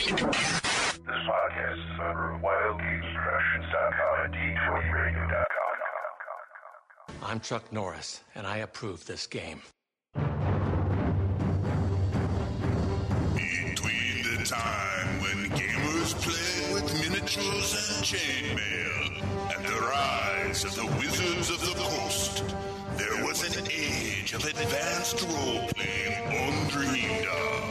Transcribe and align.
This 0.00 0.08
podcast 0.16 1.76
is 1.76 1.84
a 1.92 1.98
member 1.98 2.32
of 2.34 2.40
WildGamesProductions.com 2.40 4.24
and 4.24 4.32
D20Radio.com. 4.32 5.76
I'm 7.22 7.40
Chuck 7.40 7.70
Norris, 7.70 8.22
and 8.34 8.46
I 8.46 8.56
approve 8.58 9.04
this 9.04 9.26
game. 9.26 9.60
Between 13.34 14.22
the 14.24 14.42
time 14.46 15.20
when 15.20 15.50
gamers 15.50 16.14
played 16.22 16.72
with 16.72 16.94
miniatures 16.94 17.74
and 17.92 18.02
chainmail 18.02 19.20
and 19.54 19.62
the 19.66 19.80
rise 19.82 20.64
of 20.64 20.74
the 20.76 20.86
Wizards 20.96 21.50
of 21.50 21.60
the 21.60 21.74
Coast, 21.78 22.42
there 22.96 23.22
was 23.26 23.54
an 23.54 23.66
age 23.70 24.32
of 24.32 24.42
advanced 24.46 25.20
role-playing 25.28 26.24
undreamed 26.24 27.26
of. 27.26 27.69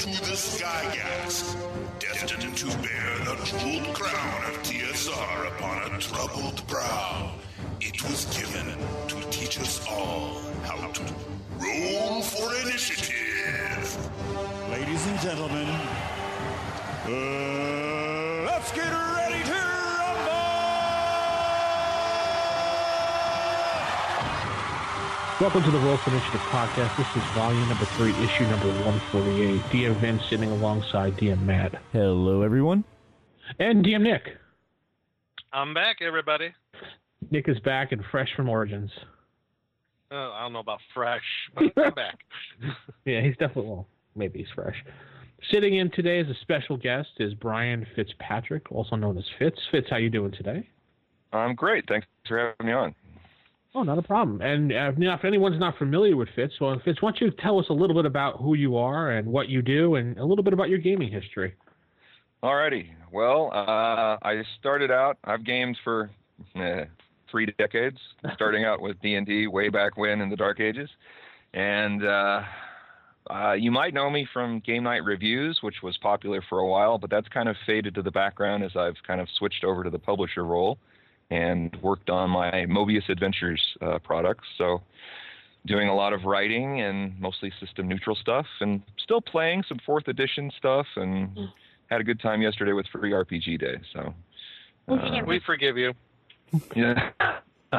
Onto 0.00 0.24
the 0.24 0.32
Skygax, 0.32 1.54
destined 1.98 2.56
to 2.56 2.66
bear 2.78 3.18
the 3.18 3.36
jeweled 3.44 3.94
crown 3.94 4.44
of 4.50 4.62
TSR 4.62 5.48
upon 5.48 5.94
a 5.94 5.98
troubled 5.98 6.66
brow, 6.68 7.34
it 7.82 8.02
was 8.04 8.24
given 8.34 8.78
to 9.08 9.30
teach 9.30 9.60
us 9.60 9.86
all 9.90 10.40
how 10.62 10.90
to 10.92 11.02
roll 11.58 12.22
for 12.22 12.54
initiative. 12.66 14.10
Ladies 14.70 15.06
and 15.06 15.20
gentlemen, 15.20 15.68
uh, 17.04 18.46
let's 18.46 18.72
get 18.72 18.90
ready 18.90 19.19
Welcome 25.40 25.62
to 25.62 25.70
the 25.70 25.78
Roll 25.78 25.96
for 25.96 26.10
Initiative 26.10 26.40
podcast. 26.50 26.98
This 26.98 27.06
is 27.16 27.22
volume 27.34 27.66
number 27.66 27.86
three, 27.96 28.10
issue 28.10 28.44
number 28.44 28.66
148. 28.84 29.62
DM 29.72 29.98
Vince 29.98 30.22
sitting 30.28 30.50
alongside 30.50 31.16
DM 31.16 31.40
Matt. 31.46 31.80
Hello, 31.92 32.42
everyone. 32.42 32.84
And 33.58 33.82
DM 33.82 34.02
Nick. 34.02 34.36
I'm 35.54 35.72
back, 35.72 36.02
everybody. 36.02 36.52
Nick 37.30 37.48
is 37.48 37.58
back 37.60 37.92
and 37.92 38.02
fresh 38.10 38.28
from 38.36 38.50
Origins. 38.50 38.90
Oh, 40.10 40.32
I 40.36 40.42
don't 40.42 40.52
know 40.52 40.58
about 40.58 40.80
fresh, 40.92 41.22
but 41.54 41.64
I'm 41.74 41.94
back. 41.94 42.18
Yeah, 43.06 43.22
he's 43.22 43.36
definitely, 43.38 43.70
well, 43.70 43.86
maybe 44.14 44.40
he's 44.40 44.48
fresh. 44.54 44.76
Sitting 45.50 45.78
in 45.78 45.90
today 45.92 46.20
as 46.20 46.26
a 46.26 46.34
special 46.42 46.76
guest 46.76 47.08
is 47.18 47.32
Brian 47.32 47.86
Fitzpatrick, 47.96 48.70
also 48.70 48.94
known 48.94 49.16
as 49.16 49.24
Fitz. 49.38 49.58
Fitz, 49.72 49.86
how 49.88 49.96
you 49.96 50.10
doing 50.10 50.32
today? 50.32 50.68
I'm 51.32 51.54
great. 51.54 51.86
Thanks 51.88 52.06
for 52.28 52.38
having 52.38 52.66
me 52.66 52.72
on. 52.74 52.94
Oh, 53.74 53.84
not 53.84 53.98
a 53.98 54.02
problem. 54.02 54.40
And 54.40 54.72
uh, 54.72 54.90
now, 54.96 55.14
if 55.14 55.24
anyone's 55.24 55.60
not 55.60 55.78
familiar 55.78 56.16
with 56.16 56.28
Fitz, 56.34 56.54
well, 56.60 56.80
Fitz, 56.84 57.00
why 57.00 57.10
don't 57.10 57.20
you 57.20 57.30
tell 57.30 57.60
us 57.60 57.66
a 57.70 57.72
little 57.72 57.94
bit 57.94 58.04
about 58.04 58.40
who 58.40 58.54
you 58.54 58.76
are 58.76 59.12
and 59.12 59.28
what 59.28 59.48
you 59.48 59.62
do, 59.62 59.94
and 59.94 60.18
a 60.18 60.24
little 60.24 60.42
bit 60.42 60.52
about 60.52 60.68
your 60.68 60.78
gaming 60.78 61.10
history? 61.10 61.54
Alrighty. 62.42 62.88
Well, 63.12 63.50
uh, 63.52 64.16
I 64.22 64.42
started 64.58 64.90
out. 64.90 65.18
I've 65.22 65.44
gamed 65.44 65.78
for 65.84 66.10
eh, 66.56 66.86
three 67.30 67.46
decades, 67.58 67.98
starting 68.34 68.64
out 68.64 68.80
with 68.80 69.00
D 69.02 69.14
and 69.14 69.26
D 69.26 69.46
way 69.46 69.68
back 69.68 69.96
when 69.96 70.20
in 70.20 70.30
the 70.30 70.36
Dark 70.36 70.58
Ages, 70.58 70.90
and 71.54 72.04
uh, 72.04 72.42
uh, 73.30 73.52
you 73.52 73.70
might 73.70 73.94
know 73.94 74.10
me 74.10 74.26
from 74.32 74.60
Game 74.60 74.82
Night 74.82 75.04
Reviews, 75.04 75.60
which 75.62 75.76
was 75.82 75.96
popular 75.98 76.42
for 76.48 76.58
a 76.58 76.66
while, 76.66 76.98
but 76.98 77.08
that's 77.08 77.28
kind 77.28 77.48
of 77.48 77.54
faded 77.66 77.94
to 77.94 78.02
the 78.02 78.10
background 78.10 78.64
as 78.64 78.72
I've 78.74 78.96
kind 79.06 79.20
of 79.20 79.28
switched 79.38 79.62
over 79.62 79.84
to 79.84 79.90
the 79.90 79.98
publisher 79.98 80.44
role 80.44 80.78
and 81.30 81.76
worked 81.82 82.10
on 82.10 82.30
my 82.30 82.50
Mobius 82.68 83.08
Adventures 83.08 83.60
uh, 83.80 83.98
products. 84.00 84.46
So, 84.58 84.82
doing 85.66 85.88
a 85.88 85.94
lot 85.94 86.12
of 86.12 86.24
writing 86.24 86.80
and 86.80 87.18
mostly 87.20 87.52
system 87.60 87.86
neutral 87.86 88.16
stuff, 88.16 88.46
and 88.60 88.82
still 89.02 89.20
playing 89.20 89.62
some 89.68 89.78
fourth 89.84 90.08
edition 90.08 90.50
stuff, 90.58 90.86
and 90.96 91.36
had 91.90 92.00
a 92.00 92.04
good 92.04 92.20
time 92.20 92.40
yesterday 92.42 92.72
with 92.72 92.86
Free 92.92 93.12
RPG 93.12 93.60
Day. 93.60 93.76
So, 93.92 94.14
uh, 94.88 95.20
we 95.26 95.40
forgive 95.44 95.76
you. 95.76 95.92
yeah, 96.74 97.10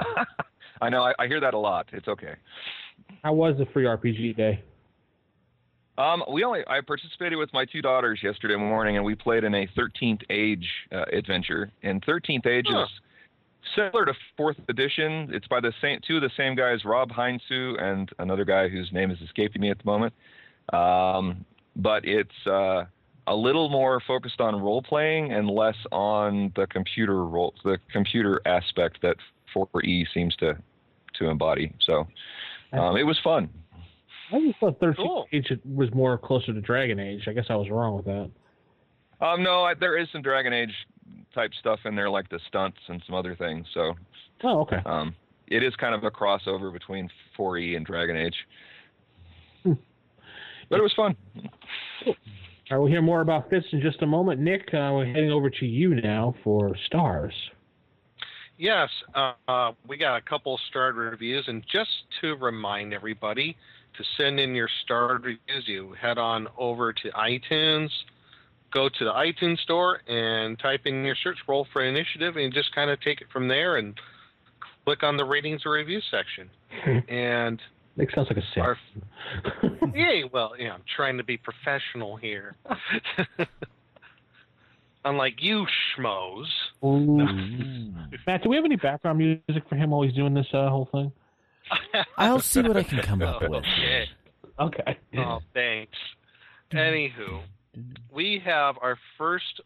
I 0.81 0.89
know. 0.89 1.03
I, 1.03 1.13
I 1.19 1.27
hear 1.27 1.39
that 1.41 1.53
a 1.53 1.57
lot. 1.57 1.87
It's 1.91 2.07
okay. 2.07 2.35
How 3.23 3.33
was 3.33 3.57
the 3.57 3.65
free 3.67 3.83
RPG 3.85 4.37
day? 4.37 4.63
Um, 5.97 6.23
we 6.31 6.43
only 6.43 6.61
I 6.67 6.79
participated 6.81 7.37
with 7.37 7.51
my 7.53 7.65
two 7.65 7.81
daughters 7.81 8.19
yesterday 8.23 8.55
morning, 8.55 8.95
and 8.95 9.05
we 9.05 9.13
played 9.13 9.43
in 9.43 9.53
a 9.53 9.67
13th 9.77 10.21
Age 10.29 10.65
uh, 10.91 11.03
adventure. 11.11 11.69
And 11.83 12.03
13th 12.05 12.47
Age 12.47 12.65
Huh. 12.69 12.83
is 12.83 12.89
similar 13.75 14.05
to 14.05 14.13
Fourth 14.37 14.57
Edition. 14.69 15.29
It's 15.31 15.47
by 15.47 15.59
the 15.59 15.73
same 15.81 15.99
two 16.05 16.17
of 16.17 16.21
the 16.21 16.31
same 16.37 16.55
guys, 16.55 16.83
Rob 16.85 17.09
Heinsoo 17.09 17.81
and 17.81 18.09
another 18.19 18.45
guy 18.45 18.67
whose 18.67 18.91
name 18.91 19.11
is 19.11 19.19
escaping 19.21 19.61
me 19.61 19.69
at 19.69 19.77
the 19.77 19.85
moment. 19.85 20.13
Um, 20.73 21.45
but 21.75 22.05
it's 22.05 22.47
uh, 22.47 22.85
a 23.27 23.35
little 23.35 23.69
more 23.69 24.01
focused 24.05 24.41
on 24.41 24.61
role 24.61 24.81
playing 24.81 25.33
and 25.33 25.49
less 25.49 25.75
on 25.91 26.51
the 26.55 26.67
computer 26.67 27.25
role, 27.25 27.53
the 27.63 27.77
computer 27.91 28.41
aspect 28.45 29.01
that 29.01 29.15
4E 29.55 30.05
seems 30.13 30.35
to 30.37 30.57
to 31.19 31.27
embody. 31.27 31.73
So 31.85 32.07
um, 32.71 32.95
it 32.95 33.03
was 33.03 33.19
fun. 33.23 33.49
I 34.33 34.39
just 34.39 34.59
thought 34.59 34.79
13th 34.79 34.95
Cool. 34.95 35.27
Age 35.33 35.51
was 35.65 35.93
more 35.93 36.17
closer 36.17 36.53
to 36.53 36.61
Dragon 36.61 36.99
Age. 36.99 37.23
I 37.27 37.33
guess 37.33 37.45
I 37.49 37.55
was 37.55 37.69
wrong 37.69 37.97
with 37.97 38.05
that. 38.05 38.31
Um, 39.19 39.43
no, 39.43 39.63
I, 39.63 39.73
there 39.73 39.97
is 39.97 40.07
some 40.11 40.21
Dragon 40.21 40.53
Age 40.53 40.73
type 41.33 41.51
stuff 41.59 41.79
in 41.85 41.95
there, 41.95 42.09
like 42.09 42.29
the 42.29 42.39
stunts 42.47 42.77
and 42.87 43.01
some 43.05 43.15
other 43.15 43.35
things. 43.35 43.65
So 43.73 43.93
Oh, 44.43 44.61
okay. 44.61 44.79
um, 44.85 45.15
it 45.47 45.63
is 45.63 45.75
kind 45.75 45.93
of 45.93 46.03
a 46.03 46.11
crossover 46.11 46.71
between 46.71 47.09
4E 47.37 47.75
and 47.75 47.85
Dragon 47.85 48.15
Age. 48.17 48.35
Hmm. 49.63 49.73
But 50.69 50.79
it 50.79 50.83
was 50.83 50.93
fun. 50.95 51.15
All 52.05 52.13
right, 52.71 52.77
we'll 52.77 52.87
hear 52.87 53.01
more 53.01 53.21
about 53.21 53.49
this 53.49 53.63
in 53.73 53.81
just 53.81 54.01
a 54.01 54.07
moment. 54.07 54.39
Nick, 54.39 54.73
uh, 54.73 54.91
we're 54.93 55.05
heading 55.05 55.31
over 55.31 55.49
to 55.49 55.65
you 55.65 55.95
now 56.01 56.33
for 56.43 56.75
stars. 56.85 57.33
Yes, 58.57 58.89
uh, 59.15 59.33
uh, 59.47 59.71
we 59.87 59.97
got 59.97 60.17
a 60.17 60.21
couple 60.21 60.59
starred 60.69 60.95
reviews, 60.95 61.43
and 61.47 61.65
just 61.71 61.89
to 62.21 62.35
remind 62.35 62.93
everybody 62.93 63.57
to 63.97 64.03
send 64.17 64.39
in 64.39 64.55
your 64.55 64.69
starred 64.83 65.25
reviews, 65.25 65.63
you 65.65 65.93
head 65.99 66.17
on 66.17 66.47
over 66.57 66.93
to 66.93 67.09
iTunes, 67.09 67.89
go 68.71 68.89
to 68.89 69.05
the 69.05 69.11
iTunes 69.11 69.59
store, 69.59 70.01
and 70.07 70.57
type 70.59 70.81
in 70.85 71.03
your 71.03 71.15
search 71.23 71.37
roll 71.47 71.67
for 71.71 71.83
initiative, 71.83 72.37
and 72.37 72.53
just 72.53 72.73
kind 72.73 72.89
of 72.89 72.99
take 73.01 73.21
it 73.21 73.27
from 73.31 73.47
there 73.47 73.77
and 73.77 73.99
click 74.85 75.03
on 75.03 75.17
the 75.17 75.25
ratings 75.25 75.61
or 75.65 75.71
reviews 75.71 76.05
section. 76.09 76.49
and 77.09 77.61
it 77.97 78.09
sounds 78.15 78.29
like 78.29 78.37
a 78.37 78.61
Our- 78.61 78.77
yeah, 79.95 80.23
Well, 80.31 80.53
yeah, 80.57 80.73
I'm 80.73 80.83
trying 80.95 81.17
to 81.17 81.23
be 81.23 81.37
professional 81.37 82.15
here. 82.17 82.55
Unlike 85.03 85.35
you 85.39 85.65
schmoes. 85.97 86.45
Matt, 88.27 88.43
do 88.43 88.49
we 88.49 88.55
have 88.55 88.65
any 88.65 88.75
background 88.75 89.17
music 89.17 89.63
for 89.67 89.75
him 89.75 89.89
while 89.89 90.03
he's 90.03 90.13
doing 90.13 90.33
this 90.35 90.45
uh, 90.53 90.69
whole 90.69 90.87
thing? 90.91 91.11
I'll 92.17 92.39
see 92.39 92.61
what 92.61 92.77
I 92.77 92.83
can 92.83 93.01
come 93.01 93.21
up 93.23 93.41
with. 93.41 93.51
Okay. 93.51 94.05
Okay. 94.59 94.97
Oh, 95.17 95.39
thanks. 95.53 95.97
Anywho, 96.71 97.41
we 98.11 98.41
have 98.43 98.75
our 98.81 98.97
first 99.17 99.61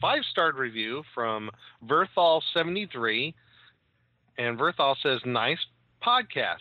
five 0.00 0.22
star 0.30 0.52
review 0.52 1.02
from 1.14 1.50
Verthal73. 1.86 3.34
And 4.38 4.58
Verthal 4.58 4.94
says, 5.02 5.20
Nice 5.24 5.58
podcast. 6.06 6.56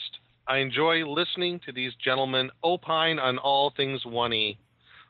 I 0.48 0.58
enjoy 0.58 1.06
listening 1.06 1.60
to 1.66 1.72
these 1.72 1.92
gentlemen 2.04 2.50
opine 2.64 3.20
on 3.20 3.38
all 3.38 3.74
things 3.76 4.02
1E. 4.06 4.58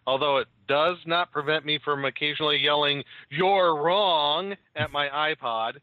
Although 0.08 0.38
it 0.38 0.48
does 0.68 0.98
not 1.06 1.32
prevent 1.32 1.66
me 1.66 1.80
from 1.84 2.06
occasionally 2.06 2.58
yelling, 2.58 3.04
You're 3.30 3.82
wrong 3.82 4.56
at 4.76 4.92
my 4.92 5.08
iPod, 5.10 5.74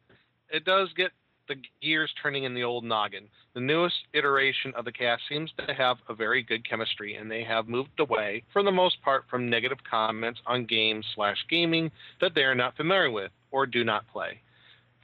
it 0.50 0.64
does 0.64 0.88
get 0.96 1.10
the 1.52 1.60
gears 1.82 2.10
turning 2.22 2.44
in 2.44 2.54
the 2.54 2.64
old 2.64 2.84
noggin. 2.84 3.28
The 3.54 3.60
newest 3.60 3.96
iteration 4.14 4.72
of 4.74 4.84
the 4.84 4.92
cast 4.92 5.22
seems 5.28 5.50
to 5.58 5.74
have 5.74 5.98
a 6.08 6.14
very 6.14 6.42
good 6.42 6.66
chemistry, 6.68 7.16
and 7.16 7.30
they 7.30 7.44
have 7.44 7.68
moved 7.68 8.00
away, 8.00 8.42
for 8.52 8.62
the 8.62 8.70
most 8.70 9.02
part, 9.02 9.24
from 9.28 9.50
negative 9.50 9.78
comments 9.88 10.40
on 10.46 10.64
games 10.64 11.04
slash 11.14 11.36
gaming 11.50 11.90
that 12.20 12.34
they 12.34 12.42
are 12.42 12.54
not 12.54 12.76
familiar 12.76 13.10
with 13.10 13.30
or 13.50 13.66
do 13.66 13.84
not 13.84 14.08
play. 14.08 14.40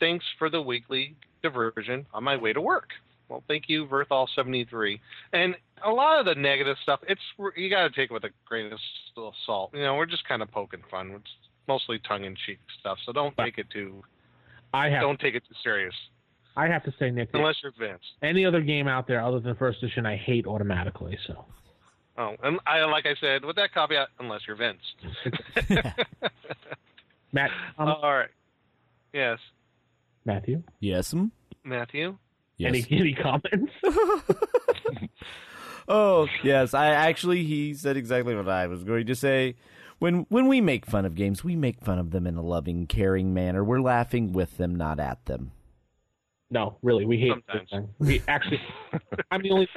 Thanks 0.00 0.24
for 0.38 0.48
the 0.48 0.62
weekly 0.62 1.16
diversion 1.42 2.06
on 2.14 2.24
my 2.24 2.36
way 2.36 2.52
to 2.52 2.60
work. 2.60 2.88
Well, 3.28 3.42
thank 3.46 3.64
you, 3.68 3.86
Verthal73. 3.86 4.98
And 5.34 5.54
a 5.84 5.90
lot 5.90 6.18
of 6.18 6.24
the 6.24 6.34
negative 6.34 6.76
stuff, 6.82 7.00
it's 7.06 7.20
you 7.56 7.68
got 7.68 7.82
to 7.82 7.90
take 7.90 8.10
it 8.10 8.14
with 8.14 8.24
a 8.24 8.30
grain 8.46 8.72
of 8.72 9.32
salt. 9.44 9.70
You 9.74 9.82
know, 9.82 9.96
we're 9.96 10.06
just 10.06 10.26
kind 10.26 10.40
of 10.40 10.50
poking 10.50 10.80
fun. 10.90 11.10
It's 11.10 11.30
mostly 11.66 12.00
tongue 12.08 12.24
in 12.24 12.34
cheek 12.46 12.58
stuff, 12.80 12.96
so 13.04 13.12
don't 13.12 13.36
take 13.36 13.58
it 13.58 13.66
too. 13.70 14.02
I 14.72 14.88
have 14.88 15.02
Don't 15.02 15.20
take 15.20 15.34
it 15.34 15.42
too 15.48 15.54
serious, 15.62 15.94
I 16.58 16.66
have 16.68 16.82
to 16.84 16.92
say, 16.98 17.10
Nick, 17.10 17.30
unless 17.34 17.54
you're 17.62 17.72
Vince. 17.78 18.02
any 18.22 18.44
other 18.44 18.60
game 18.60 18.88
out 18.88 19.06
there 19.06 19.22
other 19.24 19.38
than 19.40 19.54
first 19.54 19.82
edition, 19.82 20.04
I 20.06 20.16
hate 20.16 20.46
automatically. 20.46 21.16
So 21.26 21.44
Oh, 22.18 22.34
and 22.42 22.58
I 22.66 22.82
like 22.84 23.06
I 23.06 23.14
said 23.20 23.44
with 23.44 23.56
that 23.56 23.72
caveat, 23.72 24.08
unless 24.18 24.40
you're 24.46 24.56
Vince. 24.56 24.82
Matt, 27.32 27.50
um, 27.78 27.88
All 27.88 28.12
right. 28.14 28.28
Yes, 29.12 29.38
Matthew, 30.24 30.62
Yes? 30.80 31.14
Matthew. 31.64 32.16
yes. 32.56 32.68
any 32.74 32.86
any 32.90 33.14
comments? 33.14 33.72
Oh 35.90 36.26
yes, 36.44 36.74
I 36.74 36.88
actually 36.90 37.44
he 37.44 37.72
said 37.72 37.96
exactly 37.96 38.34
what 38.36 38.46
I 38.46 38.66
was 38.66 38.84
going 38.84 39.06
to 39.06 39.14
say. 39.14 39.54
When 39.98 40.26
when 40.28 40.46
we 40.46 40.60
make 40.60 40.84
fun 40.84 41.06
of 41.06 41.14
games, 41.14 41.42
we 41.42 41.56
make 41.56 41.80
fun 41.82 41.98
of 41.98 42.10
them 42.10 42.26
in 42.26 42.36
a 42.36 42.42
loving, 42.42 42.86
caring 42.86 43.32
manner. 43.32 43.64
We're 43.64 43.80
laughing 43.80 44.34
with 44.34 44.58
them, 44.58 44.74
not 44.76 45.00
at 45.00 45.24
them. 45.24 45.52
No, 46.50 46.78
really, 46.82 47.04
we 47.04 47.18
hate 47.18 47.30
Sometimes. 47.30 47.60
this 47.70 47.78
thing. 47.78 47.88
We 47.98 48.22
actually, 48.28 48.60
I'm 49.30 49.42
the 49.42 49.50
only 49.50 49.68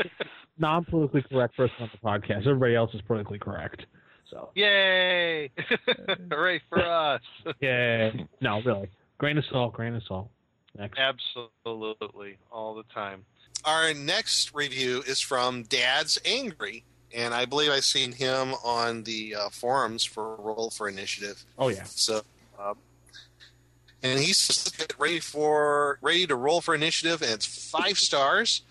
non-politically 0.58 1.24
correct 1.30 1.58
person 1.58 1.76
on 1.82 1.90
the 1.92 1.98
podcast. 1.98 2.48
Everybody 2.48 2.76
else 2.76 2.94
is 2.94 3.02
politically 3.02 3.40
correct. 3.40 3.86
So, 4.30 4.52
Yay! 4.56 5.52
Hooray 6.32 6.62
for 6.70 6.80
us! 6.86 7.22
yeah, 7.60 8.12
no, 8.40 8.62
really, 8.64 8.90
grain 9.18 9.38
of 9.38 9.44
salt, 9.52 9.74
grain 9.74 9.94
of 9.96 10.04
salt. 10.04 10.30
Next. 10.78 10.98
Absolutely, 10.98 12.38
all 12.52 12.76
the 12.76 12.84
time. 12.94 13.26
Our 13.66 13.94
next 13.94 14.56
review 14.56 15.04
is 15.06 15.20
from 15.20 15.64
Dad's 15.64 16.18
Angry, 16.26 16.86
and 17.14 17.34
I 17.34 17.44
believe 17.44 17.72
I've 17.72 17.84
seen 17.84 18.14
him 18.14 18.54
on 18.64 19.04
the 19.04 19.36
uh, 19.36 19.50
forums 19.50 20.06
for 20.06 20.38
Roll 20.38 20.70
for 20.70 20.88
Initiative. 20.88 21.44
Oh 21.58 21.68
yeah, 21.68 21.84
So, 21.84 22.22
uh, 22.58 22.74
and 24.04 24.20
he's 24.20 24.72
ready 24.98 25.20
for 25.20 26.00
ready 26.02 26.26
to 26.28 26.36
roll 26.36 26.62
for 26.62 26.74
initiative, 26.76 27.22
and 27.22 27.32
it's 27.32 27.46
five 27.46 27.98
stars. 28.00 28.62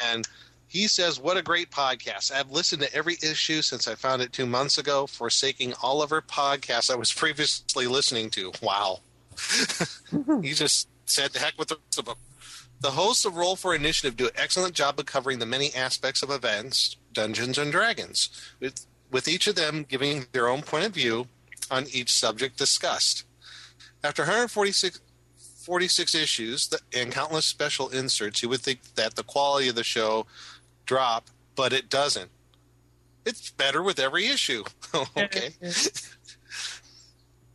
And 0.00 0.28
he 0.66 0.88
says, 0.88 1.20
"What 1.20 1.36
a 1.36 1.42
great 1.42 1.70
podcast! 1.70 2.32
I've 2.32 2.50
listened 2.50 2.82
to 2.82 2.94
every 2.94 3.14
issue 3.22 3.62
since 3.62 3.88
I 3.88 3.94
found 3.94 4.22
it 4.22 4.32
two 4.32 4.46
months 4.46 4.78
ago, 4.78 5.06
forsaking 5.06 5.74
all 5.74 6.02
other 6.02 6.20
podcasts 6.20 6.90
I 6.90 6.96
was 6.96 7.12
previously 7.12 7.86
listening 7.86 8.30
to. 8.30 8.52
Wow!" 8.62 9.00
Mm-hmm. 9.36 10.42
he 10.42 10.52
just 10.52 10.88
said, 11.06 11.32
"The 11.32 11.38
heck 11.38 11.58
with 11.58 11.68
the 11.68 11.76
rest 11.76 11.98
of 11.98 12.04
them." 12.06 12.16
The 12.80 12.90
hosts 12.90 13.24
of 13.24 13.36
Roll 13.36 13.56
for 13.56 13.74
Initiative 13.74 14.16
do 14.16 14.26
an 14.26 14.32
excellent 14.36 14.74
job 14.74 14.98
of 15.00 15.06
covering 15.06 15.38
the 15.38 15.46
many 15.46 15.74
aspects 15.74 16.22
of 16.22 16.30
events, 16.30 16.96
Dungeons 17.12 17.56
and 17.56 17.72
Dragons, 17.72 18.28
with 18.60 18.86
with 19.10 19.28
each 19.28 19.46
of 19.46 19.54
them 19.54 19.86
giving 19.88 20.26
their 20.32 20.48
own 20.48 20.62
point 20.62 20.84
of 20.84 20.92
view 20.92 21.28
on 21.70 21.86
each 21.90 22.12
subject 22.12 22.58
discussed. 22.58 23.24
After 24.06 24.22
146 24.22 25.00
46 25.64 26.14
issues 26.14 26.70
and 26.94 27.10
countless 27.10 27.44
special 27.44 27.88
inserts, 27.88 28.40
you 28.40 28.48
would 28.48 28.60
think 28.60 28.94
that 28.94 29.16
the 29.16 29.24
quality 29.24 29.68
of 29.68 29.74
the 29.74 29.82
show 29.82 30.26
drop, 30.84 31.26
but 31.56 31.72
it 31.72 31.88
doesn't. 31.88 32.30
It's 33.24 33.50
better 33.50 33.82
with 33.82 33.98
every 33.98 34.28
issue. 34.28 34.62
okay. 35.16 35.48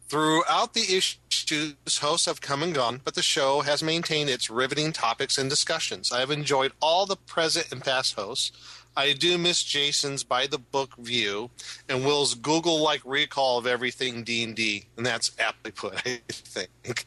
Throughout 0.10 0.74
the 0.74 0.82
issues, 0.82 1.78
hosts 2.02 2.26
have 2.26 2.42
come 2.42 2.62
and 2.64 2.76
gone, 2.76 3.00
but 3.02 3.16
the 3.16 3.24
show 3.24 3.62
has 3.62 3.82
maintained 3.82 4.30
its 4.30 4.50
riveting 4.50 4.92
topics 4.92 5.38
and 5.38 5.50
discussions. 5.50 6.12
I 6.12 6.20
have 6.20 6.32
enjoyed 6.32 6.74
all 6.82 7.06
the 7.06 7.16
present 7.16 7.72
and 7.72 7.82
past 7.82 8.16
hosts. 8.16 8.52
I 8.96 9.14
do 9.14 9.38
miss 9.38 9.64
Jason's 9.64 10.24
by 10.24 10.48
the 10.48 10.58
book 10.58 10.96
view 10.98 11.50
and 11.88 12.06
Will's 12.06 12.34
Google-like 12.34 13.02
recall 13.06 13.58
of 13.58 13.66
everything 13.66 14.24
D&D, 14.24 14.86
and 14.98 15.06
that's 15.06 15.32
aptly 15.40 15.72
put, 15.72 15.96
I 16.06 16.20
think. 16.30 17.06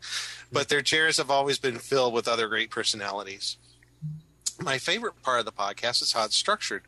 But 0.51 0.69
their 0.69 0.83
chairs 0.83 1.19
have 1.19 1.31
always 1.31 1.59
been 1.59 1.79
filled 1.79 2.15
with 2.15 2.27
other 2.27 2.49
great 2.49 2.71
personalities. 2.71 3.59
My 4.61 4.79
favorite 4.79 5.21
part 5.23 5.41
of 5.41 5.45
the 5.45 5.53
podcast 5.53 6.01
is 6.01 6.13
how 6.13 6.25
it's 6.25 6.37
structured. 6.37 6.85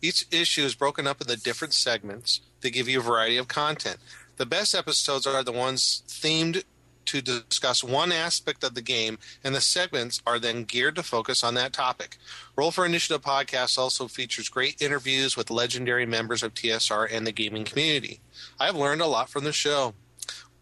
Each 0.00 0.24
issue 0.30 0.62
is 0.62 0.74
broken 0.74 1.06
up 1.06 1.20
into 1.20 1.36
different 1.36 1.74
segments 1.74 2.40
that 2.62 2.70
give 2.70 2.88
you 2.88 2.98
a 2.98 3.02
variety 3.02 3.36
of 3.36 3.46
content. 3.46 3.98
The 4.36 4.46
best 4.46 4.74
episodes 4.74 5.26
are 5.26 5.44
the 5.44 5.52
ones 5.52 6.02
themed 6.08 6.64
to 7.10 7.22
discuss 7.22 7.82
one 7.82 8.12
aspect 8.12 8.62
of 8.62 8.74
the 8.74 8.82
game, 8.82 9.18
and 9.42 9.54
the 9.54 9.60
segments 9.60 10.22
are 10.26 10.38
then 10.38 10.64
geared 10.64 10.96
to 10.96 11.02
focus 11.02 11.42
on 11.42 11.54
that 11.54 11.72
topic. 11.72 12.16
Roll 12.56 12.70
for 12.70 12.86
Initiative 12.86 13.22
podcast 13.22 13.78
also 13.78 14.06
features 14.08 14.48
great 14.48 14.80
interviews 14.80 15.36
with 15.36 15.50
legendary 15.50 16.06
members 16.06 16.42
of 16.42 16.54
TSR 16.54 17.08
and 17.10 17.26
the 17.26 17.32
gaming 17.32 17.64
community. 17.64 18.20
I 18.58 18.66
have 18.66 18.76
learned 18.76 19.00
a 19.00 19.06
lot 19.06 19.28
from 19.28 19.44
the 19.44 19.52
show. 19.52 19.94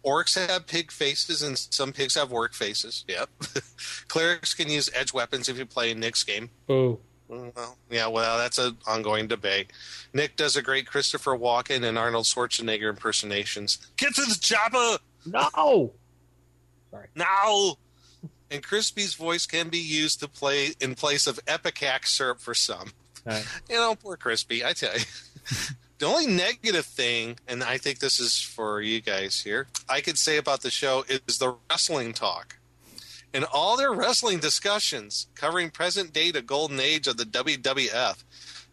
Orcs 0.05 0.47
have 0.47 0.65
pig 0.65 0.91
faces, 0.91 1.41
and 1.41 1.57
some 1.57 1.91
pigs 1.91 2.15
have 2.15 2.31
work 2.31 2.53
faces. 2.53 3.03
Yep. 3.07 3.29
Clerics 4.07 4.53
can 4.53 4.69
use 4.69 4.89
edge 4.93 5.13
weapons 5.13 5.49
if 5.49 5.57
you 5.57 5.65
play 5.65 5.93
Nick's 5.93 6.23
game. 6.23 6.49
Oh. 6.67 6.99
Well, 7.27 7.77
yeah, 7.91 8.07
well, 8.07 8.39
that's 8.39 8.57
an 8.57 8.77
ongoing 8.87 9.27
debate. 9.27 9.71
Nick 10.13 10.35
does 10.35 10.55
a 10.55 10.63
great 10.63 10.87
Christopher 10.87 11.37
Walken 11.37 11.83
and 11.83 11.95
Arnold 11.95 12.25
Schwarzenegger 12.25 12.89
impersonations. 12.89 13.77
Get 13.97 14.15
to 14.15 14.21
the 14.21 14.37
chopper 14.41 14.97
No. 15.27 15.93
Now! 17.15 17.77
And 18.51 18.63
Crispy's 18.63 19.13
voice 19.13 19.45
can 19.45 19.69
be 19.69 19.77
used 19.77 20.19
to 20.21 20.27
play 20.27 20.73
in 20.79 20.95
place 20.95 21.27
of 21.27 21.39
Ipecac 21.47 22.07
syrup 22.07 22.39
for 22.39 22.55
some. 22.55 22.91
Right. 23.25 23.45
You 23.69 23.75
know, 23.75 23.95
poor 23.95 24.17
Crispy, 24.17 24.65
I 24.65 24.73
tell 24.73 24.97
you. 24.97 25.05
the 25.99 26.05
only 26.05 26.25
negative 26.25 26.85
thing, 26.85 27.37
and 27.47 27.63
I 27.63 27.77
think 27.77 27.99
this 27.99 28.19
is 28.19 28.41
for 28.41 28.81
you 28.81 29.01
guys 29.01 29.41
here, 29.41 29.67
I 29.87 30.01
could 30.01 30.17
say 30.17 30.37
about 30.37 30.61
the 30.61 30.71
show 30.71 31.05
is 31.07 31.37
the 31.37 31.55
wrestling 31.69 32.13
talk. 32.13 32.57
In 33.33 33.43
all 33.43 33.77
their 33.77 33.93
wrestling 33.93 34.39
discussions 34.39 35.27
covering 35.35 35.69
present 35.69 36.13
day 36.13 36.31
to 36.31 36.41
golden 36.41 36.79
age 36.79 37.05
of 37.05 37.17
the 37.17 37.25
WWF, 37.25 38.23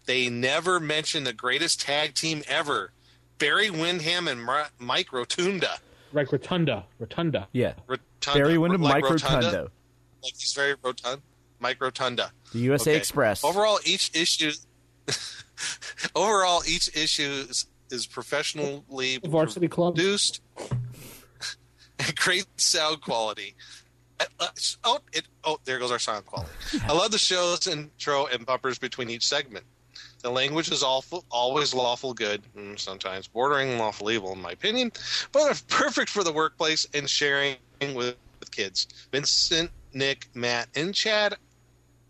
they 0.07 0.31
never 0.31 0.81
mention 0.81 1.25
the 1.25 1.33
greatest 1.35 1.81
tag 1.81 2.15
team 2.15 2.43
ever, 2.49 2.93
Barry 3.39 3.69
Windham 3.69 4.29
and 4.29 4.49
Mike 4.79 5.12
Rotunda. 5.12 5.79
Like 6.17 6.33
Rotunda. 6.33 6.85
Rotunda. 6.99 7.49
Yeah, 7.53 7.75
Rotunda 7.87 8.39
Barry 8.39 8.59
Windham, 8.59 8.83
like 8.83 9.03
Mike 9.03 9.11
Rotunda? 9.13 9.37
Rotunda, 9.47 9.63
Like 10.23 10.33
he's 10.39 10.53
very 10.55 10.75
rotund. 10.83 11.23
Mike 11.61 11.81
Rotunda. 11.81 12.33
the 12.53 12.59
USA 12.61 12.91
Okay. 12.93 12.99
Express. 12.99 13.45
Overall, 13.45 13.79
each 13.85 14.11
issue. 14.15 14.53
overall, 16.15 16.63
each 16.69 16.95
issue 16.97 17.47
is, 17.49 17.67
is 17.91 18.07
professionally 18.07 19.19
The 19.23 19.29
Varsity 19.29 19.69
Club. 19.69 19.95
produced 19.95 20.41
and 21.99 22.15
great 22.17 22.47
sound 22.61 23.01
quality. 23.01 23.55
Uh, 24.41 24.47
Oh, 24.85 24.99
it, 25.12 25.27
oh, 25.45 25.59
there 25.65 25.79
goes 25.79 25.91
our 25.91 25.99
sound 25.99 26.25
quality. 26.27 26.51
I 26.87 26.93
love 26.93 27.11
the 27.11 27.19
show's 27.19 27.67
intro 27.67 28.27
and 28.27 28.47
bumpers 28.47 28.79
between 28.79 29.11
each 29.11 29.27
segment. 29.27 29.65
The 30.26 30.32
language 30.32 30.73
is 30.73 30.82
awful, 30.82 31.25
always 31.31 31.73
lawful 31.73 32.12
good, 32.12 32.43
mm, 32.58 32.76
sometimes 32.76 33.28
bordering 33.28 33.78
lawful 33.78 34.11
evil, 34.11 34.32
in 34.32 34.43
my 34.43 34.50
opinion, 34.50 34.90
but 35.31 35.62
perfect 35.69 36.11
for 36.11 36.25
the 36.25 36.32
workplace 36.32 36.84
and 36.94 37.08
sharing 37.08 37.55
with, 37.81 38.17
with 38.40 38.50
kids. 38.50 38.88
Vincent, 39.12 39.70
Nick, 39.94 40.26
Matt, 40.34 40.67
and 40.75 40.93
Chad 40.93 41.37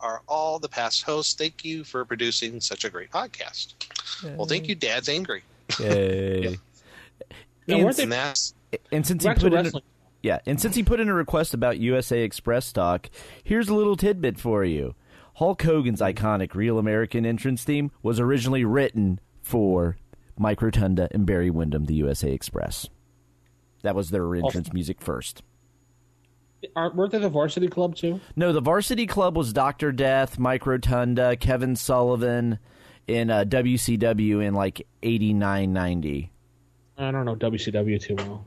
are 0.00 0.22
all 0.26 0.58
the 0.58 0.66
past 0.66 1.02
hosts. 1.02 1.34
Thank 1.34 1.62
you 1.62 1.84
for 1.84 2.06
producing 2.06 2.58
such 2.58 2.86
a 2.86 2.88
great 2.88 3.10
podcast. 3.10 3.74
Well, 4.34 4.46
thank 4.46 4.66
you, 4.66 4.74
Dad's 4.74 5.10
Angry. 5.10 5.42
Yay. 5.78 6.56
Now, 7.66 7.74
And- 7.74 7.84
weren't 7.84 7.96
they 7.98 8.02
And 8.04 8.12
that's 8.12 8.54
And 8.92 9.06
since 9.06 9.24
he 9.24 9.34
put 9.34 9.42
in, 9.52 9.52
wrestling? 9.52 9.82
yeah, 10.22 10.38
and 10.46 10.58
since 10.58 10.74
he 10.74 10.82
put 10.82 11.00
in 11.00 11.10
a 11.10 11.14
request 11.14 11.52
about 11.52 11.78
USA 11.80 12.22
Express 12.22 12.64
stock, 12.64 13.10
here's 13.44 13.68
a 13.68 13.74
little 13.74 13.94
tidbit 13.96 14.40
for 14.40 14.64
you. 14.64 14.94
Hulk 15.36 15.60
Hogan's 15.62 16.00
iconic 16.00 16.54
Real 16.54 16.78
American 16.78 17.26
entrance 17.26 17.62
theme 17.62 17.90
was 18.02 18.18
originally 18.18 18.64
written 18.64 19.20
for 19.42 19.98
Mike 20.38 20.62
Rotunda 20.62 21.08
and 21.10 21.26
Barry 21.26 21.50
Windham, 21.50 21.84
the 21.84 21.94
USA 21.96 22.32
Express. 22.32 22.88
That 23.82 23.94
was 23.94 24.08
their 24.08 24.34
entrance 24.34 24.72
music 24.72 25.02
first. 25.02 25.42
Aren't, 26.74 26.94
weren't 26.94 27.12
they 27.12 27.18
the 27.18 27.28
Varsity 27.28 27.68
Club 27.68 27.96
too? 27.96 28.18
No, 28.34 28.54
the 28.54 28.62
Varsity 28.62 29.06
Club 29.06 29.36
was 29.36 29.52
Doctor 29.52 29.92
Death, 29.92 30.38
Mike 30.38 30.66
Rotunda, 30.66 31.36
Kevin 31.36 31.76
Sullivan 31.76 32.58
in 33.06 33.30
uh, 33.30 33.44
WCW 33.44 34.42
in 34.42 34.54
like 34.54 34.86
eighty 35.02 35.34
nine 35.34 35.74
ninety. 35.74 36.32
I 36.96 37.10
don't 37.10 37.26
know 37.26 37.36
WCW 37.36 38.00
too 38.00 38.14
well. 38.14 38.46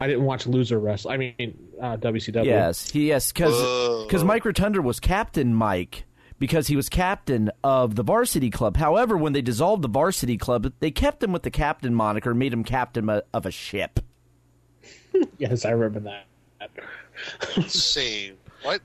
I 0.00 0.08
didn't 0.08 0.24
watch 0.24 0.48
Loser 0.48 0.80
Wrestle. 0.80 1.12
I 1.12 1.18
mean 1.18 1.56
uh, 1.80 1.96
WCW. 1.98 2.44
Yes, 2.44 2.90
he 2.90 3.06
yes 3.06 3.30
because 3.30 3.54
Whoa. 3.54 4.24
Mike 4.24 4.44
Rotunda 4.44 4.82
was 4.82 4.98
Captain 4.98 5.54
Mike 5.54 6.04
because 6.38 6.66
he 6.68 6.76
was 6.76 6.88
captain 6.88 7.50
of 7.64 7.94
the 7.94 8.02
Varsity 8.02 8.50
Club. 8.50 8.76
However, 8.76 9.16
when 9.16 9.32
they 9.32 9.42
dissolved 9.42 9.82
the 9.82 9.88
Varsity 9.88 10.36
Club, 10.36 10.72
they 10.80 10.90
kept 10.90 11.22
him 11.22 11.32
with 11.32 11.42
the 11.42 11.50
captain 11.50 11.94
moniker, 11.94 12.30
and 12.30 12.38
made 12.38 12.52
him 12.52 12.64
captain 12.64 13.08
of- 13.08 13.22
of 13.32 13.46
a 13.46 13.50
ship. 13.50 14.00
Yes, 15.38 15.64
I 15.64 15.70
remember 15.70 16.00
that. 16.00 16.26
let's 17.56 17.82
see 17.82 18.32
what 18.62 18.82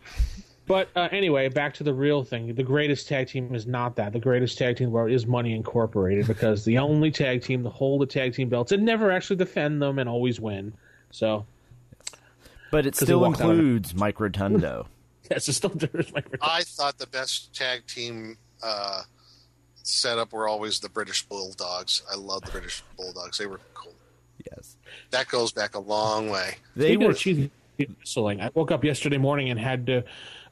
But 0.66 0.88
uh, 0.96 1.10
anyway, 1.12 1.50
back 1.50 1.74
to 1.76 1.84
the 1.84 1.94
real 1.94 2.24
thing. 2.24 2.56
The 2.56 2.64
greatest 2.64 3.10
tag 3.10 3.28
team 3.28 3.54
is 3.54 3.68
not 3.68 3.98
that. 3.98 4.14
The 4.14 4.20
greatest 4.20 4.58
tag 4.58 4.78
team 4.78 4.86
in 4.86 4.92
the 4.92 4.96
world 4.96 5.12
is 5.12 5.28
Money 5.28 5.54
Incorporated 5.54 6.28
because 6.28 6.64
the 6.64 6.78
only 6.78 7.12
tag 7.12 7.42
team 7.42 7.64
to 7.64 7.70
hold 7.70 8.02
the 8.02 8.06
tag 8.06 8.34
team 8.34 8.48
belts 8.48 8.72
and 8.72 8.86
never 8.86 9.12
actually 9.12 9.36
defend 9.38 9.82
them 9.82 10.00
and 10.00 10.08
always 10.08 10.40
win. 10.40 10.72
So 11.10 11.46
But 12.72 12.86
it 12.86 12.96
still 12.96 13.20
walked 13.20 13.42
out 13.42 13.50
of 13.50 13.58
it. 13.58 13.60
includes 13.60 13.94
Mike 13.96 14.20
Rotundo. 14.22 14.88
Yes, 15.32 15.48
it's 15.48 15.58
still 15.58 15.70
there's 15.76 16.14
my 16.14 16.24
I 16.42 16.62
thought 16.64 16.98
the 16.98 17.08
best 17.08 17.54
tag 17.56 17.88
team 17.88 18.38
uh, 18.62 19.02
setup 19.84 20.34
were 20.34 20.48
always 20.48 20.80
the 20.80 20.90
British 20.90 21.24
Bulldogs. 21.24 22.04
I 22.12 22.16
love 22.16 22.42
the 22.44 22.52
British 22.52 22.84
Bulldogs. 22.98 23.38
They 23.38 23.48
were 23.48 23.60
cool. 23.74 23.96
yes, 24.52 24.78
That 25.12 25.28
goes 25.28 25.52
back 25.52 25.76
a 25.76 25.80
long 25.80 26.30
way. 26.30 26.56
they 26.76 26.90
Speaking 26.90 27.08
were. 27.08 27.14
cheesy 27.14 27.52
wrestling. 28.00 28.42
I 28.42 28.52
woke 28.54 28.70
up 28.72 28.84
yesterday 28.84 29.18
morning 29.18 29.50
and 29.50 29.60
had 29.60 29.88
to. 29.88 30.04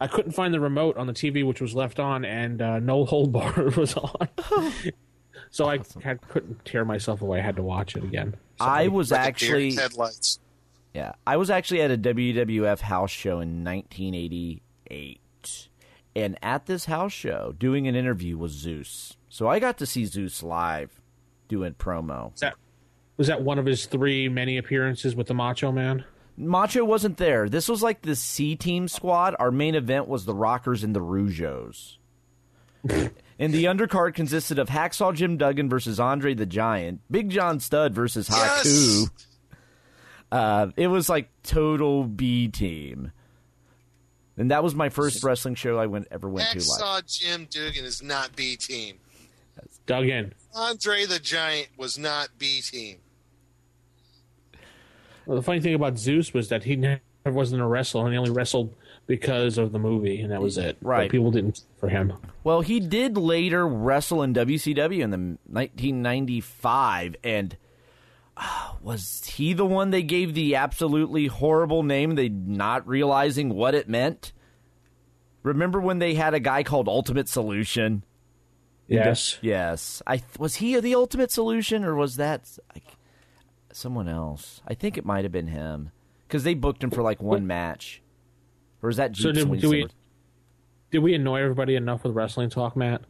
I 0.02 0.08
couldn't 0.08 0.32
find 0.32 0.54
the 0.54 0.60
remote 0.60 0.98
on 0.98 1.08
the 1.08 1.14
TV, 1.14 1.46
which 1.46 1.62
was 1.62 1.76
left 1.76 2.00
on, 2.00 2.26
and 2.26 2.62
uh, 2.62 2.80
no 2.80 3.06
hold 3.06 3.32
bar 3.32 3.54
was 3.78 3.94
on. 3.96 4.30
so 5.52 5.66
I 5.70 5.80
had, 6.02 6.22
couldn't 6.30 6.64
tear 6.66 6.86
myself 6.86 7.22
away. 7.22 7.40
I 7.40 7.44
had 7.44 7.58
to 7.58 7.64
watch 7.64 7.96
it 7.96 8.04
again. 8.04 8.36
I 8.60 8.88
was 8.88 9.12
actually 9.12 9.74
headlights. 9.76 10.40
Yeah, 10.94 11.14
I 11.28 11.38
was 11.38 11.50
actually 11.52 11.82
at 11.82 11.92
a 11.92 11.98
WWF 11.98 12.80
house 12.80 13.12
show 13.12 13.42
in 13.42 13.64
1988, 14.90 15.70
and 16.16 16.38
at 16.42 16.66
this 16.66 16.86
house 16.86 17.14
show, 17.14 17.54
doing 17.58 17.88
an 17.88 17.96
interview 17.96 18.38
was 18.38 18.52
Zeus. 18.52 19.18
So 19.30 19.48
I 19.48 19.60
got 19.60 19.78
to 19.78 19.86
see 19.86 20.06
Zeus 20.06 20.44
live 20.44 21.02
doing 21.48 21.74
promo. 21.74 22.32
Was 22.32 22.42
that, 22.42 22.56
was 23.18 23.28
that 23.28 23.42
one 23.42 23.60
of 23.60 23.66
his 23.66 23.86
three 23.86 24.30
many 24.30 24.58
appearances 24.58 25.16
with 25.16 25.28
the 25.28 25.34
Macho 25.34 25.72
Man? 25.72 26.04
Macho 26.38 26.86
wasn't 26.86 27.18
there. 27.18 27.50
This 27.50 27.68
was 27.68 27.84
like 27.84 28.02
the 28.02 28.16
C 28.16 28.56
Team 28.56 28.88
squad. 28.88 29.36
Our 29.40 29.52
main 29.52 29.76
event 29.76 30.08
was 30.08 30.26
the 30.26 30.34
Rockers 30.34 30.84
and 30.84 30.96
the 30.96 31.02
Rougeaus. 31.02 31.98
and 32.90 33.54
the 33.54 33.66
undercard 33.66 34.14
consisted 34.14 34.58
of 34.58 34.70
Hacksaw 34.70 35.14
Jim 35.14 35.38
Duggan 35.38 35.70
versus 35.70 36.00
Andre 36.00 36.34
the 36.34 36.46
Giant, 36.46 37.02
Big 37.12 37.30
John 37.30 37.60
Studd 37.60 37.94
versus 37.94 38.30
Haku. 38.30 38.66
Yes! 38.66 39.10
Uh, 40.32 40.68
it 40.78 40.88
was 40.88 41.10
like 41.10 41.30
total 41.44 42.06
B 42.06 42.48
Team. 42.48 43.12
And 44.40 44.52
that 44.52 44.64
was 44.64 44.74
my 44.74 44.88
first 44.88 45.22
wrestling 45.22 45.56
show 45.56 45.78
I 45.78 45.86
went 45.86 46.08
ever 46.12 46.30
went 46.30 46.48
to 46.52 46.56
live. 46.56 46.64
saw 46.64 47.02
Jim 47.06 47.46
Duggan 47.52 47.84
is 47.84 48.02
not 48.02 48.38
B 48.38 48.56
team. 48.56 48.96
Duggan. 49.86 50.34
Andre 50.56 51.06
the 51.06 51.20
Giant 51.20 51.68
was 51.78 51.98
not 51.98 52.30
B 52.38 52.62
team. 52.62 53.00
Well, 55.26 55.36
the 55.36 55.44
funny 55.44 55.60
thing 55.60 55.76
about 55.76 56.00
Zeus 56.00 56.34
was 56.34 56.48
that 56.50 56.64
he 56.64 56.78
never 56.78 57.02
wasn't 57.26 57.62
a 57.62 57.66
wrestler, 57.66 58.06
and 58.06 58.14
he 58.14 58.18
only 58.18 58.32
wrestled 58.32 58.74
because 59.08 59.58
of 59.58 59.74
the 59.74 59.80
movie, 59.80 60.22
and 60.22 60.32
that 60.32 60.42
was 60.42 60.58
it. 60.58 60.78
Right. 60.82 61.08
But 61.08 61.12
people 61.12 61.32
didn't 61.32 61.62
for 61.78 61.90
him. 61.90 62.14
Well, 62.44 62.62
he 62.62 62.80
did 62.80 63.18
later 63.18 63.68
wrestle 63.68 64.24
in 64.24 64.34
WCW 64.34 65.02
in 65.02 65.10
the 65.10 65.18
1995, 65.18 67.18
and 67.24 67.58
was 68.82 69.24
he 69.26 69.54
the 69.54 69.66
one 69.66 69.92
they 69.92 70.04
gave 70.04 70.34
the 70.34 70.56
absolutely 70.56 71.28
horrible 71.28 71.84
name, 71.84 72.16
they 72.16 72.30
not 72.30 72.88
realizing 72.88 73.50
what 73.50 73.76
it 73.76 73.90
meant? 73.90 74.34
Remember 75.44 75.80
when 75.80 76.00
they 76.00 76.16
had 76.16 76.34
a 76.34 76.40
guy 76.40 76.64
called 76.64 76.88
Ultimate 76.88 77.30
Solution? 77.30 78.04
Yes. 78.88 79.38
Yes. 79.42 80.02
I 80.08 80.24
was 80.38 80.56
he 80.56 80.80
the 80.80 80.96
Ultimate 80.96 81.32
Solution, 81.32 81.84
or 81.84 81.96
was 81.96 82.16
that 82.18 82.50
like, 82.74 82.98
someone 83.72 84.10
else? 84.10 84.62
I 84.68 84.74
think 84.74 84.98
it 84.98 85.06
might 85.06 85.24
have 85.24 85.32
been 85.32 85.48
him 85.48 85.92
because 86.28 86.44
they 86.44 86.56
booked 86.56 86.84
him 86.84 86.92
for 86.92 87.02
like 87.02 87.22
one 87.22 87.48
match. 87.48 88.02
Or 88.82 88.90
is 88.90 88.98
that 88.98 89.16
So 89.16 89.32
Jeep 89.32 89.50
did, 89.50 89.62
do 89.62 89.70
we 89.70 89.88
did 90.92 91.00
we 91.00 91.14
annoy 91.14 91.42
everybody 91.42 91.76
enough 91.76 92.04
with 92.04 92.16
wrestling 92.16 92.50
talk, 92.50 92.76
Matt? 92.76 93.02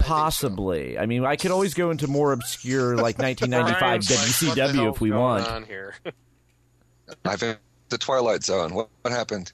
Possibly. 0.00 0.98
I 0.98 1.06
mean, 1.06 1.24
I 1.24 1.36
could 1.36 1.50
always 1.50 1.74
go 1.74 1.90
into 1.90 2.06
more 2.06 2.32
obscure, 2.32 2.96
like 2.96 3.18
1995 3.18 3.78
Brian's 3.78 4.42
like, 4.42 4.56
WCW 4.56 4.92
if 4.94 5.00
we 5.00 5.10
want. 5.10 5.46
On 5.46 5.64
here. 5.64 5.94
I've 7.24 7.42
in 7.42 7.56
the 7.88 7.98
Twilight 7.98 8.44
Zone. 8.44 8.74
What, 8.74 8.88
what 9.02 9.12
happened? 9.12 9.52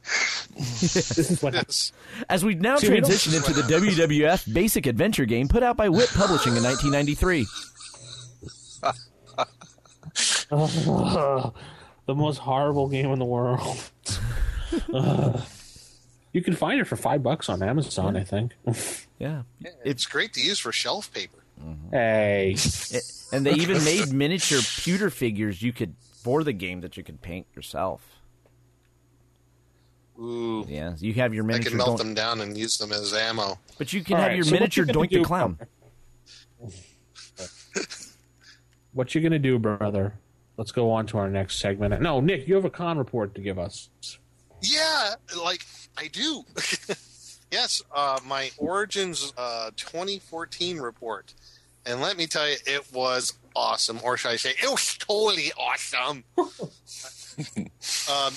This 0.56 1.18
is 1.18 1.42
what 1.42 1.54
Yes. 1.54 1.92
As 2.28 2.44
we 2.44 2.54
now 2.54 2.76
See, 2.76 2.88
we 2.88 2.98
transition 3.00 3.34
into 3.34 3.52
the 3.52 3.62
WWF 3.62 4.52
Basic 4.52 4.86
Adventure 4.86 5.24
game 5.24 5.48
put 5.48 5.62
out 5.62 5.76
by 5.76 5.88
Whip 5.88 6.10
Publishing 6.10 6.56
in 6.56 6.62
1993. 6.62 7.46
Ugh, 10.50 11.54
the 12.06 12.14
most 12.14 12.38
horrible 12.38 12.88
game 12.88 13.10
in 13.10 13.18
the 13.18 13.24
world. 13.24 13.78
Ugh. 16.36 16.40
you 16.40 16.42
can 16.42 16.54
find 16.54 16.80
it 16.80 16.84
for 16.84 16.96
five 16.96 17.22
bucks 17.22 17.48
on 17.48 17.62
Amazon, 17.62 18.16
I 18.16 18.24
think. 18.24 18.52
Yeah. 19.18 19.44
It's 19.82 20.04
great 20.04 20.34
to 20.34 20.42
use 20.42 20.58
for 20.58 20.72
shelf 20.72 21.10
paper. 21.10 21.38
Mm-hmm. 21.58 21.88
hey, 21.90 22.50
It- 22.54 23.12
and 23.32 23.46
they 23.46 23.52
even 23.54 23.82
made 23.82 24.12
miniature 24.12 24.60
pewter 24.76 25.08
figures 25.08 25.62
you 25.62 25.72
could 25.72 25.94
for 26.22 26.44
the 26.44 26.52
game 26.52 26.82
that 26.82 26.98
you 26.98 27.02
could 27.02 27.22
paint 27.22 27.46
yourself. 27.56 28.02
Ooh. 30.20 30.66
Yeah, 30.68 30.94
you 30.98 31.14
have 31.14 31.32
your 31.32 31.44
miniature. 31.44 31.68
I 31.68 31.70
can 31.70 31.76
melt 31.78 31.96
Don- 31.96 32.06
them 32.08 32.14
down 32.14 32.40
and 32.42 32.58
use 32.58 32.76
them 32.76 32.92
as 32.92 33.14
ammo. 33.14 33.58
but 33.78 33.94
you 33.94 34.04
can 34.04 34.16
All 34.16 34.20
have 34.20 34.28
right, 34.28 34.36
your 34.36 34.44
so 34.44 34.50
miniature 34.50 34.84
you 34.84 34.92
gonna 34.92 35.08
the 35.08 35.22
Clown. 35.24 35.58
what 38.92 39.14
you 39.14 39.22
gonna 39.22 39.38
do, 39.38 39.58
brother? 39.58 40.12
Let's 40.58 40.72
go 40.72 40.90
on 40.90 41.06
to 41.06 41.16
our 41.18 41.30
next 41.30 41.58
segment. 41.58 42.00
No, 42.02 42.20
Nick, 42.20 42.46
you 42.48 42.54
have 42.54 42.66
a 42.66 42.70
con 42.70 42.98
report 42.98 43.34
to 43.34 43.40
give 43.40 43.58
us. 43.58 43.88
Yeah, 44.62 45.14
like 45.42 45.64
I 45.96 46.08
do. 46.08 46.44
yes, 47.50 47.82
uh, 47.94 48.18
my 48.26 48.50
Origins 48.58 49.32
uh, 49.36 49.70
2014 49.76 50.78
report. 50.78 51.34
And 51.84 52.00
let 52.00 52.16
me 52.16 52.26
tell 52.26 52.48
you, 52.48 52.56
it 52.66 52.92
was 52.92 53.34
awesome. 53.54 54.00
Or 54.02 54.16
should 54.16 54.32
I 54.32 54.36
say, 54.36 54.54
it 54.62 54.68
was 54.68 54.96
totally 54.98 55.52
awesome. 55.56 56.24
um, 58.10 58.34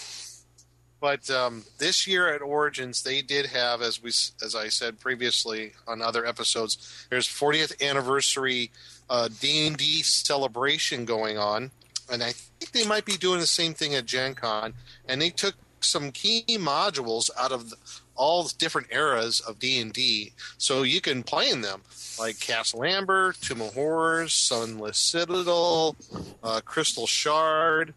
but 1.02 1.30
um, 1.30 1.64
this 1.78 2.06
year 2.08 2.34
at 2.34 2.42
Origins, 2.42 3.04
they 3.04 3.22
did 3.22 3.48
have, 3.48 3.82
as 3.82 4.02
we, 4.04 4.10
as 4.10 4.56
I 4.56 4.68
said 4.68 5.00
previously 5.00 5.74
on 5.88 6.02
other 6.02 6.26
episodes, 6.26 7.08
there's 7.10 7.28
40th 7.28 7.82
anniversary 7.82 8.72
uh, 9.10 9.30
D&D 9.40 10.04
celebration 10.04 11.06
going 11.06 11.38
on, 11.38 11.72
and 12.12 12.22
I 12.22 12.32
think 12.32 12.72
they 12.72 12.86
might 12.86 13.06
be 13.06 13.18
doing 13.18 13.40
the 13.40 13.48
same 13.48 13.74
thing 13.74 13.96
at 13.96 14.06
Gen 14.06 14.36
Con. 14.36 14.74
And 15.08 15.22
they 15.22 15.30
took 15.30 15.56
some 15.82 16.12
key 16.12 16.44
modules 16.50 17.30
out 17.38 17.52
of 17.52 17.74
all 18.16 18.44
the 18.44 18.54
different 18.58 18.88
eras 18.92 19.40
of 19.40 19.60
D&D, 19.60 20.34
so 20.58 20.84
you 20.84 21.00
can 21.00 21.24
play 21.24 21.50
in 21.50 21.62
them, 21.62 21.82
like 22.20 22.40
Castle 22.40 22.84
Amber, 22.84 23.34
Tomb 23.34 23.62
of 23.62 23.74
Horrors, 23.74 24.34
Sunless 24.34 24.98
Citadel, 24.98 25.96
uh, 26.44 26.60
Crystal 26.66 27.08
Shard, 27.08 27.94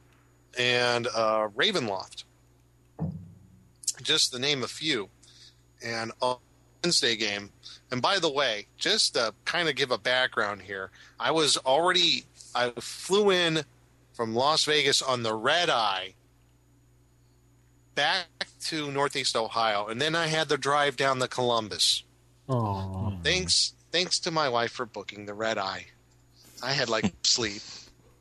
and 0.57 1.09
uh, 1.09 1.49
Ravenloft. 1.57 2.25
Just 4.01 4.33
to 4.33 4.39
name 4.39 4.63
a 4.63 4.69
few. 4.69 5.09
And 5.85 6.13
on 6.21 6.37
Wednesday 6.85 7.17
game, 7.17 7.51
and 7.91 8.01
by 8.01 8.19
the 8.19 8.31
way, 8.31 8.67
just 8.79 9.15
to 9.15 9.35
kind 9.45 9.69
of 9.69 9.75
give 9.75 9.91
a 9.91 9.99
background 9.99 10.63
here, 10.63 10.91
I 11.19 11.33
was 11.33 11.57
already 11.59 12.25
I 12.55 12.71
flew 12.79 13.31
in 13.31 13.65
from 14.15 14.35
Las 14.35 14.65
Vegas 14.65 15.03
on 15.03 15.23
the 15.23 15.35
red 15.35 15.71
eye 15.71 16.15
back 17.95 18.27
to 18.65 18.91
Northeast 18.91 19.37
Ohio, 19.37 19.87
and 19.87 20.01
then 20.01 20.15
I 20.15 20.27
had 20.27 20.49
the 20.49 20.57
drive 20.59 20.97
down 20.97 21.19
to 21.21 21.29
Columbus. 21.29 22.05
Oh, 22.49 23.13
Thanks, 23.23 23.75
thanks 23.91 24.19
to 24.21 24.31
my 24.31 24.49
wife 24.49 24.73
for 24.73 24.87
booking 24.87 25.27
the 25.27 25.35
red 25.35 25.59
eye. 25.59 25.87
I 26.63 26.73
had 26.73 26.89
like 26.89 27.13
sleep, 27.23 27.63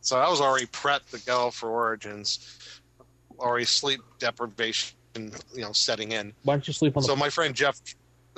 so 0.02 0.20
I 0.20 0.30
was 0.30 0.42
already 0.42 0.68
prepped 0.68 1.12
to 1.12 1.26
go 1.26 1.52
for 1.52 1.70
Origins. 1.70 2.58
Already 3.40 3.66
sleep 3.66 4.02
deprivation, 4.20 4.96
you 5.16 5.62
know, 5.62 5.72
setting 5.72 6.12
in. 6.12 6.34
why 6.44 6.54
don't 6.54 6.68
you 6.68 6.74
sleep 6.74 6.96
on 6.96 7.02
the? 7.02 7.08
So 7.08 7.16
my 7.16 7.30
friend 7.30 7.56
Jeff, 7.56 7.80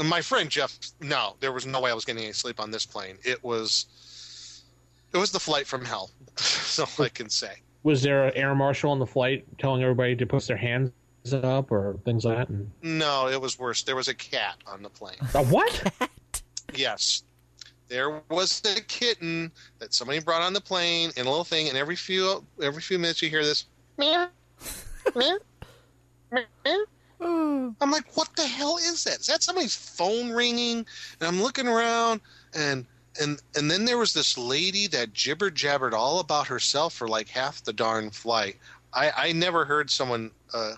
my 0.02 0.22
friend 0.22 0.50
Jeff, 0.50 0.78
no, 1.02 1.36
there 1.42 1.52
was 1.52 1.66
no 1.66 1.82
way 1.82 1.92
I 1.92 1.94
was 1.94 2.06
getting 2.06 2.24
any 2.24 2.34
sleep 2.34 2.60
on 2.60 2.72
this 2.72 2.86
plane. 2.86 3.18
It 3.24 3.44
was, 3.44 4.63
it 5.13 5.18
was 5.18 5.32
the 5.32 5.40
flight 5.40 5.68
from 5.68 5.84
hell. 5.84 6.12
so 6.38 6.86
I 7.04 7.10
can 7.10 7.30
say. 7.30 7.56
was 7.84 8.02
there 8.02 8.25
an 8.28 8.36
air 8.36 8.56
marshal 8.56 8.92
on 8.92 9.00
the 9.00 9.06
flight 9.06 9.46
telling 9.58 9.84
everybody 9.84 10.16
to 10.16 10.25
put 10.25 10.48
their 10.48 10.58
hands 10.58 10.92
up 11.32 11.72
or 11.72 11.98
things 12.03 12.25
like 12.25 12.38
that? 12.38 12.50
And, 12.50 12.70
No, 12.82 13.27
it 13.30 13.39
was 13.39 13.58
worse. 13.58 13.84
There 13.84 13.96
was 13.96 14.10
a 14.10 14.13
cat 14.13 14.58
on 14.68 14.84
the 14.84 14.89
plane. 14.89 15.15
a 15.34 15.44
what? 15.46 15.94
Yes. 16.75 17.24
There 17.88 18.22
was 18.30 18.62
a 18.65 18.82
kitten 18.82 19.51
that 19.80 19.94
somebody 19.94 20.20
brought 20.20 20.42
on 20.42 20.53
the 20.53 20.62
plane 20.62 21.12
and 21.15 21.27
a 21.27 21.30
little 21.30 21.44
thing, 21.44 21.70
and 21.70 21.77
every 21.77 21.96
few 21.96 22.44
every 22.62 22.82
few 22.82 22.98
minutes 22.98 23.22
you 23.22 23.30
hear 23.30 23.44
this 23.44 23.65
meow, 23.98 24.27
meow, 25.15 25.38
meow. 26.32 26.86
I'm 27.22 27.92
like, 27.92 28.18
what 28.18 28.36
the 28.36 28.48
hell 28.48 28.77
is 28.77 29.03
that? 29.03 29.20
Is 29.20 29.27
that 29.27 29.44
somebody's 29.44 29.75
phone 29.75 30.32
ringing? 30.32 30.77
And 30.77 31.27
I'm 31.27 31.42
looking 31.42 31.68
around, 31.68 32.22
and 32.56 32.86
and 33.22 33.39
and 33.56 33.70
then 33.70 33.86
there 33.86 33.98
was 33.98 34.13
this 34.13 34.38
lady 34.38 34.88
that 34.88 35.13
jibber 35.13 35.51
jabbered 35.51 35.94
all 35.94 36.20
about 36.20 36.48
herself 36.48 36.94
for 36.94 37.08
like 37.08 37.27
half 37.30 37.63
the 37.63 37.74
darn 37.74 38.10
flight. 38.10 38.58
I 38.94 39.12
I 39.15 39.32
never 39.34 39.65
heard 39.65 39.89
someone 39.92 40.32
uh, 40.53 40.74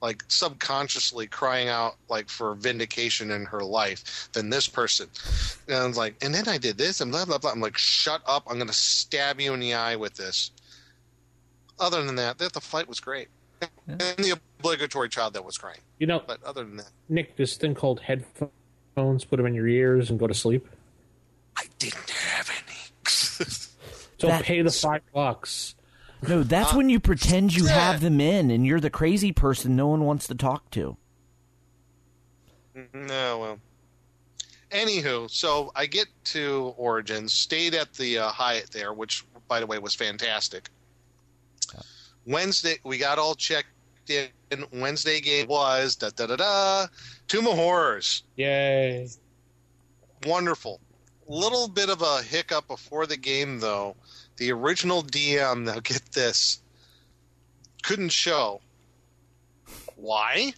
like 0.00 0.22
subconsciously 0.28 1.26
crying 1.26 1.68
out 1.68 1.96
like 2.08 2.28
for 2.28 2.54
vindication 2.54 3.30
in 3.30 3.44
her 3.44 3.60
life 3.62 4.28
than 4.32 4.48
this 4.50 4.68
person. 4.68 5.08
And 5.66 5.76
I 5.76 5.86
was 5.86 5.96
like, 5.96 6.14
and 6.22 6.32
then 6.34 6.48
I 6.48 6.58
did 6.58 6.78
this 6.78 7.00
and 7.00 7.10
blah 7.10 7.24
blah 7.24 7.38
blah. 7.38 7.50
I'm 7.50 7.60
like, 7.60 7.76
shut 7.76 8.22
up! 8.26 8.44
I'm 8.48 8.58
gonna 8.58 8.72
stab 8.72 9.40
you 9.40 9.52
in 9.54 9.60
the 9.60 9.74
eye 9.74 9.96
with 9.96 10.14
this. 10.14 10.50
Other 11.80 12.02
than 12.04 12.16
that, 12.16 12.38
that 12.38 12.52
the 12.52 12.60
flight 12.60 12.88
was 12.88 12.98
great, 13.00 13.28
and 13.86 14.00
the 14.18 14.30
obligatory 14.58 15.08
child 15.08 15.34
that 15.34 15.44
was 15.44 15.56
crying. 15.56 15.78
You 15.98 16.06
know, 16.08 16.22
But 16.26 16.42
other 16.44 16.64
than 16.64 16.76
that, 16.78 16.90
Nick, 17.08 17.36
this 17.36 17.56
thing 17.56 17.74
called 17.74 18.00
headphones, 18.00 19.24
put 19.24 19.36
them 19.36 19.46
in 19.46 19.54
your 19.54 19.68
ears 19.68 20.10
and 20.10 20.18
go 20.18 20.26
to 20.26 20.34
sleep. 20.34 20.66
I 21.56 21.64
didn't 21.78 22.10
have 22.10 22.50
any. 22.50 22.78
So 24.20 24.26
That- 24.26 24.42
pay 24.42 24.60
the 24.62 24.70
five 24.72 25.02
bucks 25.14 25.76
No, 26.26 26.42
that's 26.42 26.74
when 26.74 26.88
you 26.88 26.98
pretend 26.98 27.54
you 27.54 27.66
have 27.66 28.00
them 28.00 28.20
in 28.20 28.50
and 28.50 28.66
you're 28.66 28.80
the 28.80 28.90
crazy 28.90 29.32
person 29.32 29.76
no 29.76 29.86
one 29.86 30.04
wants 30.04 30.26
to 30.26 30.34
talk 30.34 30.70
to. 30.72 30.96
No, 32.92 33.38
well. 33.38 33.58
Anywho, 34.70 35.30
so 35.30 35.72
I 35.74 35.86
get 35.86 36.06
to 36.24 36.74
Origins, 36.76 37.32
stayed 37.32 37.74
at 37.74 37.94
the 37.94 38.18
uh, 38.18 38.28
Hyatt 38.28 38.70
there, 38.70 38.92
which, 38.92 39.24
by 39.48 39.60
the 39.60 39.66
way, 39.66 39.78
was 39.78 39.94
fantastic. 39.94 40.68
Wednesday, 42.26 42.76
we 42.84 42.98
got 42.98 43.18
all 43.18 43.34
checked 43.34 43.68
in. 44.08 44.28
Wednesday 44.72 45.20
game 45.20 45.46
was 45.48 45.96
da 45.96 46.10
da 46.10 46.26
da 46.26 46.36
da. 46.36 46.86
Tomb 47.26 47.46
of 47.46 47.54
Horrors. 47.54 48.22
Yay. 48.36 49.08
Wonderful. 50.26 50.80
Little 51.26 51.68
bit 51.68 51.88
of 51.88 52.02
a 52.02 52.22
hiccup 52.22 52.68
before 52.68 53.06
the 53.06 53.16
game, 53.16 53.60
though. 53.60 53.96
The 54.38 54.52
original 54.52 55.02
DM, 55.02 55.64
now 55.64 55.80
get 55.80 56.12
this, 56.12 56.60
couldn't 57.82 58.10
show. 58.12 58.60
Why? 59.96 60.52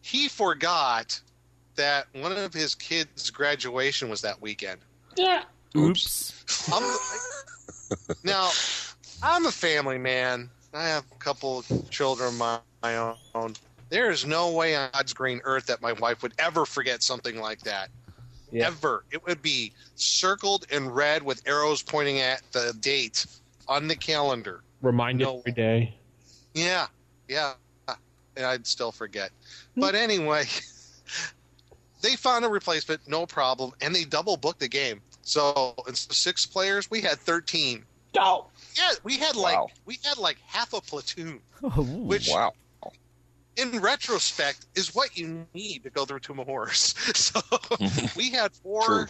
He 0.00 0.28
forgot 0.28 1.20
that 1.76 2.06
one 2.12 2.32
of 2.32 2.52
his 2.52 2.74
kids' 2.74 3.30
graduation 3.30 4.08
was 4.08 4.20
that 4.22 4.42
weekend. 4.42 4.80
Yeah. 5.16 5.44
Oops. 5.76 6.68
I'm, 6.72 6.82
now, 8.24 8.50
I'm 9.22 9.46
a 9.46 9.52
family 9.52 9.98
man. 9.98 10.50
I 10.74 10.88
have 10.88 11.04
a 11.12 11.18
couple 11.18 11.60
of 11.60 11.90
children 11.90 12.30
of 12.30 12.34
my, 12.34 12.58
my 12.82 13.14
own. 13.34 13.54
There 13.88 14.10
is 14.10 14.26
no 14.26 14.50
way 14.50 14.74
on 14.74 14.90
God's 14.92 15.12
green 15.12 15.40
earth 15.44 15.66
that 15.66 15.80
my 15.80 15.92
wife 15.92 16.22
would 16.22 16.32
ever 16.38 16.66
forget 16.66 17.02
something 17.02 17.40
like 17.40 17.60
that. 17.60 17.88
Yeah. 18.52 18.66
Ever. 18.68 19.04
It 19.10 19.24
would 19.26 19.40
be 19.42 19.72
circled 19.96 20.66
in 20.70 20.88
red 20.90 21.22
with 21.22 21.42
arrows 21.48 21.82
pointing 21.82 22.20
at 22.20 22.42
the 22.52 22.74
date 22.80 23.24
on 23.66 23.88
the 23.88 23.96
calendar. 23.96 24.62
Reminded 24.82 25.24
No. 25.24 25.38
every 25.38 25.52
day. 25.52 25.94
Yeah, 26.54 26.86
yeah. 27.28 27.54
And 28.36 28.46
I'd 28.46 28.66
still 28.66 28.92
forget. 28.92 29.30
Hmm. 29.74 29.80
But 29.80 29.94
anyway, 29.94 30.44
they 32.02 32.16
found 32.16 32.44
a 32.44 32.48
replacement, 32.48 33.06
no 33.08 33.26
problem, 33.26 33.72
and 33.80 33.94
they 33.94 34.04
double 34.04 34.36
booked 34.36 34.60
the 34.60 34.68
game. 34.68 35.00
So 35.22 35.74
instead 35.86 36.10
of 36.10 36.16
six 36.16 36.44
players, 36.46 36.90
we 36.90 37.00
had 37.00 37.18
thirteen. 37.18 37.84
Oh. 38.18 38.46
Yeah, 38.74 38.90
we 39.04 39.16
had 39.18 39.36
like 39.36 39.56
Wow. 39.56 39.68
we 39.86 39.98
had 40.04 40.18
like 40.18 40.38
half 40.46 40.72
a 40.72 40.80
platoon, 40.80 41.40
Oh, 41.62 41.82
which 41.82 42.28
Wow. 42.30 42.52
In 43.56 43.80
retrospect 43.80 44.66
is 44.74 44.94
what 44.94 45.16
you 45.16 45.46
need 45.54 45.82
to 45.84 45.90
go 45.90 46.04
through 46.04 46.20
Tomb 46.20 46.40
of 46.40 46.46
Horrors. 46.46 46.94
So 47.14 47.40
we 48.16 48.30
had 48.30 48.52
four 48.52 49.08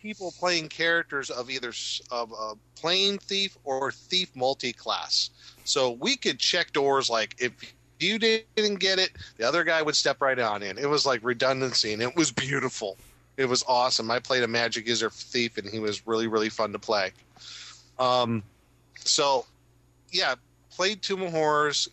people 0.00 0.34
playing 0.38 0.68
characters 0.68 1.30
of 1.30 1.50
either 1.50 1.72
of 2.10 2.32
a 2.32 2.54
plane 2.74 3.18
thief 3.18 3.56
or 3.64 3.92
thief 3.92 4.34
multi-class. 4.34 5.30
So 5.64 5.92
we 5.92 6.16
could 6.16 6.38
check 6.38 6.72
doors 6.72 7.08
like 7.08 7.36
if 7.38 7.52
you 8.00 8.18
didn't 8.18 8.80
get 8.80 8.98
it, 8.98 9.12
the 9.36 9.46
other 9.46 9.64
guy 9.64 9.80
would 9.80 9.96
step 9.96 10.20
right 10.20 10.38
on 10.38 10.62
in. 10.62 10.78
It 10.78 10.88
was 10.88 11.06
like 11.06 11.20
redundancy, 11.22 11.92
and 11.92 12.02
it 12.02 12.16
was 12.16 12.32
beautiful. 12.32 12.96
It 13.36 13.48
was 13.48 13.64
awesome. 13.68 14.10
I 14.10 14.18
played 14.18 14.42
a 14.42 14.48
magic 14.48 14.88
user 14.88 15.08
thief, 15.10 15.56
and 15.56 15.68
he 15.68 15.78
was 15.78 16.06
really 16.06 16.26
really 16.26 16.48
fun 16.48 16.72
to 16.72 16.78
play. 16.78 17.12
Um, 17.98 18.42
so 18.96 19.46
yeah, 20.10 20.34
played 20.70 21.02
Tomb 21.02 21.22
of 21.22 21.32
Horrors 21.32 21.88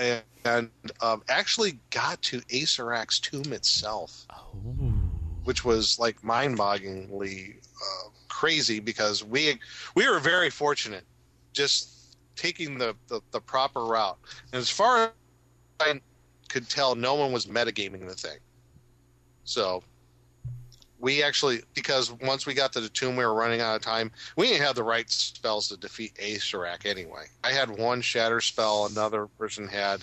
and, 0.00 0.22
and 0.44 0.70
um, 1.00 1.22
actually 1.28 1.78
got 1.90 2.20
to 2.22 2.40
Acerak's 2.40 3.18
tomb 3.18 3.52
itself 3.52 4.26
which 5.44 5.64
was 5.64 5.98
like 5.98 6.22
mind-bogglingly 6.24 7.56
uh, 7.56 8.08
crazy 8.28 8.80
because 8.80 9.22
we 9.22 9.58
we 9.94 10.08
were 10.08 10.18
very 10.18 10.50
fortunate 10.50 11.04
just 11.52 12.16
taking 12.34 12.78
the, 12.78 12.96
the, 13.06 13.20
the 13.30 13.40
proper 13.40 13.84
route. 13.84 14.18
And 14.52 14.60
as 14.60 14.68
far 14.68 15.04
as 15.04 15.10
I 15.80 16.00
could 16.48 16.68
tell, 16.68 16.96
no 16.96 17.14
one 17.14 17.30
was 17.30 17.46
metagaming 17.46 18.08
the 18.08 18.14
thing. 18.14 18.38
So 19.44 19.84
we 20.98 21.22
actually, 21.22 21.62
because 21.74 22.12
once 22.12 22.46
we 22.46 22.54
got 22.54 22.72
to 22.72 22.80
the 22.80 22.88
tomb, 22.88 23.16
we 23.16 23.24
were 23.24 23.34
running 23.34 23.60
out 23.60 23.76
of 23.76 23.82
time. 23.82 24.10
We 24.36 24.48
didn't 24.48 24.62
have 24.62 24.76
the 24.76 24.82
right 24.82 25.10
spells 25.10 25.68
to 25.68 25.76
defeat 25.76 26.14
Acerak 26.16 26.86
anyway. 26.86 27.26
I 27.42 27.52
had 27.52 27.68
one 27.68 28.00
shatter 28.00 28.40
spell, 28.40 28.86
another 28.86 29.26
person 29.38 29.68
had 29.68 30.02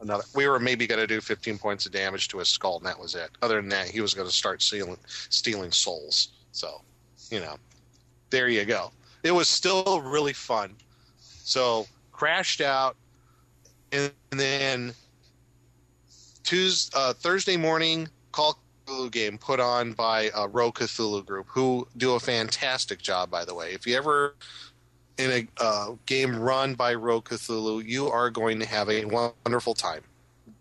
another. 0.00 0.24
We 0.34 0.46
were 0.48 0.58
maybe 0.58 0.86
going 0.86 1.00
to 1.00 1.06
do 1.06 1.20
15 1.20 1.58
points 1.58 1.86
of 1.86 1.92
damage 1.92 2.28
to 2.28 2.38
his 2.38 2.48
skull, 2.48 2.78
and 2.78 2.86
that 2.86 2.98
was 2.98 3.14
it. 3.14 3.30
Other 3.42 3.56
than 3.56 3.68
that, 3.70 3.88
he 3.88 4.00
was 4.00 4.14
going 4.14 4.28
to 4.28 4.34
start 4.34 4.62
stealing, 4.62 4.96
stealing 5.06 5.72
souls. 5.72 6.28
So, 6.52 6.82
you 7.30 7.40
know, 7.40 7.56
there 8.30 8.48
you 8.48 8.64
go. 8.64 8.92
It 9.22 9.32
was 9.32 9.48
still 9.48 10.00
really 10.00 10.32
fun. 10.32 10.74
So, 11.20 11.86
crashed 12.12 12.60
out, 12.60 12.96
and 13.92 14.12
then 14.30 14.94
Tuesday, 16.44 16.96
uh, 16.96 17.12
Thursday 17.12 17.56
morning, 17.56 18.08
Call 18.32 18.58
Cthulhu 18.90 19.10
game 19.10 19.38
put 19.38 19.60
on 19.60 19.92
by 19.92 20.30
uh, 20.30 20.48
Row 20.48 20.72
Cthulhu 20.72 21.24
Group, 21.24 21.46
who 21.48 21.86
do 21.96 22.14
a 22.14 22.20
fantastic 22.20 23.00
job, 23.00 23.30
by 23.30 23.44
the 23.44 23.54
way. 23.54 23.72
If 23.72 23.86
you 23.86 23.96
ever 23.96 24.34
in 25.18 25.30
a 25.30 25.62
uh, 25.62 25.92
game 26.06 26.36
run 26.36 26.74
by 26.74 26.94
Row 26.94 27.20
Cthulhu, 27.20 27.84
you 27.86 28.08
are 28.08 28.30
going 28.30 28.58
to 28.60 28.66
have 28.66 28.88
a 28.88 29.04
wonderful 29.04 29.74
time 29.74 30.02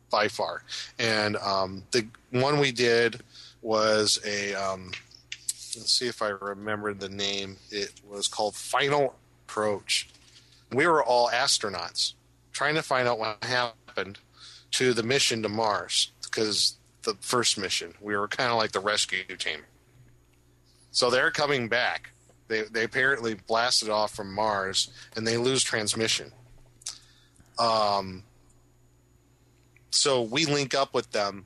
by 0.09 0.27
far. 0.27 0.63
And 0.97 1.37
um, 1.37 1.83
the 1.91 2.07
one 2.31 2.59
we 2.59 2.71
did 2.71 3.21
was 3.61 4.19
a 4.25 4.53
um, 4.53 4.91
let's 5.77 5.91
see 5.91 6.07
if 6.07 6.21
I 6.21 6.29
remember 6.29 6.93
the 6.93 7.09
name. 7.09 7.57
It 7.71 7.93
was 8.07 8.27
called 8.27 8.55
Final 8.55 9.15
Approach. 9.45 10.09
We 10.71 10.87
were 10.87 11.03
all 11.03 11.29
astronauts 11.29 12.13
trying 12.51 12.75
to 12.75 12.83
find 12.83 13.07
out 13.07 13.19
what 13.19 13.43
happened 13.43 14.19
to 14.71 14.93
the 14.93 15.03
mission 15.03 15.41
to 15.43 15.49
Mars 15.49 16.11
because 16.21 16.78
the 17.03 17.15
first 17.21 17.57
mission 17.57 17.93
we 18.01 18.15
were 18.15 18.27
kind 18.27 18.51
of 18.51 18.57
like 18.57 18.71
the 18.71 18.79
rescue 18.79 19.23
team. 19.37 19.61
So 20.91 21.09
they're 21.09 21.31
coming 21.31 21.67
back. 21.67 22.11
They 22.47 22.63
they 22.63 22.83
apparently 22.83 23.35
blasted 23.35 23.89
off 23.89 24.15
from 24.15 24.33
Mars 24.33 24.91
and 25.15 25.25
they 25.27 25.37
lose 25.37 25.63
transmission. 25.63 26.31
Um. 27.57 28.23
So 29.91 30.21
we 30.21 30.45
link 30.45 30.75
up 30.75 30.93
with 30.93 31.11
them, 31.11 31.45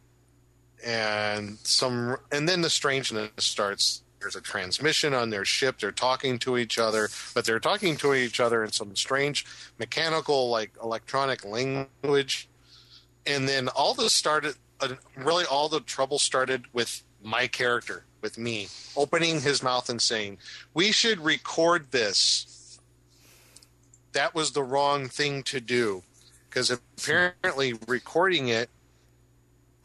and 0.85 1.57
some, 1.63 2.17
and 2.31 2.47
then 2.47 2.61
the 2.61 2.69
strangeness 2.69 3.31
starts. 3.37 4.01
There's 4.19 4.35
a 4.35 4.41
transmission 4.41 5.13
on 5.13 5.29
their 5.31 5.43
ship. 5.43 5.79
They're 5.79 5.91
talking 5.91 6.39
to 6.39 6.57
each 6.57 6.77
other, 6.79 7.09
but 7.33 7.45
they're 7.45 7.59
talking 7.59 7.97
to 7.97 8.13
each 8.13 8.39
other 8.39 8.63
in 8.63 8.71
some 8.71 8.95
strange 8.95 9.45
mechanical, 9.79 10.49
like 10.49 10.71
electronic 10.81 11.43
language. 11.43 12.47
And 13.25 13.47
then 13.49 13.67
all 13.69 13.93
this 13.93 14.13
started. 14.13 14.55
Uh, 14.79 14.95
really, 15.15 15.45
all 15.45 15.69
the 15.69 15.79
trouble 15.79 16.19
started 16.19 16.65
with 16.73 17.03
my 17.21 17.47
character, 17.47 18.05
with 18.21 18.38
me, 18.38 18.67
opening 18.95 19.41
his 19.41 19.63
mouth 19.63 19.89
and 19.89 20.01
saying, 20.01 20.38
"We 20.73 20.91
should 20.91 21.19
record 21.19 21.91
this." 21.91 22.79
That 24.12 24.36
was 24.36 24.51
the 24.51 24.63
wrong 24.63 25.07
thing 25.09 25.43
to 25.43 25.59
do 25.59 26.03
because 26.49 26.69
apparently 26.69 27.73
recording 27.88 28.47
it 28.47 28.69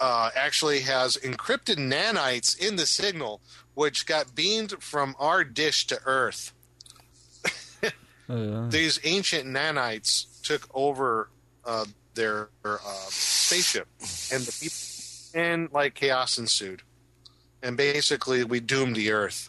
uh, 0.01 0.31
actually 0.37 0.81
has 0.81 1.17
encrypted 1.17 1.77
nanites 1.77 2.59
in 2.59 2.77
the 2.77 2.87
signal, 2.87 3.41
which 3.75 4.07
got 4.07 4.35
beamed 4.35 4.83
from 4.83 5.17
our 5.19 5.45
dish 5.45 5.87
to 5.87 5.99
Earth. 6.05 6.53
These 8.29 9.01
ancient 9.05 9.47
nanites 9.47 10.43
took 10.43 10.69
over 10.75 11.31
uh, 11.65 11.87
their 12.19 12.49
uh, 12.65 12.79
spaceship, 13.09 13.87
and 14.33 14.43
the 14.43 14.53
people, 14.61 15.41
and 15.41 15.73
like 15.73 15.95
chaos 15.95 16.37
ensued, 16.37 16.83
and 17.63 17.77
basically 17.77 18.45
we 18.45 18.61
doomed 18.61 18.97
the 18.97 19.11
Earth, 19.13 19.49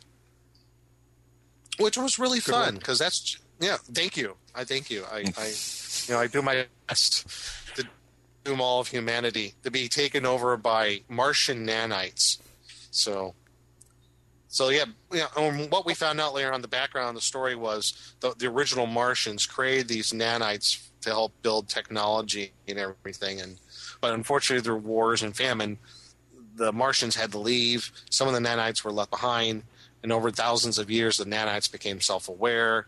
which 1.80 1.98
was 1.98 2.20
really 2.20 2.40
fun 2.40 2.76
because 2.76 3.00
that's 3.00 3.38
yeah. 3.60 3.78
Thank 3.94 4.16
you, 4.16 4.38
I 4.56 4.64
thank 4.64 4.90
you. 4.90 5.04
I, 5.12 5.26
I 5.38 5.48
you 6.08 6.14
know 6.14 6.20
I 6.20 6.28
do 6.28 6.42
my 6.42 6.68
best 6.88 7.28
to 7.76 7.86
doom 8.46 8.62
all 8.62 8.80
of 8.80 8.88
humanity 8.88 9.56
to 9.64 9.72
be 9.72 9.90
taken 9.90 10.26
over 10.26 10.56
by 10.56 11.02
Martian 11.10 11.66
nanites. 11.66 12.38
So, 12.92 13.34
so 14.48 14.70
yeah, 14.70 14.86
yeah. 15.12 15.28
Um, 15.36 15.70
what 15.70 15.86
we 15.86 15.96
found 15.96 16.22
out 16.22 16.36
later 16.36 16.54
on, 16.54 16.62
the 16.62 16.68
background 16.68 17.10
of 17.10 17.16
the 17.16 17.22
story 17.22 17.56
was 17.56 18.14
the, 18.20 18.34
the 18.38 18.48
original 18.48 18.86
Martians 18.86 19.46
created 19.46 19.88
these 19.88 20.12
nanites 20.12 20.89
to 21.02 21.10
help 21.10 21.32
build 21.42 21.68
technology 21.70 22.52
and 22.68 22.78
everything, 22.78 23.42
and 23.42 23.58
but 24.02 24.14
unfortunately 24.14 24.64
through 24.64 24.78
wars 24.78 25.24
and 25.24 25.36
famine, 25.36 25.78
the 26.56 26.72
Martians 26.72 27.16
had 27.16 27.32
to 27.32 27.38
leave. 27.38 27.92
Some 28.10 28.28
of 28.28 28.34
the 28.34 28.40
nanites 28.40 28.84
were 28.84 28.92
left 28.92 29.12
behind, 29.12 29.64
and 30.04 30.12
over 30.12 30.32
thousands 30.32 30.78
of 30.78 30.90
years, 30.90 31.18
the 31.18 31.26
nanites 31.26 31.72
became 31.72 32.02
self-aware. 32.02 32.88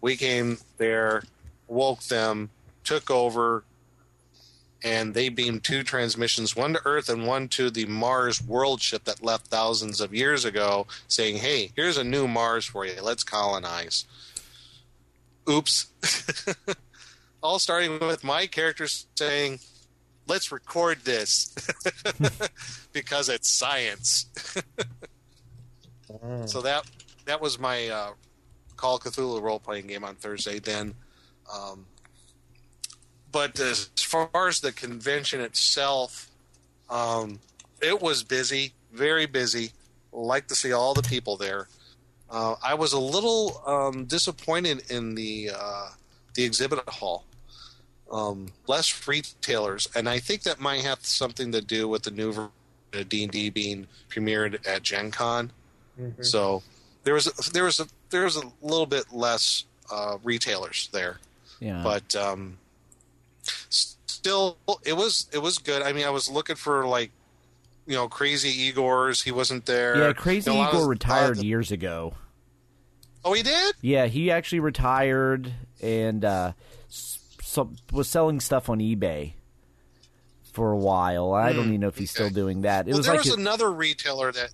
We 0.00 0.16
came 0.16 0.58
there, 0.78 1.24
woke 1.68 2.02
them, 2.04 2.50
took 2.84 3.10
over, 3.10 3.64
and 4.82 5.12
they 5.12 5.28
beamed 5.28 5.62
two 5.62 5.82
transmissions, 5.82 6.56
one 6.56 6.72
to 6.72 6.80
Earth 6.84 7.08
and 7.08 7.26
one 7.26 7.48
to 7.48 7.70
the 7.70 7.84
Mars 7.86 8.42
world 8.42 8.80
ship 8.80 9.04
that 9.04 9.22
left 9.22 9.48
thousands 9.48 10.00
of 10.00 10.14
years 10.14 10.44
ago, 10.44 10.86
saying, 11.06 11.36
Hey, 11.36 11.72
here's 11.76 11.98
a 11.98 12.04
new 12.04 12.26
Mars 12.26 12.64
for 12.64 12.86
you. 12.86 13.02
Let's 13.02 13.24
colonize. 13.24 14.06
oops. 15.48 15.86
All 17.42 17.58
starting 17.58 17.98
with 18.00 18.22
my 18.22 18.46
character 18.46 18.86
saying, 19.16 19.60
let's 20.26 20.52
record 20.52 20.98
this 21.04 21.54
because 22.92 23.28
it's 23.28 23.50
science. 23.50 24.26
so 26.46 26.60
that 26.60 26.84
that 27.24 27.40
was 27.40 27.58
my 27.58 27.88
uh, 27.88 28.10
Call 28.76 28.96
of 28.96 29.02
Cthulhu 29.02 29.42
role 29.42 29.60
playing 29.60 29.86
game 29.86 30.04
on 30.04 30.14
Thursday. 30.16 30.58
Then, 30.58 30.94
um, 31.52 31.86
but 33.30 33.58
as 33.60 33.90
far 33.98 34.48
as 34.48 34.60
the 34.60 34.72
convention 34.72 35.40
itself, 35.40 36.30
um, 36.88 37.40
it 37.82 38.00
was 38.00 38.22
busy, 38.22 38.72
very 38.92 39.26
busy. 39.26 39.72
Like 40.12 40.48
to 40.48 40.54
see 40.54 40.72
all 40.72 40.94
the 40.94 41.02
people 41.02 41.36
there. 41.36 41.68
Uh, 42.28 42.54
I 42.62 42.74
was 42.74 42.92
a 42.92 42.98
little 42.98 43.62
um, 43.66 44.04
disappointed 44.04 44.90
in 44.90 45.14
the 45.14 45.50
uh, 45.54 45.88
the 46.34 46.44
exhibit 46.44 46.80
hall. 46.88 47.24
Um, 48.12 48.48
less 48.66 49.06
retailers, 49.06 49.88
and 49.94 50.08
I 50.08 50.18
think 50.18 50.42
that 50.42 50.58
might 50.58 50.82
have 50.82 51.04
something 51.06 51.52
to 51.52 51.60
do 51.60 51.86
with 51.86 52.02
the 52.02 52.10
new 52.10 52.32
version 52.32 52.50
of 52.92 53.08
D 53.08 53.22
and 53.22 53.30
D 53.32 53.50
being 53.50 53.86
premiered 54.08 54.66
at 54.66 54.82
Gen 54.82 55.12
Con. 55.12 55.52
Mhm. 56.00 56.24
So 56.26 56.62
there 57.04 57.14
was 57.14 57.28
a, 57.28 57.50
there 57.52 57.62
was 57.64 57.78
a 57.78 57.86
there 58.10 58.24
was 58.24 58.34
a 58.36 58.42
little 58.62 58.86
bit 58.86 59.04
less 59.12 59.64
uh, 59.92 60.18
retailers 60.24 60.88
there, 60.92 61.18
Yeah. 61.60 61.82
but 61.84 62.16
um, 62.16 62.58
still 63.70 64.56
it 64.84 64.94
was 64.96 65.28
it 65.32 65.38
was 65.38 65.58
good. 65.58 65.82
I 65.82 65.92
mean, 65.92 66.04
I 66.04 66.10
was 66.10 66.28
looking 66.28 66.56
for 66.56 66.86
like 66.86 67.10
you 67.86 67.94
know 67.94 68.08
crazy 68.08 68.48
Igor's. 68.48 69.22
He 69.22 69.30
wasn't 69.30 69.66
there. 69.66 69.96
yeah, 69.98 70.12
Crazy 70.12 70.50
You 70.50 70.56
know, 70.58 70.68
Igor 70.68 70.82
of- 70.82 70.88
retired 70.88 71.36
a 71.38 71.40
the- 71.40 71.46
years 71.46 71.70
ago. 71.70 72.14
oh, 73.24 73.32
he 73.34 73.42
did. 73.44 73.76
Yeah, 73.80 74.06
he 74.06 74.32
actually 74.32 74.60
retired 74.60 75.52
and 75.80 76.24
uh, 76.24 76.52
s- 76.88 77.19
so, 77.50 77.72
was 77.92 78.08
selling 78.08 78.38
stuff 78.40 78.68
on 78.68 78.78
eBay 78.78 79.32
for 80.52 80.70
a 80.72 80.76
while. 80.76 81.32
I 81.32 81.52
don't 81.52 81.64
Hmm, 81.64 81.68
even 81.70 81.80
know 81.80 81.88
if 81.88 81.98
he's 81.98 82.10
still 82.10 82.30
doing 82.30 82.62
that. 82.62 82.86
It 82.86 82.90
well, 82.92 82.98
was 82.98 83.06
there 83.06 83.16
like 83.16 83.24
was 83.24 83.34
a- 83.36 83.40
another 83.40 83.72
retailer 83.72 84.30
that, 84.32 84.50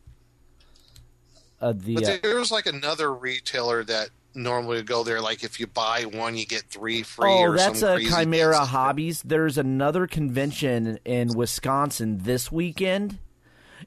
uh, 1.60 1.72
the 1.76 1.94
but 1.94 2.04
uh, 2.04 2.16
there 2.22 2.36
was 2.38 2.50
like 2.50 2.66
another 2.66 3.12
retailer 3.12 3.84
that 3.84 4.10
normally 4.34 4.76
would 4.76 4.86
go 4.86 5.04
there. 5.04 5.20
Like 5.20 5.42
if 5.44 5.58
you 5.60 5.66
buy 5.66 6.02
one, 6.02 6.36
you 6.36 6.46
get 6.46 6.62
three 6.70 7.02
free. 7.02 7.30
Oh, 7.30 7.42
or 7.42 7.56
that's 7.56 7.80
some 7.80 7.98
a 7.98 8.00
Chimera. 8.02 8.64
Hobbies. 8.64 9.22
There's 9.22 9.58
another 9.58 10.06
convention 10.06 10.98
in 11.04 11.34
Wisconsin 11.34 12.18
this 12.22 12.50
weekend, 12.52 13.18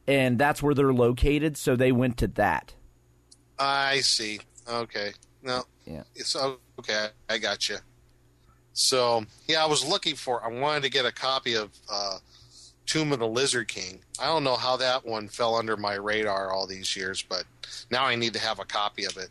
and 0.08 0.38
that's 0.38 0.62
where 0.63 0.74
they're 0.74 0.93
located. 0.93 1.58
So 1.58 1.76
they 1.76 1.91
went 1.91 2.17
to 2.17 2.28
that. 2.28 2.74
I 3.58 4.00
see. 4.02 4.39
Okay. 4.67 5.13
No. 5.43 5.63
Yeah. 5.86 6.04
It's 6.15 6.36
okay. 6.80 7.08
I 7.28 7.38
got 7.39 7.69
you. 7.69 7.78
So 8.73 9.25
yeah, 9.47 9.63
I 9.63 9.67
was 9.67 9.86
looking 9.86 10.15
for. 10.15 10.43
I 10.43 10.49
wanted 10.49 10.84
to 10.84 10.89
get 10.89 11.05
a 11.05 11.12
copy 11.12 11.55
of 11.55 11.69
uh, 11.91 12.17
Tomb 12.86 13.12
of 13.12 13.19
the 13.19 13.27
Lizard 13.27 13.67
King. 13.67 13.99
I 14.19 14.25
don't 14.25 14.43
know 14.43 14.55
how 14.55 14.77
that 14.77 15.05
one 15.05 15.27
fell 15.27 15.55
under 15.55 15.77
my 15.77 15.95
radar 15.95 16.51
all 16.51 16.65
these 16.65 16.95
years, 16.95 17.21
but 17.21 17.43
now 17.91 18.05
I 18.05 18.15
need 18.15 18.34
to 18.34 18.39
have 18.39 18.60
a 18.60 18.65
copy 18.65 19.05
of 19.05 19.17
it. 19.17 19.29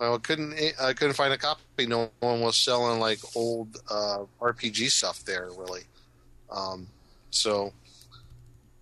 I 0.00 0.16
couldn't. 0.18 0.54
I 0.80 0.92
couldn't 0.92 1.14
find 1.14 1.32
a 1.32 1.38
copy. 1.38 1.86
No 1.86 2.10
one 2.20 2.40
was 2.40 2.56
selling 2.56 3.00
like 3.00 3.18
old 3.34 3.76
uh, 3.90 4.24
RPG 4.40 4.90
stuff 4.90 5.24
there, 5.24 5.48
really. 5.56 5.82
Um, 6.50 6.86
so, 7.30 7.72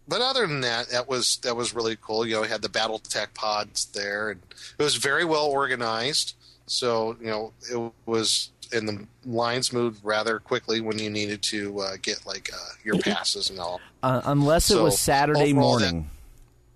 but 0.07 0.21
other 0.21 0.47
than 0.47 0.61
that, 0.61 0.89
that 0.91 1.09
was 1.09 1.39
that 1.39 1.57
was 1.57 1.75
really 1.75 1.97
cool. 2.01 2.27
You 2.27 2.35
know, 2.35 2.43
we 2.43 2.49
had 2.49 2.63
the 2.63 2.69
BattleTech 2.69 3.35
pods 3.35 3.87
there, 3.87 4.31
and 4.31 4.41
it 4.79 4.83
was 4.83 4.97
very 4.97 5.25
well 5.25 5.47
organized. 5.47 6.35
So 6.67 7.17
you 7.21 7.27
know, 7.27 7.53
it 7.71 7.93
was 8.05 8.51
and 8.73 8.89
the 8.89 9.07
lines 9.25 9.73
moved 9.73 10.01
rather 10.05 10.39
quickly 10.39 10.81
when 10.81 10.99
you 10.99 11.11
needed 11.11 11.43
to 11.43 11.79
uh, 11.81 11.97
get 12.03 12.25
like 12.27 12.51
uh, 12.53 12.57
your 12.85 12.99
passes 12.99 13.51
and 13.51 13.59
all. 13.59 13.81
Uh, 14.03 14.21
unless 14.25 14.71
it 14.71 14.75
So, 14.75 14.85
was 14.85 14.99
Saturday 14.99 15.53
overall, 15.53 15.79
that- 15.79 15.93
morning. 15.93 16.11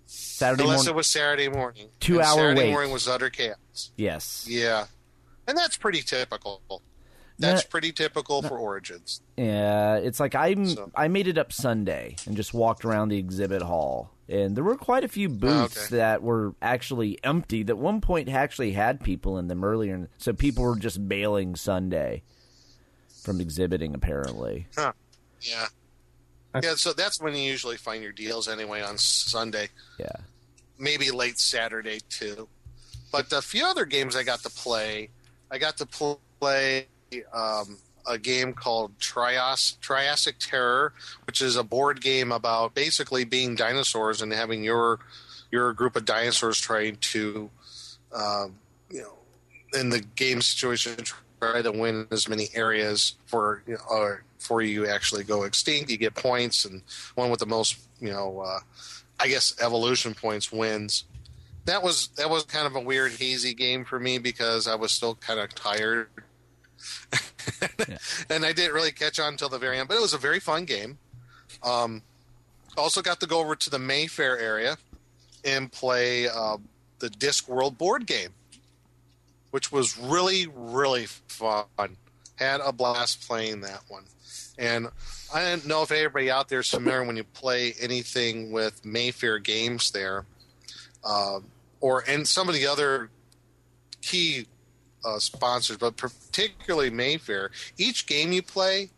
Saturday 0.07 0.63
Unless 0.65 0.79
morning. 0.79 0.91
it 0.95 0.97
was 0.97 1.07
Saturday 1.07 1.49
morning. 1.49 1.89
Two 2.01 2.15
And 2.15 2.23
hour 2.23 2.35
Saturday 2.37 2.61
wait. 2.63 2.71
morning 2.73 2.93
was 2.93 3.07
utter 3.07 3.29
chaos. 3.31 3.91
yes. 3.97 4.47
Yeah, 4.49 4.87
and 5.47 5.57
that's 5.57 5.77
pretty 5.77 6.01
typical. 6.03 6.63
That's 7.39 7.63
pretty 7.65 7.93
typical 7.93 8.43
for 8.43 8.59
Origins. 8.59 9.23
Yeah, 9.37 9.97
it's 9.97 10.19
like 10.21 10.35
I'm. 10.35 10.67
So- 10.67 10.91
I 10.95 11.09
made 11.09 11.27
it 11.29 11.39
up 11.39 11.53
Sunday 11.53 12.17
and 12.27 12.37
just 12.37 12.53
walked 12.55 12.85
around 12.85 13.09
the 13.11 13.19
exhibit 13.19 13.63
hall, 13.63 14.11
and 14.31 14.57
there 14.57 14.65
were 14.65 14.77
quite 14.77 15.05
a 15.05 15.09
few 15.09 15.29
booths 15.29 15.77
Oh, 15.77 15.85
okay. 15.87 15.97
that 15.97 16.23
were 16.23 16.55
actually 16.63 17.19
empty. 17.25 17.63
That 17.65 17.77
one 17.77 18.01
point 18.01 18.29
actually 18.29 18.73
had 18.73 19.01
people 19.03 19.39
in 19.39 19.49
them 19.49 19.65
earlier, 19.65 20.09
so 20.19 20.33
people 20.33 20.65
were 20.65 20.77
just 20.77 21.07
bailing 21.09 21.57
Sunday 21.57 22.23
from 23.25 23.41
exhibiting. 23.41 23.95
Apparently, 23.95 24.67
Huh. 24.77 24.93
Yeah. 25.43 25.67
Yeah, 26.63 26.75
so 26.75 26.93
that's 26.93 27.21
when 27.21 27.35
you 27.35 27.43
usually 27.43 27.77
find 27.77 28.03
your 28.03 28.13
deals 28.13 28.49
anyway 28.49 28.83
on 28.83 28.99
Sunday. 28.99 29.69
yeah. 29.99 30.09
maybe 30.79 31.11
late 31.11 31.39
Saturday 31.39 32.01
too. 32.09 32.49
But 33.13 33.33
a 33.33 33.43
few 33.43 33.65
other 33.67 33.85
games 33.85 34.17
I 34.17 34.23
got 34.23 34.41
to 34.45 34.51
play. 34.51 35.11
I 35.51 35.59
got 35.59 35.77
to 35.79 35.87
pl- 35.87 36.21
play 36.41 36.87
um, 37.33 37.77
a 38.11 38.19
game 38.19 38.53
called 38.53 38.99
Trias- 38.99 39.79
Triassic 39.81 40.37
Terror, 40.39 40.93
which 41.27 41.41
is 41.41 41.57
a 41.57 41.63
board 41.63 42.01
game 42.01 42.33
about 42.33 42.75
basically 42.75 43.25
being 43.25 43.55
dinosaurs 43.55 44.21
and 44.21 44.33
having 44.33 44.65
your 44.65 44.99
your 45.51 45.73
group 45.73 45.97
of 45.97 46.05
dinosaurs 46.05 46.61
trying 46.61 46.97
to, 46.97 47.51
um, 48.15 48.57
you 48.91 49.03
know, 49.03 49.19
in 49.79 49.89
the 49.89 50.01
game 50.01 50.41
situation, 50.41 50.97
try 51.41 51.63
to 51.63 51.73
win 51.73 52.07
as 52.11 52.29
many 52.29 52.49
areas 52.55 53.15
for 53.27 53.63
you 53.67 53.75
know, 53.75 53.81
or 53.89 54.25
for 54.39 54.63
you 54.63 54.87
actually 54.87 55.25
go 55.25 55.45
extinct. 55.45 55.91
You 55.91 55.97
get 55.97 56.15
points, 56.15 56.65
and 56.65 56.83
one 57.15 57.31
with 57.31 57.41
the 57.41 57.47
most, 57.47 57.79
you 58.01 58.11
know, 58.11 58.41
uh, 58.41 58.61
I 59.19 59.29
guess 59.29 59.55
evolution 59.61 60.15
points 60.15 60.51
wins. 60.51 61.05
That 61.67 61.83
was 61.83 62.09
that 62.17 62.31
was 62.31 62.45
kind 62.45 62.67
of 62.67 62.75
a 62.75 62.81
weird 62.81 63.13
hazy 63.13 63.55
game 63.55 63.85
for 63.85 64.01
me 64.01 64.19
because 64.19 64.67
I 64.67 64.75
was 64.75 64.93
still 64.93 65.15
kind 65.15 65.39
of 65.39 65.55
tired, 65.55 66.09
and 68.31 68.45
I 68.45 68.53
didn't 68.53 68.73
really 68.73 68.93
catch 68.93 69.19
on 69.19 69.33
until 69.33 69.49
the 69.49 69.59
very 69.59 69.79
end. 69.79 69.89
But 69.89 69.97
it 69.97 70.01
was 70.01 70.15
a 70.15 70.19
very 70.19 70.41
fun 70.41 70.65
game. 70.65 70.99
Um, 71.63 72.03
also 72.77 73.03
got 73.03 73.21
to 73.21 73.27
go 73.27 73.41
over 73.41 73.57
to 73.57 73.71
the 73.71 73.79
Mayfair 73.79 74.39
area 74.39 74.77
and 75.45 75.71
play 75.71 76.29
uh, 76.29 76.57
the 76.99 77.09
Discworld 77.09 77.79
board 77.79 78.07
game, 78.07 78.31
which 79.51 79.73
was 79.73 79.99
really 79.99 80.47
really 80.55 81.07
fun. 81.07 81.97
Had 82.37 82.61
a 82.61 82.73
blast 82.73 83.27
playing 83.27 83.61
that 83.63 83.83
one, 83.89 84.05
and 84.59 84.89
I 85.35 85.43
don't 85.43 85.67
know 85.67 85.83
if 85.83 85.91
everybody 85.91 86.31
out 86.31 86.49
there 86.49 86.61
is 86.61 86.69
familiar 86.69 87.05
when 87.05 87.17
you 87.17 87.25
play 87.25 87.75
anything 87.81 88.51
with 88.51 88.85
Mayfair 88.85 89.39
games 89.39 89.91
there, 89.91 90.25
uh, 91.05 91.41
or 91.81 92.05
and 92.07 92.27
some 92.27 92.49
of 92.49 92.55
the 92.55 92.67
other 92.67 93.11
key 94.01 94.47
uh, 95.05 95.19
sponsors, 95.19 95.77
but 95.77 95.97
particularly 95.97 96.91
Mayfair. 96.91 97.51
Each 97.79 98.07
game 98.07 98.33
you 98.33 98.43
play, 98.43 98.91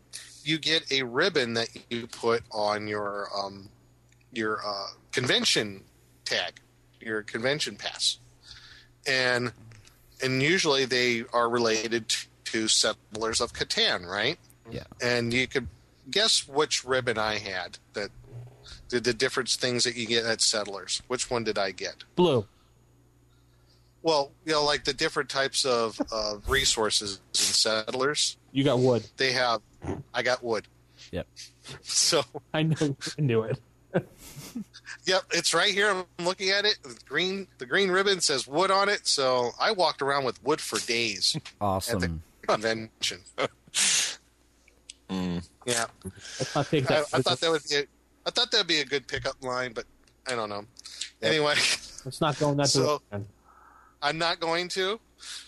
you 0.45 0.59
get 0.59 0.91
a 0.91 1.03
ribbon 1.03 1.55
that 1.55 1.69
you 1.91 2.07
put 2.07 2.43
on 2.51 2.89
your 2.89 3.29
um, 3.37 3.69
your 4.33 4.61
uh, 4.65 4.89
convention 5.13 5.83
tag, 6.25 6.61
your 7.01 7.23
convention 7.23 7.77
pass, 7.77 8.19
and 9.07 9.53
and 10.23 10.43
usually 10.43 10.85
they 10.85 11.25
are 11.33 11.49
related 11.49 12.09
to, 12.09 12.27
to 12.45 12.69
Settlers 12.69 13.41
of 13.41 13.53
Catan, 13.53 14.07
right? 14.07 14.39
Yeah. 14.71 14.85
And 15.03 15.33
you 15.33 15.47
could 15.47 15.69
guess 16.11 16.47
which 16.47 16.85
ribbon 16.85 17.19
I 17.19 17.39
had 17.39 17.79
that 17.95 18.11
did 18.89 19.05
the 19.05 19.15
different 19.15 19.49
things 19.49 19.85
that 19.85 19.97
you 19.97 20.07
get 20.07 20.25
at 20.25 20.41
Settlers. 20.41 21.03
Which 21.09 21.31
one 21.31 21.45
did 21.45 21.59
I 21.59 21.71
get? 21.71 22.05
Blue. 22.15 22.47
Well, 24.03 24.33
you 24.45 24.53
know, 24.53 24.65
like 24.65 24.85
the 24.85 24.93
different 24.93 25.29
types 25.29 25.65
of 25.65 26.01
uh, 26.13 26.37
resources 26.49 27.21
and 27.29 27.37
Settlers. 27.37 28.37
You 28.53 28.65
got 28.65 28.79
wood. 28.81 29.05
They 29.17 29.33
have. 29.33 29.61
I 30.13 30.23
got 30.23 30.43
wood. 30.43 30.67
Yep. 31.13 31.27
So, 31.83 32.23
I 32.53 32.65
knew. 32.65 32.97
I 33.17 33.21
knew 33.23 33.43
it. 33.45 33.57
yep, 35.05 35.23
it's 35.31 35.55
right 35.55 35.73
here. 35.73 35.89
I'm 35.91 36.25
looking 36.27 36.51
at 36.51 36.65
it. 36.65 36.77
The 36.83 36.97
green, 37.09 37.47
the 37.59 37.67
green 37.67 37.91
ribbon 37.93 38.21
says 38.21 38.49
wood 38.49 38.73
on 38.73 38.89
it. 38.89 39.07
So 39.07 39.51
I 39.61 39.71
walked 39.71 40.03
around 40.03 40.25
with 40.25 40.43
wood 40.43 40.61
for 40.61 40.81
days 40.81 41.37
at 41.37 41.45
the 41.45 41.51
Awesome. 41.61 42.23
convention. 42.49 43.21
Yeah, 45.09 45.87
Let's 46.05 46.57
I. 46.57 46.61
I 46.61 46.65
thought 47.23 47.41
that 47.41 47.51
would 47.51 47.63
be. 47.69 47.77
A, 47.77 47.85
I 48.27 48.31
thought 48.31 48.51
that'd 48.51 48.67
be 48.67 48.81
a 48.81 48.85
good 48.85 49.07
pickup 49.07 49.37
line, 49.45 49.73
but 49.73 49.85
I 50.27 50.35
don't 50.35 50.49
know. 50.49 50.65
Anyway, 51.23 51.55
Let's 52.05 52.21
not 52.21 52.39
go 52.41 52.51
in 52.51 52.57
that 52.57 52.69
So- 52.71 53.01
direction. 53.11 53.27
I'm 54.03 54.19
not 54.19 54.41
going 54.41 54.69
to. 54.69 55.01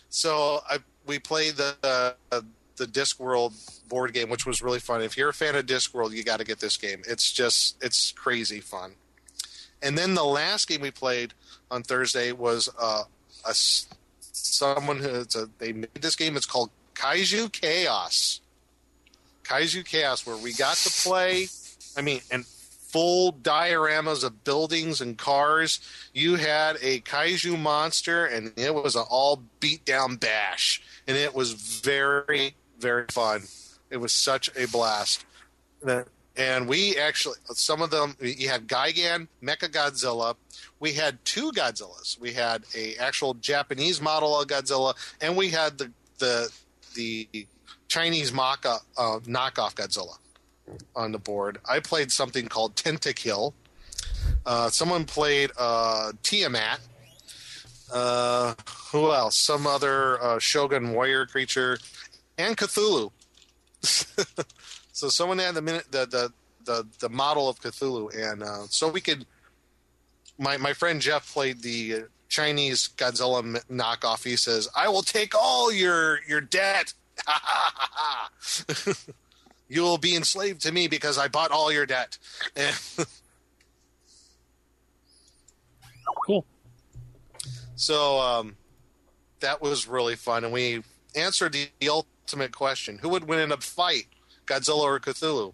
So 0.08 0.60
I 0.68 0.78
we 1.06 1.18
played 1.18 1.56
the 1.56 1.74
uh, 1.82 2.40
the 2.76 2.86
Discworld 2.86 3.52
board 3.88 4.12
game, 4.12 4.30
which 4.30 4.46
was 4.46 4.62
really 4.62 4.80
fun. 4.80 5.02
If 5.02 5.16
you're 5.16 5.28
a 5.28 5.34
fan 5.34 5.54
of 5.56 5.66
Discworld, 5.66 6.12
you 6.12 6.24
got 6.24 6.38
to 6.38 6.44
get 6.44 6.60
this 6.60 6.76
game. 6.76 7.02
It's 7.06 7.32
just 7.32 7.76
it's 7.82 8.12
crazy 8.12 8.60
fun. 8.60 8.92
And 9.82 9.98
then 9.98 10.14
the 10.14 10.24
last 10.24 10.68
game 10.68 10.80
we 10.80 10.90
played 10.90 11.34
on 11.70 11.82
Thursday 11.82 12.32
was 12.32 12.68
uh, 12.80 13.02
a 13.46 13.54
someone 13.54 14.98
who 14.98 15.24
a, 15.34 15.48
they 15.58 15.72
made 15.72 15.94
this 16.00 16.16
game. 16.16 16.36
It's 16.36 16.46
called 16.46 16.70
Kaiju 16.94 17.52
Chaos. 17.52 18.40
Kaiju 19.44 19.84
Chaos, 19.84 20.26
where 20.26 20.36
we 20.36 20.54
got 20.54 20.76
to 20.76 20.90
play. 21.02 21.48
I 21.96 22.00
mean, 22.00 22.20
and 22.30 22.44
full 22.94 23.32
dioramas 23.32 24.22
of 24.22 24.44
buildings 24.44 25.00
and 25.00 25.18
cars. 25.18 25.80
You 26.12 26.36
had 26.36 26.76
a 26.80 27.00
kaiju 27.00 27.58
monster, 27.58 28.26
and 28.26 28.52
it 28.56 28.72
was 28.72 28.94
an 28.94 29.02
all 29.10 29.42
beat 29.58 29.84
down 29.84 30.14
bash, 30.14 30.80
and 31.08 31.16
it 31.16 31.34
was 31.34 31.54
very 31.54 32.54
very 32.78 33.06
fun. 33.10 33.42
It 33.90 33.96
was 33.96 34.12
such 34.12 34.48
a 34.56 34.66
blast. 34.68 35.26
And 36.36 36.68
we 36.68 36.96
actually, 36.96 37.36
some 37.54 37.82
of 37.82 37.90
them, 37.90 38.16
you 38.20 38.48
had 38.48 38.68
Gigan, 38.68 39.26
Mecha 39.42 39.68
Godzilla. 39.68 40.36
We 40.78 40.92
had 40.92 41.24
two 41.24 41.50
Godzillas. 41.50 42.20
We 42.20 42.32
had 42.32 42.64
a 42.76 42.94
actual 42.96 43.34
Japanese 43.34 44.00
model 44.00 44.40
of 44.40 44.46
Godzilla, 44.46 44.94
and 45.20 45.36
we 45.36 45.48
had 45.50 45.78
the 45.78 45.90
the 46.20 46.48
the 46.94 47.46
Chinese 47.88 48.32
mock 48.32 48.64
uh, 48.64 48.78
knockoff 49.26 49.74
Godzilla 49.74 50.16
on 50.96 51.12
the 51.12 51.18
board. 51.18 51.58
I 51.68 51.80
played 51.80 52.12
something 52.12 52.46
called 52.46 52.76
Tentakill. 52.76 53.52
Uh, 54.46 54.70
someone 54.70 55.04
played 55.04 55.50
uh, 55.58 56.12
Tiamat. 56.22 56.80
Uh, 57.92 58.54
who 58.92 59.12
else? 59.12 59.36
Some 59.36 59.66
other 59.66 60.22
uh, 60.22 60.38
Shogun 60.38 60.92
warrior 60.92 61.26
creature, 61.26 61.78
and 62.38 62.56
Cthulhu. 62.56 63.10
so 63.82 65.08
someone 65.08 65.38
had 65.38 65.54
the 65.54 65.62
minute 65.62 65.84
the 65.90 66.06
the 66.06 66.32
the, 66.64 66.86
the 66.98 67.08
model 67.10 67.48
of 67.48 67.60
Cthulhu, 67.60 68.14
and 68.16 68.42
uh, 68.42 68.66
so 68.68 68.88
we 68.88 69.00
could. 69.00 69.26
My 70.38 70.56
my 70.56 70.72
friend 70.72 71.00
Jeff 71.00 71.32
played 71.32 71.62
the 71.62 72.04
Chinese 72.28 72.88
Godzilla 72.96 73.42
knockoff. 73.70 74.24
He 74.24 74.36
says, 74.36 74.68
"I 74.74 74.88
will 74.88 75.02
take 75.02 75.34
all 75.34 75.70
your 75.70 76.20
your 76.26 76.40
debt." 76.40 76.94
you 79.74 79.82
will 79.82 79.98
be 79.98 80.14
enslaved 80.14 80.60
to 80.62 80.72
me 80.72 80.86
because 80.86 81.18
I 81.18 81.26
bought 81.26 81.50
all 81.50 81.72
your 81.72 81.86
debt. 81.86 82.16
Cool. 86.26 86.46
so 87.76 88.18
um, 88.18 88.56
that 89.40 89.60
was 89.60 89.86
really 89.86 90.16
fun, 90.16 90.44
and 90.44 90.52
we 90.52 90.82
answered 91.14 91.52
the, 91.52 91.68
the 91.80 91.90
ultimate 91.90 92.52
question: 92.52 92.98
Who 93.02 93.10
would 93.10 93.24
win 93.24 93.40
in 93.40 93.52
a 93.52 93.58
fight, 93.58 94.06
Godzilla 94.46 94.82
or 94.82 95.00
Cthulhu? 95.00 95.52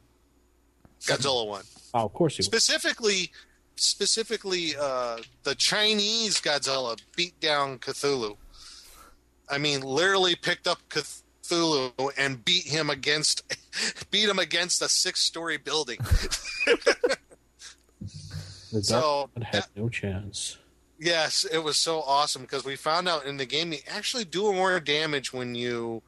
Godzilla 1.03 1.47
won. 1.47 1.63
Oh, 1.93 2.05
of 2.05 2.13
course 2.13 2.37
he 2.37 2.43
would. 2.43 2.45
Specifically, 2.45 3.33
specifically, 3.75 4.75
uh, 4.81 5.19
the 5.43 5.57
Chinese 5.57 6.41
Godzilla 6.41 7.01
beat 7.17 7.41
down 7.41 7.79
Cthulhu. 7.79 8.37
I 9.49 9.59
mean, 9.59 9.81
literally 9.81 10.37
picked 10.37 10.69
up 10.69 10.79
Cthulhu 11.43 12.11
and 12.17 12.45
beat 12.45 12.67
him 12.67 12.91
against, 12.91 13.43
beat 14.11 14.29
him 14.29 14.39
against 14.39 14.83
a 14.83 14.89
six-story 14.89 15.59
building. 15.59 15.99
The 18.73 18.85
So, 18.85 19.31
had 19.43 19.67
no 19.75 19.89
chance. 19.89 20.57
Yes, 20.99 21.45
it 21.45 21.59
was 21.59 21.77
so 21.77 22.03
awesome 22.03 22.43
because 22.43 22.65
we 22.65 22.77
found 22.77 23.09
out 23.09 23.27
in 23.27 23.37
the 23.37 23.47
game 23.47 23.73
you 23.73 23.79
actually 23.89 24.25
do 24.25 24.53
more 24.53 24.79
damage 24.81 25.33
when 25.33 25.55
you 25.55 26.03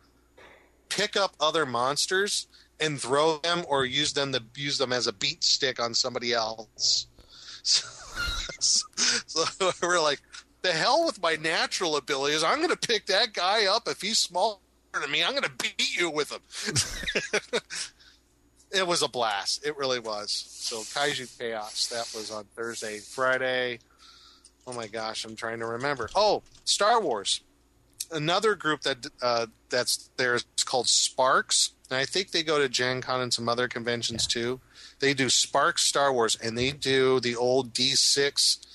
pick 0.88 1.16
up 1.16 1.34
other 1.40 1.66
monsters 1.66 2.46
and 2.78 3.00
throw 3.00 3.38
them 3.38 3.64
or 3.68 3.84
use 3.84 4.12
them 4.12 4.32
to 4.32 4.42
use 4.54 4.78
them 4.78 4.92
as 4.92 5.06
a 5.06 5.12
beat 5.12 5.42
stick 5.42 5.80
on 5.80 5.94
somebody 5.94 6.32
else. 6.32 7.06
So, 7.62 7.88
so 9.26 9.72
we're 9.82 10.00
like, 10.00 10.20
the 10.62 10.72
hell 10.72 11.04
with 11.04 11.20
my 11.20 11.36
natural 11.36 11.96
abilities. 11.96 12.44
I'm 12.44 12.58
going 12.58 12.70
to 12.70 12.76
pick 12.76 13.06
that 13.06 13.32
guy 13.32 13.66
up 13.66 13.88
if 13.88 14.00
he's 14.00 14.18
smaller 14.18 14.58
than 15.00 15.10
me. 15.10 15.24
I'm 15.24 15.32
going 15.32 15.42
to 15.42 15.50
beat 15.50 15.96
you 15.96 16.10
with 16.10 16.28
them. 16.30 16.42
it 18.70 18.86
was 18.86 19.02
a 19.02 19.08
blast. 19.08 19.66
It 19.66 19.76
really 19.76 20.00
was. 20.00 20.30
So 20.30 20.78
Kaiju 20.78 21.38
Chaos. 21.38 21.88
That 21.88 22.10
was 22.16 22.30
on 22.30 22.44
Thursday, 22.56 22.98
Friday. 22.98 23.78
Oh 24.66 24.72
my 24.72 24.86
gosh, 24.86 25.24
I'm 25.24 25.36
trying 25.36 25.58
to 25.60 25.66
remember. 25.66 26.08
Oh, 26.14 26.42
Star 26.64 27.00
Wars. 27.00 27.40
Another 28.10 28.54
group 28.54 28.82
that 28.82 29.06
uh, 29.22 29.46
that's 29.70 30.10
there 30.18 30.34
is 30.34 30.44
called 30.64 30.86
Sparks, 30.86 31.70
and 31.90 31.98
I 31.98 32.04
think 32.04 32.30
they 32.30 32.42
go 32.42 32.58
to 32.58 32.68
Gen 32.68 33.00
Con 33.00 33.22
and 33.22 33.32
some 33.32 33.48
other 33.48 33.68
conventions 33.68 34.26
too. 34.26 34.60
They 34.98 35.14
do 35.14 35.30
Sparks 35.30 35.84
Star 35.84 36.12
Wars, 36.12 36.36
and 36.36 36.56
they 36.56 36.72
do 36.72 37.20
the 37.20 37.34
old 37.34 37.72
D6 37.72 38.66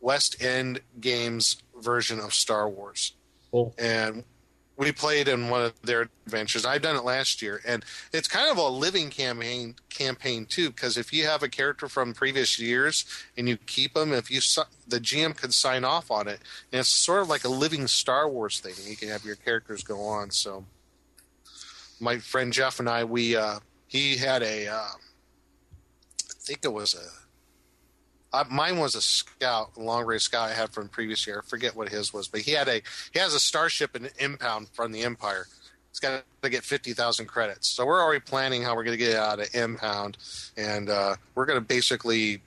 West 0.00 0.40
End 0.40 0.80
Games 1.00 1.56
version 1.80 2.20
of 2.20 2.32
Star 2.32 2.68
Wars. 2.68 3.14
Cool. 3.50 3.74
And 3.78 4.22
we 4.78 4.92
played 4.92 5.26
in 5.26 5.48
one 5.50 5.62
of 5.62 5.82
their 5.82 6.08
adventures. 6.24 6.64
I've 6.64 6.82
done 6.82 6.94
it 6.94 7.04
last 7.04 7.42
year, 7.42 7.60
and 7.66 7.84
it's 8.12 8.28
kind 8.28 8.48
of 8.48 8.58
a 8.58 8.68
living 8.68 9.10
campaign 9.10 9.74
campaign 9.90 10.46
too. 10.46 10.70
Because 10.70 10.96
if 10.96 11.12
you 11.12 11.26
have 11.26 11.42
a 11.42 11.48
character 11.48 11.88
from 11.88 12.14
previous 12.14 12.60
years 12.60 13.04
and 13.36 13.48
you 13.48 13.56
keep 13.56 13.94
them, 13.94 14.12
if 14.12 14.30
you 14.30 14.40
the 14.86 15.00
GM 15.00 15.36
could 15.36 15.52
sign 15.52 15.84
off 15.84 16.12
on 16.12 16.28
it, 16.28 16.38
and 16.72 16.78
it's 16.78 16.88
sort 16.88 17.22
of 17.22 17.28
like 17.28 17.44
a 17.44 17.48
living 17.48 17.88
Star 17.88 18.28
Wars 18.28 18.60
thing. 18.60 18.74
You 18.88 18.96
can 18.96 19.08
have 19.08 19.24
your 19.24 19.34
characters 19.34 19.82
go 19.82 20.00
on. 20.00 20.30
So, 20.30 20.64
my 21.98 22.18
friend 22.18 22.52
Jeff 22.52 22.78
and 22.78 22.88
I, 22.88 23.02
we 23.02 23.34
uh, 23.34 23.58
he 23.88 24.16
had 24.16 24.44
a, 24.44 24.68
uh, 24.68 24.76
I 24.76 26.34
think 26.38 26.60
it 26.62 26.72
was 26.72 26.94
a 26.94 27.27
mine 28.50 28.78
was 28.78 28.94
a 28.94 29.00
scout, 29.00 29.76
long 29.76 30.04
range 30.04 30.22
scout 30.22 30.50
I 30.50 30.52
had 30.52 30.70
from 30.70 30.88
previous 30.88 31.26
year. 31.26 31.42
I 31.44 31.48
forget 31.48 31.74
what 31.74 31.88
his 31.88 32.12
was, 32.12 32.28
but 32.28 32.40
he 32.40 32.52
had 32.52 32.68
a 32.68 32.82
he 33.12 33.18
has 33.18 33.34
a 33.34 33.40
starship 33.40 33.96
in 33.96 34.08
impound 34.18 34.68
from 34.70 34.92
the 34.92 35.02
Empire. 35.02 35.46
It's 35.90 36.00
got 36.00 36.22
to 36.42 36.50
get 36.50 36.64
fifty 36.64 36.92
thousand 36.92 37.26
credits. 37.26 37.68
So 37.68 37.86
we're 37.86 38.02
already 38.02 38.20
planning 38.20 38.62
how 38.62 38.76
we're 38.76 38.84
going 38.84 38.98
to 38.98 39.04
get 39.04 39.16
out 39.16 39.40
of 39.40 39.54
impound, 39.54 40.18
and 40.56 40.90
uh, 40.90 41.16
we're 41.34 41.46
going 41.46 41.58
to 41.58 41.64
basically 41.64 42.42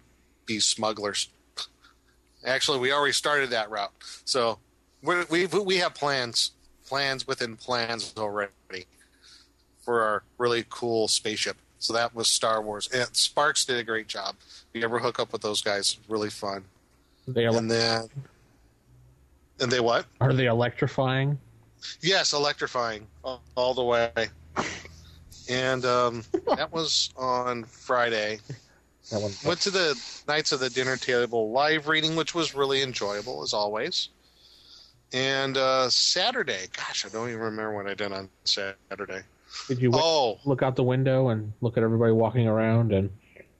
be 0.45 0.59
smugglers. 0.59 1.29
Actually, 2.45 2.79
we 2.79 2.91
already 2.91 3.13
started 3.13 3.49
that 3.51 3.69
route. 3.69 3.91
So 4.25 4.59
we're, 5.01 5.25
we 5.29 5.47
we 5.47 5.77
have 5.77 5.93
plans 5.93 6.51
plans 6.85 7.25
within 7.25 7.55
plans 7.55 8.13
already 8.17 8.51
for 9.81 10.01
our 10.01 10.23
really 10.37 10.65
cool 10.69 11.07
spaceship. 11.07 11.57
So 11.81 11.93
that 11.93 12.13
was 12.13 12.27
Star 12.27 12.61
Wars. 12.61 12.87
And 12.93 13.13
Sparks 13.15 13.65
did 13.65 13.77
a 13.79 13.83
great 13.83 14.07
job. 14.07 14.35
If 14.39 14.65
you 14.73 14.83
ever 14.83 14.99
hook 14.99 15.19
up 15.19 15.33
with 15.33 15.41
those 15.41 15.61
guys, 15.61 15.97
really 16.07 16.29
fun. 16.29 16.63
They 17.27 17.47
are, 17.47 17.57
And 17.57 17.69
then, 17.69 18.07
and 19.59 19.71
they 19.71 19.79
what? 19.79 20.05
are 20.21 20.31
they 20.31 20.45
electrifying? 20.45 21.39
Yes, 22.01 22.33
electrifying 22.33 23.07
all, 23.23 23.41
all 23.55 23.73
the 23.73 23.83
way. 23.83 24.11
And 25.49 25.83
um, 25.83 26.23
that 26.55 26.71
was 26.71 27.09
on 27.17 27.63
Friday. 27.63 28.39
That 29.11 29.19
one. 29.19 29.31
Went 29.43 29.59
to 29.61 29.71
the 29.71 29.99
Knights 30.27 30.51
of 30.51 30.59
the 30.59 30.69
Dinner 30.69 30.97
Table 30.97 31.49
live 31.51 31.87
reading, 31.87 32.15
which 32.15 32.35
was 32.35 32.53
really 32.53 32.83
enjoyable 32.83 33.41
as 33.41 33.53
always. 33.53 34.09
And 35.13 35.57
uh, 35.57 35.89
Saturday, 35.89 36.67
gosh, 36.77 37.07
I 37.07 37.09
don't 37.09 37.27
even 37.29 37.41
remember 37.41 37.73
what 37.75 37.87
I 37.87 37.95
did 37.95 38.11
on 38.11 38.29
Saturday. 38.43 39.21
Did 39.67 39.81
you 39.81 39.91
w- 39.91 40.03
Oh, 40.05 40.39
look 40.45 40.61
out 40.61 40.75
the 40.75 40.83
window 40.83 41.29
and 41.29 41.53
look 41.61 41.77
at 41.77 41.83
everybody 41.83 42.11
walking 42.11 42.47
around 42.47 42.91
and 42.93 43.09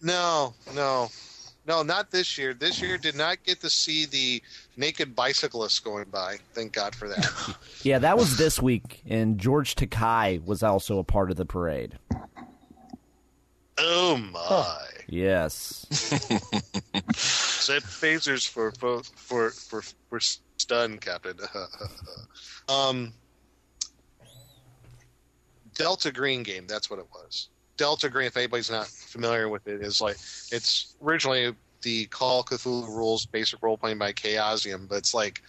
No, 0.02 0.54
no, 0.76 1.10
no, 1.68 1.84
not 1.84 2.10
this 2.12 2.38
year. 2.38 2.54
This 2.54 2.82
year 2.82 2.98
did 2.98 3.16
not 3.16 3.44
get 3.44 3.62
to 3.62 3.70
see 3.70 4.06
the 4.06 4.42
naked 4.78 5.16
bicyclists 5.16 5.80
going 5.80 6.06
by. 6.10 6.38
Thank 6.54 6.74
God 6.74 6.96
for 6.96 7.08
that. 7.08 7.56
Yeah, 7.84 7.98
that 8.00 8.16
was 8.16 8.38
this 8.38 8.62
week, 8.62 9.02
and 9.08 9.40
George 9.40 9.74
Takei 9.76 10.44
was 10.46 10.62
also 10.62 11.00
a 11.00 11.04
part 11.04 11.32
of 11.32 11.38
the 11.38 11.46
parade. 11.46 11.98
oh 13.80 14.18
my! 14.18 14.86
Yes. 15.08 15.88
Set 17.16 17.82
phasers 17.84 18.48
for 18.48 18.72
for 18.74 19.02
for 19.16 19.50
for, 19.50 19.82
for 20.10 20.20
stun, 20.20 21.00
Captain. 21.00 21.38
um, 22.70 23.14
Delta 25.76 26.12
Green 26.12 26.44
game. 26.44 26.66
That's 26.68 26.90
what 26.90 27.00
it 27.00 27.08
was. 27.14 27.50
Delta 27.78 28.10
Green. 28.10 28.28
If 28.28 28.38
anybody's 28.38 28.70
not 28.70 28.88
familiar 28.88 29.50
with 29.50 29.68
it, 29.68 29.82
is 29.82 30.02
like 30.02 30.16
it's 30.52 30.96
originally 31.04 31.56
the 31.82 32.06
Call 32.08 32.42
of 32.42 32.46
Cthulhu 32.48 32.88
rules, 32.88 33.26
basic 33.26 33.62
role 33.64 33.78
playing 33.78 33.98
by 33.98 34.14
Chaosium, 34.14 34.88
but 34.88 34.96
it's 34.96 35.14
like 35.14 35.42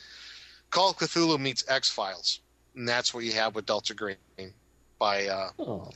Call 0.70 0.90
of 0.90 0.96
Cthulhu 0.96 1.38
meets 1.38 1.64
X 1.68 1.90
Files, 1.90 2.40
and 2.74 2.88
that's 2.88 3.12
what 3.12 3.24
you 3.24 3.32
have 3.32 3.54
with 3.54 3.66
Delta 3.66 3.94
Green 3.94 4.16
by 4.98 5.26
uh, 5.26 5.50
oh, 5.58 5.90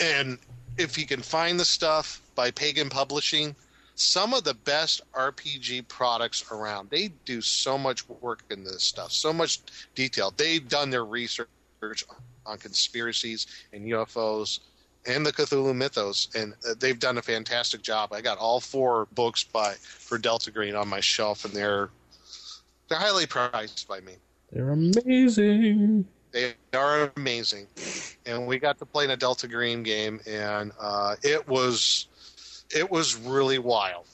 and 0.00 0.38
if 0.78 0.98
you 0.98 1.06
can 1.06 1.20
find 1.20 1.58
the 1.60 1.64
stuff 1.64 2.20
by 2.34 2.50
Pagan 2.50 2.88
Publishing, 2.88 3.54
some 3.94 4.34
of 4.34 4.44
the 4.44 4.54
best 4.54 5.00
RPG 5.12 5.88
products 5.88 6.44
around. 6.50 6.90
They 6.90 7.08
do 7.24 7.40
so 7.40 7.78
much 7.78 8.08
work 8.08 8.42
in 8.50 8.62
this 8.62 8.82
stuff, 8.82 9.10
so 9.12 9.32
much 9.32 9.60
detail. 9.94 10.32
They've 10.36 10.66
done 10.66 10.90
their 10.90 11.04
research 11.04 11.48
on 12.46 12.58
conspiracies 12.58 13.46
and 13.72 13.84
UFOs 13.86 14.60
and 15.06 15.24
the 15.24 15.32
Cthulhu 15.32 15.74
mythos, 15.74 16.28
and 16.34 16.52
uh, 16.68 16.74
they've 16.80 16.98
done 16.98 17.18
a 17.18 17.22
fantastic 17.22 17.82
job. 17.82 18.12
I 18.12 18.20
got 18.20 18.38
all 18.38 18.60
four 18.60 19.06
books 19.14 19.44
by 19.44 19.74
for 19.80 20.18
Delta 20.18 20.50
Green 20.50 20.74
on 20.74 20.88
my 20.88 21.00
shelf, 21.00 21.44
and 21.44 21.54
they're 21.54 21.90
they're 22.88 22.98
highly 22.98 23.26
prized 23.26 23.86
by 23.88 24.00
me. 24.00 24.14
they're 24.52 24.70
amazing. 24.70 26.06
They 26.32 26.54
are 26.74 27.10
amazing, 27.16 27.66
and 28.26 28.46
we 28.46 28.58
got 28.58 28.78
to 28.78 28.84
play 28.86 29.04
in 29.04 29.10
a 29.10 29.16
Delta 29.16 29.48
Green 29.48 29.82
game, 29.82 30.20
and 30.26 30.72
uh, 30.80 31.14
it 31.22 31.46
was 31.48 32.08
it 32.74 32.90
was 32.90 33.16
really 33.16 33.58
wild. 33.58 34.06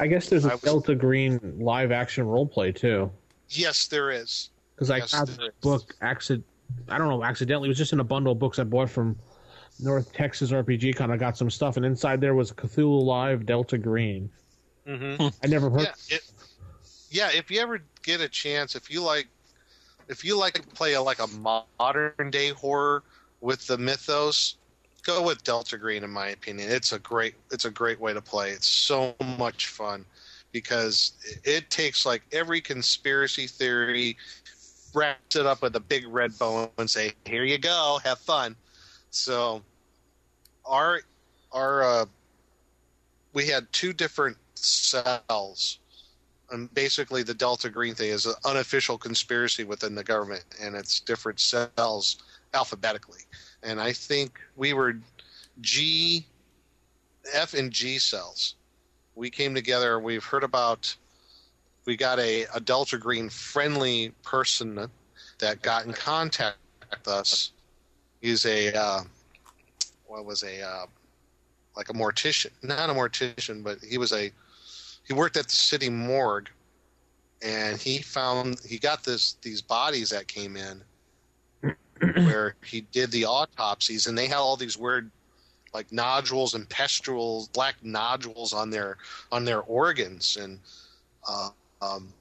I 0.00 0.06
guess 0.06 0.28
there's 0.28 0.44
a 0.44 0.48
was- 0.50 0.60
Delta 0.60 0.94
Green 0.94 1.56
live 1.58 1.92
action 1.92 2.26
role 2.26 2.46
play 2.46 2.72
too. 2.72 3.10
Yes, 3.50 3.86
there 3.88 4.10
is. 4.10 4.50
Because 4.74 4.90
I 4.90 4.98
Yes, 4.98 5.12
got 5.12 5.26
the 5.26 5.50
book 5.60 5.94
accident. 6.00 6.44
I 6.88 6.98
don't 6.98 7.08
know, 7.08 7.24
accidentally. 7.24 7.68
It 7.68 7.70
was 7.70 7.78
just 7.78 7.92
in 7.92 8.00
a 8.00 8.04
bundle 8.04 8.32
of 8.32 8.38
books 8.38 8.58
I 8.58 8.64
bought 8.64 8.90
from 8.90 9.16
North 9.80 10.12
Texas 10.12 10.50
RPG 10.50 10.96
Con. 10.96 11.10
I 11.10 11.16
got 11.16 11.36
some 11.36 11.50
stuff, 11.50 11.76
and 11.76 11.84
inside 11.84 12.20
there 12.20 12.34
was 12.34 12.52
Cthulhu 12.52 13.02
Live 13.02 13.46
Delta 13.46 13.78
Green. 13.78 14.30
Mm-hmm. 14.86 15.28
I 15.42 15.46
never 15.46 15.70
heard. 15.70 15.82
Yeah, 15.82 16.16
it, 16.16 16.32
yeah. 17.10 17.30
If 17.32 17.50
you 17.50 17.60
ever 17.60 17.80
get 18.02 18.20
a 18.20 18.28
chance, 18.28 18.74
if 18.74 18.90
you 18.90 19.02
like, 19.02 19.28
if 20.08 20.24
you 20.24 20.36
like 20.36 20.54
to 20.54 20.62
play 20.62 20.94
a, 20.94 21.02
like 21.02 21.18
a 21.20 21.26
modern 21.78 22.30
day 22.30 22.50
horror 22.50 23.02
with 23.40 23.66
the 23.66 23.76
mythos, 23.76 24.56
go 25.02 25.22
with 25.22 25.44
Delta 25.44 25.76
Green. 25.76 26.04
In 26.04 26.10
my 26.10 26.28
opinion, 26.28 26.70
it's 26.70 26.92
a 26.92 26.98
great 26.98 27.34
it's 27.50 27.66
a 27.66 27.70
great 27.70 28.00
way 28.00 28.14
to 28.14 28.22
play. 28.22 28.50
It's 28.50 28.68
so 28.68 29.14
much 29.38 29.66
fun 29.66 30.04
because 30.52 31.12
it, 31.24 31.40
it 31.44 31.70
takes 31.70 32.06
like 32.06 32.22
every 32.32 32.60
conspiracy 32.60 33.46
theory, 33.46 34.16
wraps 34.94 35.36
it 35.36 35.46
up 35.46 35.62
with 35.62 35.76
a 35.76 35.80
big 35.80 36.06
red 36.06 36.36
bow 36.38 36.70
and 36.78 36.88
say, 36.90 37.12
"Here 37.24 37.44
you 37.44 37.58
go, 37.58 38.00
have 38.04 38.18
fun." 38.18 38.56
So, 39.10 39.62
our 40.64 41.00
our 41.52 41.82
uh, 41.82 42.06
we 43.32 43.46
had 43.46 43.72
two 43.72 43.92
different 43.92 44.36
cells. 44.54 45.78
And 46.50 46.72
basically, 46.72 47.22
the 47.22 47.34
Delta 47.34 47.68
Green 47.68 47.94
thing 47.94 48.10
is 48.10 48.24
an 48.24 48.34
unofficial 48.44 48.96
conspiracy 48.96 49.64
within 49.64 49.94
the 49.94 50.04
government, 50.04 50.44
and 50.60 50.74
it's 50.74 51.00
different 51.00 51.40
cells 51.40 52.16
alphabetically. 52.54 53.20
And 53.62 53.80
I 53.80 53.92
think 53.92 54.40
we 54.56 54.72
were 54.72 54.98
G, 55.60 56.26
F, 57.32 57.52
and 57.52 57.70
G 57.70 57.98
cells. 57.98 58.54
We 59.14 59.28
came 59.28 59.54
together. 59.54 59.98
We've 59.98 60.24
heard 60.24 60.44
about. 60.44 60.94
We 61.84 61.96
got 61.96 62.18
a, 62.18 62.46
a 62.54 62.60
Delta 62.60 62.98
Green 62.98 63.28
friendly 63.28 64.12
person 64.22 64.90
that 65.38 65.62
got 65.62 65.86
in 65.86 65.92
contact 65.92 66.58
with 66.90 67.08
us. 67.08 67.52
He's 68.20 68.44
a 68.46 68.74
uh, 68.76 69.00
what 70.06 70.24
was 70.24 70.42
a 70.42 70.62
uh, 70.62 70.86
like 71.76 71.88
a 71.88 71.92
mortician, 71.92 72.50
not 72.62 72.90
a 72.90 72.92
mortician, 72.92 73.62
but 73.62 73.78
he 73.78 73.98
was 73.98 74.12
a 74.12 74.30
he 75.06 75.14
worked 75.14 75.36
at 75.36 75.46
the 75.46 75.54
city 75.54 75.88
morgue, 75.88 76.50
and 77.40 77.78
he 77.78 77.98
found 77.98 78.60
he 78.66 78.78
got 78.78 79.04
this 79.04 79.36
these 79.42 79.62
bodies 79.62 80.10
that 80.10 80.28
came 80.28 80.56
in 80.56 80.82
where 82.24 82.54
he 82.64 82.82
did 82.92 83.10
the 83.10 83.24
autopsies, 83.24 84.06
and 84.06 84.18
they 84.18 84.26
had 84.26 84.36
all 84.36 84.56
these 84.56 84.76
weird 84.76 85.10
like 85.72 85.92
nodules 85.92 86.54
and 86.54 86.68
pustules, 86.68 87.48
black 87.48 87.76
nodules 87.82 88.52
on 88.52 88.70
their 88.70 88.98
on 89.30 89.44
their 89.44 89.60
organs, 89.62 90.36
and 90.36 90.58
uh, 91.28 91.50
um, 91.80 92.12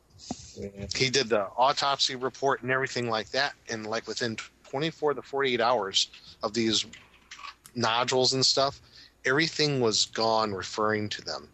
he 0.95 1.09
did 1.09 1.29
the 1.29 1.47
autopsy 1.57 2.15
report 2.15 2.61
and 2.61 2.71
everything 2.71 3.09
like 3.09 3.29
that, 3.31 3.53
and 3.69 3.85
like 3.85 4.07
within 4.07 4.37
24 4.69 5.15
to 5.15 5.21
48 5.21 5.61
hours 5.61 6.09
of 6.43 6.53
these 6.53 6.85
nodules 7.75 8.33
and 8.33 8.45
stuff, 8.45 8.81
everything 9.25 9.79
was 9.79 10.05
gone, 10.05 10.53
referring 10.53 11.09
to 11.09 11.21
them. 11.21 11.49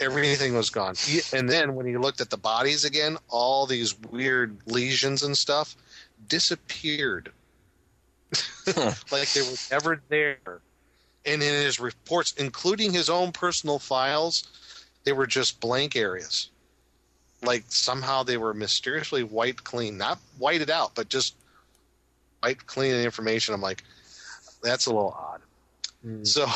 Everything 0.00 0.54
was 0.54 0.70
gone. 0.70 0.94
He- 0.96 1.22
And 1.32 1.48
then 1.48 1.74
when 1.74 1.86
he 1.86 1.96
looked 1.96 2.20
at 2.20 2.30
the 2.30 2.36
bodies 2.36 2.84
again, 2.84 3.16
all 3.28 3.66
these 3.66 3.98
weird 3.98 4.58
lesions 4.66 5.22
and 5.22 5.36
stuff 5.36 5.76
disappeared. 6.28 7.32
like 9.10 9.32
they 9.32 9.42
were 9.42 9.56
never 9.70 10.02
there. 10.08 10.38
And 11.24 11.42
in 11.42 11.62
his 11.64 11.80
reports, 11.80 12.32
including 12.36 12.92
his 12.92 13.08
own 13.08 13.32
personal 13.32 13.78
files, 13.78 14.44
they 15.04 15.12
were 15.12 15.26
just 15.26 15.60
blank 15.60 15.96
areas. 15.96 16.50
Like 17.46 17.64
somehow 17.68 18.22
they 18.22 18.36
were 18.36 18.52
mysteriously 18.52 19.22
wiped 19.22 19.64
clean. 19.64 19.96
Not 19.96 20.18
whited 20.38 20.70
out, 20.70 20.94
but 20.94 21.08
just 21.08 21.34
wiped 22.42 22.66
clean 22.66 22.92
the 22.92 23.04
information. 23.04 23.54
I'm 23.54 23.62
like, 23.62 23.82
that's 24.62 24.86
a 24.86 24.90
little 24.90 25.16
odd. 25.18 25.40
So, 26.24 26.46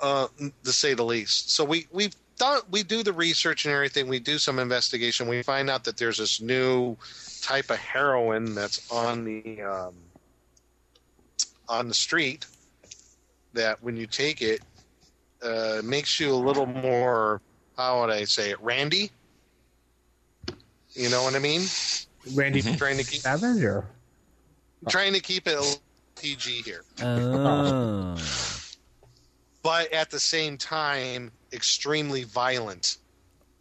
uh, 0.00 0.28
to 0.64 0.72
say 0.72 0.94
the 0.94 1.04
least. 1.04 1.50
So 1.50 1.64
we 1.64 1.86
we've 1.90 2.14
done 2.36 2.60
we 2.70 2.82
do 2.82 3.02
the 3.02 3.12
research 3.12 3.64
and 3.64 3.74
everything. 3.74 4.08
We 4.08 4.18
do 4.18 4.38
some 4.38 4.58
investigation. 4.58 5.28
We 5.28 5.42
find 5.42 5.70
out 5.70 5.84
that 5.84 5.96
there's 5.96 6.18
this 6.18 6.40
new 6.40 6.96
type 7.42 7.70
of 7.70 7.78
heroin 7.78 8.54
that's 8.54 8.90
on 8.90 9.24
the 9.24 9.62
um, 9.62 9.94
on 11.68 11.88
the 11.88 11.94
street. 11.94 12.46
That 13.54 13.82
when 13.82 13.96
you 13.96 14.06
take 14.06 14.42
it, 14.42 14.60
uh, 15.42 15.80
makes 15.82 16.20
you 16.20 16.32
a 16.32 16.36
little 16.36 16.66
more. 16.66 17.40
How 17.76 18.00
would 18.00 18.10
I 18.10 18.24
say 18.24 18.50
it? 18.50 18.60
Randy. 18.60 19.10
You 20.96 21.10
know 21.10 21.22
what 21.22 21.34
I 21.34 21.38
mean? 21.38 21.62
Randy 22.34 22.62
Trying 22.62 22.96
to 22.96 23.04
keep 23.04 23.20
Savage 23.20 23.62
or 23.62 23.86
trying 24.88 25.12
to 25.12 25.20
keep 25.20 25.46
it 25.46 25.80
PG 26.20 26.62
here. 26.62 26.82
Oh. 27.02 28.16
but 29.62 29.92
at 29.92 30.10
the 30.10 30.18
same 30.18 30.56
time 30.56 31.30
extremely 31.52 32.24
violent. 32.24 32.96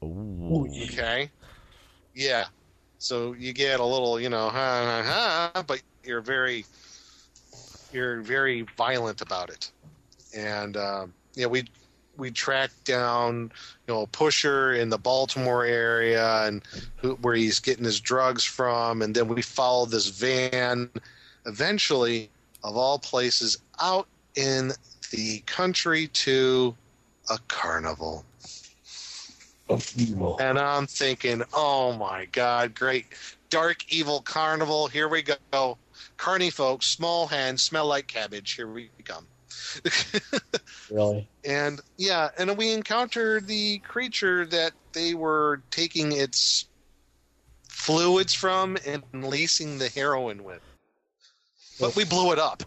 Ooh. 0.04 0.68
Okay. 0.84 1.30
Yeah. 2.14 2.46
So 2.98 3.34
you 3.34 3.54
get 3.54 3.80
a 3.80 3.86
little, 3.86 4.20
you 4.20 4.30
know, 4.30 4.50
ha 4.50 4.52
ha 5.04 5.52
ha, 5.54 5.64
but 5.64 5.82
you're 6.04 6.22
very, 6.22 6.66
you're 7.92 8.22
very 8.22 8.66
violent 8.78 9.22
about 9.22 9.50
it. 9.50 9.72
And 10.36 10.78
um, 10.78 11.14
yeah, 11.36 11.48
we 11.48 11.66
we 12.18 12.32
tracked 12.32 12.86
down, 12.86 13.52
you 13.88 13.94
know, 13.94 14.02
a 14.02 14.08
pusher 14.08 14.74
in 14.74 14.90
the 14.90 14.98
Baltimore 14.98 15.66
area 15.66 16.44
and 16.46 16.62
who, 16.98 17.16
where 17.16 17.36
he's 17.36 17.60
getting 17.60 17.86
his 17.86 18.00
drugs 18.00 18.44
from, 18.44 19.02
and 19.02 19.16
then 19.16 19.28
we 19.28 19.42
followed 19.42 19.92
this 19.92 20.08
van, 20.08 20.90
eventually, 21.46 22.30
of 22.64 22.78
all 22.78 23.00
places, 23.00 23.58
out 23.82 24.08
in 24.36 24.72
the 25.12 25.40
country 25.46 26.08
to 26.08 26.76
a 27.30 27.38
carnival. 27.48 28.26
And 30.40 30.60
I'm 30.60 30.88
thinking, 30.88 31.44
oh 31.54 31.94
my 31.94 32.26
God, 32.26 32.76
great. 32.76 33.06
Dark 33.50 33.92
evil 33.92 34.22
carnival. 34.22 34.88
Here 34.88 35.08
we 35.08 35.24
go. 35.24 35.78
Carny 36.18 36.50
folks, 36.50 36.86
small 36.86 37.28
hands, 37.28 37.64
smell 37.64 37.88
like 37.88 38.08
cabbage. 38.08 38.52
Here 38.54 38.68
we 38.68 38.90
come. 39.04 39.26
really? 40.96 41.28
And 41.44 41.82
yeah, 41.98 42.30
and 42.38 42.58
we 42.58 42.72
encountered 42.72 43.48
the 43.48 43.80
creature 43.80 44.46
that 44.48 44.72
they 44.94 45.14
were 45.14 45.62
taking 45.70 46.12
its 46.14 46.66
fluids 47.68 48.34
from 48.34 48.78
and 48.86 49.04
lacing 49.14 49.78
the 49.78 49.90
heroin 49.90 50.44
with. 50.44 50.62
But 51.78 51.96
we 51.98 52.06
blew 52.06 52.32
it 52.32 52.40
up. 52.40 52.64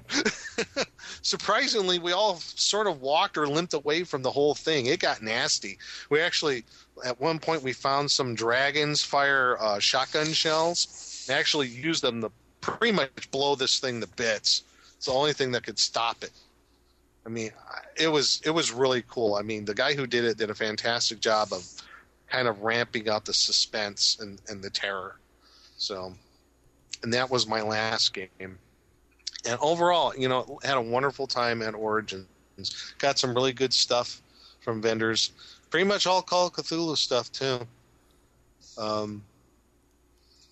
Surprisingly, 1.23 1.99
we 1.99 2.13
all 2.13 2.37
sort 2.37 2.87
of 2.87 3.01
walked 3.01 3.39
or 3.39 3.49
limped 3.49 3.73
away 3.73 4.05
from 4.05 4.23
the 4.23 4.31
whole 4.31 4.55
thing. 4.55 4.85
It 4.85 5.01
got 5.01 5.23
nasty. 5.23 5.79
We 6.11 6.21
actually, 6.21 6.65
at 7.07 7.19
one 7.19 7.39
point, 7.39 7.63
we 7.63 7.73
found 7.73 8.11
some 8.11 8.35
dragons 8.35 9.03
fire 9.03 9.57
uh, 9.59 9.79
shotgun 9.79 10.27
shells. 10.35 11.25
and 11.27 11.39
actually 11.39 11.69
used 11.69 12.03
them 12.03 12.21
to 12.21 12.31
pretty 12.61 12.93
much 12.93 13.31
blow 13.31 13.55
this 13.55 13.79
thing 13.79 14.03
to 14.03 14.07
bits. 14.09 14.63
It's 14.97 15.07
the 15.07 15.13
only 15.13 15.33
thing 15.33 15.53
that 15.53 15.63
could 15.63 15.79
stop 15.79 16.23
it. 16.23 16.33
I 17.29 17.31
mean, 17.31 17.51
it 17.95 18.09
was 18.09 18.41
it 18.43 18.51
was 18.51 18.73
really 18.73 19.05
cool. 19.07 19.35
I 19.35 19.43
mean, 19.43 19.67
the 19.67 19.75
guy 19.75 19.93
who 19.93 20.07
did 20.07 20.25
it 20.25 20.39
did 20.39 20.49
a 20.49 20.55
fantastic 20.55 21.21
job 21.21 21.53
of 21.53 21.63
kind 22.27 22.49
of 22.49 22.63
ramping 22.63 23.11
up 23.11 23.27
the 23.27 23.35
suspense 23.35 24.17
and, 24.19 24.41
and 24.49 24.63
the 24.63 24.71
terror. 24.71 25.17
So, 25.77 26.15
and 27.03 27.13
that 27.13 27.29
was 27.29 27.47
my 27.47 27.61
last 27.61 28.15
game. 28.15 28.29
And 28.41 29.59
overall, 29.61 30.15
you 30.17 30.27
know, 30.27 30.59
had 30.65 30.79
a 30.79 30.81
wonderful 30.81 31.27
time 31.27 31.61
at 31.61 31.75
Origins. 31.75 32.27
Got 32.97 33.19
some 33.19 33.35
really 33.35 33.53
good 33.53 33.75
stuff 33.75 34.23
from 34.61 34.81
vendors. 34.81 35.31
Pretty 35.69 35.85
much 35.85 36.07
all 36.07 36.23
Call 36.23 36.47
of 36.47 36.55
Cthulhu 36.55 36.97
stuff 36.97 37.31
too. 37.31 37.59
Um, 38.79 39.23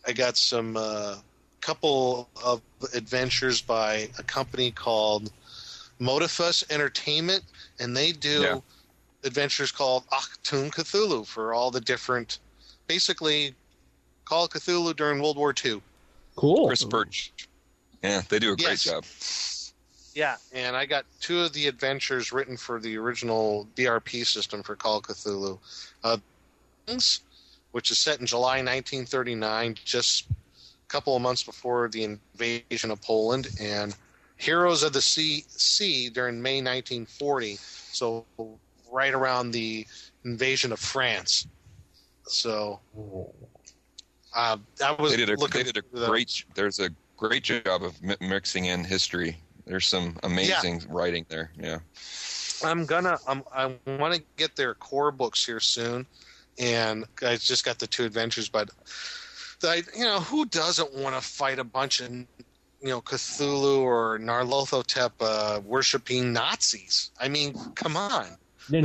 I 0.06 0.12
got 0.12 0.36
some 0.36 0.76
uh, 0.76 1.16
couple 1.62 2.28
of 2.44 2.60
adventures 2.92 3.62
by 3.62 4.10
a 4.18 4.22
company 4.22 4.72
called 4.72 5.32
Modiphius 6.00 6.64
Entertainment, 6.70 7.44
and 7.78 7.96
they 7.96 8.12
do 8.12 8.42
Yeah. 8.42 8.60
adventures 9.24 9.72
called 9.72 10.06
Achtung 10.08 10.70
Cthulhu 10.70 11.26
for 11.26 11.54
all 11.54 11.70
the 11.70 11.80
different, 11.80 12.38
basically, 12.86 13.54
Call 14.24 14.44
of 14.44 14.50
Cthulhu 14.50 14.94
during 14.94 15.20
World 15.22 15.36
War 15.36 15.54
II. 15.64 15.82
Cool. 16.36 16.66
Chris 16.66 16.84
Birch. 16.84 17.32
Yeah, 18.02 18.22
they 18.28 18.38
do 18.38 18.52
a 18.52 18.56
great 18.56 18.84
Yes. 18.84 18.84
job. 18.84 19.04
Yeah, 20.14 20.36
and 20.52 20.74
I 20.76 20.86
got 20.86 21.04
two 21.20 21.40
of 21.40 21.52
the 21.52 21.66
adventures 21.66 22.32
written 22.32 22.56
for 22.56 22.80
the 22.80 22.96
original 22.96 23.66
BRP 23.74 24.24
system 24.24 24.62
for 24.62 24.74
Call 24.74 24.98
of 24.98 25.04
Cthulhu. 25.04 25.58
Uh, 26.02 26.18
Things, 26.86 27.20
which 27.72 27.90
is 27.90 27.98
set 27.98 28.20
in 28.20 28.26
July 28.26 28.62
1939, 28.62 29.76
just 29.84 30.26
a 30.30 30.34
couple 30.88 31.16
of 31.16 31.22
months 31.22 31.42
before 31.42 31.88
the 31.88 32.04
invasion 32.04 32.92
of 32.92 33.02
Poland, 33.02 33.48
and 33.58 33.94
Heroes 34.36 34.82
of 34.82 34.92
the 34.92 35.00
Sea, 35.02 35.44
sea 35.48 36.08
during 36.10 36.40
May 36.40 36.58
1940. 36.58 37.56
So 37.56 38.26
right 38.92 39.14
around 39.14 39.50
the 39.50 39.86
invasion 40.24 40.72
of 40.72 40.78
France. 40.78 41.46
So 42.24 42.80
uh, 44.34 44.56
I 44.84 44.92
was 44.92 45.12
They 45.12 45.18
did 45.18 45.30
a 45.30 45.36
looking 45.36 45.64
they 45.64 45.72
did 45.72 45.76
a 45.78 46.06
great. 46.06 46.44
There's 46.54 46.80
a 46.80 46.90
great 47.16 47.44
job 47.44 47.82
of 47.82 48.00
mi- 48.02 48.16
mixing 48.20 48.66
in 48.66 48.84
history. 48.84 49.38
There's 49.66 49.86
some 49.86 50.18
amazing 50.22 50.84
writing 50.88 51.26
there. 51.28 51.50
Yeah. 51.58 51.78
I'm 52.64 52.86
gonna. 52.86 53.18
I'm, 53.26 53.42
I 53.52 53.74
want 53.86 54.14
to 54.14 54.22
get 54.36 54.56
their 54.56 54.74
core 54.74 55.10
books 55.10 55.44
here 55.44 55.60
soon, 55.60 56.06
and 56.58 57.04
I 57.22 57.36
just 57.36 57.64
got 57.64 57.78
the 57.78 57.86
two 57.86 58.04
adventures. 58.04 58.48
But 58.48 58.70
I, 59.62 59.82
you 59.96 60.04
know, 60.04 60.20
who 60.20 60.46
doesn't 60.46 60.94
want 60.94 61.14
to 61.16 61.20
fight 61.20 61.58
a 61.58 61.64
bunch 61.64 62.00
of, 62.00 62.10
you 62.80 62.88
know, 62.88 63.00
Cthulhu 63.00 63.80
or 63.80 64.18
Nyarlathotep 64.18 65.12
uh, 65.20 65.60
worshiping 65.60 66.32
Nazis? 66.32 67.10
I 67.20 67.28
mean, 67.28 67.54
come 67.74 67.96
on. 67.96 68.26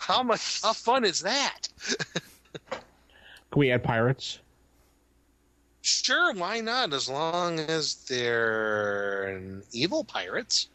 How 0.00 0.22
much? 0.22 0.60
How 0.62 0.72
fun 0.72 1.04
is 1.04 1.20
that? 1.20 1.68
can 2.70 2.80
we 3.56 3.70
add 3.70 3.82
pirates? 3.82 4.40
Sure, 5.80 6.34
why 6.34 6.60
not? 6.60 6.92
As 6.92 7.08
long 7.08 7.60
as 7.60 7.94
they're 8.08 9.40
evil 9.72 10.04
pirates. 10.04 10.68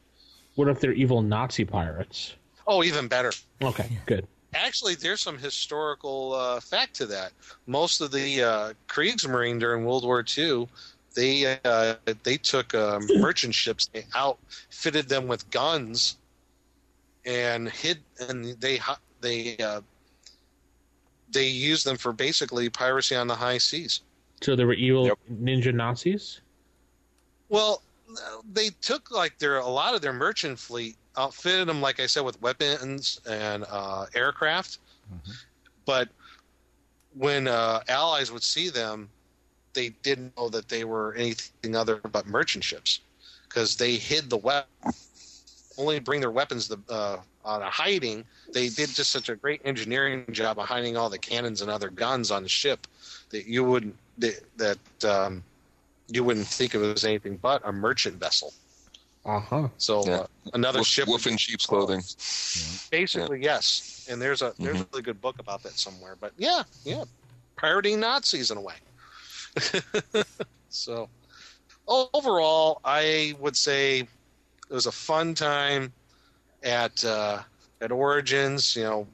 What 0.55 0.67
if 0.67 0.79
they're 0.79 0.93
evil 0.93 1.21
Nazi 1.21 1.65
pirates? 1.65 2.33
Oh, 2.65 2.83
even 2.83 3.07
better. 3.07 3.31
Okay, 3.61 3.99
good. 4.05 4.27
Actually, 4.55 4.95
there's 4.95 5.21
some 5.21 5.37
historical 5.37 6.33
uh, 6.33 6.59
fact 6.59 6.95
to 6.95 7.05
that. 7.07 7.31
Most 7.67 8.01
of 8.01 8.11
the 8.11 8.43
uh, 8.43 8.73
Kriegsmarine 8.87 9.59
during 9.59 9.85
World 9.85 10.03
War 10.03 10.23
II, 10.37 10.67
they 11.15 11.57
uh, 11.63 11.95
they 12.23 12.37
took 12.37 12.73
um, 12.73 13.07
merchant 13.15 13.55
ships, 13.55 13.89
they 13.93 14.05
outfitted 14.15 15.09
them 15.09 15.27
with 15.27 15.49
guns, 15.49 16.17
and 17.25 17.69
hid, 17.69 17.99
and 18.19 18.45
they 18.59 18.79
they 19.21 19.57
uh, 19.57 19.81
they 21.31 21.47
used 21.47 21.85
them 21.85 21.97
for 21.97 22.13
basically 22.13 22.69
piracy 22.69 23.15
on 23.15 23.27
the 23.27 23.35
high 23.35 23.57
seas. 23.57 24.01
So 24.41 24.55
there 24.55 24.67
were 24.67 24.73
evil 24.73 25.17
ninja 25.31 25.73
Nazis. 25.73 26.41
Well, 27.49 27.81
they 28.51 28.69
took 28.81 29.11
like 29.11 29.37
their 29.39 29.57
a 29.57 29.67
lot 29.67 29.95
of 29.95 30.01
their 30.01 30.13
merchant 30.13 30.59
fleet, 30.59 30.95
outfitted 31.17 31.67
them, 31.67 31.81
like 31.81 31.99
I 31.99 32.07
said, 32.07 32.23
with 32.23 32.41
weapons 32.41 33.19
and 33.27 33.65
uh, 33.69 34.05
aircraft. 34.15 34.79
But 35.85 36.09
when 37.13 37.47
uh, 37.47 37.81
allies 37.87 38.31
would 38.31 38.43
see 38.43 38.69
them, 38.69 39.09
they 39.73 39.89
didn't 40.03 40.35
know 40.37 40.49
that 40.49 40.69
they 40.69 40.83
were 40.83 41.13
anything 41.15 41.75
other 41.75 41.97
but 41.97 42.27
merchant 42.27 42.63
ships 42.63 42.99
because 43.47 43.75
they 43.75 43.95
hid 43.95 44.29
the 44.29 44.37
weapon. 44.37 44.69
Only 45.77 45.99
bring 45.99 46.21
their 46.21 46.31
weapons 46.31 46.67
the, 46.67 46.77
uh, 46.89 47.17
out 47.45 47.61
of 47.63 47.73
hiding. 47.73 48.23
They 48.51 48.69
did 48.69 48.89
just 48.89 49.09
such 49.09 49.29
a 49.29 49.35
great 49.35 49.61
engineering 49.65 50.25
job 50.31 50.59
of 50.59 50.67
hiding 50.67 50.97
all 50.97 51.09
the 51.09 51.17
cannons 51.17 51.61
and 51.61 51.71
other 51.71 51.89
guns 51.89 52.29
on 52.29 52.43
the 52.43 52.49
ship 52.49 52.85
that 53.31 53.47
you 53.47 53.63
wouldn't 53.63 53.95
that, 54.19 54.39
that 54.57 55.05
um, 55.09 55.43
you 56.07 56.23
wouldn't 56.23 56.45
think 56.45 56.75
of 56.75 56.83
it 56.83 56.93
as 56.95 57.03
anything 57.03 57.37
but 57.37 57.61
a 57.65 57.71
merchant 57.71 58.15
vessel. 58.19 58.53
Uh 59.25 59.39
huh. 59.39 59.67
So 59.77 60.05
Yeah. 60.05 60.13
uh, 60.17 60.27
another 60.53 60.79
wolf, 60.79 60.87
ship. 60.87 61.07
wolf 61.07 61.25
in 61.25 61.37
sheep's 61.37 61.65
clothing. 61.65 62.01
Basically, 62.91 63.41
yes. 63.41 64.05
And 64.09 64.21
there's 64.21 64.41
a 64.41 64.53
there's 64.59 64.81
a 64.81 64.87
really 64.91 65.01
good 65.01 65.21
book 65.21 65.39
about 65.39 65.63
that 65.63 65.73
somewhere. 65.79 66.15
But 66.19 66.33
yeah, 66.37 66.63
yeah, 66.83 67.05
pirating 67.55 67.99
Nazis 67.99 68.51
in 68.51 68.57
a 68.57 68.61
way. 68.61 68.75
so 70.69 71.09
overall, 71.87 72.81
I 72.83 73.35
would 73.39 73.55
say 73.55 73.99
it 73.99 74.73
was 74.73 74.85
a 74.85 74.91
fun 74.91 75.33
time 75.35 75.93
at 76.63 77.03
uh, 77.03 77.39
at 77.81 77.91
Origins. 77.91 78.75
You 78.75 78.83
know, 78.83 79.07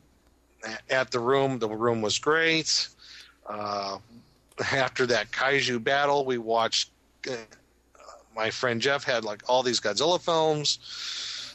at 0.90 1.12
the 1.12 1.20
room, 1.20 1.60
the 1.60 1.68
room 1.68 2.02
was 2.02 2.20
great. 2.20 2.88
Uh, 3.48 3.98
after 4.72 5.06
that 5.08 5.32
kaiju 5.32 5.84
battle, 5.84 6.26
we 6.26 6.38
watched. 6.38 6.92
Uh, 7.30 7.36
my 8.36 8.50
friend 8.50 8.82
Jeff 8.82 9.04
had 9.04 9.24
like 9.24 9.42
all 9.50 9.64
these 9.64 9.80
Godzilla 9.80 10.22
films. 10.22 10.80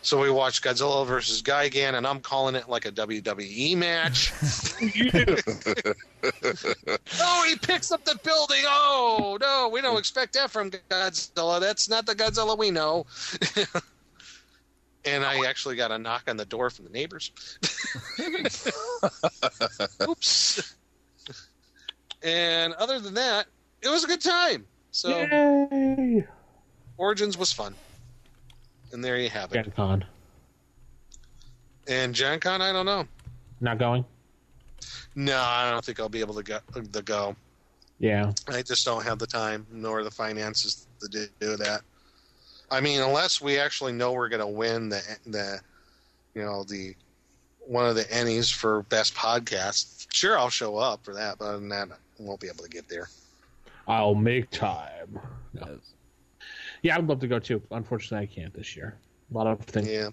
So 0.05 0.21
we 0.21 0.31
watched 0.31 0.63
Godzilla 0.63 1.07
versus 1.07 1.41
Gigan, 1.41 1.95
and 1.95 2.07
I'm 2.07 2.21
calling 2.21 2.57
it 2.57 2.69
like 2.69 2.85
a 2.85 2.93
WWE 2.93 3.75
match. 3.79 4.35
oh, 7.23 7.45
he 7.49 7.57
picks 7.57 7.91
up 7.91 8.05
the 8.05 8.19
building. 8.23 8.65
Oh, 8.67 9.39
no, 9.41 9.71
we 9.73 9.81
don't 9.81 9.97
expect 9.97 10.35
that 10.35 10.51
from 10.51 10.71
Godzilla. 10.71 11.59
That's 11.59 11.89
not 11.89 12.05
the 12.05 12.15
Godzilla 12.15 12.59
we 12.59 12.71
know. 12.71 13.07
and 15.07 15.25
I 15.25 15.47
actually 15.47 15.77
got 15.77 15.91
a 15.91 15.99
knock 15.99 16.25
on 16.29 16.37
the 16.37 16.45
door 16.45 16.69
from 16.69 16.85
the 16.85 16.91
neighbors. 16.91 17.33
Oops. 20.07 20.75
And 22.23 22.75
other 22.75 23.01
than 23.01 23.15
that, 23.15 23.47
it 23.81 23.89
was 23.89 24.05
a 24.05 24.07
good 24.07 24.21
time. 24.21 24.67
So 24.91 25.09
Yay! 25.09 26.27
Origins 26.99 27.39
was 27.39 27.55
fun. 27.55 27.75
And 28.95 29.05
there 29.05 29.19
you 29.19 29.29
have 29.29 29.51
it. 29.51 29.55
Gen 29.57 29.73
Con. 29.75 30.05
And 31.89 32.15
Gen 32.15 32.39
Con, 32.39 32.63
I 32.63 32.73
don't 32.73 32.87
know. 32.87 33.05
Not 33.61 33.79
going? 33.79 34.05
No, 35.17 35.37
I 35.37 35.69
don't 35.69 35.85
think 35.85 35.99
I'll 35.99 36.09
be 36.09 36.21
able 36.21 36.35
to 36.35 36.45
go. 36.45 36.61
To 36.93 37.03
go. 37.03 37.35
Yeah. 37.99 38.31
I 38.47 38.63
just 38.63 38.85
don't 38.85 39.03
have 39.03 39.19
the 39.19 39.27
time 39.27 39.67
nor 39.73 40.05
the 40.05 40.13
finances 40.13 40.87
to 41.01 41.09
do, 41.09 41.27
do 41.41 41.57
that. 41.57 41.81
I 42.71 42.81
mean, 42.81 43.01
unless 43.01 43.41
we 43.41 43.59
actually 43.59 43.93
know 43.93 44.13
we're 44.13 44.29
going 44.29 44.41
to 44.41 44.47
win 44.47 44.91
the 44.91 45.03
the, 45.27 45.61
you 46.35 46.43
know, 46.43 46.63
the 46.63 46.95
one 47.67 47.87
of 47.87 47.97
the 47.97 48.05
Ennies 48.05 48.55
for 48.55 48.83
best 48.85 49.17
podcast. 49.17 50.07
Sure, 50.13 50.39
I'll 50.39 50.51
show 50.51 50.77
up 50.77 51.05
for 51.05 51.15
that, 51.15 51.39
but 51.39 51.47
other 51.47 51.59
than 51.59 51.69
that, 51.71 51.89
I 51.91 51.97
won't 52.21 52.39
be 52.39 52.47
able 52.47 52.63
to 52.63 52.71
get 52.71 52.89
there. 52.89 53.09
I'll 53.89 54.15
make 54.15 54.51
time. 54.51 55.19
No. 55.53 55.81
Yeah, 56.85 56.99
I'd 56.99 57.07
love 57.07 57.21
to 57.21 57.27
go 57.27 57.39
too. 57.39 57.63
Unfortunately, 57.71 58.23
I 58.23 58.27
can't 58.27 58.53
this 58.53 58.77
year. 58.77 58.99
A 59.31 59.35
lot 59.35 59.47
of 59.47 59.59
things. 59.61 59.89
Yeah. 59.89 60.11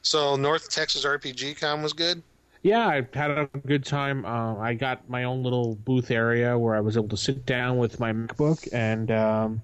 So 0.00 0.34
North 0.34 0.70
Texas 0.70 1.04
RPG 1.04 1.60
Con 1.60 1.82
was 1.82 1.92
good. 1.92 2.22
Yeah, 2.62 2.88
I 2.88 3.06
had 3.12 3.30
a 3.30 3.46
good 3.66 3.84
time. 3.84 4.24
Uh, 4.24 4.56
I 4.56 4.72
got 4.72 5.08
my 5.10 5.24
own 5.24 5.42
little 5.42 5.74
booth 5.74 6.10
area 6.10 6.58
where 6.58 6.74
I 6.74 6.80
was 6.80 6.96
able 6.96 7.10
to 7.10 7.16
sit 7.18 7.44
down 7.44 7.76
with 7.76 8.00
my 8.00 8.10
MacBook 8.10 8.66
and 8.72 9.10
um, 9.10 9.62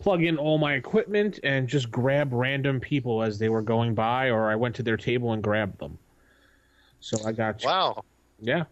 plug 0.00 0.24
in 0.24 0.38
all 0.38 0.58
my 0.58 0.74
equipment 0.74 1.38
and 1.44 1.68
just 1.68 1.88
grab 1.88 2.32
random 2.32 2.80
people 2.80 3.22
as 3.22 3.38
they 3.38 3.48
were 3.48 3.62
going 3.62 3.94
by, 3.94 4.30
or 4.30 4.50
I 4.50 4.56
went 4.56 4.74
to 4.74 4.82
their 4.82 4.96
table 4.96 5.34
and 5.34 5.42
grabbed 5.42 5.78
them. 5.78 5.98
So 6.98 7.16
I 7.24 7.30
got 7.30 7.62
Wow. 7.62 8.02
yeah. 8.40 8.64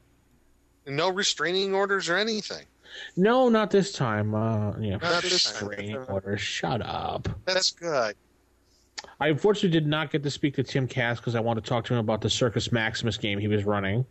No 0.85 1.11
restraining 1.11 1.75
orders 1.77 2.09
or 2.09 2.17
anything. 2.17 2.67
No, 3.17 3.49
not 3.49 3.71
this 3.71 3.93
time. 3.93 4.35
Uh, 4.35 4.77
yeah, 4.79 4.97
Not 4.97 5.23
this 5.23 5.53
time. 5.53 6.05
orders. 6.09 6.41
Shut 6.41 6.83
up. 6.85 7.29
That's 7.45 7.71
good. 7.71 8.15
I 9.21 9.29
unfortunately 9.29 9.71
did 9.71 9.87
not 9.87 10.11
get 10.11 10.23
to 10.23 10.31
speak 10.31 10.55
to 10.57 10.63
Tim 10.63 10.87
Kask 10.87 11.23
because 11.23 11.35
I 11.35 11.41
wanted 11.41 11.65
to 11.65 11.69
talk 11.69 11.85
to 11.87 11.95
him 11.95 12.01
about 12.01 12.21
the 12.21 12.31
Circus 12.31 12.73
Maximus 12.73 13.17
game 13.17 13.39
he 13.39 13.49
was 13.49 13.65
running. 13.65 14.05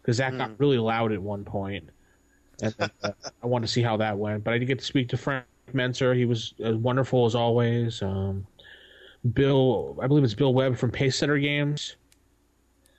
Because 0.00 0.16
that 0.18 0.36
got 0.36 0.58
really 0.58 0.78
loud 0.78 1.12
at 1.12 1.22
one 1.22 1.44
point. 1.44 1.88
and 2.60 2.74
uh, 2.80 2.88
I 3.42 3.46
wanted 3.46 3.66
to 3.66 3.72
see 3.72 3.82
how 3.82 3.96
that 3.98 4.18
went. 4.18 4.42
But 4.44 4.54
I 4.54 4.58
did 4.58 4.66
get 4.66 4.78
to 4.80 4.84
speak 4.84 5.08
to 5.10 5.16
Frank 5.16 5.44
Mentzer. 5.72 6.16
He 6.16 6.24
was 6.24 6.54
as 6.62 6.74
wonderful 6.76 7.24
as 7.26 7.34
always. 7.34 8.02
Um, 8.02 8.46
Bill, 9.32 9.96
I 10.02 10.08
believe 10.08 10.24
it's 10.24 10.34
Bill 10.34 10.52
Webb 10.52 10.76
from 10.76 10.90
Pace 10.90 11.16
Center 11.16 11.38
Games. 11.38 11.96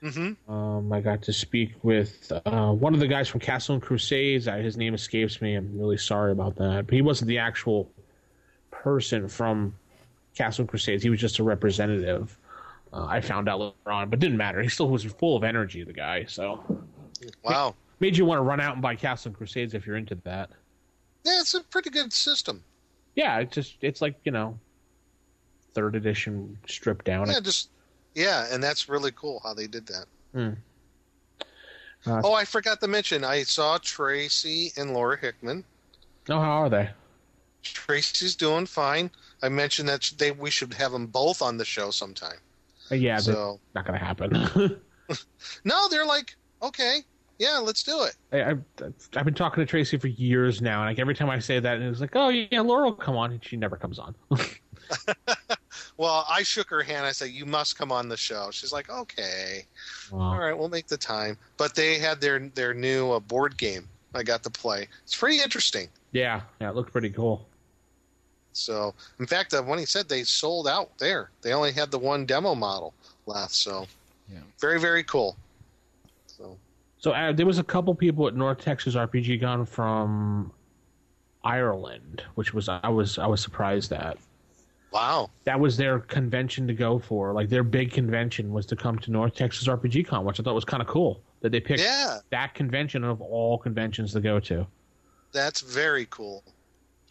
Mm-hmm. 0.04 0.52
Um, 0.52 0.92
I 0.92 1.00
got 1.00 1.22
to 1.24 1.34
speak 1.34 1.72
with 1.82 2.32
uh, 2.46 2.72
one 2.74 2.94
of 2.94 3.00
the 3.00 3.08
guys 3.08 3.30
from 3.30 3.40
Castle 3.40 3.76
and 3.76 3.82
Crusades. 3.82 4.48
I, 4.50 4.60
his 4.62 4.76
name 4.76 4.94
escapes 4.94 5.42
me. 5.42 5.56
I'm 5.56 5.78
really 5.80 5.98
sorry 5.98 6.32
about 6.34 6.56
that. 6.58 6.88
But 6.88 6.94
he 6.94 7.02
wasn't 7.02 7.30
the 7.30 7.38
actual 7.38 7.90
person 8.72 9.28
from 9.30 9.76
Castle 10.36 10.64
and 10.64 10.70
Crusades. 10.70 11.04
He 11.04 11.10
was 11.10 11.20
just 11.22 11.40
a 11.40 11.44
representative. 11.44 12.38
Uh, 12.92 13.06
I 13.06 13.22
found 13.22 13.48
out 13.48 13.60
later 13.60 13.92
on, 13.92 14.10
but 14.10 14.20
didn't 14.20 14.38
matter. 14.38 14.62
He 14.62 14.68
still 14.70 14.90
was 14.90 15.04
full 15.04 15.38
of 15.38 15.44
energy, 15.44 15.84
the 15.84 15.94
guy. 15.94 16.26
So 16.26 16.64
Wow. 17.44 17.76
made 18.00 18.18
you 18.18 18.26
want 18.26 18.40
to 18.40 18.44
run 18.44 18.60
out 18.60 18.74
and 18.74 18.82
buy 18.82 18.96
Castle 18.96 19.30
and 19.30 19.38
Crusades 19.38 19.74
if 19.74 19.88
you're 19.88 19.96
into 19.98 20.16
that. 20.26 20.50
Yeah, 21.24 21.40
it's 21.40 21.54
a 21.54 21.62
pretty 21.62 21.90
good 21.90 22.12
system. 22.12 22.62
Yeah, 23.16 23.40
it's 23.40 23.56
just 23.56 23.78
it's 23.82 24.02
like 24.02 24.16
you 24.26 24.32
know, 24.32 24.60
third 25.74 25.96
edition 25.96 26.58
stripped 26.68 27.06
down. 27.06 27.30
Yeah, 27.30 27.40
just 27.40 27.70
yeah, 28.16 28.48
and 28.52 28.64
that's 28.64 28.88
really 28.90 29.12
cool 29.12 29.42
how 29.44 29.54
they 29.54 29.68
did 29.68 29.88
that. 29.88 30.06
Hmm. 30.34 30.50
Uh, 32.06 32.22
Oh, 32.24 32.34
I 32.34 32.44
forgot 32.46 32.82
to 32.82 32.88
mention, 32.88 33.24
I 33.24 33.44
saw 33.44 33.78
Tracy 33.78 34.72
and 34.78 34.94
Laura 34.94 35.18
Hickman. 35.18 35.64
oh, 36.30 36.40
how 36.40 36.64
are 36.64 36.70
they? 36.70 36.90
Tracy's 37.64 38.36
doing 38.36 38.66
fine. 38.66 39.10
I 39.42 39.48
mentioned 39.50 39.88
that 39.88 40.12
they 40.18 40.32
we 40.32 40.52
should 40.52 40.74
have 40.74 40.92
them 40.92 41.08
both 41.08 41.42
on 41.42 41.56
the 41.58 41.64
show 41.66 41.92
sometime. 41.92 42.38
Uh, 42.92 42.96
yeah, 42.96 43.18
So- 43.20 43.60
that's 43.74 43.76
not 43.76 43.86
gonna 43.86 43.98
happen. 43.98 44.82
No, 45.66 45.88
they're 45.90 46.06
like 46.06 46.36
okay. 46.62 47.00
Yeah, 47.40 47.58
let's 47.58 47.84
do 47.84 48.04
it. 48.04 48.16
I, 48.32 48.52
I've, 48.52 48.64
I've 49.16 49.26
been 49.26 49.34
talking 49.34 49.62
to 49.62 49.70
Tracy 49.70 49.98
for 49.98 50.08
years 50.08 50.62
now, 50.62 50.82
and 50.82 50.90
like 50.92 51.00
every 51.00 51.16
time 51.16 51.30
I 51.30 51.40
say 51.40 51.60
that, 51.60 51.78
and 51.78 51.84
it's 51.86 52.00
like, 52.00 52.16
oh 52.16 52.30
yeah, 52.30 52.62
Laura 52.62 52.86
will 52.86 52.94
come 52.96 53.18
on, 53.18 53.32
and 53.32 53.44
she 53.44 53.58
never 53.58 53.76
comes 53.76 54.00
on. 54.00 54.16
Well, 55.98 56.26
I 56.30 56.44
shook 56.44 56.70
her 56.70 56.82
hand. 56.82 57.06
I 57.06 57.12
said, 57.12 57.30
"You 57.30 57.46
must 57.46 57.78
come 57.78 57.92
on 57.92 58.10
the 58.10 58.18
show." 58.18 58.50
She's 58.52 58.72
like, 58.72 58.90
"Okay, 58.90 59.66
all 60.12 60.38
right, 60.38 60.58
we'll 60.58 60.70
make 60.70 60.88
the 60.88 60.98
time." 60.98 61.38
But 61.58 61.76
they 61.76 62.00
had 62.00 62.20
their 62.20 62.40
their 62.40 62.74
new 62.74 63.12
uh, 63.12 63.20
board 63.20 63.58
game. 63.58 63.88
I 64.16 64.24
got 64.24 64.44
to 64.44 64.50
play. 64.50 64.88
It's 65.04 65.16
pretty 65.16 65.42
interesting. 65.42 65.90
Yeah, 66.12 66.42
yeah, 66.60 66.70
it 66.70 66.76
looked 66.76 66.92
pretty 66.92 67.10
cool. 67.10 67.48
So, 68.54 68.94
in 69.20 69.26
fact, 69.26 69.54
uh, 69.54 69.64
when 69.64 69.80
he 69.80 69.86
said 69.86 70.08
they 70.08 70.24
sold 70.24 70.68
out 70.68 70.98
there, 71.00 71.32
they 71.42 71.54
only 71.54 71.72
had 71.72 71.90
the 71.90 71.98
one 71.98 72.26
demo 72.26 72.54
model 72.54 72.94
left. 73.26 73.54
So, 73.54 73.88
Yeah. 74.32 74.40
very 74.60 74.80
very 74.80 75.04
cool. 75.04 75.38
So, 76.28 76.58
So 76.98 77.12
uh, 77.12 77.32
there 77.34 77.46
was 77.46 77.60
a 77.60 77.64
couple 77.64 77.94
people 77.96 78.28
at 78.28 78.36
North 78.36 78.60
Texas 78.60 78.96
RPG 78.96 79.42
Con 79.42 79.66
from 79.66 80.52
Ireland, 81.44 82.24
which 82.36 82.54
was 82.54 82.70
I 82.70 82.90
was 82.90 83.18
I 83.18 83.28
was 83.28 83.42
surprised 83.42 83.92
at. 83.92 84.18
Wow, 84.94 85.32
That 85.46 85.60
was 85.60 85.76
their 85.76 86.00
convention 86.00 86.68
to 86.68 86.74
go 86.74 87.00
for. 87.00 87.34
Like 87.34 87.50
their 87.50 87.64
big 87.64 87.92
convention 87.92 88.52
was 88.54 88.66
to 88.68 88.76
come 88.76 89.00
to 89.00 89.12
North 89.12 89.34
Texas 89.36 89.68
RPG 89.68 90.06
Con, 90.08 90.24
which 90.24 90.40
I 90.40 90.44
thought 90.44 90.54
was 90.56 90.66
kind 90.66 90.82
of 90.82 90.88
cool 90.88 91.20
that 91.42 91.52
they 91.52 91.60
picked 91.60 91.82
yeah, 91.82 92.20
that 92.30 92.54
convention 92.54 93.04
of 93.04 93.20
all 93.20 93.58
conventions 93.58 94.14
to 94.14 94.22
go 94.22 94.40
to. 94.42 94.66
that's 95.32 95.62
very 95.62 96.06
cool. 96.12 96.44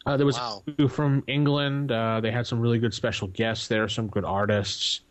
Uh, 0.05 0.17
there 0.17 0.25
was 0.25 0.37
Wow. 0.37 0.63
two 0.77 0.87
from 0.87 1.23
England. 1.27 1.91
Uh, 1.91 2.19
they 2.21 2.31
had 2.31 2.47
some 2.47 2.59
really 2.59 2.79
good 2.79 2.93
special 2.93 3.27
guests 3.29 3.67
there, 3.67 3.87
some 3.89 4.07
good 4.07 4.25
artists. 4.25 5.01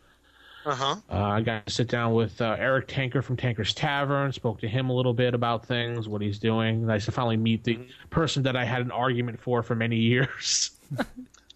Uh 0.64 0.74
huh. 0.74 0.96
Uh, 1.10 1.16
I 1.16 1.40
got 1.40 1.66
to 1.66 1.72
sit 1.72 1.88
down 1.88 2.12
with 2.14 2.40
uh, 2.40 2.56
Eric 2.58 2.88
Tenkar 2.88 3.22
from 3.24 3.36
Tenkar's 3.36 3.74
Tavern. 3.74 4.32
Spoke 4.32 4.60
to 4.60 4.68
him 4.68 4.90
a 4.90 4.92
little 4.94 5.12
bit 5.14 5.34
about 5.34 5.66
things, 5.66 6.08
what 6.08 6.22
he's 6.22 6.38
doing. 6.38 6.86
Nice 6.86 7.04
to 7.06 7.12
finally 7.12 7.36
meet 7.36 7.64
the 7.64 7.80
person 8.10 8.42
that 8.44 8.54
I 8.56 8.64
had 8.64 8.80
an 8.82 8.90
argument 8.92 9.40
for 9.40 9.62
for 9.62 9.74
many 9.74 9.96
years. 9.96 10.70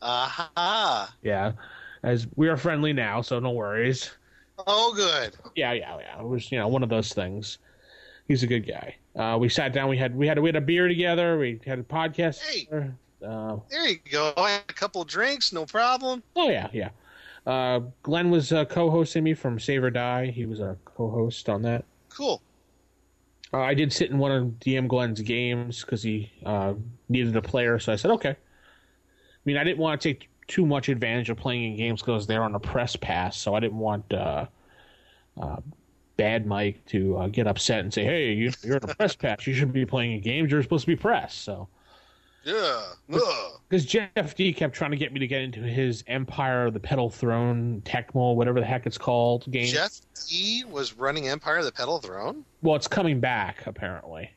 Aha. 0.02 1.14
yeah, 1.22 1.52
as 2.02 2.26
we 2.36 2.48
are 2.48 2.56
friendly 2.56 2.92
now, 2.92 3.22
so 3.22 3.38
no 3.38 3.50
worries. 3.50 4.10
Oh, 4.66 4.92
good. 4.94 5.36
Yeah, 5.54 5.72
yeah, 5.72 5.98
yeah. 5.98 6.20
It 6.20 6.26
was 6.26 6.50
you 6.50 6.58
know 6.58 6.68
one 6.68 6.82
of 6.82 6.88
those 6.88 7.12
things. 7.12 7.58
He's 8.28 8.42
a 8.42 8.46
good 8.46 8.66
guy. 8.66 8.96
Uh, 9.14 9.36
we 9.38 9.48
sat 9.48 9.72
down. 9.72 9.88
We 9.88 9.96
had 9.96 10.16
we 10.16 10.26
had 10.26 10.38
we 10.38 10.48
had 10.48 10.56
a 10.56 10.60
beer 10.60 10.88
together. 10.88 11.38
We 11.38 11.60
had 11.66 11.78
a 11.78 11.82
podcast. 11.82 12.40
Hey. 12.40 12.68
Uh, 13.26 13.56
There 13.70 13.88
you 13.88 13.98
go. 14.10 14.32
I 14.36 14.50
had 14.50 14.64
a 14.68 14.72
couple 14.72 15.00
of 15.02 15.08
drinks, 15.08 15.52
no 15.52 15.64
problem. 15.64 16.22
oh 16.36 16.50
yeah, 16.50 16.68
yeah. 16.72 16.90
Uh, 17.46 17.80
Glenn 18.02 18.30
was 18.30 18.52
uh, 18.52 18.64
co-hosting 18.64 19.22
me 19.24 19.32
from 19.32 19.58
Save 19.60 19.84
or 19.84 19.90
Die. 19.90 20.26
He 20.26 20.46
was 20.46 20.60
a 20.60 20.76
co-host 20.84 21.48
on 21.48 21.62
that. 21.62 21.84
Cool. 22.08 22.42
Uh, 23.54 23.60
I 23.60 23.72
did 23.74 23.92
sit 23.92 24.10
in 24.10 24.18
one 24.18 24.32
of 24.32 24.44
DM 24.60 24.88
Glenn's 24.88 25.20
games 25.20 25.82
because 25.82 26.02
he 26.02 26.30
uh, 26.44 26.74
needed 27.08 27.36
a 27.36 27.42
player, 27.42 27.78
so 27.78 27.92
I 27.92 27.96
said 27.96 28.10
okay. 28.12 28.36
I 29.46 29.48
mean, 29.48 29.56
I 29.58 29.64
didn't 29.64 29.78
want 29.78 30.00
to 30.00 30.08
take 30.08 30.28
too 30.48 30.66
much 30.66 30.88
advantage 30.88 31.30
of 31.30 31.36
playing 31.36 31.72
in 31.72 31.76
games 31.76 32.02
because 32.02 32.26
they're 32.26 32.42
on 32.42 32.56
a 32.56 32.60
press 32.60 32.96
pass, 32.96 33.36
so 33.36 33.54
I 33.54 33.60
didn't 33.60 33.78
want 33.78 34.12
uh, 34.12 34.46
uh, 35.40 35.56
Bad 36.16 36.46
Mike 36.46 36.84
to 36.86 37.16
uh, 37.16 37.28
get 37.28 37.46
upset 37.46 37.80
and 37.80 37.94
say, 37.94 38.04
"Hey, 38.04 38.32
you, 38.32 38.52
you're 38.64 38.76
on 38.82 38.90
a 38.90 38.94
press 38.94 39.14
pass. 39.14 39.46
You 39.46 39.54
shouldn't 39.54 39.72
be 39.72 39.86
playing 39.86 40.14
in 40.14 40.20
games. 40.20 40.50
You're 40.50 40.64
supposed 40.64 40.82
to 40.82 40.88
be 40.88 40.96
press." 40.96 41.32
So, 41.32 41.68
Yeah. 42.42 42.82
Because 43.68 43.84
Jeff 43.84 44.34
D 44.34 44.52
kept 44.52 44.74
trying 44.74 44.90
to 44.90 44.96
get 44.96 45.12
me 45.12 45.20
to 45.20 45.28
get 45.28 45.42
into 45.42 45.60
his 45.60 46.02
Empire 46.08 46.66
of 46.66 46.74
the 46.74 46.80
Petal 46.80 47.08
Throne 47.08 47.82
Tecmo, 47.84 48.34
whatever 48.34 48.58
the 48.58 48.66
heck 48.66 48.84
it's 48.86 48.98
called, 48.98 49.48
game. 49.50 49.66
Jeff 49.66 50.00
D 50.28 50.64
was 50.68 50.94
running 50.94 51.28
Empire 51.28 51.58
of 51.58 51.64
the 51.64 51.72
Petal 51.72 52.00
Throne? 52.00 52.44
Well, 52.62 52.74
it's 52.74 52.88
coming 52.88 53.20
back 53.20 53.64
apparently. 53.66 54.30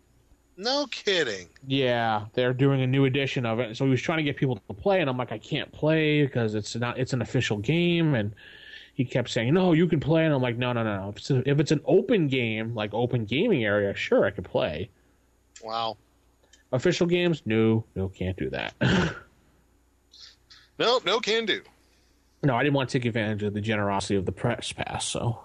No 0.60 0.88
kidding. 0.88 1.47
Yeah, 1.66 2.26
they're 2.34 2.53
doing 2.53 2.82
a 2.82 2.88
new 2.88 3.05
edition 3.05 3.45
of 3.45 3.60
it. 3.60 3.78
So 3.78 3.86
he 3.86 3.91
was 3.91 4.01
trying 4.01 4.18
to 4.18 4.24
get 4.24 4.36
people 4.36 4.57
to 4.68 4.74
play, 4.74 4.99
and 4.99 5.10
I'm 5.10 5.16
like, 5.16 5.32
I 5.32 5.38
can't 5.38 5.72
play 5.72 6.24
because 6.26 6.53
it's 6.53 6.76
not. 6.76 6.99
It's 6.99 7.14
an 7.14 7.22
official 7.22 7.57
game, 7.60 8.14
and 8.14 8.36
he 8.93 9.05
kept 9.05 9.30
saying, 9.30 9.53
"No, 9.53 9.72
you 9.72 9.88
can 9.88 10.01
play." 10.01 10.26
And 10.26 10.34
I'm 10.34 10.41
like, 10.41 10.57
"No, 10.57 10.74
no, 10.74 10.84
no. 10.84 11.03
no. 11.03 11.10
If 11.12 11.16
it's, 11.18 11.32
a, 11.32 11.49
if 11.49 11.60
it's 11.62 11.72
an 11.72 11.80
open 11.86 12.28
game, 12.28 12.76
like 12.76 12.93
open 12.93 13.24
gaming 13.24 13.64
area, 13.64 13.95
sure, 13.95 14.26
I 14.26 14.32
could 14.32 14.43
play. 14.43 14.89
Wow. 15.64 15.95
Official 16.74 17.07
games, 17.07 17.41
no, 17.45 17.86
no, 17.95 18.10
can't 18.10 18.36
do 18.38 18.49
that. 18.49 18.74
No, 20.78 21.01
no 21.05 21.20
can 21.20 21.45
do. 21.45 21.62
no, 22.43 22.55
I 22.55 22.64
didn't 22.64 22.74
want 22.76 22.89
to 22.89 22.97
take 22.97 23.05
advantage 23.05 23.43
of 23.43 23.53
the 23.53 23.60
generosity 23.60 24.16
of 24.16 24.26
the 24.26 24.32
press 24.32 24.72
pass. 24.72 25.05
So 25.05 25.39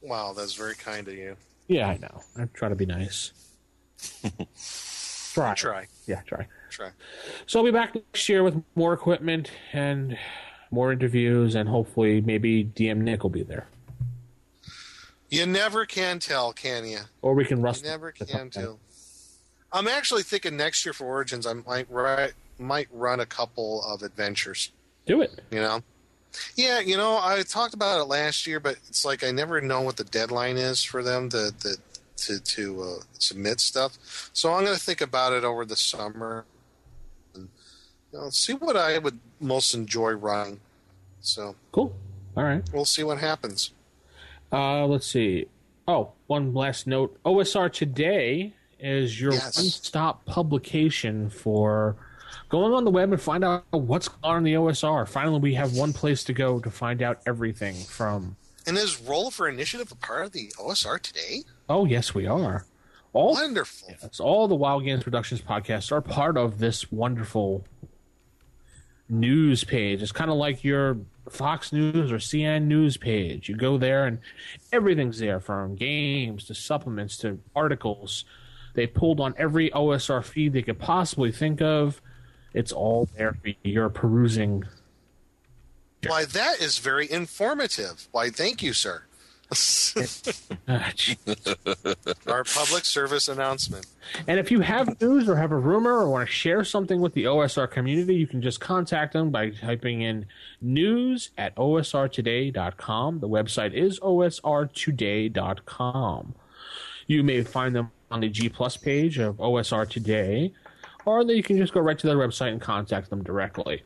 Wow, 0.00 0.32
that's 0.32 0.54
very 0.54 0.74
kind 0.74 1.06
of 1.06 1.12
you. 1.14 1.36
yeah, 1.68 1.86
I 1.88 1.98
know. 1.98 2.22
I 2.38 2.46
try 2.54 2.70
to 2.70 2.74
be 2.74 2.86
nice. 2.86 3.32
try, 5.34 5.54
Try. 5.54 5.86
yeah, 6.06 6.20
try. 6.26 6.46
Try. 6.70 6.90
So 7.46 7.58
I'll 7.58 7.64
be 7.64 7.70
back 7.70 7.94
next 7.94 8.28
year 8.28 8.42
with 8.42 8.62
more 8.74 8.92
equipment 8.92 9.50
and 9.72 10.16
more 10.70 10.92
interviews, 10.92 11.54
and 11.54 11.68
hopefully 11.68 12.20
maybe 12.20 12.64
DM 12.64 12.98
Nick 12.98 13.22
will 13.22 13.30
be 13.30 13.42
there, 13.44 13.66
You 15.30 15.46
never 15.46 15.86
can 15.86 16.18
tell, 16.18 16.52
can 16.52 16.84
you? 16.86 17.00
or 17.22 17.34
we 17.34 17.44
can 17.44 17.58
You 17.58 17.64
rust. 17.64 17.84
never 17.84 18.10
can 18.12 18.50
tell. 18.50 18.78
I'm 19.72 19.88
actually 19.88 20.22
thinking 20.22 20.56
next 20.56 20.84
year 20.84 20.92
for 20.92 21.04
Origins, 21.04 21.46
I 21.46 21.52
might 21.54 21.86
ri 21.90 22.28
might 22.58 22.88
run 22.92 23.20
a 23.20 23.26
couple 23.26 23.82
of 23.84 24.02
adventures. 24.02 24.70
Do 25.06 25.20
it. 25.22 25.40
You 25.50 25.60
know? 25.60 25.80
Yeah, 26.56 26.80
you 26.80 26.96
know, 26.96 27.18
I 27.20 27.42
talked 27.42 27.74
about 27.74 28.00
it 28.00 28.04
last 28.04 28.46
year, 28.46 28.58
but 28.60 28.76
it's 28.88 29.04
like 29.04 29.22
I 29.24 29.30
never 29.30 29.60
know 29.60 29.82
what 29.82 29.96
the 29.96 30.04
deadline 30.04 30.56
is 30.56 30.82
for 30.82 31.02
them 31.02 31.28
to 31.30 31.52
to 31.60 31.76
to, 32.16 32.40
to 32.40 32.82
uh, 32.82 33.02
submit 33.18 33.60
stuff. 33.60 34.30
So 34.32 34.52
I'm 34.52 34.64
going 34.64 34.76
to 34.76 34.80
think 34.82 35.00
about 35.00 35.32
it 35.32 35.44
over 35.44 35.64
the 35.64 35.76
summer 35.76 36.44
and 37.34 37.48
you 38.12 38.18
know, 38.18 38.30
see 38.30 38.54
what 38.54 38.76
I 38.76 38.98
would 38.98 39.18
most 39.40 39.74
enjoy 39.74 40.12
running. 40.12 40.60
So 41.20 41.56
Cool. 41.72 41.94
All 42.36 42.44
right. 42.44 42.62
we'll 42.72 42.84
see 42.84 43.02
what 43.02 43.18
happens. 43.18 43.72
Uh, 44.52 44.86
let's 44.86 45.06
see. 45.06 45.46
Oh, 45.88 46.12
one 46.26 46.54
last 46.54 46.86
note. 46.86 47.18
OSR 47.24 47.72
Today 47.72 48.54
is 48.78 49.20
your 49.20 49.32
Yes. 49.32 49.56
one-stop 49.56 50.24
publication 50.24 51.30
for 51.30 51.96
going 52.48 52.72
on 52.72 52.84
the 52.84 52.90
web 52.90 53.12
and 53.12 53.20
find 53.20 53.44
out 53.44 53.64
what's 53.70 54.08
on 54.22 54.44
the 54.44 54.54
OSR. 54.54 55.08
Finally, 55.08 55.40
we 55.40 55.54
have 55.54 55.74
one 55.76 55.92
place 55.92 56.24
to 56.24 56.32
go 56.32 56.60
to 56.60 56.70
find 56.70 57.02
out 57.02 57.20
everything 57.26 57.74
from. 57.74 58.36
And 58.66 58.76
is 58.78 59.00
Roll 59.00 59.30
for 59.30 59.48
Initiative 59.48 59.90
a 59.92 59.94
part 59.96 60.24
of 60.26 60.32
the 60.32 60.48
OSR 60.58 60.98
today? 61.00 61.42
Oh, 61.68 61.84
yes, 61.84 62.14
we 62.14 62.26
are. 62.26 62.66
All 63.12 63.32
Wonderful. 63.32 63.94
Yes, 64.02 64.18
all 64.18 64.48
the 64.48 64.54
Wild 64.54 64.84
Games 64.84 65.04
Productions 65.04 65.40
podcasts 65.40 65.92
are 65.92 66.00
part 66.00 66.36
of 66.36 66.58
this 66.58 66.90
wonderful 66.90 67.64
news 69.08 69.62
page. 69.64 70.02
It's 70.02 70.12
kind 70.12 70.30
of 70.30 70.36
like 70.36 70.64
your 70.64 70.98
Fox 71.30 71.72
News 71.72 72.10
or 72.10 72.16
CN 72.16 72.64
News 72.64 72.96
page. 72.96 73.48
You 73.48 73.56
go 73.56 73.78
there 73.78 74.06
and 74.06 74.18
everything's 74.72 75.18
there 75.18 75.40
from 75.40 75.76
games 75.76 76.44
to 76.46 76.54
supplements 76.54 77.16
to 77.18 77.38
articles. 77.54 78.24
They 78.74 78.86
pulled 78.86 79.20
on 79.20 79.34
every 79.38 79.70
OSR 79.70 80.24
feed 80.24 80.52
they 80.52 80.62
could 80.62 80.80
possibly 80.80 81.30
think 81.30 81.62
of. 81.62 82.02
It's 82.52 82.72
all 82.72 83.08
there 83.16 83.34
for 83.34 83.52
your 83.62 83.88
perusing. 83.88 84.64
Why, 86.06 86.24
that 86.24 86.60
is 86.60 86.78
very 86.78 87.10
informative. 87.10 88.08
Why, 88.10 88.30
thank 88.30 88.62
you, 88.62 88.72
sir. 88.72 89.04
Our 92.26 92.44
public 92.44 92.84
service 92.84 93.28
announcement. 93.28 93.86
And 94.26 94.40
if 94.40 94.50
you 94.50 94.58
have 94.60 95.00
news 95.00 95.28
or 95.28 95.36
have 95.36 95.52
a 95.52 95.58
rumor 95.58 95.98
or 95.98 96.10
want 96.10 96.28
to 96.28 96.32
share 96.32 96.64
something 96.64 97.00
with 97.00 97.14
the 97.14 97.24
OSR 97.24 97.70
community, 97.70 98.16
you 98.16 98.26
can 98.26 98.42
just 98.42 98.60
contact 98.60 99.12
them 99.12 99.30
by 99.30 99.50
typing 99.50 100.02
in 100.02 100.26
news 100.60 101.30
at 101.38 101.54
osrtoday.com. 101.56 103.20
The 103.20 103.28
website 103.28 103.74
is 103.74 104.00
osrtoday.com. 104.00 106.34
You 107.06 107.22
may 107.22 107.42
find 107.42 107.76
them 107.76 107.90
on 108.10 108.20
the 108.20 108.28
G 108.28 108.48
Plus 108.48 108.76
page 108.76 109.18
of 109.18 109.36
OSR 109.36 109.88
Today, 109.88 110.52
or 111.04 111.22
you 111.22 111.42
can 111.42 111.58
just 111.58 111.74
go 111.74 111.80
right 111.80 111.98
to 111.98 112.06
their 112.06 112.16
website 112.16 112.52
and 112.52 112.60
contact 112.60 113.10
them 113.10 113.22
directly. 113.22 113.82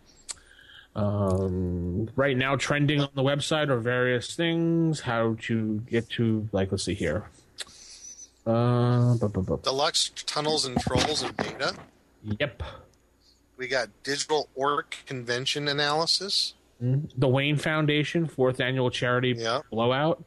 Um, 0.98 2.08
right 2.16 2.36
now, 2.36 2.56
trending 2.56 3.00
on 3.00 3.08
the 3.14 3.22
website 3.22 3.68
are 3.68 3.78
various 3.78 4.34
things. 4.34 5.00
How 5.00 5.36
to 5.42 5.78
get 5.88 6.08
to, 6.10 6.48
like, 6.52 6.72
let's 6.72 6.84
see 6.84 6.94
here. 6.94 7.24
Uh, 8.46 9.14
bu- 9.16 9.28
bu- 9.28 9.42
bu- 9.42 9.60
Deluxe 9.62 10.10
Tunnels 10.26 10.64
and 10.64 10.78
Trolls 10.80 11.22
and 11.22 11.36
data. 11.36 11.74
Yep. 12.40 12.62
We 13.56 13.68
got 13.68 13.88
Digital 14.02 14.48
Orc 14.54 14.96
Convention 15.06 15.68
Analysis. 15.68 16.54
The 16.80 17.28
Wayne 17.28 17.56
Foundation, 17.56 18.26
fourth 18.26 18.60
annual 18.60 18.90
charity 18.90 19.34
Yeah. 19.36 19.60
blowout. 19.70 20.22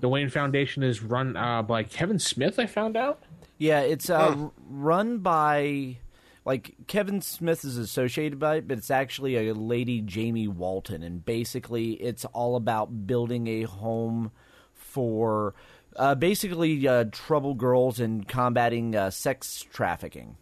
The 0.00 0.08
Wayne 0.08 0.30
Foundation 0.30 0.82
is 0.82 1.00
run 1.02 1.36
uh, 1.36 1.62
by 1.62 1.82
Kevin 1.84 2.18
Smith, 2.18 2.58
I 2.58 2.66
found 2.66 2.96
out. 2.96 3.22
Yeah, 3.58 3.80
it's 3.80 4.10
uh, 4.10 4.34
r- 4.36 4.50
run 4.68 5.18
by 5.18 5.98
like 6.46 6.74
Kevin 6.86 7.20
Smith 7.20 7.62
is 7.64 7.76
associated 7.76 8.38
by 8.38 8.56
it, 8.56 8.68
but 8.68 8.78
it's 8.78 8.90
actually 8.90 9.48
a 9.48 9.52
lady 9.52 10.00
Jamie 10.00 10.48
Walton, 10.48 11.02
and 11.02 11.22
basically 11.22 11.92
it's 11.94 12.24
all 12.26 12.56
about 12.56 13.06
building 13.06 13.46
a 13.48 13.64
home 13.64 14.30
for 14.72 15.54
Uh, 15.96 16.14
basically, 16.14 16.86
uh, 16.86 17.04
trouble 17.10 17.54
girls 17.54 18.00
and 18.00 18.28
combating 18.28 18.94
uh, 18.94 19.08
sex 19.10 19.64
trafficking. 19.72 20.36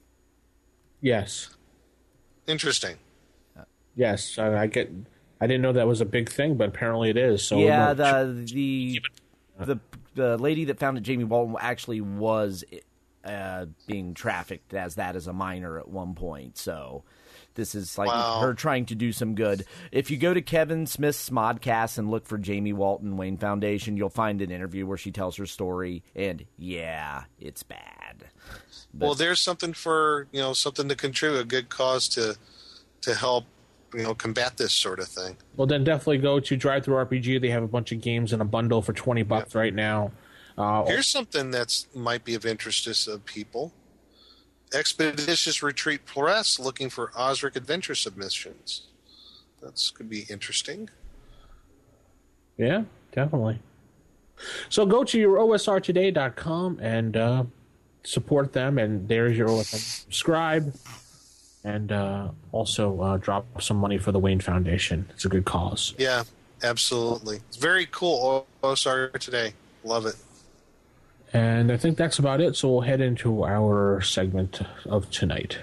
Yes. 1.01 1.57
Interesting. 2.49 2.97
Yes, 3.95 4.37
I, 4.37 4.63
I 4.63 4.67
get. 4.67 4.91
I 5.41 5.47
didn't 5.47 5.63
know 5.63 5.73
that 5.73 5.87
was 5.87 6.01
a 6.01 6.05
big 6.07 6.29
thing, 6.29 6.57
but 6.57 6.71
apparently 6.71 7.09
it 7.09 7.17
is. 7.17 7.45
So 7.45 7.59
yeah, 7.59 7.95
the 7.95 8.45
the 8.53 9.01
the 9.59 9.81
the 10.15 10.39
lady 10.39 10.65
that 10.65 10.81
founded 10.81 11.05
Jamie 11.05 11.23
Walton 11.23 11.55
actually 11.61 12.01
was 12.01 12.65
uh, 13.25 13.66
being 13.87 14.14
trafficked 14.14 14.75
as 14.75 14.97
that 14.97 15.16
as 15.16 15.27
a 15.27 15.33
minor 15.33 15.79
at 15.79 15.89
one 15.89 16.14
point. 16.14 16.59
So 16.59 17.05
this 17.55 17.75
is 17.75 17.97
like 17.97 18.09
Wow. 18.09 18.41
her 18.41 18.53
trying 18.55 18.87
to 18.87 18.95
do 18.95 19.12
some 19.12 19.35
good. 19.35 19.64
If 19.93 20.11
you 20.11 20.16
go 20.16 20.35
to 20.35 20.43
Kevin 20.43 20.87
Smith's 20.87 21.31
modcast 21.31 21.99
and 21.99 22.11
look 22.11 22.27
for 22.27 22.37
Jamie 22.39 22.72
Walton 22.72 23.16
Wayne 23.16 23.37
Foundation, 23.37 23.97
you'll 23.97 24.09
find 24.11 24.43
an 24.43 24.51
interview 24.51 24.87
where 24.87 24.99
she 24.99 25.11
tells 25.12 25.37
her 25.37 25.47
story, 25.47 26.03
and 26.16 26.45
yeah, 26.59 27.25
it's 27.41 27.62
bad. 27.62 28.25
well, 28.93 29.14
there's 29.14 29.41
something 29.41 29.72
for 29.72 30.27
you 30.33 30.41
know 30.41 30.53
something 30.53 30.89
to 30.89 30.97
contribute, 30.97 31.41
a 31.41 31.45
good 31.45 31.68
cause 31.68 32.09
to 32.09 32.37
to 33.03 33.14
help 33.14 33.45
you 33.95 34.03
know 34.03 34.14
combat 34.14 34.57
this 34.57 34.72
sort 34.75 34.99
of 34.99 35.07
thing. 35.07 35.37
Well, 35.57 35.66
then 35.68 35.85
definitely 35.85 36.18
go 36.18 36.41
to 36.41 36.57
DriveThruRPG. 36.57 37.41
They 37.41 37.51
have 37.51 37.62
a 37.62 37.68
bunch 37.68 37.93
of 37.93 38.01
games 38.01 38.33
in 38.33 38.41
a 38.41 38.45
bundle 38.45 38.83
for 38.83 38.93
twenty 38.93 39.22
bucks 39.22 39.55
right 39.55 39.72
now. 39.75 40.11
Uh, 40.57 40.85
Here's 40.87 41.09
something 41.09 41.51
that 41.51 41.85
might 41.95 42.25
be 42.25 42.35
of 42.35 42.47
interest 42.47 42.85
to 42.85 42.95
some 42.95 43.21
people. 43.21 43.73
Expeditious 44.73 45.63
Retreat 45.63 46.05
Press 46.05 46.59
looking 46.59 46.91
for 46.91 47.13
Osric 47.17 47.57
Adventure 47.57 47.95
submissions. 47.95 48.83
That's 49.63 49.91
could 49.91 50.09
be 50.09 50.27
interesting. 50.29 50.91
Yeah, 52.57 52.85
definitely. 53.13 53.59
So 54.69 54.85
go 54.85 55.05
to 55.05 55.19
your 55.19 55.39
osrtoday.com 55.39 56.79
and 56.81 57.17
uh, 57.17 57.45
support 58.03 58.53
them, 58.53 58.79
and 58.79 59.09
there's 59.09 59.37
your 59.37 59.49
OSR. 59.49 60.03
Subscribe, 60.03 60.75
and 61.65 61.93
uh, 61.93 62.29
also 62.53 63.01
uh, 63.01 63.17
drop 63.17 63.63
some 63.63 63.77
money 63.77 63.99
for 63.99 64.13
the 64.13 64.19
Wayne 64.19 64.41
Foundation. 64.41 65.09
It's 65.11 65.25
a 65.25 65.29
good 65.29 65.45
cause. 65.45 65.95
Yeah, 65.99 66.25
absolutely. 66.63 67.37
It's 67.49 67.57
very 67.57 67.87
cool. 67.91 68.47
OSR 68.63 69.13
today. 69.19 69.55
Love 69.85 70.07
it. 70.07 70.17
And 71.35 71.72
I 71.72 71.76
think 71.76 71.99
that's 71.99 72.20
about 72.20 72.41
it. 72.41 72.55
So 72.55 72.70
we'll 72.70 72.80
head 72.82 73.01
into 73.01 73.45
our 73.45 74.01
segment 74.01 74.61
of 74.87 75.11
tonight. 75.11 75.59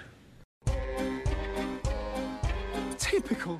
Typical. 2.97 3.57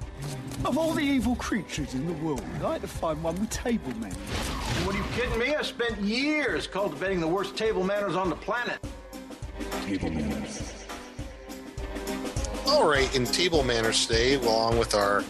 Of 0.65 0.77
all 0.77 0.91
the 0.91 1.01
evil 1.01 1.35
creatures 1.37 1.93
in 1.93 2.05
the 2.05 2.13
world, 2.13 2.43
I 2.59 2.63
like 2.63 2.81
to 2.81 2.87
find 2.87 3.23
one 3.23 3.39
with 3.39 3.49
table 3.49 3.91
manners. 3.97 4.17
What 4.85 4.93
are 4.93 4.97
you 4.97 5.05
kidding 5.15 5.39
me? 5.39 5.55
I 5.55 5.61
spent 5.61 5.97
years 6.01 6.67
cultivating 6.67 7.21
the 7.21 7.27
worst 7.27 7.55
table 7.55 7.83
manners 7.83 8.15
on 8.15 8.29
the 8.29 8.35
planet. 8.35 8.77
Table 9.85 10.11
manners. 10.11 10.85
All 12.67 12.87
right, 12.87 13.13
in 13.15 13.25
table 13.25 13.63
manners 13.63 14.05
today, 14.05 14.35
along 14.35 14.77
with 14.77 14.93
our 14.93 15.23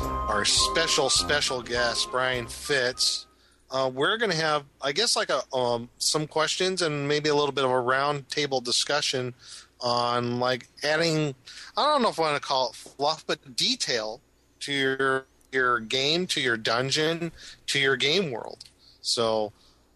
our 0.00 0.44
special 0.44 1.10
special 1.10 1.62
guest 1.62 2.08
Brian 2.10 2.46
Fitz, 2.46 3.26
uh, 3.70 3.90
we're 3.92 4.16
going 4.16 4.30
to 4.30 4.36
have, 4.36 4.64
I 4.82 4.92
guess, 4.92 5.16
like 5.16 5.30
a 5.30 5.42
um, 5.54 5.88
some 5.98 6.26
questions 6.26 6.82
and 6.82 7.06
maybe 7.06 7.28
a 7.28 7.34
little 7.34 7.52
bit 7.52 7.64
of 7.64 7.70
a 7.70 7.74
roundtable 7.74 8.62
discussion 8.62 9.34
on 9.80 10.38
like 10.40 10.68
adding. 10.82 11.34
I 11.76 11.86
don't 11.86 12.02
know 12.02 12.08
if 12.08 12.18
I 12.18 12.22
want 12.22 12.42
to 12.42 12.46
call 12.46 12.70
it 12.70 12.74
fluff, 12.74 13.24
but 13.26 13.56
detail 13.56 14.20
to 14.60 14.72
your 14.72 15.26
your 15.52 15.80
game, 15.80 16.26
to 16.28 16.40
your 16.40 16.56
dungeon, 16.56 17.32
to 17.66 17.78
your 17.78 17.96
game 17.96 18.30
world. 18.30 18.64
So 19.02 19.52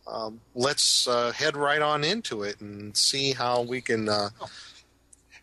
um, 0.07 0.41
let's 0.55 1.07
uh, 1.07 1.33
head 1.33 1.57
right 1.57 1.83
on 1.83 2.05
into 2.05 2.43
it 2.43 2.61
and 2.61 2.97
see 2.97 3.33
how 3.33 3.63
we 3.63 3.81
can 3.81 4.09
uh, 4.09 4.31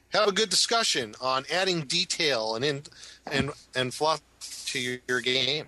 have 0.09 0.27
a 0.27 0.31
good 0.31 0.49
discussion 0.49 1.15
on 1.21 1.45
adding 1.51 1.81
detail 1.81 2.55
and 2.55 2.63
in, 2.63 2.83
and 3.31 3.51
and 3.75 3.93
fluff 3.93 4.21
to 4.67 4.79
your, 4.79 4.97
your 5.07 5.21
game. 5.21 5.67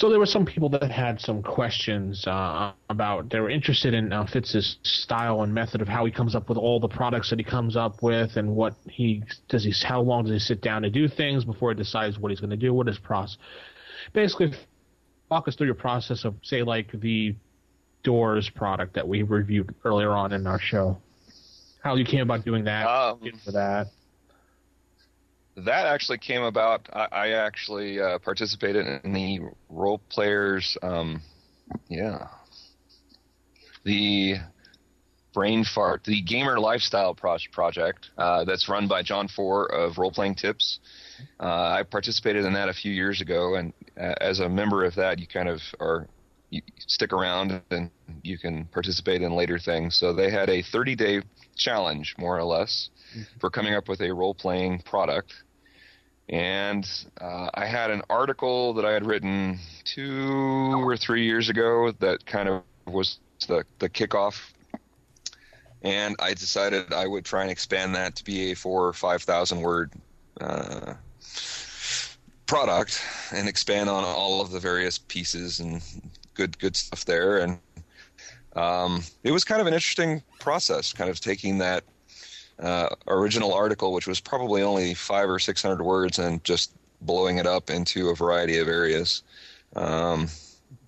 So 0.00 0.08
there 0.08 0.18
were 0.18 0.24
some 0.24 0.46
people 0.46 0.70
that 0.70 0.90
had 0.90 1.20
some 1.20 1.42
questions 1.42 2.26
uh, 2.26 2.72
about. 2.88 3.28
They 3.28 3.38
were 3.38 3.50
interested 3.50 3.92
in 3.92 4.14
uh, 4.14 4.24
Fitz's 4.32 4.78
style 4.82 5.42
and 5.42 5.52
method 5.52 5.82
of 5.82 5.88
how 5.88 6.06
he 6.06 6.10
comes 6.10 6.34
up 6.34 6.48
with 6.48 6.56
all 6.56 6.80
the 6.80 6.88
products 6.88 7.28
that 7.28 7.38
he 7.38 7.44
comes 7.44 7.76
up 7.76 8.02
with, 8.02 8.38
and 8.38 8.56
what 8.56 8.76
he 8.88 9.22
does. 9.50 9.62
He 9.62 9.74
how 9.86 10.00
long 10.00 10.24
does 10.24 10.32
he 10.32 10.38
sit 10.38 10.62
down 10.62 10.80
to 10.82 10.90
do 10.90 11.06
things 11.06 11.44
before 11.44 11.72
he 11.72 11.76
decides 11.76 12.18
what 12.18 12.30
he's 12.30 12.40
going 12.40 12.48
to 12.48 12.56
do? 12.56 12.72
What 12.72 12.88
is 12.88 12.96
process? 12.96 13.36
Basically, 14.14 14.54
walk 15.30 15.46
us 15.48 15.54
through 15.54 15.66
your 15.66 15.74
process 15.74 16.24
of 16.24 16.34
say 16.42 16.62
like 16.62 16.98
the 16.98 17.36
Doors 18.02 18.48
product 18.48 18.94
that 18.94 19.06
we 19.06 19.22
reviewed 19.22 19.74
earlier 19.84 20.12
on 20.12 20.32
in 20.32 20.46
our 20.46 20.58
show. 20.58 20.96
How 21.84 21.94
you 21.96 22.06
came 22.06 22.22
about 22.22 22.46
doing 22.46 22.64
that? 22.64 22.86
Um, 22.86 23.20
into 23.22 23.50
that. 23.50 23.88
That 25.64 25.86
actually 25.86 26.18
came 26.18 26.42
about. 26.42 26.88
I, 26.92 27.08
I 27.12 27.28
actually 27.30 28.00
uh, 28.00 28.18
participated 28.18 28.86
in 29.04 29.12
the 29.12 29.40
role 29.68 30.00
players. 30.08 30.76
Um, 30.82 31.22
yeah, 31.88 32.28
the 33.84 34.36
brain 35.32 35.64
fart, 35.64 36.04
the 36.04 36.22
gamer 36.22 36.58
lifestyle 36.58 37.14
pro- 37.14 37.36
project 37.52 38.10
uh, 38.18 38.44
that's 38.44 38.68
run 38.68 38.88
by 38.88 39.02
Johnn 39.02 39.28
Four 39.28 39.66
of 39.66 39.98
Role 39.98 40.10
Playing 40.10 40.34
Tips. 40.34 40.80
Uh, 41.38 41.78
I 41.78 41.82
participated 41.88 42.44
in 42.44 42.52
that 42.54 42.68
a 42.68 42.74
few 42.74 42.92
years 42.92 43.20
ago, 43.20 43.54
and 43.54 43.72
uh, 43.98 44.14
as 44.20 44.40
a 44.40 44.48
member 44.48 44.84
of 44.84 44.94
that, 44.96 45.18
you 45.18 45.26
kind 45.26 45.48
of 45.48 45.60
are 45.78 46.08
you 46.50 46.62
stick 46.78 47.12
around 47.12 47.62
and 47.70 47.90
you 48.22 48.36
can 48.36 48.64
participate 48.66 49.22
in 49.22 49.32
later 49.32 49.58
things. 49.58 49.96
So 49.96 50.12
they 50.12 50.30
had 50.30 50.50
a 50.50 50.62
30 50.62 50.96
day 50.96 51.22
challenge, 51.56 52.16
more 52.18 52.36
or 52.36 52.44
less, 52.44 52.90
for 53.40 53.50
coming 53.50 53.74
up 53.74 53.88
with 53.88 54.00
a 54.00 54.12
role 54.12 54.34
playing 54.34 54.80
product. 54.80 55.32
And 56.30 56.88
uh, 57.20 57.50
I 57.54 57.66
had 57.66 57.90
an 57.90 58.02
article 58.08 58.72
that 58.74 58.84
I 58.84 58.92
had 58.92 59.04
written 59.04 59.58
two 59.84 60.80
or 60.84 60.96
three 60.96 61.24
years 61.24 61.48
ago 61.48 61.92
that 61.98 62.24
kind 62.24 62.48
of 62.48 62.62
was 62.86 63.18
the, 63.48 63.64
the 63.80 63.88
kickoff. 63.88 64.52
And 65.82 66.14
I 66.20 66.34
decided 66.34 66.92
I 66.92 67.06
would 67.06 67.24
try 67.24 67.42
and 67.42 67.50
expand 67.50 67.94
that 67.96 68.14
to 68.16 68.24
be 68.24 68.52
a 68.52 68.54
four 68.54 68.86
or 68.86 68.92
5,000 68.92 69.60
word 69.60 69.92
uh, 70.40 70.94
product 72.46 73.00
and 73.32 73.48
expand 73.48 73.88
on 73.88 74.04
all 74.04 74.40
of 74.40 74.50
the 74.50 74.58
various 74.58 74.98
pieces 74.98 75.60
and 75.60 75.82
good 76.34 76.58
good 76.58 76.74
stuff 76.74 77.04
there 77.04 77.38
and 77.38 77.60
um, 78.56 79.04
it 79.22 79.30
was 79.30 79.44
kind 79.44 79.60
of 79.60 79.68
an 79.68 79.74
interesting 79.74 80.20
process 80.40 80.92
kind 80.92 81.08
of 81.08 81.20
taking 81.20 81.58
that 81.58 81.84
uh, 82.60 82.88
original 83.08 83.52
article 83.52 83.92
which 83.92 84.06
was 84.06 84.20
probably 84.20 84.62
only 84.62 84.94
five 84.94 85.28
or 85.28 85.38
six 85.38 85.62
hundred 85.62 85.82
words 85.82 86.18
and 86.18 86.42
just 86.44 86.72
blowing 87.02 87.38
it 87.38 87.46
up 87.46 87.70
into 87.70 88.10
a 88.10 88.14
variety 88.14 88.58
of 88.58 88.68
areas 88.68 89.22
um, 89.76 90.26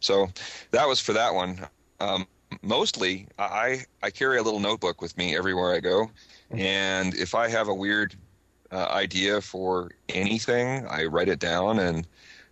so 0.00 0.28
that 0.70 0.86
was 0.86 1.00
for 1.00 1.12
that 1.12 1.32
one 1.32 1.58
um, 2.00 2.26
mostly 2.62 3.26
I, 3.38 3.84
I 4.02 4.10
carry 4.10 4.38
a 4.38 4.42
little 4.42 4.60
notebook 4.60 5.00
with 5.00 5.16
me 5.16 5.36
everywhere 5.36 5.74
i 5.74 5.80
go 5.80 6.10
and 6.50 7.14
if 7.14 7.34
i 7.34 7.48
have 7.48 7.68
a 7.68 7.74
weird 7.74 8.14
uh, 8.72 8.88
idea 8.90 9.40
for 9.40 9.92
anything, 10.08 10.86
I 10.88 11.04
write 11.04 11.28
it 11.28 11.38
down 11.38 11.78
and 11.78 12.06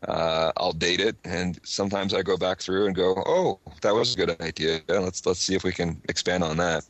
uh, 0.06 0.52
I'll 0.56 0.72
date 0.72 1.00
it. 1.00 1.16
And 1.24 1.58
sometimes 1.64 2.14
I 2.14 2.22
go 2.22 2.36
back 2.36 2.60
through 2.60 2.86
and 2.86 2.94
go, 2.94 3.22
"Oh, 3.26 3.58
that 3.80 3.94
was 3.94 4.14
a 4.14 4.16
good 4.16 4.40
idea. 4.40 4.80
Let's 4.88 5.24
let's 5.26 5.40
see 5.40 5.54
if 5.54 5.64
we 5.64 5.72
can 5.72 6.00
expand 6.08 6.44
on 6.44 6.56
that." 6.58 6.84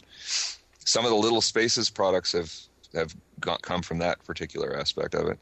Some 0.91 1.05
of 1.05 1.13
the 1.13 1.17
Little 1.17 1.41
Spaces 1.41 1.89
products 1.89 2.33
have 2.33 2.53
have 2.97 3.15
got, 3.39 3.63
come 3.63 3.81
from 3.81 3.99
that 3.99 4.25
particular 4.25 4.77
aspect 4.77 5.15
of 5.15 5.29
it. 5.29 5.39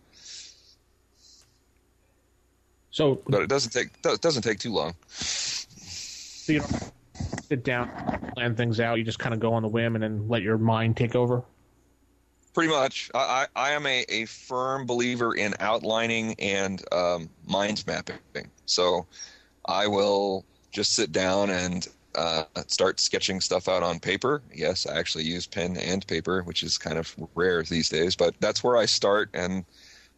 So, 2.91 3.23
but 3.27 3.41
it 3.41 3.49
doesn't 3.49 3.71
take 3.71 3.89
it 4.05 4.21
doesn't 4.21 4.43
take 4.43 4.59
too 4.59 4.75
long. 4.75 4.95
So 5.09 6.53
you 6.53 6.59
don't 6.59 6.93
sit 7.49 7.65
down, 7.65 7.89
plan 8.35 8.57
things 8.57 8.79
out. 8.79 8.99
You 8.99 9.05
just 9.05 9.19
kind 9.21 9.33
of 9.33 9.41
go 9.41 9.55
on 9.55 9.63
the 9.63 9.69
whim 9.69 9.95
and 9.97 10.05
then 10.05 10.29
let 10.29 10.43
your 10.43 10.59
mind 10.59 10.99
take 10.99 11.15
over. 11.15 11.43
Pretty 12.53 12.71
much. 12.71 13.11
I, 13.15 13.47
I, 13.57 13.69
I 13.69 13.71
am 13.71 13.87
a, 13.87 14.05
a 14.11 14.27
firm 14.27 14.85
believer 14.85 15.35
in 15.35 15.55
outlining 15.61 16.35
and 16.39 16.83
um, 16.93 17.31
mind 17.47 17.85
mapping. 17.87 18.19
So 18.67 19.07
I 19.65 19.87
will 19.87 20.45
just 20.73 20.93
sit 20.93 21.11
down 21.11 21.49
and 21.49 21.89
uh, 22.19 22.45
start 22.67 22.99
sketching 22.99 23.41
stuff 23.41 23.69
out 23.69 23.85
on 23.85 24.01
paper. 24.01 24.43
Yes, 24.53 24.87
I 24.87 24.99
actually 24.99 25.25
use 25.25 25.47
pen 25.47 25.77
and 25.77 26.05
paper, 26.07 26.43
which 26.43 26.65
is 26.65 26.77
kind 26.77 26.99
of 26.99 27.15
rare 27.37 27.63
these 27.63 27.89
days, 27.89 28.17
but 28.17 28.35
that's 28.41 28.65
where 28.65 28.77
I 28.77 28.87
start. 28.87 29.31
And 29.35 29.65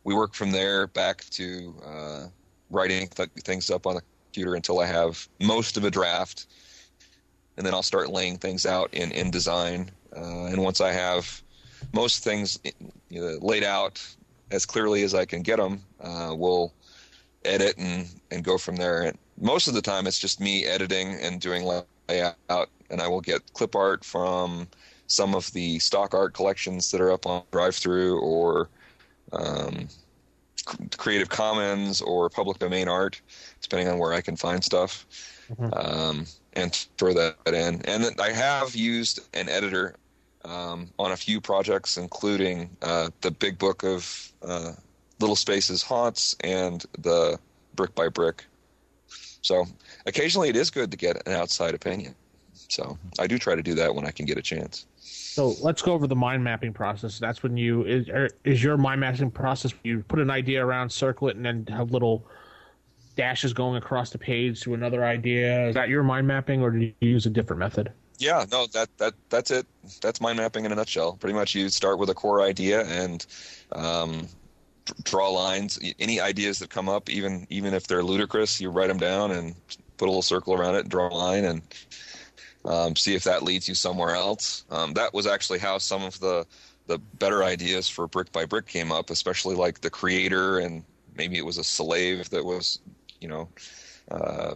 we 0.05 0.15
work 0.15 0.35
from 0.35 0.51
there 0.51 0.87
back 0.87 1.25
to 1.33 1.75
uh, 1.85 2.27
writing 2.71 3.07
th- 3.09 3.29
things 3.45 3.69
up 3.71 3.87
on 3.87 3.97
the 3.97 4.03
computer 4.27 4.55
until 4.55 4.81
I 4.81 4.87
have 4.87 5.29
most 5.41 5.77
of 5.77 5.85
a 5.85 5.91
draft. 5.91 6.47
And 7.59 7.67
then 7.67 7.75
I'll 7.75 7.83
start 7.83 8.09
laying 8.09 8.39
things 8.39 8.65
out 8.65 8.95
in 8.95 9.11
InDesign. 9.11 9.91
Uh, 10.17 10.47
and 10.47 10.63
once 10.63 10.81
I 10.81 10.93
have 10.93 11.43
most 11.93 12.25
things 12.25 12.59
you 13.11 13.21
know, 13.21 13.39
laid 13.43 13.63
out 13.63 14.03
as 14.51 14.65
clearly 14.65 15.03
as 15.03 15.15
I 15.15 15.27
can 15.27 15.43
get 15.43 15.59
them, 15.59 15.83
uh, 16.01 16.33
we'll 16.35 16.73
edit 17.45 17.77
and, 17.77 18.09
and 18.31 18.43
go 18.43 18.57
from 18.57 18.77
there. 18.77 19.03
And 19.03 19.19
most 19.41 19.69
of 19.69 19.75
the 19.75 19.83
time 19.83 20.07
it's 20.07 20.19
just 20.19 20.41
me 20.41 20.65
editing 20.67 21.15
and 21.15 21.41
doing 21.41 21.65
layout, 22.09 22.69
and 22.91 23.01
I 23.01 23.09
will 23.09 23.21
get 23.21 23.53
clip 23.55 23.75
art 23.75 24.05
from 24.05 24.69
some 25.07 25.35
of 25.35 25.51
the 25.53 25.79
stock 25.81 26.15
art 26.15 26.35
collections 26.35 26.91
that 26.91 27.01
are 27.01 27.11
up 27.11 27.27
on 27.27 27.43
DriveThru 27.51 28.21
or 28.21 28.69
um, 29.33 29.89
Creative 30.97 31.29
Commons 31.29 32.01
or 32.01 32.29
public 32.29 32.59
domain 32.59 32.89
art, 32.89 33.21
depending 33.61 33.89
on 33.89 33.99
where 33.99 34.13
I 34.13 34.21
can 34.21 34.37
find 34.37 34.63
stuff, 34.63 35.07
mm-hmm. 35.51 35.73
um, 35.75 36.27
and 36.53 36.73
throw 36.97 37.13
that 37.15 37.37
in. 37.47 37.83
And 37.87 38.21
I 38.21 38.31
have 38.31 38.77
used 38.77 39.21
an 39.35 39.49
editor 39.49 39.97
um, 40.45 40.89
on 40.99 41.13
a 41.13 41.17
few 41.17 41.41
projects, 41.41 41.97
including 41.97 42.71
uh, 42.83 43.11
the 43.21 43.31
Big 43.31 43.59
Book 43.59 43.83
of 43.83 44.33
uh, 44.43 44.73
Little 45.19 45.37
Spaces 45.37 45.83
Haunts 45.83 46.37
and 46.41 46.85
the 46.99 47.39
Brick 47.75 47.95
by 47.95 48.09
Brick. 48.09 48.45
So 49.43 49.67
occasionally 50.07 50.49
it 50.49 50.57
is 50.57 50.71
good 50.71 50.91
to 50.91 50.97
get 50.97 51.27
an 51.27 51.33
outside 51.33 51.75
opinion. 51.75 52.15
So 52.69 52.99
I 53.19 53.27
do 53.27 53.39
try 53.39 53.55
to 53.55 53.63
do 53.63 53.75
that 53.75 53.95
when 53.95 54.07
I 54.07 54.11
can 54.11 54.27
get 54.27 54.39
a 54.39 54.43
chance. 54.43 54.87
So 54.99 55.55
let's 55.63 55.83
go 55.83 55.93
over 55.93 56.07
the 56.07 56.17
mind 56.17 56.45
mapping 56.45 56.73
process. 56.73 57.19
That's 57.19 57.43
when 57.43 57.57
you 57.57 57.85
is, 57.85 58.09
er, 58.09 58.29
is 58.45 58.63
your 58.63 58.77
mind 58.77 59.01
mapping 59.01 59.31
process. 59.31 59.73
You 59.83 60.05
put 60.09 60.19
an 60.19 60.31
idea 60.31 60.65
around, 60.65 60.91
circle 60.91 61.29
it, 61.29 61.37
and 61.37 61.45
then 61.45 61.67
have 61.69 61.91
little 61.91 62.25
dashes 63.17 63.53
going 63.53 63.77
across 63.77 64.11
the 64.11 64.19
page 64.19 64.61
to 64.63 64.75
another 64.75 65.05
idea. 65.05 65.69
Is 65.69 65.75
that 65.75 65.89
your 65.89 66.03
mind 66.03 66.27
mapping, 66.27 66.63
or 66.63 66.71
do 66.71 66.79
you 66.79 66.95
use 67.01 67.27
a 67.27 67.31
different 67.31 67.61
method? 67.61 67.93
Yeah, 68.19 68.45
no, 68.51 68.67
that 68.69 68.89
that 68.99 69.15
that's 69.31 69.51
it. 69.51 69.67
That's 70.03 70.21
mind 70.21 70.39
mapping 70.39 70.65
in 70.65 70.73
a 70.73 70.75
nutshell. 70.75 71.15
Pretty 71.15 71.35
much, 71.35 71.55
you 71.55 71.69
start 71.71 71.99
with 71.99 72.11
a 72.11 72.15
core 72.15 72.43
idea 72.43 72.85
and 72.85 73.25
um, 73.73 74.29
draw 75.03 75.29
lines. 75.31 75.79
Any 75.99 76.21
ideas 76.21 76.59
that 76.59 76.71
come 76.71 76.89
up, 76.89 77.09
even 77.09 77.47
even 77.51 77.75
if 77.75 77.87
they're 77.87 78.03
ludicrous, 78.03 78.61
you 78.61 78.71
write 78.71 78.89
them 78.89 78.99
down 78.99 79.31
and 79.31 79.55
put 79.97 80.07
a 80.07 80.11
little 80.11 80.23
circle 80.23 80.55
around 80.55 80.77
it, 80.77 80.89
draw 80.89 81.09
a 81.09 81.15
line, 81.15 81.45
and 81.45 81.63
um, 82.65 82.97
see 82.97 83.15
if 83.15 83.25
that 83.25 83.43
leads 83.43 83.69
you 83.69 83.75
somewhere 83.75 84.15
else. 84.15 84.65
Um, 84.71 84.95
that 84.95 85.13
was 85.15 85.27
actually 85.27 85.59
how 85.59 85.79
some 85.79 86.03
of 86.03 86.19
the 86.21 86.47
the 86.87 86.99
better 86.99 87.45
ideas 87.45 87.89
for 87.89 88.09
brick 88.09 88.33
by 88.33 88.45
brick 88.45 88.67
came 88.67 88.91
up, 88.91 89.11
especially 89.11 89.55
like 89.55 89.81
the 89.81 89.91
creator 89.91 90.59
and 90.59 90.85
maybe 91.17 91.39
it 91.39 91.45
was 91.45 91.59
a 91.59 91.65
slave 91.65 92.31
that 92.31 92.45
was, 92.45 92.81
you 93.21 93.29
know, 93.29 93.49
uh, 94.11 94.55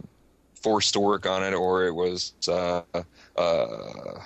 forced 0.55 0.93
to 0.93 0.99
work 0.99 1.25
on 1.25 1.43
it, 1.43 1.53
or 1.53 1.85
it 1.85 1.93
was 1.93 2.33
uh, 2.47 2.81
uh, 3.35 4.19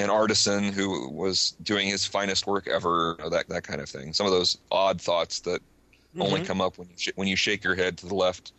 an 0.00 0.10
artisan 0.10 0.72
who 0.72 1.08
was 1.10 1.52
doing 1.62 1.88
his 1.88 2.06
finest 2.06 2.46
work 2.46 2.66
ever, 2.68 3.16
that 3.30 3.48
that 3.48 3.64
kind 3.64 3.80
of 3.80 3.88
thing. 3.88 4.12
Some 4.12 4.26
of 4.26 4.32
those 4.32 4.58
odd 4.70 5.00
thoughts 5.00 5.40
that 5.40 5.60
mm-hmm. 5.60 6.22
only 6.22 6.44
come 6.44 6.60
up 6.60 6.78
when 6.78 6.88
you 6.88 6.94
sh- 6.96 7.12
when 7.14 7.28
you 7.28 7.36
shake 7.36 7.64
your 7.64 7.74
head 7.74 7.98
to 7.98 8.06
the 8.06 8.14
left 8.14 8.52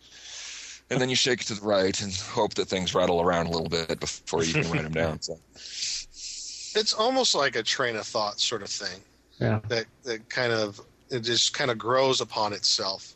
and 0.90 1.00
then 1.00 1.08
you 1.08 1.16
shake 1.16 1.40
it 1.40 1.46
to 1.46 1.54
the 1.54 1.66
right 1.66 2.00
and 2.00 2.14
hope 2.14 2.54
that 2.54 2.68
things 2.68 2.94
rattle 2.94 3.20
around 3.20 3.46
a 3.46 3.50
little 3.50 3.68
bit 3.68 4.00
before 4.00 4.44
you 4.44 4.52
can 4.52 4.70
write 4.70 4.82
them 4.82 4.92
down. 4.92 5.20
So 5.20 5.38
it's 5.54 6.92
almost 6.92 7.34
like 7.34 7.56
a 7.56 7.62
train 7.62 7.96
of 7.96 8.06
thought 8.06 8.40
sort 8.40 8.62
of 8.62 8.68
thing. 8.68 9.00
Yeah. 9.40 9.60
That 9.68 9.86
that 10.04 10.28
kind 10.28 10.52
of 10.52 10.80
it 11.10 11.20
just 11.20 11.54
kind 11.54 11.70
of 11.70 11.78
grows 11.78 12.20
upon 12.20 12.52
itself, 12.52 13.14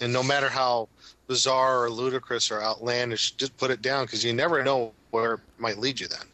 and 0.00 0.12
no 0.12 0.22
matter 0.22 0.48
how 0.48 0.88
bizarre 1.26 1.84
or 1.84 1.90
ludicrous 1.90 2.50
or 2.50 2.62
outlandish, 2.62 3.32
just 3.32 3.56
put 3.56 3.70
it 3.70 3.82
down 3.82 4.06
because 4.06 4.24
you 4.24 4.32
never 4.32 4.62
know 4.62 4.92
where 5.10 5.34
it 5.34 5.40
might 5.58 5.78
lead 5.78 5.98
you. 5.98 6.06
Then. 6.06 6.26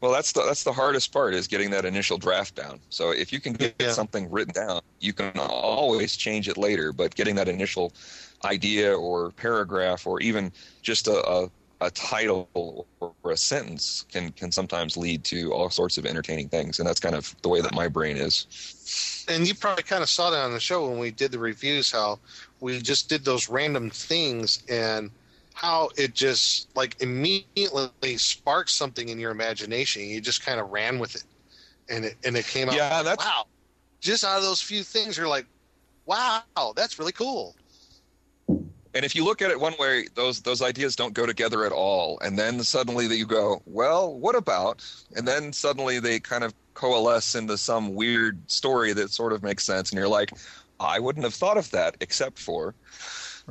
Well, 0.00 0.12
that's 0.12 0.32
the 0.32 0.42
that's 0.44 0.64
the 0.64 0.72
hardest 0.72 1.12
part 1.12 1.34
is 1.34 1.46
getting 1.46 1.70
that 1.70 1.84
initial 1.84 2.16
draft 2.16 2.54
down. 2.54 2.80
So 2.88 3.10
if 3.10 3.32
you 3.32 3.40
can 3.40 3.52
get 3.52 3.74
yeah. 3.78 3.92
something 3.92 4.30
written 4.30 4.54
down, 4.54 4.80
you 5.00 5.12
can 5.12 5.38
always 5.38 6.16
change 6.16 6.48
it 6.48 6.56
later. 6.56 6.92
But 6.92 7.14
getting 7.14 7.34
that 7.34 7.48
initial 7.48 7.92
idea 8.44 8.96
or 8.96 9.30
paragraph 9.32 10.06
or 10.06 10.20
even 10.20 10.52
just 10.80 11.06
a, 11.06 11.22
a, 11.28 11.50
a 11.82 11.90
title 11.90 12.48
or 13.00 13.14
a 13.30 13.36
sentence 13.36 14.06
can 14.10 14.32
can 14.32 14.50
sometimes 14.50 14.96
lead 14.96 15.22
to 15.24 15.52
all 15.52 15.68
sorts 15.68 15.98
of 15.98 16.06
entertaining 16.06 16.48
things, 16.48 16.78
and 16.78 16.88
that's 16.88 17.00
kind 17.00 17.14
of 17.14 17.36
the 17.42 17.50
way 17.50 17.60
that 17.60 17.74
my 17.74 17.86
brain 17.86 18.16
is. 18.16 19.26
And 19.28 19.46
you 19.46 19.54
probably 19.54 19.82
kind 19.82 20.02
of 20.02 20.08
saw 20.08 20.30
that 20.30 20.42
on 20.42 20.52
the 20.52 20.60
show 20.60 20.88
when 20.88 20.98
we 20.98 21.10
did 21.10 21.30
the 21.30 21.38
reviews, 21.38 21.92
how 21.92 22.18
we 22.60 22.80
just 22.80 23.10
did 23.10 23.22
those 23.24 23.50
random 23.50 23.90
things 23.90 24.62
and 24.68 25.10
how 25.60 25.90
it 25.96 26.14
just 26.14 26.74
like 26.76 27.00
immediately 27.02 28.16
sparked 28.16 28.70
something 28.70 29.08
in 29.08 29.18
your 29.18 29.30
imagination. 29.30 30.02
You 30.02 30.20
just 30.20 30.44
kind 30.44 30.58
of 30.58 30.70
ran 30.70 30.98
with 30.98 31.14
it, 31.14 31.24
and 31.88 32.04
it 32.06 32.16
and 32.24 32.36
it 32.36 32.46
came 32.46 32.68
out. 32.68 32.76
Yeah, 32.76 33.02
that's 33.02 33.24
wow. 33.24 33.46
Just 34.00 34.24
out 34.24 34.38
of 34.38 34.42
those 34.42 34.62
few 34.62 34.82
things, 34.82 35.16
you're 35.18 35.28
like, 35.28 35.46
wow, 36.06 36.42
that's 36.74 36.98
really 36.98 37.12
cool 37.12 37.54
and 38.94 39.04
if 39.04 39.14
you 39.14 39.24
look 39.24 39.42
at 39.42 39.50
it 39.50 39.60
one 39.60 39.74
way 39.78 40.06
those 40.14 40.40
those 40.42 40.62
ideas 40.62 40.96
don't 40.96 41.14
go 41.14 41.26
together 41.26 41.64
at 41.64 41.72
all 41.72 42.18
and 42.20 42.38
then 42.38 42.62
suddenly 42.62 43.06
that 43.06 43.16
you 43.16 43.26
go 43.26 43.62
well 43.66 44.12
what 44.18 44.34
about 44.34 44.84
and 45.16 45.26
then 45.26 45.52
suddenly 45.52 46.00
they 46.00 46.18
kind 46.18 46.44
of 46.44 46.54
coalesce 46.74 47.34
into 47.34 47.56
some 47.56 47.94
weird 47.94 48.38
story 48.50 48.92
that 48.92 49.10
sort 49.10 49.32
of 49.32 49.42
makes 49.42 49.64
sense 49.64 49.90
and 49.90 49.98
you're 49.98 50.08
like 50.08 50.32
i 50.78 50.98
wouldn't 50.98 51.24
have 51.24 51.34
thought 51.34 51.56
of 51.56 51.70
that 51.70 51.96
except 52.00 52.38
for 52.38 52.74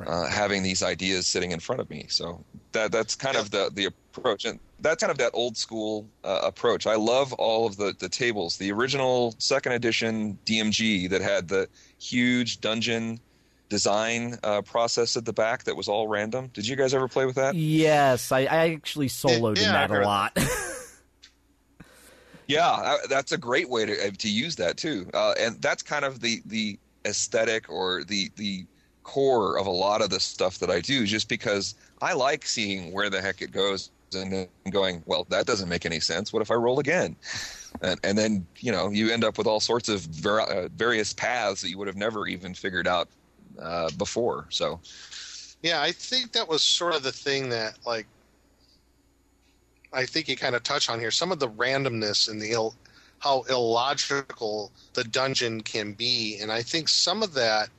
uh, 0.06 0.28
having 0.28 0.62
these 0.62 0.82
ideas 0.82 1.26
sitting 1.26 1.52
in 1.52 1.60
front 1.60 1.80
of 1.80 1.90
me 1.90 2.06
so 2.08 2.42
that 2.72 2.92
that's 2.92 3.14
kind 3.14 3.34
yeah. 3.34 3.40
of 3.40 3.50
the 3.50 3.70
the 3.74 3.86
approach 3.86 4.44
and 4.44 4.58
that's 4.80 5.00
kind 5.00 5.10
of 5.10 5.18
that 5.18 5.30
old 5.34 5.56
school 5.56 6.08
uh, 6.24 6.40
approach 6.42 6.86
i 6.86 6.94
love 6.94 7.32
all 7.34 7.66
of 7.66 7.76
the 7.76 7.94
the 7.98 8.08
tables 8.08 8.56
the 8.56 8.72
original 8.72 9.34
second 9.38 9.72
edition 9.72 10.38
dmg 10.46 11.10
that 11.10 11.20
had 11.20 11.48
the 11.48 11.68
huge 11.98 12.60
dungeon 12.60 13.20
design 13.70 14.36
uh, 14.42 14.60
process 14.60 15.16
at 15.16 15.24
the 15.24 15.32
back 15.32 15.64
that 15.64 15.76
was 15.76 15.88
all 15.88 16.08
random. 16.08 16.50
Did 16.52 16.66
you 16.66 16.76
guys 16.76 16.92
ever 16.92 17.08
play 17.08 17.24
with 17.24 17.36
that? 17.36 17.54
Yes, 17.54 18.30
I, 18.30 18.40
I 18.40 18.72
actually 18.72 19.08
soloed 19.08 19.56
yeah, 19.56 19.66
in 19.66 19.72
that 19.72 19.90
a 19.90 20.04
lot. 20.04 20.36
yeah, 22.46 22.96
that's 23.08 23.32
a 23.32 23.38
great 23.38 23.70
way 23.70 23.86
to 23.86 24.08
uh, 24.08 24.10
to 24.18 24.28
use 24.28 24.56
that 24.56 24.76
too, 24.76 25.08
uh, 25.14 25.34
and 25.38 25.62
that's 25.62 25.82
kind 25.82 26.04
of 26.04 26.20
the 26.20 26.42
the 26.44 26.78
aesthetic 27.06 27.70
or 27.70 28.04
the 28.04 28.30
the 28.36 28.66
core 29.10 29.58
of 29.58 29.66
a 29.66 29.70
lot 29.70 30.02
of 30.02 30.10
the 30.10 30.20
stuff 30.20 30.58
that 30.58 30.70
I 30.70 30.80
do, 30.80 31.04
just 31.04 31.28
because 31.28 31.74
I 32.00 32.12
like 32.12 32.46
seeing 32.46 32.92
where 32.92 33.10
the 33.10 33.20
heck 33.20 33.42
it 33.42 33.50
goes 33.50 33.90
and 34.14 34.48
going, 34.70 35.02
well, 35.06 35.26
that 35.30 35.46
doesn't 35.46 35.68
make 35.68 35.84
any 35.84 35.98
sense. 35.98 36.32
What 36.32 36.42
if 36.42 36.50
I 36.50 36.54
roll 36.54 36.78
again? 36.78 37.16
And, 37.82 37.98
and 38.04 38.16
then 38.16 38.46
you 38.58 38.70
know 38.70 38.88
you 38.90 39.10
end 39.10 39.24
up 39.24 39.36
with 39.36 39.48
all 39.48 39.58
sorts 39.58 39.88
of 39.88 40.02
ver- 40.02 40.42
uh, 40.42 40.68
various 40.76 41.12
paths 41.12 41.60
that 41.62 41.70
you 41.70 41.78
would 41.78 41.88
have 41.88 41.96
never 41.96 42.28
even 42.28 42.54
figured 42.54 42.86
out 42.86 43.08
uh, 43.60 43.90
before. 43.98 44.46
So, 44.50 44.80
yeah, 45.62 45.82
I 45.82 45.90
think 45.90 46.30
that 46.32 46.48
was 46.48 46.62
sort 46.62 46.94
of 46.94 47.02
the 47.02 47.12
thing 47.12 47.48
that 47.50 47.78
like 47.84 48.06
I 49.92 50.06
think 50.06 50.28
you 50.28 50.36
kind 50.36 50.54
of 50.54 50.62
touch 50.62 50.88
on 50.88 51.00
here. 51.00 51.10
Some 51.10 51.32
of 51.32 51.40
the 51.40 51.48
randomness 51.48 52.28
and 52.30 52.40
the 52.40 52.52
Ill, 52.52 52.76
how 53.18 53.42
illogical 53.48 54.70
the 54.94 55.02
dungeon 55.02 55.62
can 55.62 55.94
be, 55.94 56.38
and 56.40 56.52
I 56.52 56.62
think 56.62 56.88
some 56.88 57.24
of 57.24 57.34
that. 57.34 57.70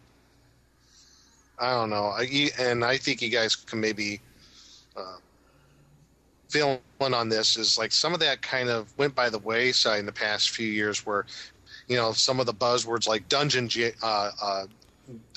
I 1.62 1.74
don't 1.74 1.92
know, 1.92 2.06
I, 2.06 2.50
and 2.60 2.84
I 2.84 2.98
think 2.98 3.22
you 3.22 3.30
guys 3.30 3.56
can 3.56 3.80
maybe 3.80 4.20
uh, 4.98 5.18
fill 6.50 6.82
in 7.00 7.14
on 7.14 7.30
this. 7.30 7.56
Is 7.56 7.78
like 7.78 7.92
some 7.92 8.16
of 8.16 8.20
that 8.22 8.42
kind 8.42 8.68
of 8.70 8.92
went 8.98 9.14
by 9.14 9.30
the 9.30 9.38
wayside 9.38 10.00
in 10.00 10.08
the 10.08 10.12
past 10.12 10.50
few 10.50 10.68
years, 10.68 11.06
where 11.06 11.28
you 11.88 11.98
know 11.98 12.14
some 12.14 12.40
of 12.40 12.48
the 12.48 12.54
buzzwords 12.54 13.08
like 13.08 13.30
dungeon 13.30 13.70
uh, 14.02 14.32
uh, 14.42 14.66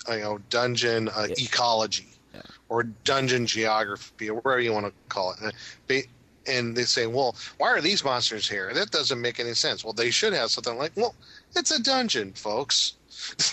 you 0.09 0.20
know 0.20 0.39
dungeon 0.49 1.09
uh, 1.09 1.27
yeah. 1.29 1.35
ecology 1.45 2.09
yeah. 2.35 2.41
or 2.70 2.85
dungeon 3.05 3.47
geography 3.47 4.31
or 4.31 4.35
whatever 4.37 4.61
you 4.61 4.72
want 4.72 4.87
to 4.87 4.93
call 5.11 5.35
it. 5.43 6.07
And 6.47 6.77
they 6.77 6.85
say, 6.85 7.07
well, 7.07 7.37
why 7.57 7.68
are 7.68 7.81
these 7.81 8.05
monsters 8.05 8.47
here? 8.47 8.70
That 8.75 8.91
doesn't 8.91 9.18
make 9.18 9.41
any 9.41 9.55
sense. 9.55 9.83
Well, 9.83 9.95
they 9.95 10.11
should 10.11 10.35
have 10.35 10.51
something 10.51 10.77
like, 10.77 10.93
well, 10.95 11.14
it's 11.57 11.70
a 11.70 11.83
dungeon, 11.83 12.33
folks. 12.35 12.95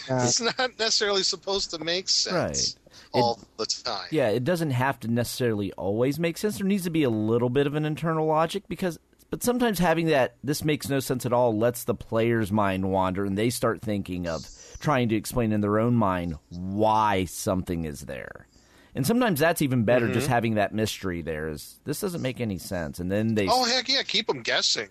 It's 0.10 0.42
not 0.42 0.80
necessarily 0.80 1.24
supposed 1.24 1.72
to 1.72 1.80
make 1.80 2.10
sense. 2.10 2.34
Right. 2.34 2.92
All 3.14 3.40
it, 3.42 3.58
the 3.58 3.66
time. 3.66 4.08
Yeah, 4.12 4.30
it 4.30 4.44
doesn't 4.44 4.72
have 4.72 5.00
to 5.02 5.08
necessarily 5.08 5.72
always 5.74 6.20
make 6.20 6.38
sense. 6.38 6.58
There 6.58 6.68
needs 6.68 6.84
to 6.84 6.90
be 6.90 7.04
a 7.04 7.10
little 7.10 7.50
bit 7.50 7.68
of 7.68 7.76
an 7.76 7.86
internal 7.86 8.26
logic 8.26 8.64
because 8.68 9.00
but 9.30 9.44
sometimes 9.44 9.80
having 9.80 10.08
that 10.08 10.36
this 10.44 10.64
makes 10.64 10.90
no 10.90 11.00
sense 11.00 11.26
at 11.26 11.34
all 11.34 11.58
lets 11.58 11.86
the 11.86 11.96
player's 11.96 12.52
mind 12.52 12.92
wander 12.92 13.26
and 13.26 13.38
they 13.38 13.50
start 13.50 13.82
thinking 13.82 14.28
of 14.28 14.46
trying 14.80 15.10
to 15.10 15.16
explain 15.16 15.52
in 15.54 15.62
their 15.62 15.80
own 15.80 15.96
mind 15.96 16.36
why 16.50 17.26
something 17.26 17.86
is 17.86 18.02
there. 18.02 18.48
And 18.94 19.08
sometimes 19.08 19.40
that's 19.40 19.62
even 19.62 19.86
better, 19.86 20.06
mm-hmm. 20.06 20.16
just 20.16 20.28
having 20.28 20.56
that 20.56 20.74
mystery 20.74 21.22
there. 21.22 21.48
Is 21.48 21.80
this 21.86 22.02
doesn't 22.02 22.22
make 22.22 22.42
any 22.42 22.58
sense, 22.58 23.00
and 23.00 23.10
then 23.10 23.36
they 23.36 23.48
oh 23.48 23.64
heck 23.64 23.88
yeah, 23.88 24.04
keep 24.04 24.28
them 24.28 24.42
guessing. 24.42 24.90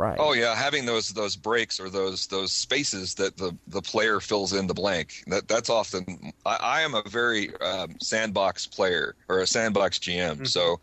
Right. 0.00 0.16
Oh 0.18 0.32
yeah, 0.32 0.54
having 0.54 0.86
those 0.86 1.10
those 1.10 1.36
breaks 1.36 1.78
or 1.78 1.90
those 1.90 2.26
those 2.28 2.52
spaces 2.52 3.16
that 3.16 3.36
the 3.36 3.54
the 3.68 3.82
player 3.82 4.18
fills 4.18 4.54
in 4.54 4.66
the 4.66 4.72
blank. 4.72 5.24
That 5.26 5.46
that's 5.46 5.68
often. 5.68 6.32
I, 6.46 6.56
I 6.58 6.80
am 6.80 6.94
a 6.94 7.02
very 7.02 7.54
um, 7.60 7.96
sandbox 8.00 8.66
player 8.66 9.14
or 9.28 9.40
a 9.40 9.46
sandbox 9.46 9.98
GM, 9.98 10.36
mm-hmm. 10.36 10.44
so 10.46 10.80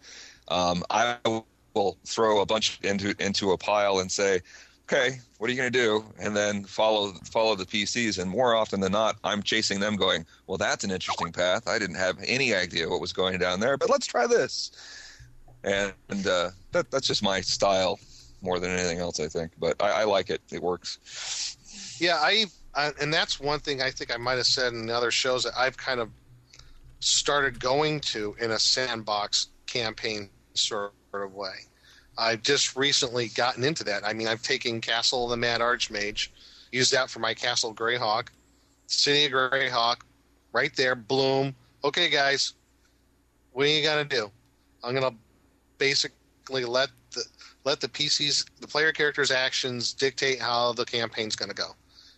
um, 0.49 0.83
I 0.91 1.17
will 1.25 1.97
throw 2.05 2.41
a 2.41 2.45
bunch 2.45 2.79
into 2.83 3.15
into 3.17 3.53
a 3.53 3.57
pile 3.57 3.97
and 3.97 4.11
say, 4.11 4.41
okay, 4.83 5.17
what 5.39 5.49
are 5.49 5.51
you 5.51 5.57
going 5.57 5.73
to 5.73 5.79
do? 5.79 6.05
And 6.19 6.37
then 6.37 6.63
follow 6.65 7.13
follow 7.25 7.55
the 7.55 7.65
PCs. 7.65 8.21
And 8.21 8.29
more 8.29 8.53
often 8.53 8.81
than 8.81 8.91
not, 8.91 9.15
I'm 9.23 9.41
chasing 9.41 9.79
them, 9.79 9.95
going, 9.95 10.27
well, 10.45 10.59
that's 10.59 10.83
an 10.83 10.91
interesting 10.91 11.31
path. 11.31 11.67
I 11.67 11.79
didn't 11.79 11.95
have 11.95 12.19
any 12.23 12.53
idea 12.53 12.87
what 12.87 13.01
was 13.01 13.13
going 13.13 13.39
down 13.39 13.61
there, 13.61 13.77
but 13.77 13.89
let's 13.89 14.05
try 14.05 14.27
this. 14.27 14.69
And, 15.63 15.91
and 16.09 16.27
uh, 16.27 16.51
that, 16.71 16.91
that's 16.91 17.07
just 17.07 17.23
my 17.23 17.41
style 17.41 17.99
more 18.41 18.59
than 18.59 18.71
anything 18.71 18.99
else, 18.99 19.19
I 19.19 19.27
think. 19.27 19.51
But 19.59 19.81
I, 19.81 20.01
I 20.01 20.03
like 20.03 20.29
it. 20.29 20.41
It 20.51 20.61
works. 20.61 21.97
Yeah, 21.99 22.15
I, 22.15 22.45
I 22.75 22.91
and 23.01 23.13
that's 23.13 23.39
one 23.39 23.59
thing 23.59 23.81
I 23.81 23.91
think 23.91 24.13
I 24.13 24.17
might 24.17 24.37
have 24.37 24.45
said 24.45 24.73
in 24.73 24.85
the 24.85 24.95
other 24.95 25.11
shows 25.11 25.43
that 25.43 25.53
I've 25.57 25.77
kind 25.77 25.99
of 25.99 26.09
started 26.99 27.59
going 27.59 27.99
to 27.99 28.35
in 28.39 28.51
a 28.51 28.59
sandbox 28.59 29.47
campaign 29.65 30.29
sort 30.53 30.93
of 31.13 31.33
way. 31.33 31.53
I've 32.17 32.41
just 32.41 32.75
recently 32.75 33.27
gotten 33.29 33.63
into 33.63 33.83
that. 33.85 34.05
I 34.05 34.13
mean, 34.13 34.27
I've 34.27 34.41
taken 34.41 34.81
Castle 34.81 35.25
of 35.25 35.29
the 35.29 35.37
Mad 35.37 35.61
Archmage, 35.61 36.29
used 36.71 36.91
that 36.93 37.09
for 37.09 37.19
my 37.19 37.33
Castle 37.33 37.73
Greyhawk, 37.73 38.29
City 38.87 39.25
of 39.25 39.31
Greyhawk, 39.31 39.97
right 40.51 40.75
there, 40.75 40.95
bloom. 40.95 41.55
Okay, 41.83 42.09
guys, 42.09 42.53
what 43.51 43.67
are 43.67 43.69
you 43.69 43.83
gonna 43.83 44.05
do? 44.05 44.31
I'm 44.83 44.95
gonna 44.95 45.15
basically 45.77 46.65
let 46.65 46.89
let 47.67 47.81
the 47.81 47.89
PCs, 47.89 48.45
the 48.61 48.67
player 48.67 48.93
characters' 48.93 49.29
actions 49.29 49.93
dictate 49.93 50.39
how 50.39 50.71
the 50.71 50.85
campaign's 50.85 51.35
gonna 51.35 51.53
go. 51.53 51.75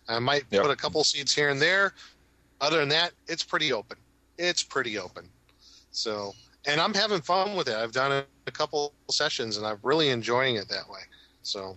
I 0.08 0.20
might 0.20 0.44
Yep. 0.50 0.62
put 0.62 0.70
a 0.70 0.76
couple 0.76 1.02
seeds 1.02 1.34
here 1.34 1.50
and 1.50 1.60
there. 1.60 1.92
Other 2.60 2.78
than 2.78 2.88
that, 2.90 3.14
it's 3.26 3.42
pretty 3.42 3.72
open. 3.72 3.98
It's 4.38 4.62
pretty 4.62 4.96
open. 4.96 5.28
So, 5.90 6.32
and 6.66 6.80
I'm 6.80 6.94
having 6.94 7.20
fun 7.20 7.56
with 7.56 7.68
it. 7.68 7.74
I've 7.74 7.90
done 7.92 8.24
a 8.46 8.50
couple 8.52 8.94
sessions, 9.10 9.56
and 9.56 9.66
I'm 9.66 9.80
really 9.82 10.10
enjoying 10.10 10.54
it 10.54 10.68
that 10.68 10.88
way. 10.88 11.00
So, 11.42 11.76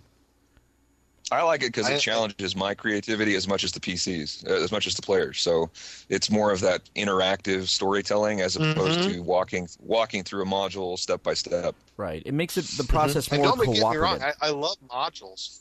I 1.32 1.42
like 1.42 1.62
it 1.62 1.68
because 1.72 1.88
it 1.88 2.00
challenges 2.00 2.54
my 2.54 2.74
creativity 2.74 3.34
as 3.34 3.48
much 3.48 3.64
as 3.64 3.72
the 3.72 3.80
PCs, 3.80 4.48
uh, 4.48 4.62
as 4.62 4.70
much 4.70 4.86
as 4.86 4.94
the 4.94 5.02
players. 5.02 5.40
So 5.40 5.70
it's 6.08 6.30
more 6.30 6.52
of 6.52 6.60
that 6.60 6.82
interactive 6.96 7.66
storytelling 7.68 8.40
as 8.42 8.56
opposed 8.56 9.00
Mhm. 9.00 9.12
to 9.14 9.20
walking 9.22 9.68
walking 9.80 10.22
through 10.22 10.42
a 10.42 10.46
module 10.46 10.98
step 10.98 11.22
by 11.22 11.34
step. 11.34 11.74
Right. 11.96 12.22
It 12.26 12.34
makes 12.34 12.56
it 12.58 12.66
the 12.76 12.84
process 12.84 13.28
and 13.28 13.42
more 13.42 13.56
don't 13.56 13.72
get 13.72 13.90
me 13.90 13.96
wrong. 13.96 14.22
I, 14.22 14.32
I 14.42 14.50
love 14.50 14.76
modules. 14.90 15.60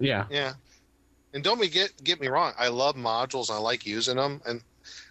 Yeah. 0.00 0.26
Yeah, 0.30 0.54
and 1.34 1.44
don't 1.44 1.60
me 1.60 1.68
get 1.68 1.92
get 2.02 2.20
me 2.20 2.28
wrong. 2.28 2.54
I 2.58 2.68
love 2.68 2.96
modules. 2.96 3.50
I 3.50 3.58
like 3.58 3.86
using 3.86 4.16
them, 4.16 4.40
and 4.46 4.62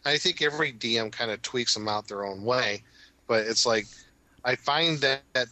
I 0.06 0.18
think 0.18 0.42
every 0.42 0.74
DM 0.74 1.12
kind 1.12 1.30
of 1.32 1.42
tweaks 1.44 1.74
them 1.76 1.88
out 1.88 2.08
their 2.08 2.26
own 2.26 2.44
way. 2.44 2.84
But 3.28 3.46
it's 3.46 3.66
like 3.66 3.86
I 4.44 4.56
find 4.56 4.98
that, 5.00 5.22
that 5.34 5.48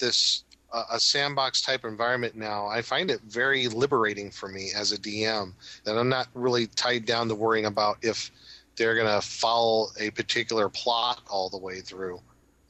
this 0.00 0.42
a 0.90 0.98
sandbox 1.00 1.60
type 1.62 1.84
environment 1.84 2.34
now. 2.34 2.66
I 2.66 2.82
find 2.82 3.10
it 3.10 3.20
very 3.22 3.68
liberating 3.68 4.30
for 4.30 4.48
me 4.48 4.70
as 4.76 4.92
a 4.92 4.98
DM 4.98 5.52
that 5.84 5.96
I'm 5.96 6.08
not 6.08 6.28
really 6.34 6.66
tied 6.66 7.04
down 7.04 7.28
to 7.28 7.34
worrying 7.34 7.66
about 7.66 7.98
if 8.02 8.30
they're 8.76 8.94
going 8.96 9.06
to 9.20 9.26
follow 9.26 9.88
a 10.00 10.10
particular 10.10 10.68
plot 10.68 11.20
all 11.30 11.48
the 11.48 11.58
way 11.58 11.80
through. 11.80 12.20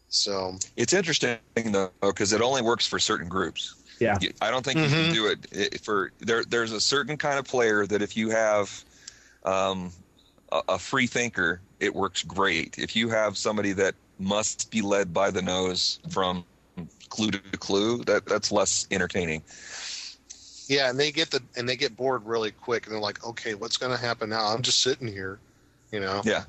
So 0.09 0.59
It's 0.77 0.93
interesting 0.93 1.39
though 1.67 1.91
because 2.03 2.33
it 2.33 2.41
only 2.41 2.63
works 2.63 2.87
for 2.87 2.99
certain 2.99 3.29
groups. 3.29 3.75
Yeah. 4.01 4.19
I 4.41 4.51
don't 4.51 4.65
think 4.65 4.79
you 4.81 4.89
can 4.89 5.11
Mhm. 5.11 5.13
do 5.13 5.27
it 5.29 5.73
i- 5.75 5.77
for 5.79 6.13
there. 6.19 6.45
There's 6.45 6.73
a 6.73 6.81
certain 6.81 7.17
kind 7.17 7.39
of 7.39 7.47
player 7.47 7.87
that 7.87 8.03
if 8.03 8.17
you 8.17 8.31
have 8.31 8.85
um, 9.45 9.93
a, 10.53 10.63
a 10.71 10.79
free 10.79 11.07
thinker, 11.07 11.61
it 11.81 11.95
works 11.95 12.23
great. 12.23 12.79
If 12.79 12.97
you 12.97 13.09
have 13.11 13.37
somebody 13.37 13.73
that 13.73 13.95
must 14.19 14.71
be 14.71 14.81
led 14.81 15.13
by 15.13 15.31
the 15.31 15.43
nose 15.43 15.99
from 16.11 16.45
clue 17.15 17.31
to 17.31 17.39
clue, 17.59 18.03
that 18.05 18.27
that's 18.27 18.51
less 18.51 18.87
entertaining. 18.91 19.43
Yeah, 20.69 20.91
and 20.91 20.99
they 20.99 21.13
get 21.13 21.31
the 21.31 21.41
and 21.57 21.69
they 21.69 21.77
get 21.77 21.97
bored 21.97 22.27
really 22.27 22.51
quick, 22.51 22.87
and 22.87 22.95
they're 22.95 23.01
like, 23.01 23.25
"Okay, 23.25 23.55
what's 23.55 23.77
going 23.77 23.93
to 23.93 24.03
happen 24.03 24.31
now? 24.31 24.47
I'm 24.47 24.63
just 24.63 24.83
sitting 24.83 25.07
here," 25.07 25.39
you 25.93 26.01
know. 26.01 26.23
Yeah. 26.25 26.45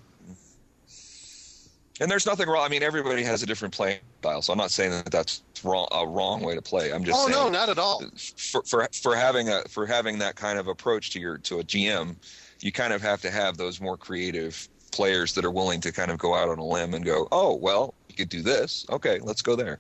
And 2.01 2.11
there's 2.11 2.25
nothing 2.25 2.49
wrong. 2.49 2.65
I 2.65 2.67
mean, 2.67 2.83
everybody 2.83 3.23
has 3.23 3.41
a 3.41 3.45
different 3.45 3.73
playing 3.73 3.99
style, 4.19 4.41
so 4.41 4.51
I'm 4.51 4.57
not 4.57 4.71
saying 4.71 4.91
that 4.91 5.11
that's 5.11 5.43
wrong, 5.63 5.87
a 5.91 6.05
wrong 6.05 6.41
way 6.41 6.53
to 6.55 6.61
play. 6.61 6.91
I'm 6.91 7.05
just 7.05 7.17
oh 7.17 7.27
saying 7.27 7.37
no, 7.37 7.49
not 7.49 7.69
at 7.69 7.77
all. 7.77 8.03
for, 8.35 8.63
for 8.63 8.89
for 8.91 9.15
having 9.15 9.49
a 9.49 9.61
for 9.69 9.85
having 9.85 10.17
that 10.19 10.35
kind 10.35 10.59
of 10.59 10.67
approach 10.67 11.11
to 11.11 11.19
your 11.19 11.37
to 11.39 11.59
a 11.59 11.63
GM, 11.63 12.15
you 12.61 12.71
kind 12.71 12.91
of 12.91 13.01
have 13.01 13.21
to 13.21 13.31
have 13.31 13.57
those 13.57 13.79
more 13.79 13.97
creative 13.97 14.67
players 14.91 15.33
that 15.33 15.45
are 15.45 15.51
willing 15.51 15.81
to 15.81 15.91
kind 15.91 16.09
of 16.09 16.17
go 16.17 16.33
out 16.33 16.49
on 16.49 16.57
a 16.57 16.65
limb 16.65 16.93
and 16.93 17.05
go, 17.05 17.27
oh 17.31 17.53
well, 17.55 17.93
you 18.09 18.15
could 18.15 18.29
do 18.29 18.41
this. 18.41 18.85
Okay, 18.89 19.19
let's 19.21 19.41
go 19.41 19.55
there. 19.55 19.79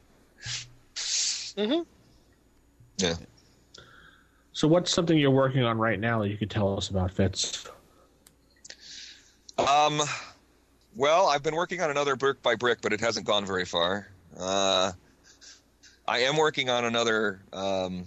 Hmm 1.57 1.81
Yeah. 2.97 3.15
So, 4.53 4.67
what's 4.67 4.91
something 4.91 5.17
you're 5.17 5.31
working 5.31 5.63
on 5.63 5.77
right 5.77 5.99
now 5.99 6.21
that 6.21 6.29
you 6.29 6.37
could 6.37 6.49
tell 6.49 6.77
us 6.77 6.89
about, 6.89 7.11
Fitz? 7.11 7.65
Um, 9.57 10.01
well, 10.95 11.27
I've 11.27 11.43
been 11.43 11.55
working 11.55 11.81
on 11.81 11.91
another 11.91 12.15
brick 12.15 12.41
by 12.41 12.55
brick, 12.55 12.79
but 12.81 12.93
it 12.93 12.99
hasn't 12.99 13.25
gone 13.25 13.45
very 13.45 13.65
far. 13.65 14.07
Uh, 14.39 14.91
I 16.07 16.19
am 16.19 16.37
working 16.37 16.69
on 16.69 16.85
another 16.85 17.41
um, 17.51 18.05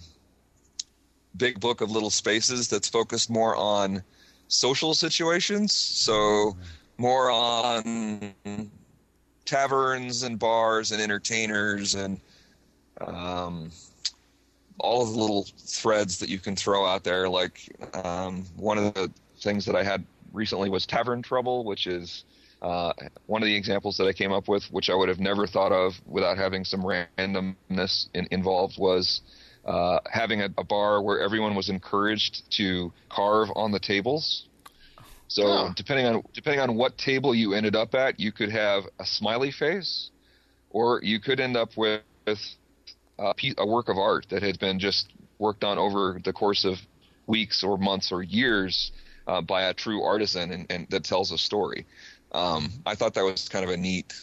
big 1.37 1.59
book 1.59 1.81
of 1.81 1.91
little 1.91 2.09
spaces 2.09 2.67
that's 2.67 2.89
focused 2.89 3.29
more 3.29 3.55
on 3.55 4.03
social 4.47 4.93
situations. 4.93 5.71
So, 5.71 6.55
more 6.97 7.29
on 7.29 8.33
taverns 9.45 10.23
and 10.23 10.37
bars 10.37 10.91
and 10.91 11.01
entertainers 11.01 11.95
and 11.95 12.19
um, 13.01 13.71
all 14.79 15.01
of 15.03 15.13
the 15.13 15.19
little 15.19 15.45
threads 15.57 16.19
that 16.19 16.29
you 16.29 16.39
can 16.39 16.55
throw 16.55 16.85
out 16.85 17.03
there. 17.03 17.27
Like 17.29 17.59
um, 17.93 18.45
one 18.55 18.77
of 18.77 18.93
the 18.93 19.11
things 19.41 19.65
that 19.65 19.75
I 19.75 19.83
had 19.83 20.05
recently 20.33 20.69
was 20.69 20.85
Tavern 20.85 21.21
Trouble, 21.21 21.63
which 21.65 21.87
is 21.87 22.23
uh, 22.61 22.93
one 23.25 23.41
of 23.41 23.47
the 23.47 23.55
examples 23.55 23.97
that 23.97 24.05
I 24.07 24.13
came 24.13 24.31
up 24.31 24.47
with, 24.47 24.63
which 24.71 24.89
I 24.89 24.95
would 24.95 25.09
have 25.09 25.19
never 25.19 25.47
thought 25.47 25.71
of 25.71 25.99
without 26.05 26.37
having 26.37 26.65
some 26.65 26.81
randomness 26.83 28.07
in, 28.13 28.27
involved, 28.31 28.77
was 28.77 29.21
uh, 29.65 29.99
having 30.11 30.41
a, 30.41 30.49
a 30.57 30.63
bar 30.63 31.01
where 31.01 31.19
everyone 31.19 31.55
was 31.55 31.69
encouraged 31.69 32.49
to 32.57 32.93
carve 33.09 33.49
on 33.55 33.71
the 33.71 33.79
tables. 33.79 34.47
So 35.27 35.43
Oh. 35.45 35.73
depending 35.75 36.05
on 36.07 36.23
depending 36.33 36.59
on 36.59 36.75
what 36.75 36.97
table 36.97 37.35
you 37.35 37.53
ended 37.53 37.75
up 37.75 37.93
at, 37.95 38.19
you 38.19 38.31
could 38.31 38.51
have 38.51 38.85
a 38.99 39.05
smiley 39.05 39.51
face, 39.51 40.11
or 40.69 41.01
you 41.03 41.19
could 41.19 41.39
end 41.39 41.55
up 41.55 41.77
with 41.77 42.03
a, 43.19 43.33
piece, 43.33 43.55
a 43.57 43.65
work 43.65 43.89
of 43.89 43.97
art 43.97 44.27
that 44.29 44.43
had 44.43 44.59
been 44.59 44.79
just 44.79 45.11
worked 45.37 45.63
on 45.63 45.77
over 45.77 46.19
the 46.23 46.33
course 46.33 46.65
of 46.65 46.79
weeks 47.27 47.63
or 47.63 47.77
months 47.77 48.11
or 48.11 48.23
years 48.23 48.91
uh, 49.27 49.41
by 49.41 49.63
a 49.63 49.73
true 49.73 50.03
artisan 50.03 50.51
and, 50.51 50.65
and 50.69 50.87
that 50.89 51.03
tells 51.03 51.31
a 51.31 51.37
story. 51.37 51.85
Um, 52.31 52.71
I 52.85 52.95
thought 52.95 53.13
that 53.15 53.23
was 53.23 53.49
kind 53.49 53.63
of 53.65 53.71
a 53.71 53.77
neat 53.77 54.13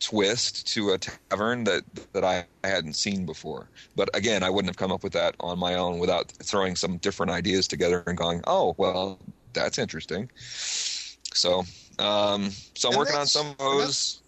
twist 0.00 0.66
to 0.74 0.90
a 0.90 0.98
tavern 0.98 1.64
that 1.64 1.82
that 2.12 2.24
I 2.24 2.46
hadn't 2.64 2.94
seen 2.94 3.26
before. 3.26 3.68
But 3.96 4.14
again, 4.14 4.42
I 4.42 4.50
wouldn't 4.50 4.70
have 4.70 4.76
come 4.76 4.92
up 4.92 5.02
with 5.02 5.12
that 5.14 5.34
on 5.40 5.58
my 5.58 5.74
own 5.74 5.98
without 5.98 6.30
throwing 6.30 6.76
some 6.76 6.98
different 6.98 7.32
ideas 7.32 7.66
together 7.66 8.02
and 8.06 8.16
going, 8.16 8.42
"Oh, 8.46 8.74
well, 8.78 9.18
that's 9.52 9.78
interesting." 9.78 10.30
So, 10.36 11.64
um, 11.98 12.50
so 12.74 12.88
I'm 12.88 12.92
And 12.92 12.98
working 12.98 13.16
on 13.16 13.26
some 13.26 13.48
of 13.48 13.58
those. 13.58 14.22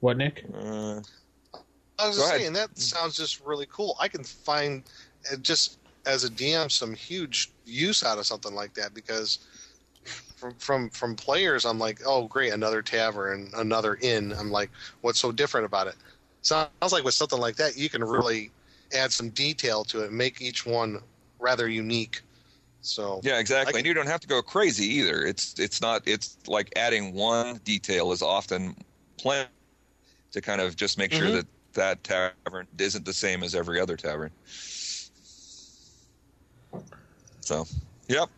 What, 0.00 0.16
Nick? 0.16 0.44
Uh, 0.54 1.00
I 1.98 2.06
was 2.08 2.16
just 2.16 2.28
saying 2.28 2.52
that 2.52 2.78
sounds 2.78 3.16
just 3.16 3.40
really 3.40 3.66
cool. 3.70 3.96
I 4.00 4.08
can 4.08 4.24
find 4.24 4.84
uh, 5.32 5.36
just 5.36 5.78
as 6.06 6.24
a 6.24 6.30
DM 6.30 6.70
some 6.70 6.94
huge 6.94 7.50
use 7.64 8.04
out 8.04 8.18
of 8.18 8.26
something 8.26 8.54
like 8.54 8.74
that 8.74 8.94
because 8.94 9.38
from 10.36 10.54
from 10.54 10.90
from 10.90 11.16
players, 11.16 11.64
I'm 11.64 11.78
like, 11.78 12.00
oh 12.06 12.28
great, 12.28 12.52
another 12.52 12.82
tavern, 12.82 13.50
another 13.56 13.98
inn. 14.00 14.32
I'm 14.38 14.50
like, 14.50 14.70
what's 15.00 15.18
so 15.18 15.32
different 15.32 15.66
about 15.66 15.88
it? 15.88 15.96
Sounds 16.42 16.92
like 16.92 17.04
with 17.04 17.14
something 17.14 17.40
like 17.40 17.56
that, 17.56 17.76
you 17.76 17.90
can 17.90 18.04
really 18.04 18.50
add 18.94 19.12
some 19.12 19.30
detail 19.30 19.84
to 19.84 20.02
it, 20.04 20.08
and 20.08 20.16
make 20.16 20.40
each 20.40 20.64
one 20.64 21.02
rather 21.40 21.68
unique. 21.68 22.22
So 22.80 23.20
Yeah, 23.24 23.38
exactly. 23.38 23.72
Can- 23.72 23.78
and 23.80 23.86
you 23.86 23.94
don't 23.94 24.06
have 24.06 24.20
to 24.20 24.28
go 24.28 24.40
crazy 24.40 24.86
either. 24.86 25.26
It's 25.26 25.58
it's 25.58 25.80
not 25.80 26.02
it's 26.06 26.38
like 26.46 26.72
adding 26.76 27.12
one 27.12 27.56
detail 27.64 28.12
is 28.12 28.22
often 28.22 28.76
planned 29.18 29.48
to 30.30 30.40
kind 30.40 30.60
of 30.60 30.76
just 30.76 30.96
make 30.96 31.12
sure 31.12 31.26
Mhm. 31.26 31.32
that 31.32 31.46
that 31.78 32.02
tavern 32.04 32.66
isn't 32.78 33.04
the 33.04 33.12
same 33.12 33.42
as 33.42 33.54
every 33.54 33.80
other 33.80 33.96
tavern. 33.96 34.30
So, 37.40 37.66
yep. 38.08 38.28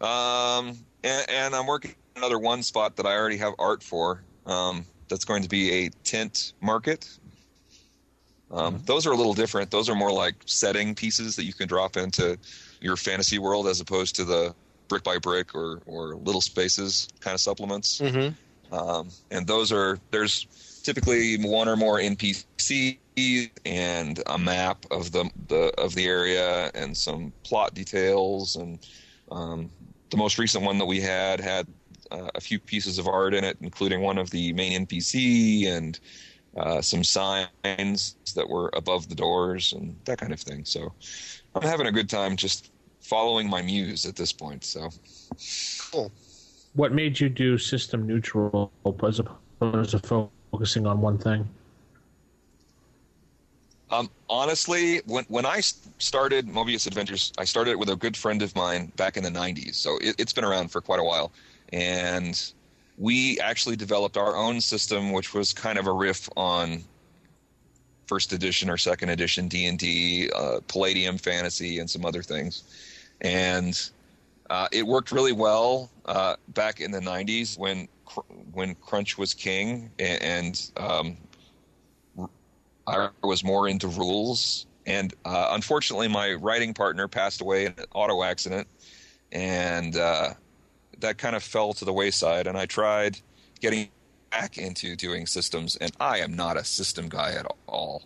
Um, 0.00 0.76
and, 1.02 1.26
and 1.28 1.54
I'm 1.54 1.66
working 1.66 1.94
another 2.16 2.38
one 2.38 2.62
spot 2.62 2.96
that 2.96 3.06
I 3.06 3.16
already 3.16 3.38
have 3.38 3.54
art 3.58 3.82
for. 3.82 4.22
Um, 4.46 4.84
that's 5.08 5.24
going 5.24 5.42
to 5.42 5.48
be 5.48 5.86
a 5.86 5.90
tent 6.04 6.52
market. 6.60 7.08
Um, 8.50 8.82
Those 8.84 9.06
are 9.06 9.12
a 9.12 9.16
little 9.16 9.34
different. 9.34 9.70
Those 9.70 9.88
are 9.88 9.94
more 9.94 10.12
like 10.12 10.34
setting 10.46 10.94
pieces 10.94 11.36
that 11.36 11.44
you 11.44 11.54
can 11.54 11.68
drop 11.68 11.96
into 11.96 12.38
your 12.80 12.96
fantasy 12.96 13.38
world 13.38 13.66
as 13.66 13.80
opposed 13.80 14.14
to 14.16 14.24
the 14.24 14.54
brick 14.88 15.02
by 15.02 15.18
brick 15.18 15.54
or, 15.54 15.80
or 15.86 16.16
little 16.16 16.42
spaces 16.42 17.08
kind 17.20 17.34
of 17.34 17.40
supplements. 17.40 18.00
Mhm. 18.00 18.34
Um, 18.70 19.08
and 19.30 19.46
those 19.46 19.72
are 19.72 19.98
there's 20.10 20.46
typically 20.82 21.36
one 21.38 21.68
or 21.68 21.76
more 21.76 21.98
NPCs 21.98 23.50
and 23.64 24.22
a 24.26 24.38
map 24.38 24.84
of 24.90 25.12
the, 25.12 25.30
the 25.48 25.72
of 25.78 25.94
the 25.94 26.06
area 26.06 26.70
and 26.74 26.96
some 26.96 27.32
plot 27.44 27.74
details 27.74 28.56
and 28.56 28.78
um, 29.30 29.70
the 30.10 30.16
most 30.16 30.38
recent 30.38 30.64
one 30.64 30.78
that 30.78 30.86
we 30.86 31.00
had 31.00 31.40
had 31.40 31.66
uh, 32.10 32.28
a 32.34 32.40
few 32.40 32.58
pieces 32.58 32.98
of 32.98 33.08
art 33.08 33.34
in 33.34 33.44
it, 33.44 33.56
including 33.60 34.02
one 34.02 34.18
of 34.18 34.30
the 34.30 34.52
main 34.52 34.86
NPC 34.86 35.66
and 35.68 35.98
uh, 36.56 36.82
some 36.82 37.02
signs 37.02 38.16
that 38.34 38.48
were 38.48 38.70
above 38.74 39.08
the 39.08 39.14
doors 39.14 39.72
and 39.72 39.96
that 40.04 40.18
kind 40.18 40.32
of 40.32 40.40
thing. 40.40 40.64
So 40.64 40.92
I'm 41.54 41.62
having 41.62 41.86
a 41.86 41.92
good 41.92 42.10
time 42.10 42.36
just 42.36 42.70
following 43.00 43.48
my 43.48 43.62
muse 43.62 44.04
at 44.04 44.16
this 44.16 44.32
point. 44.32 44.64
So 44.64 44.90
cool. 45.90 46.12
What 46.74 46.92
made 46.92 47.20
you 47.20 47.28
do 47.28 47.58
system 47.58 48.06
neutral 48.06 48.72
as 48.84 48.90
opposed 48.90 49.90
to 49.90 50.30
focusing 50.52 50.86
on 50.86 51.00
one 51.00 51.18
thing? 51.18 51.48
Um, 53.90 54.10
honestly, 54.30 55.00
when 55.06 55.24
when 55.28 55.44
I 55.44 55.60
started 55.60 56.46
Mobius 56.46 56.86
Adventures, 56.86 57.32
I 57.36 57.44
started 57.44 57.72
it 57.72 57.78
with 57.78 57.90
a 57.90 57.96
good 57.96 58.16
friend 58.16 58.40
of 58.40 58.54
mine 58.54 58.92
back 58.96 59.16
in 59.16 59.22
the 59.22 59.30
'90s. 59.30 59.74
So 59.74 59.98
it, 59.98 60.14
it's 60.18 60.32
been 60.32 60.44
around 60.44 60.68
for 60.68 60.80
quite 60.80 61.00
a 61.00 61.04
while, 61.04 61.30
and 61.72 62.40
we 62.96 63.38
actually 63.40 63.76
developed 63.76 64.16
our 64.16 64.36
own 64.36 64.60
system, 64.60 65.12
which 65.12 65.34
was 65.34 65.52
kind 65.52 65.78
of 65.78 65.86
a 65.88 65.92
riff 65.92 66.28
on 66.36 66.82
first 68.06 68.32
edition 68.32 68.70
or 68.70 68.78
second 68.78 69.10
edition 69.10 69.46
D 69.46 69.66
and 69.66 69.78
D, 69.78 70.30
uh, 70.34 70.60
Palladium 70.68 71.18
Fantasy, 71.18 71.78
and 71.78 71.88
some 71.88 72.06
other 72.06 72.22
things, 72.22 72.62
and 73.20 73.90
uh, 74.48 74.68
it 74.72 74.86
worked 74.86 75.12
really 75.12 75.32
well 75.32 75.90
uh, 76.06 76.36
back 76.48 76.80
in 76.80 76.90
the 76.90 77.00
'90s 77.00 77.58
when 77.58 77.88
when 78.52 78.74
Crunch 78.76 79.18
was 79.18 79.34
king, 79.34 79.90
and, 79.98 80.70
um, 80.76 81.16
I 82.86 83.08
was 83.22 83.44
more 83.44 83.68
into 83.68 83.88
rules. 83.88 84.66
And 84.86 85.14
uh, 85.24 85.48
unfortunately, 85.50 86.08
my 86.08 86.32
writing 86.32 86.74
partner 86.74 87.06
passed 87.08 87.40
away 87.40 87.66
in 87.66 87.74
an 87.78 87.84
auto 87.94 88.22
accident, 88.22 88.66
and 89.30 89.96
uh, 89.96 90.30
that 90.98 91.18
kind 91.18 91.36
of 91.36 91.42
fell 91.42 91.72
to 91.74 91.84
the 91.84 91.92
wayside. 91.92 92.46
And 92.46 92.58
I 92.58 92.66
tried 92.66 93.18
getting 93.60 93.88
back 94.30 94.58
into 94.58 94.96
doing 94.96 95.26
systems, 95.26 95.76
and 95.76 95.92
I 96.00 96.18
am 96.18 96.34
not 96.34 96.56
a 96.56 96.64
system 96.64 97.08
guy 97.08 97.32
at 97.32 97.46
all. 97.68 98.02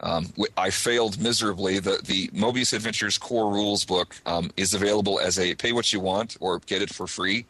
Um, 0.00 0.32
I 0.56 0.70
failed 0.70 1.20
miserably. 1.20 1.80
The 1.80 2.00
the 2.04 2.28
Moebius 2.28 2.72
Adventures 2.72 3.18
core 3.18 3.52
rules 3.52 3.84
book 3.84 4.14
um, 4.26 4.50
is 4.56 4.72
available 4.72 5.18
as 5.18 5.38
a 5.38 5.54
pay 5.56 5.72
what 5.72 5.92
you 5.92 6.00
want 6.00 6.36
or 6.40 6.60
get 6.60 6.82
it 6.82 6.94
for 6.94 7.06
free. 7.06 7.46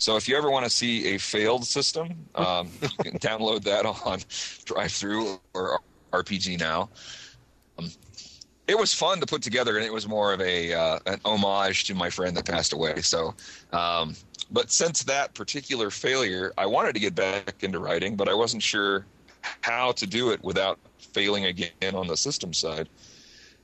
So 0.00 0.16
if 0.16 0.26
you 0.26 0.36
ever 0.36 0.50
want 0.50 0.64
to 0.64 0.70
see 0.70 1.14
a 1.14 1.18
failed 1.18 1.66
system, 1.66 2.26
um, 2.34 2.70
you 2.82 2.88
can 3.10 3.18
download 3.18 3.62
that 3.64 3.84
on 3.84 4.18
DriveThru 4.64 5.38
or 5.54 5.78
RPG 6.12 6.58
Now. 6.58 6.88
Um, 7.78 7.90
it 8.66 8.78
was 8.78 8.94
fun 8.94 9.20
to 9.20 9.26
put 9.26 9.42
together, 9.42 9.76
and 9.76 9.84
it 9.84 9.92
was 9.92 10.08
more 10.08 10.32
of 10.32 10.40
a 10.40 10.72
uh, 10.72 10.98
an 11.06 11.20
homage 11.24 11.84
to 11.84 11.94
my 11.94 12.08
friend 12.08 12.36
that 12.36 12.46
passed 12.46 12.72
away. 12.72 13.00
So, 13.02 13.34
um, 13.72 14.14
but 14.50 14.70
since 14.70 15.02
that 15.04 15.34
particular 15.34 15.90
failure, 15.90 16.52
I 16.56 16.66
wanted 16.66 16.94
to 16.94 17.00
get 17.00 17.14
back 17.14 17.62
into 17.62 17.78
writing, 17.78 18.16
but 18.16 18.28
I 18.28 18.34
wasn't 18.34 18.62
sure 18.62 19.06
how 19.60 19.92
to 19.92 20.06
do 20.06 20.30
it 20.30 20.42
without 20.42 20.78
failing 20.98 21.46
again 21.46 21.94
on 21.94 22.06
the 22.06 22.16
system 22.16 22.52
side. 22.54 22.88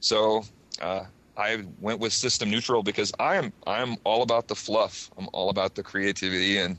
So 0.01 0.45
uh, 0.83 1.05
I 1.37 1.65
went 1.81 2.01
with 2.01 2.13
system 2.13 2.51
neutral 2.51 2.83
because 2.83 3.13
I 3.19 3.37
am 3.37 3.53
I'm 3.67 3.97
all 4.05 4.23
about 4.23 4.49
the 4.49 4.55
fluff. 4.55 5.11
I'm 5.19 5.29
all 5.33 5.51
about 5.51 5.75
the 5.75 5.83
creativity, 5.83 6.59
and 6.59 6.79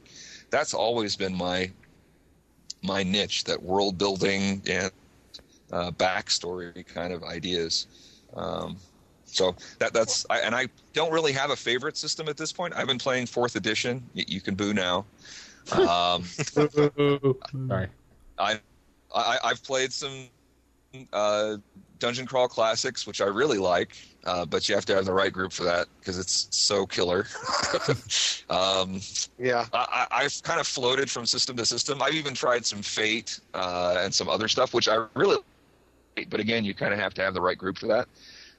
that's 0.50 0.74
always 0.74 1.16
been 1.16 1.36
my 1.36 1.72
my 2.84 3.04
niche. 3.04 3.44
That 3.44 3.62
world 3.62 3.98
building 3.98 4.62
and 4.68 4.92
uh, 5.72 5.92
backstory 5.92 6.86
kind 6.86 7.14
of 7.14 7.24
ideas. 7.24 7.88
Um, 8.36 8.78
so 9.26 9.56
that 9.80 9.94
that's 9.94 10.26
I, 10.30 10.40
and 10.40 10.56
I 10.56 10.68
don't 10.94 11.12
really 11.12 11.34
have 11.34 11.52
a 11.52 11.56
favorite 11.56 11.98
system 11.98 12.28
at 12.30 12.38
this 12.38 12.52
point. 12.52 12.74
I've 12.76 12.88
been 12.88 12.98
playing 12.98 13.28
fourth 13.28 13.56
edition. 13.56 14.04
You, 14.14 14.26
you 14.28 14.42
can 14.42 14.56
boo 14.56 14.74
now. 14.74 15.06
Um, 15.72 16.24
Sorry. 16.24 17.90
I, 18.40 18.60
I 19.14 19.38
I've 19.44 19.64
played 19.64 19.92
some 19.92 20.30
uh, 21.14 21.58
dungeon 22.00 22.26
crawl 22.26 22.48
classics, 22.48 23.08
which 23.08 23.22
I 23.22 23.26
really 23.26 23.58
like, 23.58 23.94
uh, 24.26 24.46
but 24.46 24.68
you 24.70 24.76
have 24.76 24.86
to 24.86 24.96
have 24.96 25.06
the 25.06 25.14
right 25.14 25.32
group 25.34 25.54
for 25.54 25.64
that 25.66 25.88
because 26.00 26.18
it's 26.20 26.48
so 26.52 26.86
killer. 26.86 27.26
um, 28.50 29.00
yeah, 29.38 29.66
I, 29.74 30.08
I've 30.12 30.42
kind 30.44 30.60
of 30.60 30.68
floated 30.68 31.12
from 31.12 31.26
system 31.26 31.56
to 31.58 31.66
system. 31.66 32.02
I've 32.02 32.16
even 32.16 32.34
tried 32.34 32.66
some 32.66 32.82
Fate 32.82 33.40
uh, 33.54 33.98
and 34.00 34.14
some 34.14 34.30
other 34.30 34.48
stuff, 34.48 34.74
which 34.74 34.88
I 34.88 35.08
really. 35.16 35.36
Like. 35.36 36.30
But 36.30 36.40
again, 36.40 36.66
you 36.66 36.74
kind 36.76 36.94
of 36.94 37.00
have 37.00 37.14
to 37.16 37.22
have 37.22 37.34
the 37.34 37.42
right 37.42 37.58
group 37.58 37.78
for 37.78 37.88
that. 37.88 38.08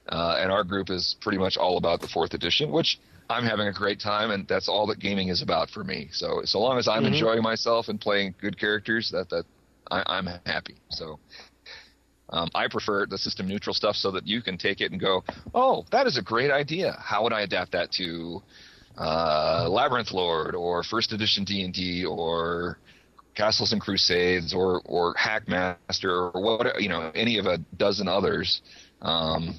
Uh, 0.09 0.37
and 0.39 0.51
our 0.51 0.63
group 0.63 0.89
is 0.89 1.17
pretty 1.21 1.37
much 1.37 1.57
all 1.57 1.77
about 1.77 2.01
the 2.01 2.07
fourth 2.07 2.33
edition, 2.33 2.71
which 2.71 2.99
I'm 3.29 3.43
having 3.45 3.67
a 3.67 3.73
great 3.73 3.99
time, 3.99 4.31
and 4.31 4.47
that's 4.47 4.67
all 4.67 4.87
that 4.87 4.99
gaming 4.99 5.29
is 5.29 5.41
about 5.41 5.69
for 5.69 5.83
me. 5.83 6.09
So 6.11 6.41
so 6.45 6.59
long 6.59 6.77
as 6.79 6.87
I'm 6.87 7.05
Mhm. 7.05 7.07
enjoying 7.07 7.43
myself 7.43 7.89
and 7.89 8.01
playing 8.01 8.35
good 8.39 8.57
characters, 8.59 9.09
that 9.11 9.29
that 9.29 9.45
I, 9.91 10.03
I'm 10.07 10.27
happy. 10.45 10.77
So 10.91 11.19
um, 12.31 12.49
I 12.53 12.67
prefer 12.67 13.05
the 13.05 13.17
system 13.17 13.47
neutral 13.47 13.73
stuff 13.73 13.95
so 13.95 14.11
that 14.11 14.27
you 14.27 14.41
can 14.41 14.57
take 14.57 14.81
it 14.81 14.91
and 14.91 14.99
go, 14.99 15.23
oh, 15.53 15.85
that 15.91 16.07
is 16.07 16.17
a 16.17 16.21
great 16.21 16.51
idea. 16.51 16.97
How 16.99 17.23
would 17.23 17.33
I 17.33 17.41
adapt 17.41 17.71
that 17.71 17.91
to 17.93 18.41
uh, 18.97 19.67
Labyrinth 19.69 20.11
Lord 20.11 20.55
or 20.55 20.83
First 20.83 21.13
Edition 21.13 21.43
D 21.43 21.63
and 21.63 21.73
D 21.73 22.05
or 22.05 22.77
Castles 23.35 23.71
and 23.71 23.81
Crusades 23.81 24.53
or 24.53 24.81
or 24.85 25.15
Hackmaster 25.15 26.33
or 26.33 26.41
what 26.41 26.81
you 26.81 26.89
know 26.89 27.11
any 27.15 27.37
of 27.37 27.45
a 27.45 27.57
dozen 27.77 28.07
others. 28.07 28.61
Um, 29.01 29.55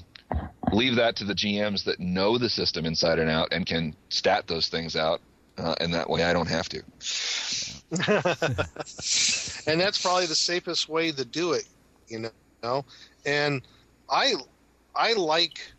leave 0.71 0.95
that 0.97 1.15
to 1.17 1.25
the 1.25 1.33
GMs 1.33 1.83
that 1.85 1.99
know 1.99 2.37
the 2.37 2.49
system 2.49 2.85
inside 2.85 3.17
and 3.17 3.29
out 3.29 3.49
and 3.51 3.65
can 3.65 3.95
stat 4.09 4.45
those 4.47 4.69
things 4.69 4.95
out, 4.95 5.19
uh, 5.57 5.75
and 5.79 5.93
that 5.95 6.09
way 6.09 6.23
I 6.23 6.31
don't 6.31 6.47
have 6.47 6.69
to. 6.69 6.83
and 9.71 9.81
that's 9.81 10.01
probably 10.01 10.27
the 10.27 10.35
safest 10.35 10.87
way 10.87 11.11
to 11.11 11.25
do 11.25 11.53
it, 11.53 11.67
you 12.07 12.19
know. 12.19 12.29
Know, 12.63 12.85
and 13.25 13.61
I 14.09 14.35
I 14.95 15.13
like 15.13 15.71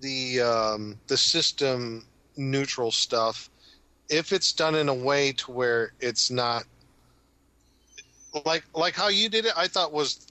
the 0.00 0.40
um, 0.40 0.98
the 1.08 1.16
system 1.16 2.06
neutral 2.36 2.92
stuff 2.92 3.50
if 4.08 4.32
it's 4.32 4.52
done 4.52 4.74
in 4.74 4.88
a 4.88 4.94
way 4.94 5.32
to 5.32 5.50
where 5.50 5.92
it's 6.00 6.30
not 6.30 6.64
like 8.46 8.64
like 8.74 8.94
how 8.94 9.08
you 9.08 9.28
did 9.28 9.44
it. 9.46 9.52
I 9.56 9.66
thought 9.66 9.92
was, 9.92 10.26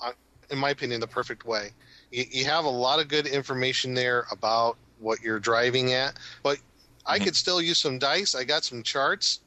uh, 0.00 0.12
in 0.50 0.58
my 0.58 0.70
opinion, 0.70 1.00
the 1.00 1.06
perfect 1.06 1.44
way. 1.44 1.70
You, 2.10 2.24
you 2.30 2.44
have 2.46 2.64
a 2.64 2.70
lot 2.70 3.00
of 3.00 3.08
good 3.08 3.26
information 3.26 3.94
there 3.94 4.26
about 4.30 4.76
what 4.98 5.20
you're 5.22 5.38
driving 5.40 5.92
at, 5.92 6.18
but 6.42 6.58
I 7.06 7.18
could 7.18 7.36
still 7.36 7.60
use 7.62 7.78
some 7.78 7.98
dice. 7.98 8.34
I 8.34 8.44
got 8.44 8.64
some 8.64 8.82
charts, 8.82 9.40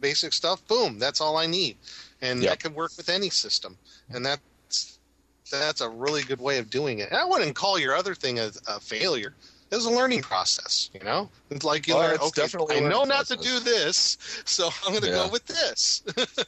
basic 0.00 0.32
stuff. 0.32 0.66
Boom, 0.66 0.98
that's 0.98 1.20
all 1.20 1.36
I 1.36 1.46
need, 1.46 1.76
and 2.22 2.40
Yep. 2.42 2.48
that 2.48 2.60
could 2.60 2.74
work 2.74 2.92
with 2.96 3.08
any 3.08 3.30
system. 3.30 3.78
And 4.10 4.24
that's 4.24 4.40
that's 5.50 5.80
a 5.80 5.90
really 5.90 6.22
good 6.22 6.40
way 6.40 6.58
of 6.58 6.70
doing 6.70 6.98
it. 7.00 7.10
And 7.10 7.18
I 7.18 7.24
wouldn't 7.24 7.56
call 7.56 7.78
your 7.78 7.94
other 7.94 8.14
thing 8.14 8.38
a, 8.38 8.50
a 8.66 8.80
failure. 8.80 9.36
It 9.70 9.74
was 9.76 9.86
a 9.86 9.90
learning 9.90 10.22
process, 10.22 10.90
you 10.94 11.00
know. 11.00 11.30
It's 11.50 11.64
like 11.64 11.86
you 11.86 11.94
Oh, 11.94 11.98
learn. 11.98 12.18
Okay, 12.20 12.48
I 12.70 12.80
know 12.80 13.04
not 13.04 13.26
to 13.28 13.36
do 13.36 13.60
this, 13.60 14.16
so 14.46 14.68
I'm 14.84 14.92
going 14.92 15.02
to 15.02 15.08
Yeah. 15.08 15.14
go 15.26 15.28
with 15.30 15.46
this. 15.46 16.02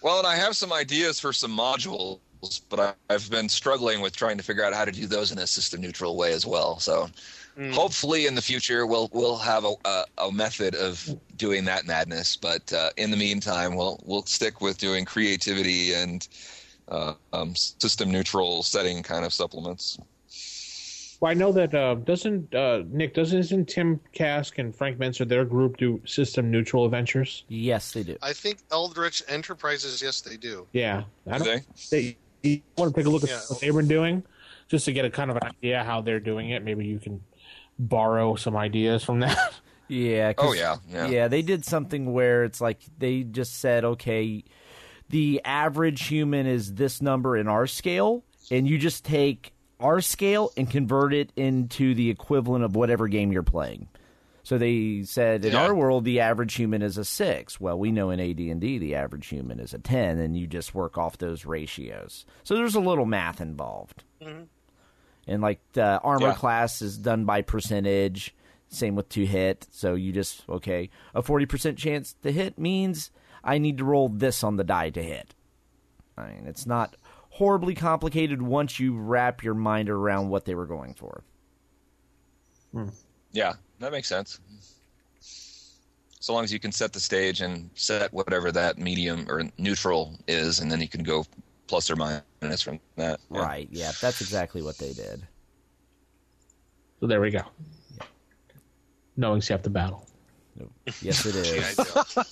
Well, 0.00 0.18
and 0.18 0.26
I 0.26 0.36
have 0.36 0.56
some 0.56 0.72
ideas 0.72 1.20
for 1.20 1.32
some 1.32 1.56
modules, 1.56 2.20
but 2.68 2.80
I, 2.80 2.94
I've 3.14 3.30
been 3.30 3.48
struggling 3.48 4.00
with 4.00 4.16
trying 4.16 4.36
to 4.38 4.44
figure 4.44 4.64
out 4.64 4.74
how 4.74 4.84
to 4.84 4.92
do 4.92 5.06
those 5.06 5.32
in 5.32 5.38
a 5.38 5.46
system 5.46 5.80
neutral 5.80 6.16
way 6.16 6.32
as 6.32 6.46
well. 6.46 6.78
So 6.80 7.08
Mm. 7.56 7.72
hopefully 7.74 8.26
in 8.26 8.34
the 8.34 8.42
future 8.42 8.86
we'll 8.86 9.08
we'll 9.12 9.38
have 9.38 9.64
a, 9.64 9.74
a, 9.84 10.04
a 10.18 10.32
method 10.32 10.74
of 10.74 11.08
doing 11.36 11.64
that 11.66 11.86
madness. 11.86 12.36
But 12.36 12.72
uh, 12.72 12.90
in 12.96 13.10
the 13.10 13.16
meantime, 13.16 13.76
we'll 13.76 14.00
we'll 14.04 14.24
stick 14.24 14.60
with 14.60 14.78
doing 14.78 15.04
creativity 15.04 15.94
and 15.94 16.26
uh, 16.92 17.14
um, 17.32 17.54
system 17.56 18.10
neutral 18.10 18.62
setting 18.62 19.02
kind 19.02 19.24
of 19.24 19.32
supplements. 19.32 19.98
Well, 21.20 21.30
I 21.30 21.34
know 21.34 21.52
that 21.52 21.72
uh, 21.74 21.94
doesn't 21.94 22.52
uh, 22.54 22.82
Nick 22.88 23.14
doesn't 23.14 23.38
isn't 23.38 23.68
Tim 23.68 24.00
Kask 24.12 24.58
and 24.58 24.74
Frank 24.74 24.98
Mentzer 24.98 25.26
their 25.26 25.44
group 25.44 25.76
do 25.76 26.00
system 26.04 26.50
neutral 26.50 26.84
adventures? 26.84 27.44
Yes, 27.48 27.92
they 27.92 28.02
do. 28.02 28.16
I 28.20 28.32
think 28.32 28.58
Eldritch 28.72 29.22
Enterprises, 29.28 30.02
yes, 30.02 30.20
they 30.20 30.36
do. 30.36 30.66
Yeah, 30.72 31.04
I 31.30 31.38
Do 31.38 31.44
don't. 31.44 31.62
They, 31.90 32.16
you 32.42 32.60
want 32.76 32.92
to 32.94 33.00
take 33.00 33.06
a 33.06 33.10
look 33.10 33.22
at 33.22 33.28
Yeah. 33.30 33.40
what 33.48 33.60
they've 33.60 33.72
been 33.74 33.86
doing, 33.86 34.24
just 34.66 34.84
to 34.86 34.92
get 34.92 35.04
a 35.04 35.10
kind 35.10 35.30
of 35.30 35.36
an 35.36 35.44
idea 35.44 35.84
how 35.84 36.00
they're 36.00 36.18
doing 36.20 36.50
it. 36.50 36.64
Maybe 36.64 36.84
you 36.86 36.98
can 36.98 37.22
borrow 37.78 38.34
some 38.34 38.56
ideas 38.56 39.02
from 39.04 39.20
that. 39.20 39.38
Yeah. 39.88 40.32
Oh, 40.38 40.54
yeah, 40.54 40.76
yeah. 40.88 41.08
Yeah, 41.08 41.28
they 41.28 41.42
did 41.42 41.66
something 41.66 42.14
where 42.14 42.44
it's 42.44 42.62
like 42.62 42.78
they 42.96 43.24
just 43.24 43.60
said, 43.60 43.84
okay, 43.84 44.42
the 45.08 45.40
average 45.44 46.06
human 46.06 46.46
is 46.46 46.74
this 46.74 47.02
number 47.02 47.36
in 47.36 47.48
our 47.48 47.66
scale, 47.66 48.24
and 48.50 48.66
you 48.68 48.78
just 48.78 49.04
take 49.04 49.52
our 49.80 50.00
scale 50.00 50.50
and 50.56 50.70
convert 50.70 51.12
it 51.12 51.32
into 51.36 51.94
the 51.94 52.08
equivalent 52.10 52.64
of 52.64 52.76
whatever 52.76 53.08
game 53.08 53.32
you're 53.32 53.42
playing. 53.42 53.88
So 54.44 54.58
they 54.58 55.02
said 55.04 55.44
in 55.44 55.52
Yeah. 55.52 55.62
our 55.66 55.74
world 55.74 56.04
the 56.04 56.20
average 56.20 56.54
human 56.54 56.82
is 56.82 56.98
a 56.98 57.04
six. 57.04 57.60
Well, 57.60 57.78
we 57.78 57.92
know 57.92 58.10
in 58.10 58.18
AD&D 58.20 58.78
the 58.78 58.94
average 58.94 59.28
human 59.28 59.60
is 59.60 59.72
a 59.72 59.78
ten, 59.78 60.18
and 60.18 60.36
you 60.36 60.46
just 60.46 60.74
work 60.74 60.98
off 60.98 61.18
those 61.18 61.44
ratios. 61.44 62.26
So 62.42 62.56
there's 62.56 62.74
a 62.74 62.80
little 62.80 63.06
math 63.06 63.40
involved. 63.40 64.02
Mhm. 64.20 64.46
And 65.28 65.42
like 65.42 65.60
the 65.74 66.00
armor 66.00 66.28
Yeah. 66.28 66.34
class 66.34 66.82
is 66.82 66.98
done 66.98 67.24
by 67.24 67.42
percentage. 67.42 68.34
Same 68.68 68.96
with 68.96 69.08
to 69.10 69.24
hit. 69.26 69.66
So 69.70 69.94
you 69.94 70.12
just 70.12 70.48
okay 70.48 70.90
a 71.14 71.22
forty 71.22 71.46
percent 71.46 71.78
chance 71.78 72.14
to 72.22 72.32
hit 72.32 72.58
means 72.58 73.10
I 73.44 73.58
need 73.58 73.78
to 73.78 73.84
roll 73.84 74.08
this 74.08 74.44
on 74.44 74.56
the 74.56 74.64
die 74.64 74.90
to 74.90 75.02
hit. 75.02 75.34
I 76.16 76.28
mean, 76.28 76.46
it's 76.46 76.66
not 76.66 76.96
horribly 77.30 77.74
complicated 77.74 78.42
once 78.42 78.78
you 78.78 78.96
wrap 78.96 79.42
your 79.42 79.54
mind 79.54 79.88
around 79.88 80.28
what 80.28 80.44
they 80.44 80.54
were 80.54 80.66
going 80.66 80.94
for. 80.94 81.24
Hmm. 82.72 82.88
Yeah, 83.32 83.54
that 83.80 83.92
makes 83.92 84.08
sense. 84.08 84.38
So 85.20 86.32
long 86.32 86.44
as 86.44 86.52
you 86.52 86.60
can 86.60 86.70
set 86.70 86.92
the 86.92 87.00
stage 87.00 87.40
and 87.40 87.68
set 87.74 88.12
whatever 88.12 88.52
that 88.52 88.78
medium 88.78 89.26
or 89.28 89.42
neutral 89.58 90.16
is, 90.28 90.60
and 90.60 90.70
then 90.70 90.80
you 90.80 90.88
can 90.88 91.02
go 91.02 91.24
plus 91.66 91.90
or 91.90 91.96
minus 91.96 92.62
from 92.62 92.78
that. 92.96 93.18
Yeah. 93.30 93.40
Right. 93.40 93.68
Yeah, 93.72 93.90
that's 94.00 94.20
exactly 94.20 94.62
what 94.62 94.78
they 94.78 94.92
did. 94.92 95.26
So 97.00 97.06
there 97.08 97.20
we 97.20 97.30
go. 97.30 97.42
Knowing's 99.16 99.48
half 99.48 99.62
to 99.62 99.70
battle. 99.70 100.06
Yes, 101.00 101.24
it 101.26 101.32
G.I. 101.44 101.56
is. 101.56 101.76
Joe. 101.76 102.22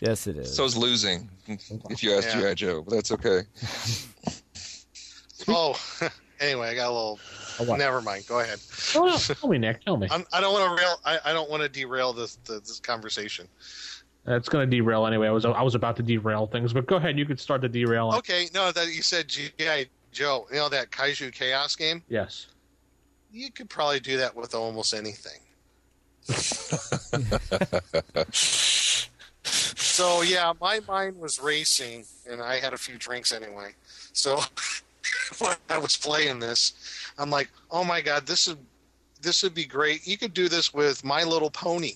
yes, 0.00 0.26
it 0.26 0.36
is. 0.38 0.54
So 0.54 0.64
is 0.64 0.76
losing, 0.76 1.28
if 1.90 2.02
you 2.02 2.14
ask 2.14 2.28
Yeah. 2.28 2.40
G.I. 2.40 2.54
Joe, 2.54 2.82
but 2.82 2.94
that's 2.94 3.12
okay. 3.12 3.42
Oh, 5.48 5.78
anyway, 6.40 6.68
I 6.68 6.74
got 6.74 6.88
a 6.88 6.92
little. 6.92 7.18
Oh. 7.60 7.76
Never 7.76 8.00
mind. 8.00 8.26
Go 8.26 8.40
ahead. 8.40 8.58
Oh, 8.94 9.04
no, 9.06 9.16
tell 9.16 9.48
me, 9.50 9.58
Nick. 9.58 9.84
Tell 9.84 9.96
me. 9.96 10.08
I'm, 10.10 10.24
I 10.32 10.40
don't 10.40 10.52
want 10.52 10.78
to 10.78 10.82
rail. 10.82 10.96
I, 11.04 11.18
I 11.24 11.32
don't 11.32 11.50
want 11.50 11.62
to 11.62 11.68
derail 11.68 12.12
this 12.12 12.36
this, 12.46 12.60
this 12.60 12.80
conversation. 12.80 13.46
It's 14.26 14.48
going 14.48 14.68
to 14.70 14.76
derail 14.76 15.06
anyway. 15.06 15.28
I 15.28 15.32
was 15.32 15.44
I 15.44 15.62
was 15.62 15.74
about 15.74 15.96
to 15.96 16.02
derail 16.02 16.46
things, 16.46 16.72
but 16.72 16.86
go 16.86 16.96
ahead. 16.96 17.18
You 17.18 17.26
could 17.26 17.38
start 17.38 17.60
the 17.60 17.68
derailing. 17.68 18.16
Okay, 18.18 18.46
no, 18.54 18.72
that 18.72 18.86
you 18.94 19.02
said 19.02 19.28
GI 19.28 19.90
Joe. 20.12 20.46
You 20.50 20.56
know 20.56 20.68
that 20.70 20.90
Kaiju 20.90 21.32
Chaos 21.32 21.76
game. 21.76 22.02
Yes. 22.08 22.46
You 23.30 23.50
could 23.50 23.68
probably 23.68 24.00
do 24.00 24.16
that 24.16 24.34
with 24.34 24.54
almost 24.54 24.94
anything. 24.94 25.40
so 29.42 30.22
yeah, 30.22 30.52
my 30.60 30.80
mind 30.88 31.18
was 31.20 31.40
racing, 31.40 32.04
and 32.28 32.40
I 32.42 32.58
had 32.58 32.72
a 32.72 32.78
few 32.78 32.96
drinks 32.96 33.32
anyway. 33.32 33.72
So 34.12 34.40
when 35.38 35.54
I 35.70 35.78
was 35.78 35.96
playing 35.96 36.38
this, 36.40 36.72
I'm 37.18 37.30
like, 37.30 37.48
oh 37.70 37.84
my 37.84 38.00
god, 38.00 38.26
this 38.26 38.48
is 38.48 38.56
this 39.22 39.42
would 39.42 39.54
be 39.54 39.64
great. 39.64 40.06
You 40.06 40.18
could 40.18 40.34
do 40.34 40.48
this 40.48 40.74
with 40.74 41.04
My 41.04 41.24
Little 41.24 41.50
Pony. 41.50 41.92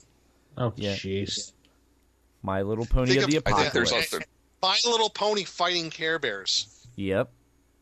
Oh, 0.56 0.72
Yeah. 0.76 0.94
jeez. 0.94 1.52
My 2.42 2.62
Little 2.62 2.86
Pony 2.86 3.10
Think 3.12 3.24
of 3.24 3.30
the 3.30 3.36
of- 3.38 3.42
I 3.46 3.52
think 3.52 3.72
there's 3.72 3.90
Apocalypse. 3.90 4.14
also, 4.14 4.24
My 4.62 4.78
Little 4.90 5.10
Pony 5.10 5.44
fighting 5.44 5.90
Care 5.90 6.18
Bears. 6.18 6.86
Yep. 6.96 7.30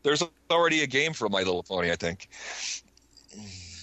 there's 0.03 0.23
already 0.51 0.83
a 0.83 0.87
game 0.87 1.13
for 1.13 1.27
My 1.29 1.39
Little 1.39 1.63
Pony, 1.63 1.91
I 1.91 1.95
think. 1.95 2.29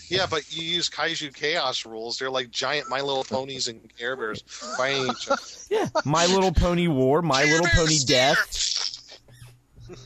Yeah, 0.08 0.26
but 0.28 0.54
you 0.54 0.62
use 0.62 0.88
Kaiju 0.90 1.34
Chaos 1.34 1.86
rules. 1.86 2.18
They're 2.18 2.30
like 2.30 2.50
giant 2.50 2.88
My 2.88 3.00
Little 3.00 3.24
Ponies 3.24 3.68
and 3.68 3.80
Care 3.96 4.16
Bears 4.16 4.42
fighting 4.46 5.08
each 5.10 5.28
other. 5.28 5.40
Yeah. 5.70 5.88
My 6.04 6.26
Little 6.26 6.52
Pony 6.52 6.88
War, 6.88 7.22
My 7.22 7.42
Care 7.42 7.52
Little 7.52 7.64
Bears 7.66 7.76
Pony 7.78 7.94
stare! 7.94 8.34
Death. 8.34 9.18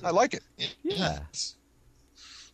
I 0.05 0.11
like 0.11 0.35
it. 0.35 0.43
Yeah. 0.83 1.19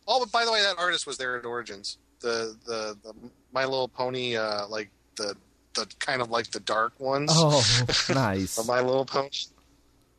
Oh, 0.07 0.19
but 0.19 0.31
by 0.31 0.43
the 0.43 0.51
way, 0.51 0.61
that 0.61 0.75
artist 0.77 1.07
was 1.07 1.17
there 1.17 1.37
at 1.37 1.45
Origins. 1.45 1.97
The 2.19 2.57
the, 2.65 2.97
the 3.03 3.13
My 3.53 3.63
Little 3.65 3.87
Pony, 3.87 4.35
uh, 4.35 4.67
like 4.67 4.89
the 5.15 5.35
the 5.75 5.87
kind 5.99 6.21
of 6.21 6.29
like 6.29 6.49
the 6.51 6.59
dark 6.61 6.99
ones. 6.99 7.31
Oh, 7.33 7.63
nice. 8.13 8.65
My 8.67 8.81
Little 8.81 9.05
Pony. 9.05 9.29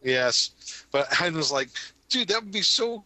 Yes, 0.02 0.84
but 0.92 1.08
I 1.20 1.28
was 1.30 1.50
like, 1.50 1.68
dude, 2.08 2.28
that 2.28 2.42
would 2.42 2.52
be 2.52 2.62
so 2.62 3.04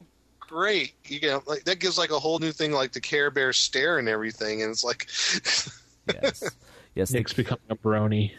great. 0.51 0.95
You 1.05 1.21
get 1.21 1.47
like 1.47 1.65
that 1.65 1.79
gives 1.79 1.97
like 1.97 2.11
a 2.11 2.19
whole 2.19 2.39
new 2.41 2.51
thing, 2.53 2.73
like 2.73 2.93
the 2.93 3.01
Care 3.01 3.31
Bear 3.31 3.53
stare 3.53 3.99
and 3.99 4.09
everything, 4.09 4.63
and 4.63 4.71
it's 4.71 4.85
like, 4.85 5.07
Yes. 6.23 6.51
Yes. 6.95 7.11
the- 7.11 7.19
Nick's 7.19 7.33
becoming 7.33 7.63
a 7.71 7.77
brony. 7.77 8.33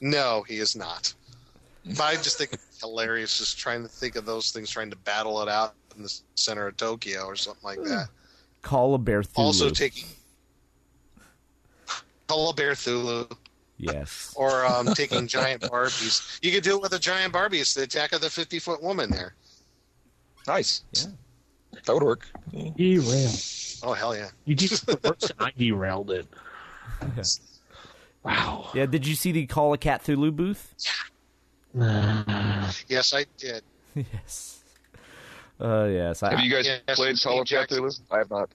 no, 0.00 0.44
he 0.46 0.58
is 0.58 0.76
not. 0.76 1.12
But 1.86 2.00
I 2.00 2.14
just 2.14 2.38
think 2.38 2.52
it's 2.52 2.80
hilarious, 2.80 3.38
just 3.38 3.58
trying 3.58 3.82
to 3.82 3.88
think 3.88 4.16
of 4.16 4.24
those 4.24 4.50
things, 4.52 4.70
trying 4.70 4.90
to 4.90 4.96
battle 4.96 5.40
it 5.42 5.48
out 5.48 5.74
in 5.96 6.02
the 6.02 6.20
center 6.34 6.66
of 6.66 6.76
Tokyo 6.76 7.24
or 7.24 7.36
something 7.36 7.62
like 7.62 7.78
that. 7.88 8.08
Call 8.62 8.94
a 8.94 8.98
Bear 8.98 9.22
Thulu. 9.22 9.38
Also 9.38 9.70
taking 9.70 10.04
Call 12.26 12.50
a 12.50 12.54
Bear 12.54 12.72
Thulu. 12.72 13.30
Yes. 13.76 14.32
or 14.36 14.64
um, 14.64 14.86
taking 14.94 15.26
giant 15.26 15.60
Barbies. 15.62 16.38
You 16.42 16.52
could 16.52 16.62
do 16.62 16.76
it 16.76 16.80
with 16.82 16.92
a 16.94 16.98
giant 16.98 17.32
Barbie. 17.32 17.58
It's 17.60 17.74
the 17.74 17.82
attack 17.82 18.12
of 18.12 18.20
the 18.22 18.30
50 18.30 18.58
foot 18.60 18.82
woman 18.82 19.10
there. 19.10 19.34
Nice. 20.46 20.84
Yeah. 20.92 21.02
That 21.86 21.94
would 21.94 22.02
work. 22.02 22.26
Derail. 22.52 23.30
Oh, 23.82 23.92
hell 23.92 24.16
yeah. 24.16 24.28
You 24.44 24.54
did 24.54 24.70
the 24.70 24.98
worst, 25.02 25.32
and 25.38 25.48
I 25.48 25.52
derailed 25.56 26.10
it. 26.10 26.26
Yeah. 27.16 27.22
Wow. 28.22 28.70
Yeah. 28.74 28.86
Did 28.86 29.06
you 29.06 29.14
see 29.14 29.32
the 29.32 29.46
Call 29.46 29.74
of 29.74 29.80
Catthulhu 29.80 30.34
booth? 30.34 30.74
Yes, 32.88 33.12
I 33.14 33.26
did. 33.38 33.62
yes. 33.94 34.62
Uh, 35.60 35.84
yes. 35.90 36.22
I, 36.22 36.30
Have 36.30 36.40
you 36.40 36.50
guys 36.50 36.66
Yes, 36.66 36.96
played 36.96 37.20
Call 37.20 37.40
of 37.40 37.46
Jackson. 37.46 37.82
Cthulhu? 37.82 38.00
I 38.10 38.18
have 38.18 38.30
not. 38.30 38.50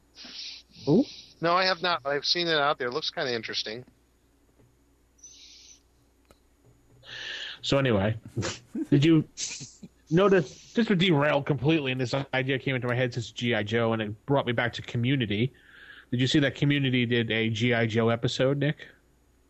No, 1.42 1.54
I 1.54 1.66
have 1.66 1.82
not, 1.82 2.04
but 2.04 2.12
I've 2.12 2.26
seen 2.26 2.48
it 2.48 2.58
out 2.58 2.78
there. 2.78 2.88
It 2.88 2.94
looks 2.94 3.10
kind 3.10 3.28
of 3.28 3.34
interesting. 3.34 3.86
So 7.62 7.78
anyway, 7.78 8.16
did 8.90 9.04
you 9.04 9.26
notice 10.10 10.74
just 10.74 10.88
to 10.90 10.96
derail 10.96 11.42
completely? 11.42 11.92
And 11.92 12.00
this 12.02 12.14
idea 12.34 12.60
came 12.60 12.76
into 12.76 12.88
my 12.88 12.96
head 12.96 13.14
since 13.14 13.32
GI 13.32 13.64
Joe, 13.66 13.94
and 13.94 14.02
it 14.02 14.26
brought 14.26 14.46
me 14.46 14.52
back 14.52 14.74
to 14.74 14.82
Community. 14.82 15.54
Did 16.12 16.20
you 16.22 16.28
see 16.28 16.40
that 16.40 16.56
Community 16.56 17.06
did 17.06 17.30
a 17.32 17.50
GI 17.50 17.88
Joe 17.88 18.10
episode, 18.10 18.58
Nick? 18.58 18.88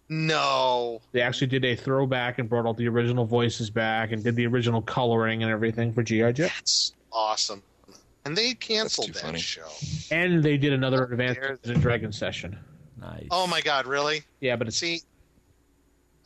No. 0.09 1.01
They 1.11 1.21
actually 1.21 1.47
did 1.47 1.63
a 1.65 1.75
throwback 1.75 2.39
and 2.39 2.49
brought 2.49 2.65
all 2.65 2.73
the 2.73 2.87
original 2.87 3.25
voices 3.25 3.69
back 3.69 4.11
and 4.11 4.23
did 4.23 4.35
the 4.35 4.47
original 4.47 4.81
coloring 4.81 5.43
and 5.43 5.51
everything 5.51 5.93
for 5.93 6.01
GI 6.03 6.33
Joe. 6.33 6.43
That's 6.43 6.93
awesome. 7.11 7.61
And 8.25 8.35
they 8.35 8.53
canceled 8.55 9.13
that 9.13 9.21
funny. 9.21 9.39
show. 9.39 9.67
And 10.11 10.43
they 10.43 10.57
did 10.57 10.73
another 10.73 11.03
Advanced 11.05 11.39
There- 11.39 11.57
and 11.73 11.81
Dragon 11.81 12.11
session. 12.11 12.57
nice. 12.99 13.27
Oh, 13.31 13.47
my 13.47 13.61
God, 13.61 13.85
really? 13.87 14.23
Yeah, 14.41 14.55
but 14.55 14.67
it's, 14.67 14.77
See, 14.77 15.01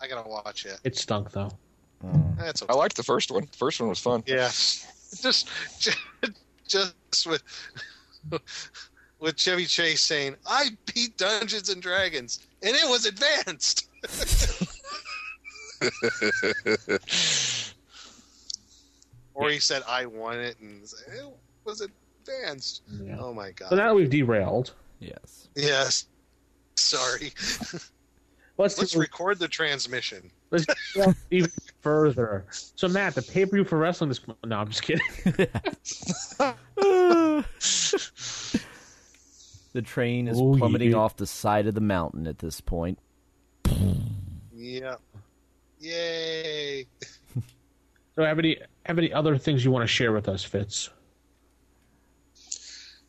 I 0.02 0.08
got 0.08 0.24
to 0.24 0.30
watch 0.30 0.66
it. 0.66 0.80
it 0.84 0.98
stunk 0.98 1.32
though. 1.32 1.52
Mm. 2.06 2.38
That's 2.38 2.62
I 2.62 2.66
okay. 2.66 2.74
liked 2.74 2.95
the 2.97 3.04
first 3.04 3.32
one. 3.32 3.47
The 3.51 3.58
first 3.58 3.80
one 3.80 3.89
was 3.89 3.99
fun. 3.99 4.24
Yeah. 4.26 4.47
Just, 5.22 5.47
just, 5.80 5.97
just 6.68 7.28
with. 7.28 7.43
With 9.20 9.38
Chevy 9.38 9.66
Chase 9.68 10.01
saying, 10.01 10.36
"I 10.45 10.72
beat 10.93 11.16
Dungeons 11.18 11.70
and 11.70 11.82
Dragons, 11.82 12.39
and 12.62 12.76
it 12.76 12.89
was 12.89 13.06
advanced." 13.06 13.88
Or 19.34 19.49
he 19.49 19.60
said, 19.60 19.82
"I 19.88 20.06
won 20.06 20.39
it," 20.39 20.58
and 20.60 20.84
it 20.84 21.26
was 21.64 21.82
advanced. 21.82 22.84
Yeah. 23.01 23.18
Oh 23.20 23.34
my 23.34 23.51
god! 23.51 23.70
So 23.70 23.76
now 23.76 23.93
we've 23.93 24.10
derailed, 24.10 24.74
Yes. 24.99 25.47
yes. 25.56 26.08
Sorry. 26.76 27.32
let's, 28.58 28.78
Let's 28.78 28.95
record 28.95 29.39
the 29.39 29.47
transmission. 29.47 30.30
let's 30.52 30.65
derail 30.94 31.15
even 31.32 31.52
further. 31.84 32.45
So 32.49 32.88
Matt, 32.88 33.14
the 33.15 33.22
pay 33.22 33.45
per 33.45 33.51
view 33.57 33.64
for 33.65 33.77
wrestling 33.77 34.10
this 34.10 34.22
no, 34.45 34.57
I'm 34.57 34.69
just 34.69 34.81
kidding. 34.84 35.05
The 39.73 39.81
train 39.81 40.27
is 40.27 40.39
Oh, 40.39 40.55
plummeting 40.55 40.91
yeah. 40.91 40.97
off 40.97 41.15
the 41.18 41.26
side 41.26 41.65
of 41.65 41.73
the 41.73 41.81
mountain 41.81 42.27
at 42.27 42.38
this 42.38 42.61
point. 42.61 42.99
Yeah. 44.53 44.95
Yay! 45.80 46.85
So 48.15 48.23
have 48.23 48.38
any 48.38 48.57
have 48.85 48.99
any 48.99 49.11
other 49.11 49.35
things 49.39 49.65
you 49.65 49.72
want 49.72 49.81
to 49.81 49.88
share 49.88 50.11
with 50.11 50.30
us, 50.30 50.43
Fitz? 50.43 50.91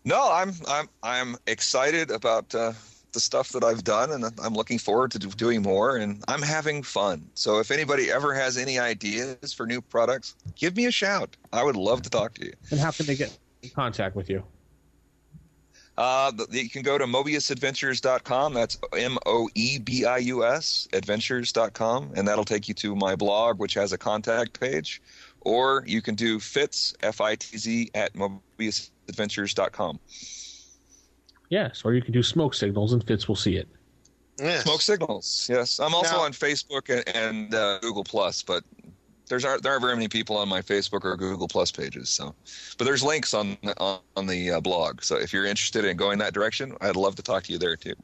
No, 0.07 0.33
I'm 0.33 0.55
I'm 0.67 0.89
I'm 1.03 1.37
excited 1.47 2.11
about 2.11 2.55
uh, 2.55 2.73
the 3.15 3.21
stuff 3.21 3.51
that 3.51 3.65
I've 3.65 3.85
done, 3.85 4.13
and 4.13 4.25
I'm 4.43 4.55
looking 4.55 4.79
forward 4.79 5.13
to 5.13 5.19
doing 5.19 5.63
more. 5.63 5.97
And 5.97 6.23
I'm 6.29 6.43
having 6.43 6.83
fun. 6.83 7.31
So 7.35 7.59
if 7.59 7.71
anybody 7.71 8.11
ever 8.11 8.35
has 8.35 8.59
any 8.59 8.79
ideas 8.79 9.53
for 9.53 9.67
new 9.67 9.81
products, 9.81 10.35
give 10.57 10.77
me 10.77 10.87
a 10.87 10.91
shout. 10.91 11.37
I 11.53 11.65
would 11.65 11.77
love 11.77 12.03
to 12.03 12.11
talk 12.11 12.35
to 12.35 12.45
you. 12.45 12.53
And 12.71 12.79
how 12.79 12.91
can 12.91 13.07
they 13.07 13.17
get 13.17 13.37
in 13.63 13.71
contact 13.71 14.15
with 14.15 14.29
you? 14.29 14.45
Uh, 15.97 16.33
you 16.51 16.69
can 16.69 16.83
go 16.83 16.99
to 16.99 17.05
moebiusadventures.com. 17.05 18.55
That's 18.55 18.79
M 18.97 19.17
O 19.27 19.49
E 19.55 19.79
B 19.79 20.05
I 20.05 20.19
U 20.19 20.45
S 20.45 20.89
adventures.com, 20.93 22.13
and 22.17 22.27
that'll 22.27 22.45
take 22.45 22.69
you 22.69 22.75
to 22.75 22.97
my 22.97 23.15
blog, 23.15 23.61
which 23.61 23.75
has 23.75 23.93
a 23.93 23.99
contact 23.99 24.59
page. 24.59 25.01
Or 25.43 25.85
you 25.87 26.03
can 26.03 26.17
do 26.17 26.41
Fitz 26.41 26.95
F 27.03 27.21
I 27.21 27.37
T 27.37 27.57
Z 27.57 27.91
at 27.95 28.15
moebiusadventures.com. 28.15 30.01
Yes, 31.55 31.83
or 31.85 31.95
you 31.95 32.03
can 32.03 32.13
do 32.13 32.25
smoke 32.25 32.53
signals 32.53 32.93
and 32.95 33.07
Fitz 33.07 33.29
will 33.29 33.37
see 33.37 33.55
it. 33.55 33.69
Yes. 34.41 34.65
Smoke 34.65 34.83
signals. 34.83 35.47
Yes, 35.49 35.79
I'm 35.79 35.95
also 35.95 36.17
Now- 36.17 36.23
on 36.23 36.33
Facebook 36.33 36.89
and, 36.89 37.17
and 37.17 37.55
uh, 37.55 37.79
Google 37.79 38.03
Plus, 38.03 38.43
but 38.43 38.65
there's 39.29 39.45
aren't 39.45 39.63
there 39.63 39.71
aren't 39.71 39.83
very 39.83 39.95
many 39.95 40.09
people 40.09 40.37
on 40.37 40.49
my 40.49 40.61
Facebook 40.61 41.05
or 41.05 41.17
Google 41.17 41.47
Plus 41.47 41.71
pages. 41.71 42.11
So, 42.11 42.35
but 42.77 42.87
there's 42.87 43.05
links 43.05 43.35
on 43.35 43.57
on, 43.77 44.01
on 44.17 44.27
the 44.27 44.51
uh, 44.51 44.61
blog. 44.61 45.05
So 45.05 45.15
if 45.15 45.33
you're 45.33 45.47
interested 45.47 45.85
in 45.85 45.97
going 45.97 46.19
that 46.19 46.35
direction, 46.35 46.77
I'd 46.81 46.97
love 46.97 47.15
to 47.15 47.23
talk 47.23 47.45
to 47.45 47.53
you 47.53 47.59
there 47.59 47.77
too. 47.77 47.95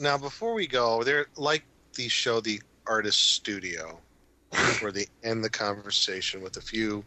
Now, 0.00 0.16
before 0.16 0.54
we 0.54 0.66
go, 0.66 1.02
they're 1.02 1.26
like 1.36 1.64
the 1.92 2.08
show, 2.08 2.40
the 2.40 2.62
artist 2.86 3.34
studio, 3.34 3.98
where 4.80 4.92
they 4.92 5.08
end 5.24 5.44
the 5.44 5.50
conversation 5.50 6.40
with 6.40 6.56
a 6.56 6.62
few 6.62 7.04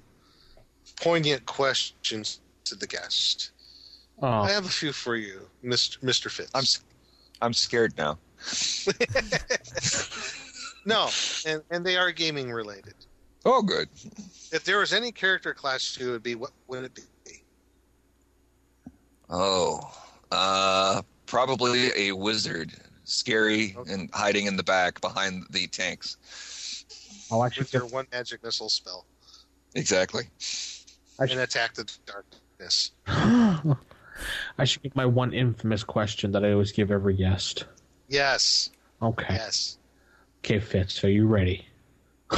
poignant 0.98 1.44
questions 1.48 2.41
to 2.65 2.76
the 2.76 2.86
guest. 2.86 3.49
Oh. 4.22 4.27
I 4.27 4.52
have 4.52 4.65
a 4.65 4.69
few 4.69 4.91
for 4.91 5.15
you, 5.15 5.48
Mr. 5.64 5.99
Mr. 5.99 6.30
Fitz. 6.30 6.52
I'm 6.53 6.64
I'm 7.41 7.53
scared 7.53 7.98
now. 7.98 8.19
no, 10.85 11.10
and 11.45 11.61
and 11.72 11.85
they 11.85 11.98
are 11.98 12.11
gaming 12.11 12.52
related. 12.52 12.93
Oh, 13.45 13.64
good. 13.64 13.89
If 14.52 14.64
there 14.64 14.77
was 14.77 14.93
any 14.93 15.11
character 15.11 15.53
class 15.53 15.98
you 15.99 16.11
would 16.11 16.22
be, 16.22 16.35
what 16.35 16.52
would 16.68 16.84
it 16.84 16.93
be? 16.93 17.02
Oh, 19.30 19.80
uh, 20.31 21.02
probably 21.26 21.89
a 21.95 22.11
wizard, 22.11 22.73
scary 23.06 23.76
and 23.89 24.10
hiding 24.14 24.45
in 24.45 24.57
the 24.57 24.64
back 24.64 25.02
behind 25.02 25.45
the 25.49 25.65
tanks. 25.68 26.18
I'll 27.31 27.43
actually 27.43 27.64
With 27.64 27.73
your 27.73 27.85
one 27.88 28.06
magic 28.11 28.43
missile 28.43 28.69
spell 28.69 29.06
Exactly. 29.73 30.26
I 31.19 31.23
and 31.23 31.39
attack 31.39 31.76
the 31.76 31.89
darkness. 32.06 32.91
I 34.57 34.65
should 34.65 34.84
give 34.84 34.95
my 34.95 35.06
one 35.06 35.34
infamous 35.34 35.84
question 35.84 36.31
that 36.31 36.43
I 36.45 36.52
always 36.52 36.72
give 36.72 36.91
every 36.91 37.15
guest. 37.15 37.65
Yes. 38.07 38.69
Okay. 39.02 39.34
Yes. 39.34 39.77
Okay, 40.43 40.60
Fitz, 40.60 41.03
are 41.03 41.10
you 41.10 41.27
ready? 41.27 41.68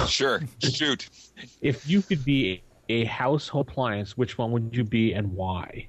Sure. 0.08 0.42
Shoot. 0.62 1.10
If 1.62 1.88
you 1.88 2.02
could 2.02 2.26
be 2.26 2.62
a 2.90 3.06
household 3.06 3.70
appliance, 3.70 4.18
which 4.18 4.38
one 4.38 4.52
would 4.52 4.76
you 4.76 4.84
be 4.84 5.14
and 5.14 5.34
why? 5.34 5.88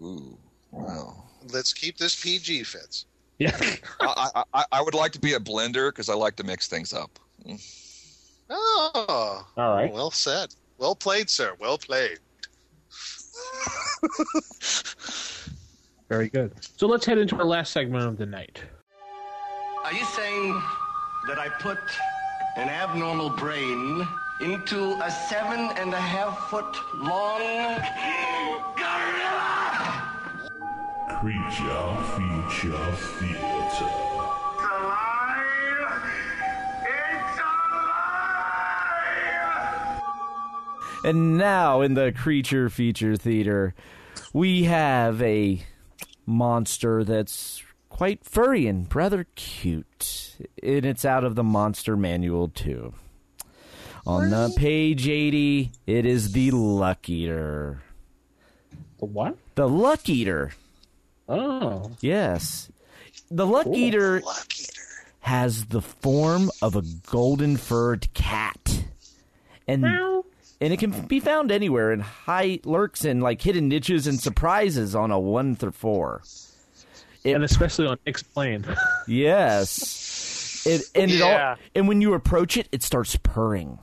Ooh. 0.00 0.38
Wow. 0.70 1.24
Let's 1.52 1.72
keep 1.72 1.98
this 1.98 2.20
PG, 2.20 2.64
Fitz. 2.64 3.06
Yeah. 3.38 3.58
I, 4.00 4.44
I, 4.54 4.64
I 4.72 4.82
would 4.82 4.94
like 4.94 5.12
to 5.12 5.20
be 5.20 5.34
a 5.34 5.40
blender 5.40 5.90
because 5.90 6.08
I 6.08 6.14
like 6.14 6.36
to 6.36 6.44
mix 6.44 6.68
things 6.68 6.92
up. 6.92 7.18
Oh. 8.48 9.46
All 9.56 9.74
right. 9.74 9.92
Well 9.92 10.10
said. 10.10 10.54
Well 10.78 10.94
played, 10.94 11.28
sir. 11.28 11.54
Well 11.58 11.78
played. 11.78 12.18
Very 16.08 16.28
good. 16.28 16.52
So 16.76 16.86
let's 16.86 17.06
head 17.06 17.18
into 17.18 17.36
our 17.36 17.44
last 17.44 17.72
segment 17.72 18.06
of 18.06 18.18
the 18.18 18.26
night. 18.26 18.62
Are 19.84 19.92
you 19.92 20.04
saying 20.04 20.62
that 21.28 21.38
I 21.38 21.48
put 21.60 21.78
an 22.56 22.68
abnormal 22.68 23.30
brain 23.30 24.06
into 24.40 25.00
a 25.02 25.10
seven 25.10 25.70
and 25.76 25.94
a 25.94 26.00
half 26.00 26.50
foot 26.50 26.76
long 26.96 27.40
Creature 31.22 31.96
Feature 32.16 32.92
Theater. 33.20 34.11
And 41.04 41.36
now 41.36 41.80
in 41.80 41.94
the 41.94 42.12
creature 42.12 42.68
feature 42.70 43.16
theater, 43.16 43.74
we 44.32 44.64
have 44.64 45.20
a 45.20 45.64
monster 46.26 47.02
that's 47.02 47.62
quite 47.88 48.24
furry 48.24 48.66
and 48.66 48.92
rather 48.94 49.26
cute. 49.34 50.36
And 50.62 50.86
it's 50.86 51.04
out 51.04 51.24
of 51.24 51.34
the 51.34 51.42
monster 51.42 51.96
manual, 51.96 52.48
too. 52.48 52.94
On 54.06 54.30
the 54.30 54.52
page 54.56 55.08
80, 55.08 55.72
it 55.86 56.06
is 56.06 56.32
the 56.32 56.50
Luck 56.50 57.08
Eater. 57.08 57.82
The 58.98 59.04
what? 59.04 59.36
The 59.54 59.68
Luck 59.68 60.08
Eater. 60.08 60.52
Oh. 61.28 61.90
Yes. 62.00 62.70
The 63.30 63.46
Luck 63.46 63.66
Eater 63.68 64.20
Luck 64.20 64.46
Eater 64.58 64.72
has 65.20 65.66
the 65.66 65.82
form 65.82 66.50
of 66.60 66.74
a 66.74 66.82
golden 67.06 67.56
furred 67.56 68.12
cat. 68.12 68.84
And 69.68 69.84
and 70.62 70.72
it 70.72 70.78
can 70.78 70.92
be 71.08 71.18
found 71.18 71.50
anywhere 71.50 71.90
and 71.90 72.00
high 72.00 72.60
lurks 72.64 73.04
in 73.04 73.20
like 73.20 73.42
hidden 73.42 73.68
niches 73.68 74.06
and 74.06 74.20
surprises 74.20 74.94
on 74.94 75.10
a 75.10 75.18
one 75.18 75.56
through 75.56 75.72
four. 75.72 76.22
and 77.24 77.42
especially 77.42 77.86
on 77.86 77.98
Explained. 78.06 78.66
Yes. 79.08 80.64
It 80.64 80.82
and 80.94 81.10
it 81.10 81.18
Yeah. 81.18 81.50
all 81.50 81.56
and 81.74 81.88
when 81.88 82.00
you 82.00 82.14
approach 82.14 82.56
it, 82.56 82.68
it 82.70 82.84
starts 82.84 83.16
purring. 83.24 83.80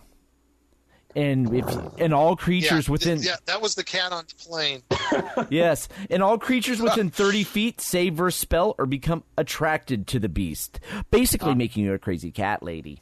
And 1.18 1.54
if 1.54 1.66
and 2.00 2.14
all 2.14 2.38
creatures 2.38 2.88
yeah, 2.88 2.92
within 2.92 3.22
yeah, 3.22 3.36
that 3.46 3.62
was 3.62 3.76
the 3.76 3.84
cat 3.84 4.14
on 4.14 4.24
the 4.30 4.36
plane. 4.36 4.82
yes, 5.50 5.90
and 6.10 6.24
all 6.24 6.38
creatures 6.38 6.82
within 6.82 7.10
30 7.10 7.44
feet 7.44 7.82
save 7.82 8.14
versus 8.14 8.40
spell 8.40 8.76
or 8.78 8.86
become 8.86 9.26
attracted 9.38 10.08
to 10.08 10.20
the 10.20 10.30
beast, 10.30 10.80
basically 11.12 11.52
ah. 11.52 11.56
making 11.56 11.84
you 11.84 11.94
a 11.94 12.00
crazy 12.00 12.32
cat 12.32 12.64
lady. 12.64 13.02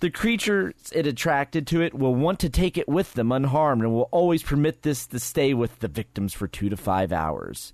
The 0.00 0.10
creatures 0.10 0.74
it 0.92 1.06
attracted 1.06 1.66
to 1.68 1.80
it 1.80 1.94
will 1.94 2.14
want 2.14 2.40
to 2.40 2.50
take 2.50 2.76
it 2.76 2.88
with 2.88 3.14
them 3.14 3.32
unharmed 3.32 3.82
and 3.82 3.92
will 3.92 4.08
always 4.12 4.42
permit 4.42 4.82
this 4.82 5.06
to 5.08 5.18
stay 5.18 5.54
with 5.54 5.78
the 5.80 5.88
victims 5.88 6.34
for 6.34 6.46
two 6.46 6.68
to 6.68 6.76
five 6.76 7.12
hours. 7.12 7.72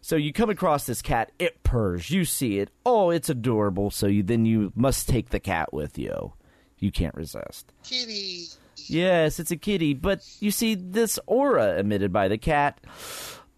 So 0.00 0.16
you 0.16 0.32
come 0.32 0.50
across 0.50 0.84
this 0.84 1.02
cat, 1.02 1.32
it 1.38 1.62
purrs, 1.62 2.10
you 2.10 2.24
see 2.24 2.58
it, 2.58 2.70
oh, 2.84 3.10
it's 3.10 3.28
adorable. 3.28 3.90
So 3.90 4.06
you 4.06 4.22
then 4.22 4.44
you 4.44 4.72
must 4.76 5.08
take 5.08 5.30
the 5.30 5.40
cat 5.40 5.72
with 5.72 5.98
you. 5.98 6.34
You 6.78 6.92
can't 6.92 7.14
resist. 7.14 7.72
Kitty. 7.82 8.44
Yes, 8.76 9.40
it's 9.40 9.50
a 9.50 9.56
kitty, 9.56 9.94
but 9.94 10.20
you 10.40 10.50
see, 10.50 10.74
this 10.74 11.18
aura 11.26 11.78
emitted 11.78 12.12
by 12.12 12.28
the 12.28 12.38
cat 12.38 12.80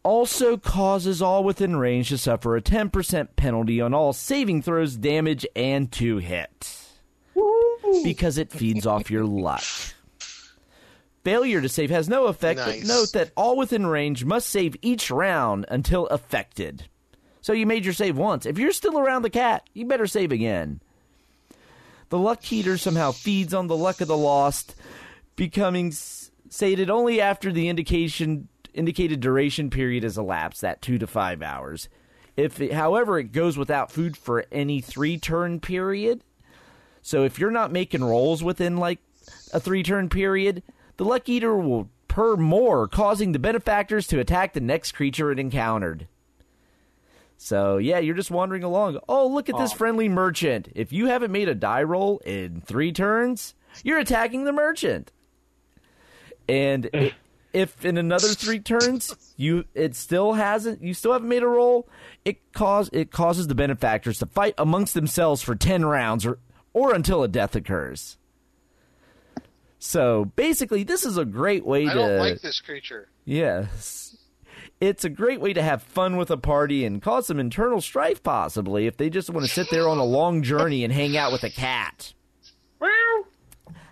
also 0.02 0.56
causes 0.56 1.20
all 1.20 1.42
within 1.42 1.74
range 1.76 2.10
to 2.10 2.18
suffer 2.18 2.56
a 2.56 2.62
10% 2.62 3.28
penalty 3.34 3.80
on 3.80 3.92
all 3.92 4.12
saving 4.12 4.62
throws, 4.62 4.96
damage, 4.96 5.44
and 5.56 5.90
to 5.90 6.18
hit. 6.18 6.78
Because 8.04 8.38
it 8.38 8.50
feeds 8.52 8.86
off 8.86 9.10
your 9.10 9.24
luck. 9.24 9.62
Failure 11.24 11.60
to 11.60 11.68
save 11.68 11.90
has 11.90 12.08
no 12.08 12.26
effect, 12.26 12.60
Nice. 12.60 12.80
but 12.80 12.86
note 12.88 13.12
that 13.12 13.32
all 13.36 13.56
within 13.56 13.86
range 13.86 14.24
must 14.24 14.48
save 14.48 14.76
each 14.80 15.10
round 15.10 15.66
until 15.68 16.06
affected. 16.06 16.84
So 17.40 17.52
you 17.52 17.66
made 17.66 17.84
your 17.84 17.94
save 17.94 18.16
once. 18.16 18.46
If 18.46 18.58
you're 18.58 18.72
still 18.72 18.98
around 18.98 19.22
the 19.22 19.30
cat, 19.30 19.68
you 19.74 19.86
better 19.86 20.06
save 20.06 20.30
again. 20.30 20.80
The 22.10 22.18
luck 22.18 22.52
eater 22.52 22.78
somehow 22.78 23.10
feeds 23.10 23.52
on 23.52 23.66
the 23.66 23.76
luck 23.76 24.00
of 24.00 24.06
the 24.08 24.16
lost, 24.16 24.76
becoming 25.34 25.90
sated 26.48 26.90
only 26.90 27.20
after 27.20 27.50
the 27.50 27.68
indication 27.68 28.48
indicated 28.72 29.20
duration 29.20 29.70
period 29.70 30.04
has 30.04 30.18
elapsed, 30.18 30.60
that 30.60 30.82
two 30.82 30.98
to 30.98 31.06
five 31.06 31.42
hours. 31.42 31.88
If, 32.36 32.60
it, 32.60 32.72
however, 32.72 33.18
it 33.18 33.32
goes 33.32 33.56
without 33.58 33.90
food 33.90 34.16
for 34.16 34.44
any 34.52 34.80
three 34.80 35.18
turn 35.18 35.58
period, 35.58 36.22
so 37.06 37.22
if 37.22 37.38
you're 37.38 37.52
not 37.52 37.70
making 37.70 38.02
rolls 38.02 38.42
within 38.42 38.78
like 38.78 38.98
a 39.52 39.60
three 39.60 39.84
turn 39.84 40.08
period, 40.08 40.64
the 40.96 41.04
luck 41.04 41.28
eater 41.28 41.56
will 41.56 41.88
purr 42.08 42.36
more, 42.36 42.88
causing 42.88 43.30
the 43.30 43.38
benefactors 43.38 44.08
to 44.08 44.18
attack 44.18 44.54
the 44.54 44.60
next 44.60 44.90
creature 44.90 45.30
it 45.30 45.38
encountered. 45.38 46.08
So 47.36 47.76
yeah, 47.76 48.00
you're 48.00 48.16
just 48.16 48.32
wandering 48.32 48.64
along. 48.64 48.98
Oh, 49.08 49.28
look 49.28 49.48
at 49.48 49.56
this 49.56 49.72
oh. 49.72 49.76
friendly 49.76 50.08
merchant. 50.08 50.68
If 50.74 50.92
you 50.92 51.06
haven't 51.06 51.30
made 51.30 51.48
a 51.48 51.54
die 51.54 51.84
roll 51.84 52.18
in 52.26 52.60
three 52.62 52.90
turns, 52.90 53.54
you're 53.84 54.00
attacking 54.00 54.42
the 54.42 54.52
merchant. 54.52 55.12
And 56.48 56.90
eh. 56.92 57.04
i 57.04 57.12
if 57.52 57.84
in 57.84 57.96
another 57.96 58.28
three 58.28 58.58
turns 58.58 59.14
you 59.36 59.64
it 59.74 59.94
still 59.94 60.32
hasn't, 60.32 60.82
you 60.82 60.92
still 60.92 61.12
haven't 61.12 61.28
made 61.28 61.44
a 61.44 61.46
roll, 61.46 61.88
it 62.24 62.52
cause 62.52 62.90
it 62.92 63.12
causes 63.12 63.46
the 63.46 63.54
benefactors 63.54 64.18
to 64.18 64.26
fight 64.26 64.54
amongst 64.58 64.92
themselves 64.92 65.40
for 65.40 65.54
ten 65.54 65.84
rounds 65.84 66.26
or 66.26 66.40
or 66.76 66.94
until 66.94 67.22
a 67.22 67.28
death 67.28 67.56
occurs. 67.56 68.18
So 69.78 70.26
basically, 70.36 70.84
this 70.84 71.06
is 71.06 71.16
a 71.16 71.24
great 71.24 71.64
way 71.64 71.86
I 71.86 71.94
to 71.94 71.98
don't 71.98 72.18
like 72.18 72.42
this 72.42 72.60
creature. 72.60 73.08
Yes. 73.24 74.18
It's 74.78 75.02
a 75.02 75.08
great 75.08 75.40
way 75.40 75.54
to 75.54 75.62
have 75.62 75.82
fun 75.82 76.18
with 76.18 76.30
a 76.30 76.36
party 76.36 76.84
and 76.84 77.00
cause 77.00 77.28
some 77.28 77.40
internal 77.40 77.80
strife, 77.80 78.22
possibly, 78.22 78.86
if 78.86 78.98
they 78.98 79.08
just 79.08 79.30
want 79.30 79.46
to 79.46 79.52
sit 79.52 79.70
there 79.70 79.88
on 79.88 79.96
a 79.96 80.04
long 80.04 80.42
journey 80.42 80.84
and 80.84 80.92
hang 80.92 81.16
out 81.16 81.32
with 81.32 81.44
a 81.44 81.50
cat. 81.50 82.12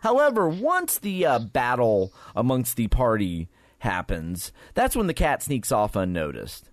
However, 0.02 0.46
once 0.46 0.98
the 0.98 1.24
uh, 1.24 1.38
battle 1.38 2.12
amongst 2.36 2.76
the 2.76 2.88
party 2.88 3.48
happens, 3.78 4.52
that's 4.74 4.94
when 4.94 5.06
the 5.06 5.14
cat 5.14 5.42
sneaks 5.42 5.72
off 5.72 5.96
unnoticed. 5.96 6.68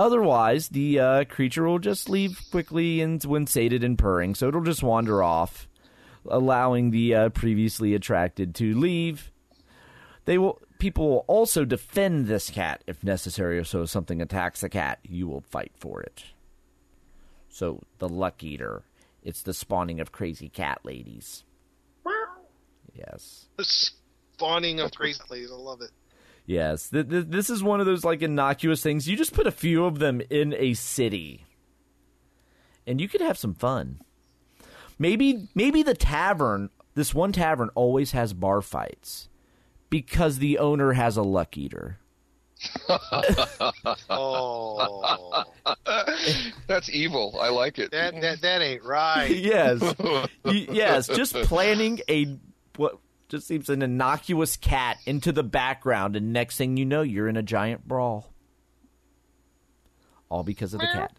Otherwise, 0.00 0.70
the 0.70 0.98
uh, 0.98 1.24
creature 1.24 1.68
will 1.68 1.78
just 1.78 2.08
leave 2.08 2.40
quickly 2.50 3.02
and 3.02 3.22
when 3.24 3.46
sated 3.46 3.84
and 3.84 3.98
purring, 3.98 4.34
so 4.34 4.48
it'll 4.48 4.62
just 4.62 4.82
wander 4.82 5.22
off, 5.22 5.68
allowing 6.26 6.90
the 6.90 7.14
uh, 7.14 7.28
previously 7.28 7.94
attracted 7.94 8.54
to 8.54 8.74
leave. 8.78 9.30
They 10.24 10.38
will. 10.38 10.58
People 10.78 11.10
will 11.10 11.24
also 11.26 11.66
defend 11.66 12.28
this 12.28 12.48
cat 12.48 12.82
if 12.86 13.04
necessary. 13.04 13.62
So 13.66 13.82
if 13.82 13.90
something 13.90 14.22
attacks 14.22 14.62
the 14.62 14.70
cat, 14.70 15.00
you 15.02 15.28
will 15.28 15.42
fight 15.42 15.72
for 15.76 16.00
it. 16.00 16.24
So 17.50 17.82
the 17.98 18.08
Luck 18.08 18.42
Eater. 18.42 18.84
It's 19.22 19.42
the 19.42 19.52
spawning 19.52 20.00
of 20.00 20.12
crazy 20.12 20.48
cat 20.48 20.80
ladies. 20.82 21.44
Yes. 22.94 23.48
The 23.58 23.64
spawning 23.64 24.80
of 24.80 24.92
crazy 24.92 25.20
ladies. 25.28 25.52
I 25.52 25.56
love 25.56 25.82
it. 25.82 25.90
Yes. 26.50 26.90
Th- 26.90 27.08
th- 27.08 27.26
this 27.28 27.48
is 27.48 27.62
one 27.62 27.78
of 27.78 27.86
those 27.86 28.04
like 28.04 28.22
innocuous 28.22 28.82
things. 28.82 29.06
You 29.08 29.16
just 29.16 29.32
put 29.32 29.46
a 29.46 29.52
few 29.52 29.84
of 29.84 30.00
them 30.00 30.20
in 30.30 30.52
a 30.54 30.74
city, 30.74 31.46
and 32.88 33.00
you 33.00 33.08
could 33.08 33.20
have 33.20 33.38
some 33.38 33.54
fun. 33.54 34.00
Maybe 34.98 35.48
maybe 35.54 35.84
the 35.84 35.94
tavern, 35.94 36.70
this 36.96 37.14
one 37.14 37.30
tavern, 37.30 37.70
always 37.76 38.10
has 38.10 38.32
bar 38.32 38.62
fights 38.62 39.28
because 39.90 40.38
the 40.38 40.58
owner 40.58 40.92
has 40.94 41.16
a 41.16 41.22
luck 41.22 41.56
eater. 41.56 41.98
oh, 44.10 45.44
that's 46.66 46.90
evil. 46.90 47.38
I 47.40 47.48
like 47.50 47.78
it. 47.78 47.92
That 47.92 48.20
that, 48.20 48.40
that 48.40 48.60
ain't 48.60 48.84
right. 48.84 49.28
yes, 49.36 49.80
Y- 50.44 50.66
yes. 50.68 51.06
Just 51.06 51.34
planning 51.44 52.00
a 52.08 52.36
what 52.76 52.98
just 53.30 53.46
seems 53.46 53.68
an 53.68 53.80
innocuous 53.82 54.56
cat 54.56 54.98
into 55.06 55.32
the 55.32 55.42
background, 55.42 56.16
and 56.16 56.32
next 56.32 56.56
thing 56.56 56.76
you 56.76 56.84
know, 56.84 57.02
you're 57.02 57.28
in 57.28 57.36
a 57.36 57.42
giant 57.42 57.86
brawl. 57.86 58.32
All 60.28 60.42
because 60.42 60.74
of 60.74 60.80
the 60.80 60.86
cat. 60.86 61.12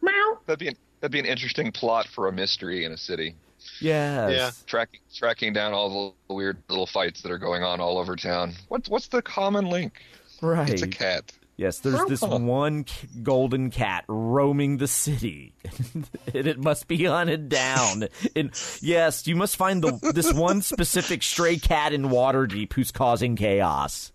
Meow. 0.00 0.38
That'd 0.46 0.58
be 0.58 0.68
an, 0.68 0.76
that'd 1.00 1.12
be 1.12 1.18
an 1.18 1.26
interesting 1.26 1.72
plot 1.72 2.06
for 2.06 2.28
a 2.28 2.32
mystery 2.32 2.84
in 2.84 2.92
a 2.92 2.96
city. 2.96 3.36
Yes. 3.80 4.32
Yeah. 4.32 4.50
Tracking 4.66 5.00
tracking 5.14 5.52
down 5.52 5.72
all 5.72 6.16
the 6.28 6.34
weird 6.34 6.58
little 6.68 6.86
fights 6.86 7.22
that 7.22 7.30
are 7.30 7.38
going 7.38 7.62
on 7.62 7.80
all 7.80 7.98
over 7.98 8.16
town. 8.16 8.54
What's 8.68 8.88
what's 8.88 9.08
the 9.08 9.22
common 9.22 9.66
link? 9.66 9.94
Right. 10.40 10.68
It's 10.68 10.82
a 10.82 10.88
cat. 10.88 11.32
Yes, 11.56 11.78
there's 11.80 12.04
this 12.06 12.22
one 12.22 12.86
golden 13.22 13.70
cat 13.70 14.04
roaming 14.08 14.78
the 14.78 14.86
city, 14.88 15.54
and 15.94 16.46
it 16.46 16.58
must 16.58 16.88
be 16.88 17.04
hunted 17.04 17.48
down. 17.50 18.08
And 18.34 18.50
yes, 18.80 19.26
you 19.26 19.36
must 19.36 19.56
find 19.56 19.84
the 19.84 20.12
this 20.14 20.32
one 20.32 20.62
specific 20.62 21.22
stray 21.22 21.58
cat 21.58 21.92
in 21.92 22.04
Waterdeep 22.04 22.72
who's 22.72 22.90
causing 22.90 23.36
chaos. 23.36 24.12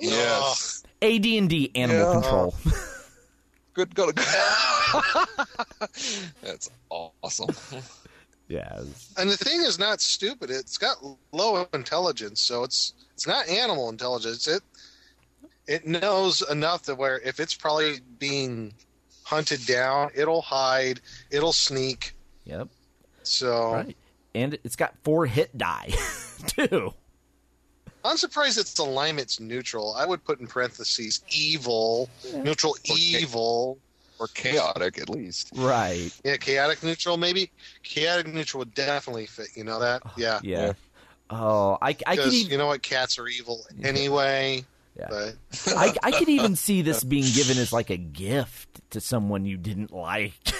Yes. 0.00 0.84
AD 1.02 1.24
and 1.26 1.48
D 1.48 1.70
animal 1.74 2.06
Yeah. 2.06 2.12
control. 2.20 2.54
Good. 3.74 3.94
Good. 3.94 4.16
That's 6.42 6.70
awesome. 6.90 7.54
yes. 8.48 9.12
And 9.16 9.30
the 9.30 9.36
thing 9.36 9.62
is 9.62 9.78
not 9.78 10.00
stupid. 10.00 10.50
It's 10.50 10.76
got 10.78 10.96
low 11.32 11.66
intelligence, 11.72 12.40
so 12.40 12.64
it's 12.64 12.94
it's 13.14 13.26
not 13.26 13.48
animal 13.48 13.88
intelligence. 13.88 14.46
It 14.46 14.62
it 15.70 15.86
knows 15.86 16.42
enough 16.50 16.82
to 16.82 16.96
where 16.96 17.20
if 17.20 17.38
it's 17.38 17.54
probably 17.54 18.00
being 18.18 18.74
hunted 19.22 19.64
down, 19.66 20.10
it'll 20.16 20.42
hide, 20.42 21.00
it'll 21.30 21.52
sneak. 21.52 22.12
Yep. 22.44 22.68
So 23.22 23.74
Right. 23.74 23.96
And 24.34 24.58
it's 24.64 24.74
got 24.74 24.94
four 25.04 25.26
hit 25.26 25.56
die 25.56 25.92
too. 26.48 26.92
I'm 28.04 28.16
surprised 28.16 28.58
its 28.58 28.76
alignment's 28.78 29.38
neutral. 29.38 29.94
I 29.94 30.06
would 30.06 30.24
put 30.24 30.40
in 30.40 30.48
parentheses 30.48 31.22
evil, 31.30 32.10
neutral 32.34 32.76
evil. 32.84 33.78
Or 34.18 34.26
chaotic 34.28 34.98
at 34.98 35.08
least. 35.08 35.50
Right. 35.54 36.10
Yeah, 36.24 36.36
chaotic 36.36 36.82
neutral 36.82 37.16
maybe. 37.16 37.50
Chaotic 37.84 38.26
neutral 38.26 38.58
would 38.58 38.74
definitely 38.74 39.26
fit. 39.26 39.48
You 39.54 39.64
know 39.64 39.78
that? 39.80 40.02
Oh, 40.04 40.12
yeah. 40.16 40.40
Yeah. 40.42 40.72
Oh, 41.30 41.78
I 41.80 41.96
I 42.06 42.16
could 42.16 42.32
even 42.32 42.50
you 42.50 42.58
know 42.58 42.66
what? 42.66 42.82
Cats 42.82 43.18
are 43.18 43.28
evil 43.28 43.64
anyway. 43.82 44.64
Yeah. 45.00 45.06
But 45.08 45.74
I, 45.76 45.94
I 46.02 46.10
could 46.12 46.28
even 46.28 46.56
see 46.56 46.82
this 46.88 47.02
being 47.04 47.24
given 47.24 47.56
as 47.58 47.72
like 47.72 47.90
a 47.90 47.96
gift 47.96 48.80
to 48.90 49.00
someone 49.00 49.44
you 49.46 49.56
didn't 49.56 49.92
like. 49.92 50.34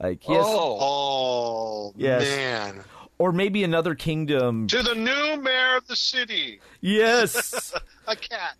like 0.00 0.26
yes, 0.28 0.44
oh. 0.46 0.78
oh, 0.80 1.92
Yes. 1.96 2.22
man. 2.22 2.84
or 3.18 3.30
maybe 3.32 3.62
another 3.62 3.94
kingdom. 3.94 4.66
To 4.66 4.82
the 4.82 4.94
new 4.94 5.40
mayor 5.40 5.76
of 5.76 5.86
the 5.86 5.94
city. 5.96 6.60
Yes, 6.80 7.72
A 8.08 8.16
cat. 8.16 8.56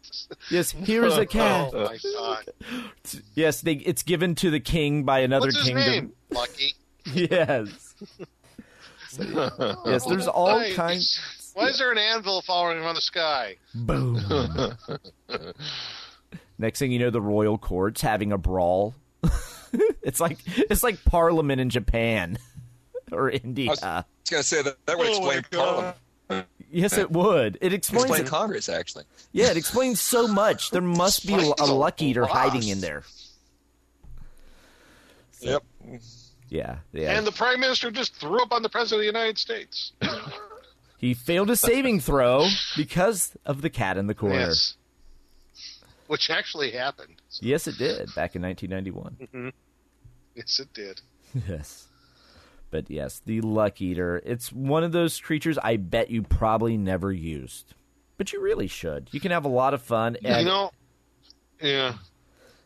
yes. 0.51 0.70
Here 0.70 1.05
is 1.05 1.16
a 1.19 1.23
oh, 1.23 1.27
cat. 1.27 1.70
Oh 1.74 1.85
my 1.85 1.99
god. 2.15 2.45
Yes, 3.35 3.61
they, 3.62 3.74
it's 3.74 4.03
given 4.05 4.35
to 4.36 4.51
the 4.51 4.61
king 4.61 5.03
by 5.05 5.19
another 5.20 5.47
What's 5.49 5.57
his 5.59 5.66
kingdom. 5.66 5.85
name? 5.91 6.12
Lucky. 6.31 6.74
Yes. 7.12 7.95
yes, 9.19 10.05
there's 10.07 10.27
all 10.28 10.47
Why- 10.57 10.73
kinds. 10.73 11.20
Why 11.55 11.68
is 11.68 11.78
there 11.78 11.90
an 11.93 11.98
anvil 11.98 12.43
following 12.43 12.78
him 12.78 12.85
on 12.85 12.94
the 12.94 13.01
sky? 13.01 13.56
Boom. 13.74 14.18
Next 16.59 16.78
thing 16.78 16.93
you 16.93 16.98
know, 16.98 17.10
the 17.10 17.20
royal 17.20 17.59
court's 17.59 18.01
having 18.01 18.32
a 18.32 18.39
brawl. 18.39 18.94
it's 20.02 20.20
like 20.20 20.39
it's 20.47 20.82
like 20.82 21.05
Parliament 21.05 21.60
in 21.60 21.70
Japan 21.70 22.39
or 23.12 23.31
India. 23.31 23.68
I 23.68 23.70
was, 23.70 23.82
I 23.82 23.97
was 23.97 24.05
gonna 24.31 24.43
say 24.43 24.62
that 24.62 24.85
that 24.86 24.98
would 24.98 25.06
Oh 25.06 25.10
explain 25.10 25.43
God. 25.51 25.94
Parliament. 26.28 26.47
Yes, 26.70 26.98
it 26.98 27.10
would. 27.10 27.59
It 27.60 27.72
explains. 27.72 28.10
Explain 28.10 28.26
Congress 28.26 28.68
actually. 28.68 29.05
Yeah, 29.32 29.51
it 29.51 29.56
explains 29.56 30.01
so 30.01 30.26
much. 30.26 30.70
There 30.70 30.82
must 30.82 31.26
be 31.26 31.35
a, 31.35 31.52
a 31.60 31.66
luck 31.66 32.02
eater 32.02 32.26
hiding 32.26 32.66
in 32.68 32.81
there. 32.81 33.05
Yep. 35.40 35.62
Yeah, 36.48 36.76
yeah. 36.93 37.16
And 37.16 37.26
the 37.26 37.32
prime 37.32 37.60
minister 37.60 37.90
just 37.90 38.16
threw 38.16 38.40
up 38.40 38.52
on 38.52 38.62
the 38.62 38.68
president 38.68 39.01
of 39.01 39.12
the 39.14 39.18
United 39.18 39.39
States. 39.39 39.93
He 41.05 41.12
failed 41.12 41.51
a 41.51 41.56
saving 41.56 42.01
throw 42.01 42.48
because 42.76 43.36
of 43.44 43.60
the 43.60 43.68
cat 43.68 43.98
in 43.98 44.06
the 44.06 44.14
corner. 44.14 44.36
Yes. 44.36 44.76
Which 46.06 46.31
actually 46.31 46.70
happened. 46.70 47.20
Yes, 47.40 47.66
it 47.66 47.76
did 47.76 48.09
back 48.14 48.35
in 48.35 48.43
1991. 48.43 49.28
hmm 49.31 49.48
Yes, 50.35 50.59
it 50.59 50.72
did. 50.72 51.01
yes. 51.48 51.86
But 52.70 52.90
yes, 52.90 53.20
the 53.24 53.40
luck 53.43 53.81
eater. 53.81 54.22
It's 54.24 54.51
one 54.52 54.82
of 54.82 54.93
those 54.93 55.20
creatures 55.20 55.59
I 55.62 55.76
bet 55.76 56.10
you 56.10 56.22
probably 56.22 56.76
never 56.76 57.12
used. 57.12 57.74
But 58.16 58.32
you 58.32 58.40
really 58.40 58.66
should. 58.66 59.09
You 59.12 59.20
can 59.20 59.31
have 59.31 59.44
a 59.44 59.48
lot 59.48 59.74
of 59.74 59.82
fun. 59.82 60.16
And 60.24 60.40
you 60.40 60.47
know, 60.47 60.70
yeah. 61.60 61.94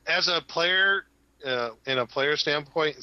As 0.07 0.29
a 0.29 0.41
player, 0.47 1.05
uh, 1.45 1.71
in 1.87 1.99
a 1.99 2.07
player 2.07 2.37
standpoint, 2.37 2.97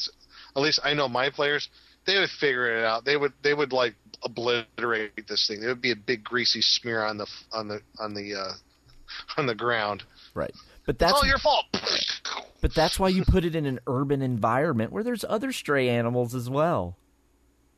at 0.55 0.61
least 0.61 0.79
I 0.83 0.93
know 0.93 1.07
my 1.07 1.29
players, 1.29 1.69
they 2.05 2.19
would 2.19 2.29
figure 2.29 2.77
it 2.77 2.83
out. 2.85 3.05
They 3.05 3.17
would 3.17 3.33
they 3.41 3.53
would 3.53 3.73
like 3.73 3.95
obliterate 4.23 5.27
this 5.27 5.47
thing. 5.47 5.59
There 5.59 5.69
would 5.69 5.81
be 5.81 5.91
a 5.91 5.95
big 5.95 6.23
greasy 6.23 6.61
smear 6.61 7.03
on 7.03 7.17
the 7.17 7.27
on 7.51 7.67
the 7.67 7.81
on 7.99 8.13
the 8.13 8.35
uh, 8.35 8.51
on 9.37 9.45
the 9.45 9.55
ground. 9.55 10.03
right. 10.33 10.53
But 10.85 10.95
It's 10.95 10.99
that's 10.99 11.13
all 11.13 11.25
your 11.25 11.39
fault. 11.39 11.65
but 12.61 12.73
that's 12.75 12.99
why 12.99 13.07
you 13.09 13.23
put 13.25 13.43
it 13.43 13.55
in 13.55 13.65
an 13.65 13.79
urban 13.87 14.21
environment 14.21 14.91
where 14.91 15.03
there's 15.03 15.25
other 15.27 15.51
stray 15.51 15.89
animals 15.89 16.35
as 16.35 16.47
well. 16.49 16.95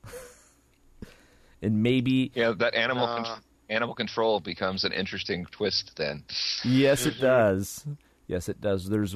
and 1.61 1.81
maybe 1.83 2.31
Yeah, 2.35 2.53
that 2.57 2.73
animal 2.75 3.05
Uh. 3.05 3.23
con- 3.23 3.41
animal 3.69 3.95
control 3.95 4.39
becomes 4.39 4.83
an 4.83 4.91
interesting 4.93 5.45
twist 5.51 5.95
then. 5.97 6.23
Yes, 6.63 7.01
Mm-hmm. 7.01 7.09
it 7.09 7.21
does. 7.21 7.85
Yes, 8.27 8.49
it 8.49 8.59
does. 8.61 8.89
There's 8.89 9.13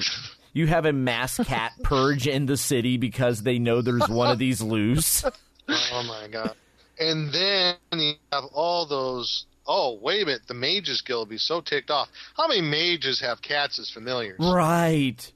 you 0.54 0.68
have 0.68 0.86
a 0.86 0.94
mass 0.94 1.38
cat 1.46 1.74
purge 1.84 2.28
in 2.28 2.46
the 2.46 2.58
city 2.58 2.98
because 2.98 3.44
they 3.44 3.60
know 3.60 3.82
there's 3.82 4.08
one 4.10 4.32
of 4.32 4.40
these 4.40 4.62
loose. 4.62 5.24
Oh 5.70 6.04
my 6.04 6.28
god! 6.28 6.56
And 7.00 7.32
then 7.32 7.76
you 7.94 8.14
have 8.34 8.44
all 8.52 8.86
those. 8.86 9.46
Oh 9.66 9.98
wait 10.02 10.24
a 10.24 10.26
minute! 10.26 10.42
The 10.48 10.54
mages 10.54 11.02
guild 11.02 11.28
would 11.28 11.34
be 11.34 11.38
so 11.38 11.62
ticked 11.62 11.90
off. 11.90 12.10
How 12.36 12.48
many 12.48 12.60
mages 12.62 13.22
have 13.22 13.42
cats 13.42 13.80
as 13.80 13.90
familiars? 13.90 14.38
Right. 14.40 15.32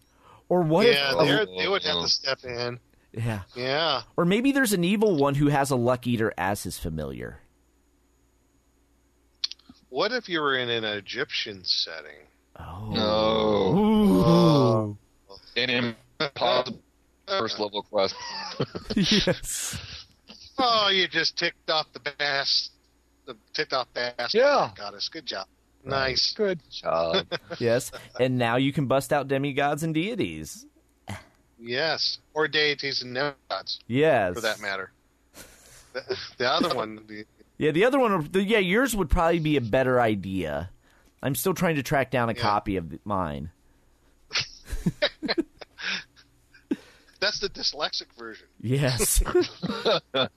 Or 0.49 0.61
what 0.61 0.87
yeah, 0.87 1.11
if 1.11 1.19
they're- 1.19 1.45
oh, 1.47 1.57
they 1.57 1.69
would 1.69 1.83
have 1.83 1.93
to 1.93 1.99
oh. 1.99 2.05
step 2.07 2.43
in. 2.43 2.79
Yeah. 3.13 3.41
Yeah. 3.55 4.01
Or 4.17 4.25
maybe 4.25 4.51
there's 4.51 4.73
an 4.73 4.83
evil 4.83 5.15
one 5.15 5.35
who 5.35 5.47
has 5.47 5.71
a 5.71 5.75
luck 5.75 6.05
eater 6.05 6.33
as 6.37 6.63
his 6.63 6.77
familiar. 6.77 7.39
What 9.89 10.11
if 10.11 10.27
you 10.27 10.41
were 10.41 10.57
in 10.57 10.69
an 10.69 10.83
Egyptian 10.83 11.63
setting? 11.63 12.27
Oh. 12.59 12.89
No. 12.89 13.77
Ooh. 13.77 14.23
Oh. 14.25 14.97
An 15.55 15.95
impossible 16.19 16.81
first 17.27 17.59
level 17.59 17.83
quest. 17.83 18.15
yes. 18.95 20.05
Oh, 20.57 20.89
you 20.89 21.07
just 21.07 21.37
ticked 21.37 21.69
off 21.69 21.87
the 21.93 21.99
Bast. 21.99 22.71
The 23.25 23.35
ticked 23.53 23.73
off 23.73 23.87
Bast. 23.93 24.33
Yeah. 24.33 24.69
Oh, 24.69 24.73
goddess. 24.75 25.09
Good 25.09 25.25
job. 25.25 25.47
Nice. 25.83 26.33
Good 26.33 26.61
job. 26.69 27.27
yes. 27.59 27.91
And 28.19 28.37
now 28.37 28.55
you 28.55 28.73
can 28.73 28.87
bust 28.87 29.13
out 29.13 29.27
demigods 29.27 29.83
and 29.83 29.93
deities. 29.93 30.65
Yes, 31.59 32.19
or 32.33 32.47
deities 32.47 33.01
and 33.01 33.15
gods. 33.49 33.79
Yes. 33.87 34.33
for 34.33 34.41
that 34.41 34.59
matter. 34.59 34.91
The, 35.93 36.17
the 36.37 36.49
other 36.51 36.75
one, 36.75 36.99
the, 37.07 37.25
Yeah, 37.57 37.71
the 37.71 37.85
other 37.85 37.97
one, 37.97 38.27
the, 38.31 38.43
yeah, 38.43 38.59
yours 38.59 38.95
would 38.95 39.09
probably 39.09 39.39
be 39.39 39.55
a 39.55 39.61
better 39.61 40.01
idea. 40.01 40.69
I'm 41.23 41.35
still 41.35 41.53
trying 41.53 41.75
to 41.75 41.83
track 41.83 42.11
down 42.11 42.29
a 42.29 42.33
copy 42.33 42.75
of 42.75 42.93
mine. 43.05 43.51
that's 47.19 47.39
the 47.39 47.49
dyslexic 47.49 48.07
version. 48.17 48.47
Yes. 48.59 49.23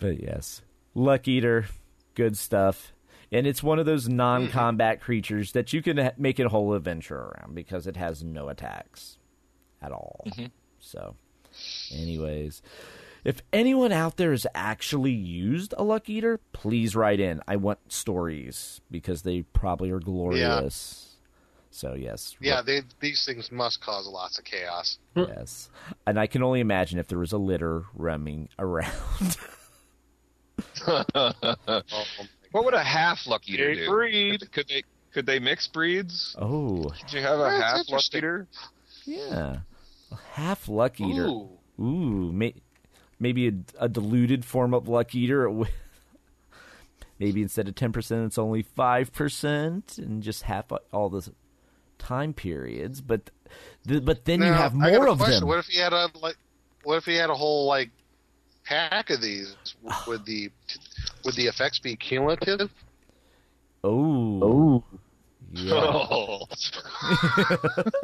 but 0.00 0.22
yes, 0.22 0.62
Luck 0.94 1.28
Eater, 1.28 1.66
good 2.14 2.36
stuff. 2.36 2.92
And 3.32 3.46
it's 3.46 3.62
one 3.62 3.78
of 3.80 3.86
those 3.86 4.08
non-combat 4.08 4.98
mm-hmm. 4.98 5.04
creatures 5.04 5.52
that 5.52 5.72
you 5.72 5.82
can 5.82 6.12
make 6.16 6.38
a 6.38 6.48
whole 6.48 6.74
adventure 6.74 7.18
around 7.18 7.54
because 7.54 7.86
it 7.86 7.96
has 7.96 8.22
no 8.22 8.48
attacks 8.48 9.18
at 9.82 9.90
all. 9.90 10.22
Mm-hmm. 10.26 10.46
So, 10.78 11.16
anyways, 11.92 12.62
if 13.24 13.42
anyone 13.52 13.90
out 13.90 14.18
there 14.18 14.30
has 14.32 14.46
actually 14.54 15.12
used 15.12 15.74
a 15.76 15.82
Luck 15.82 16.08
Eater, 16.08 16.38
please 16.52 16.94
write 16.94 17.18
in. 17.18 17.40
I 17.48 17.56
want 17.56 17.78
stories 17.90 18.80
because 18.90 19.22
they 19.22 19.42
probably 19.42 19.90
are 19.90 19.98
glorious. 19.98 21.13
So 21.74 21.94
yes, 21.94 22.36
Yeah, 22.40 22.62
they, 22.62 22.82
these 23.00 23.26
things 23.26 23.50
must 23.50 23.80
cause 23.80 24.06
lots 24.06 24.38
of 24.38 24.44
chaos. 24.44 24.98
Hmm. 25.16 25.24
yes, 25.28 25.70
and 26.06 26.20
I 26.20 26.28
can 26.28 26.40
only 26.44 26.60
imagine 26.60 27.00
if 27.00 27.08
there 27.08 27.18
was 27.18 27.32
a 27.32 27.36
litter 27.38 27.84
roaming 27.94 28.48
around. 28.60 29.36
what 32.52 32.64
would 32.64 32.74
a 32.74 32.82
half 32.84 33.26
luck 33.26 33.42
eater 33.48 33.74
They 33.74 33.80
do? 33.82 33.88
breed. 33.90 34.40
Could, 34.40 34.52
could 34.52 34.68
they 34.68 34.82
could 35.12 35.26
they 35.26 35.38
mix 35.40 35.66
breeds? 35.66 36.36
oh, 36.40 36.90
Could 37.00 37.12
you 37.12 37.20
have 37.22 37.38
a 37.40 37.42
That's 37.42 37.62
half 37.62 37.88
luck 37.88 38.04
eater? 38.14 38.46
yeah, 39.04 39.56
a 40.12 40.16
half 40.32 40.68
Luck 40.68 41.00
Eater. 41.00 41.26
Ooh. 41.26 41.48
Ooh, 41.80 42.32
may, 42.32 42.54
maybe 43.18 43.48
a, 43.48 43.52
a 43.80 43.88
diluted 43.88 44.44
form 44.44 44.74
of 44.74 44.86
Luck 44.88 45.14
Eater. 45.14 45.50
Maybe 47.20 47.42
instead 47.42 47.68
of 47.68 47.76
ten 47.76 47.92
percent, 47.92 48.26
it's 48.26 48.38
only 48.38 48.62
five 48.62 49.12
percent, 49.12 49.98
and 49.98 50.20
just 50.22 50.42
half 50.42 50.66
all 50.92 51.08
the 51.08 51.30
time 52.04 52.32
periods. 52.32 53.00
But, 53.00 53.30
the, 53.84 54.00
but 54.00 54.24
then 54.24 54.40
you 54.40 54.46
Now, 54.50 54.54
have 54.54 54.76
I 54.80 54.90
got 54.90 54.96
more 54.98 55.06
a 55.08 55.12
of 55.12 55.18
question. 55.18 55.40
them. 55.40 55.48
What 55.48 55.58
if 55.58 55.66
he 55.66 55.78
had 55.78 55.92
a 55.92 56.08
like? 56.20 56.36
What 56.84 56.96
if 56.98 57.04
he 57.04 57.14
had 57.16 57.30
a 57.30 57.34
whole 57.34 57.66
like 57.66 57.90
pack 58.64 59.10
of 59.10 59.20
these? 59.20 59.54
Would 60.06 60.24
the 60.26 60.50
would 61.24 61.34
the 61.34 61.46
effects 61.46 61.78
be 61.78 61.96
cumulative? 61.96 62.70
Oh, 63.82 64.40
Oh, 64.42 64.84
yeah. 65.52 65.72
Oh. 65.74 66.46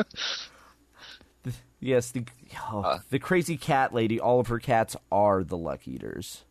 yes. 1.80 2.10
The 2.10 2.24
oh, 2.72 2.80
Uh. 2.82 2.98
the 3.10 3.18
crazy 3.18 3.56
cat 3.56 3.94
lady. 3.94 4.20
All 4.20 4.40
of 4.40 4.48
her 4.48 4.58
cats 4.58 4.96
are 5.10 5.42
the 5.44 5.56
Luck 5.56 5.86
Eaters. 5.88 6.44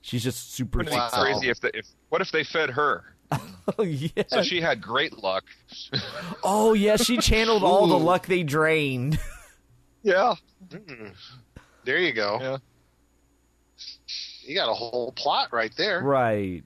She's 0.00 0.22
just 0.24 0.52
super. 0.54 0.78
Wouldn't 0.78 0.94
Wow. 0.96 1.08
crazy 1.12 1.50
if, 1.50 1.60
the, 1.60 1.76
if 1.76 1.86
what 2.08 2.20
if 2.20 2.30
they 2.30 2.42
fed 2.44 2.70
her? 2.70 3.04
Oh 3.78 3.84
yeah. 3.84 4.24
So 4.28 4.42
she 4.42 4.60
had 4.60 4.80
great 4.80 5.22
luck. 5.22 5.44
Oh 6.42 6.72
yeah. 6.72 6.96
She 6.96 7.18
channeled 7.18 7.62
all 7.62 7.86
the 7.86 7.98
luck 7.98 8.26
they 8.26 8.42
drained. 8.42 9.18
Yeah. 10.02 10.34
Mm. 10.70 11.14
There 11.84 11.98
you 11.98 12.14
go. 12.14 12.38
Yeah. 12.40 12.56
You 14.42 14.54
got 14.54 14.70
a 14.70 14.74
whole 14.74 15.12
plot 15.12 15.52
right 15.52 15.74
there. 15.76 16.02
Right. 16.02 16.64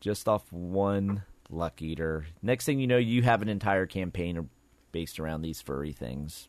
Just 0.00 0.26
off 0.26 0.52
one 0.52 1.22
luck 1.50 1.80
eater. 1.80 2.26
Next 2.42 2.64
thing 2.64 2.80
you 2.80 2.88
know, 2.88 2.98
you 2.98 3.22
have 3.22 3.42
an 3.42 3.48
entire 3.48 3.86
campaign 3.86 4.48
based 4.90 5.20
around 5.20 5.42
these 5.42 5.60
furry 5.62 5.92
things. 5.92 6.48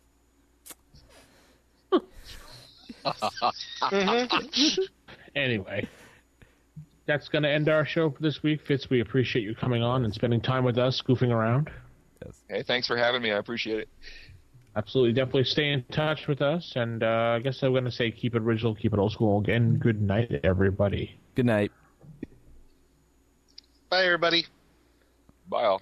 anyway, 5.36 5.88
that's 7.06 7.28
going 7.30 7.44
to 7.44 7.50
end 7.50 7.70
our 7.70 7.86
show 7.86 8.10
for 8.10 8.22
this 8.22 8.42
week. 8.44 8.62
Fitz, 8.68 8.90
we 8.90 9.02
appreciate 9.02 9.44
you 9.44 9.56
coming 9.56 9.84
on 9.84 10.06
and 10.06 10.14
spending 10.14 10.42
time 10.42 10.64
with 10.64 10.78
us, 10.78 11.02
goofing 11.08 11.32
around. 11.32 11.70
Yes. 12.26 12.42
Hey, 12.50 12.64
thanks 12.64 12.88
for 12.88 12.98
having 12.98 13.22
me. 13.22 13.32
I 13.32 13.38
appreciate 13.38 13.80
it. 13.80 13.90
Absolutely, 14.76 15.14
definitely 15.14 15.46
stay 15.46 15.72
in 15.72 15.84
touch 15.92 16.28
with 16.28 16.42
us. 16.42 16.74
And 16.76 17.02
uh, 17.02 17.36
I 17.38 17.40
guess 17.40 17.64
I'm 17.64 17.72
going 17.72 17.86
to 17.86 17.92
say 17.92 18.12
keep 18.12 18.36
it 18.36 18.42
original, 18.42 18.76
keep 18.76 18.94
it 18.94 19.00
old 19.00 19.12
school. 19.12 19.40
Again, 19.40 19.78
good 19.78 20.02
night, 20.02 20.32
everybody. 20.44 21.18
Good 21.36 21.46
night. 21.46 21.72
Bye, 23.90 24.06
everybody. 24.06 24.46
Bye 25.50 25.64
all. 25.64 25.82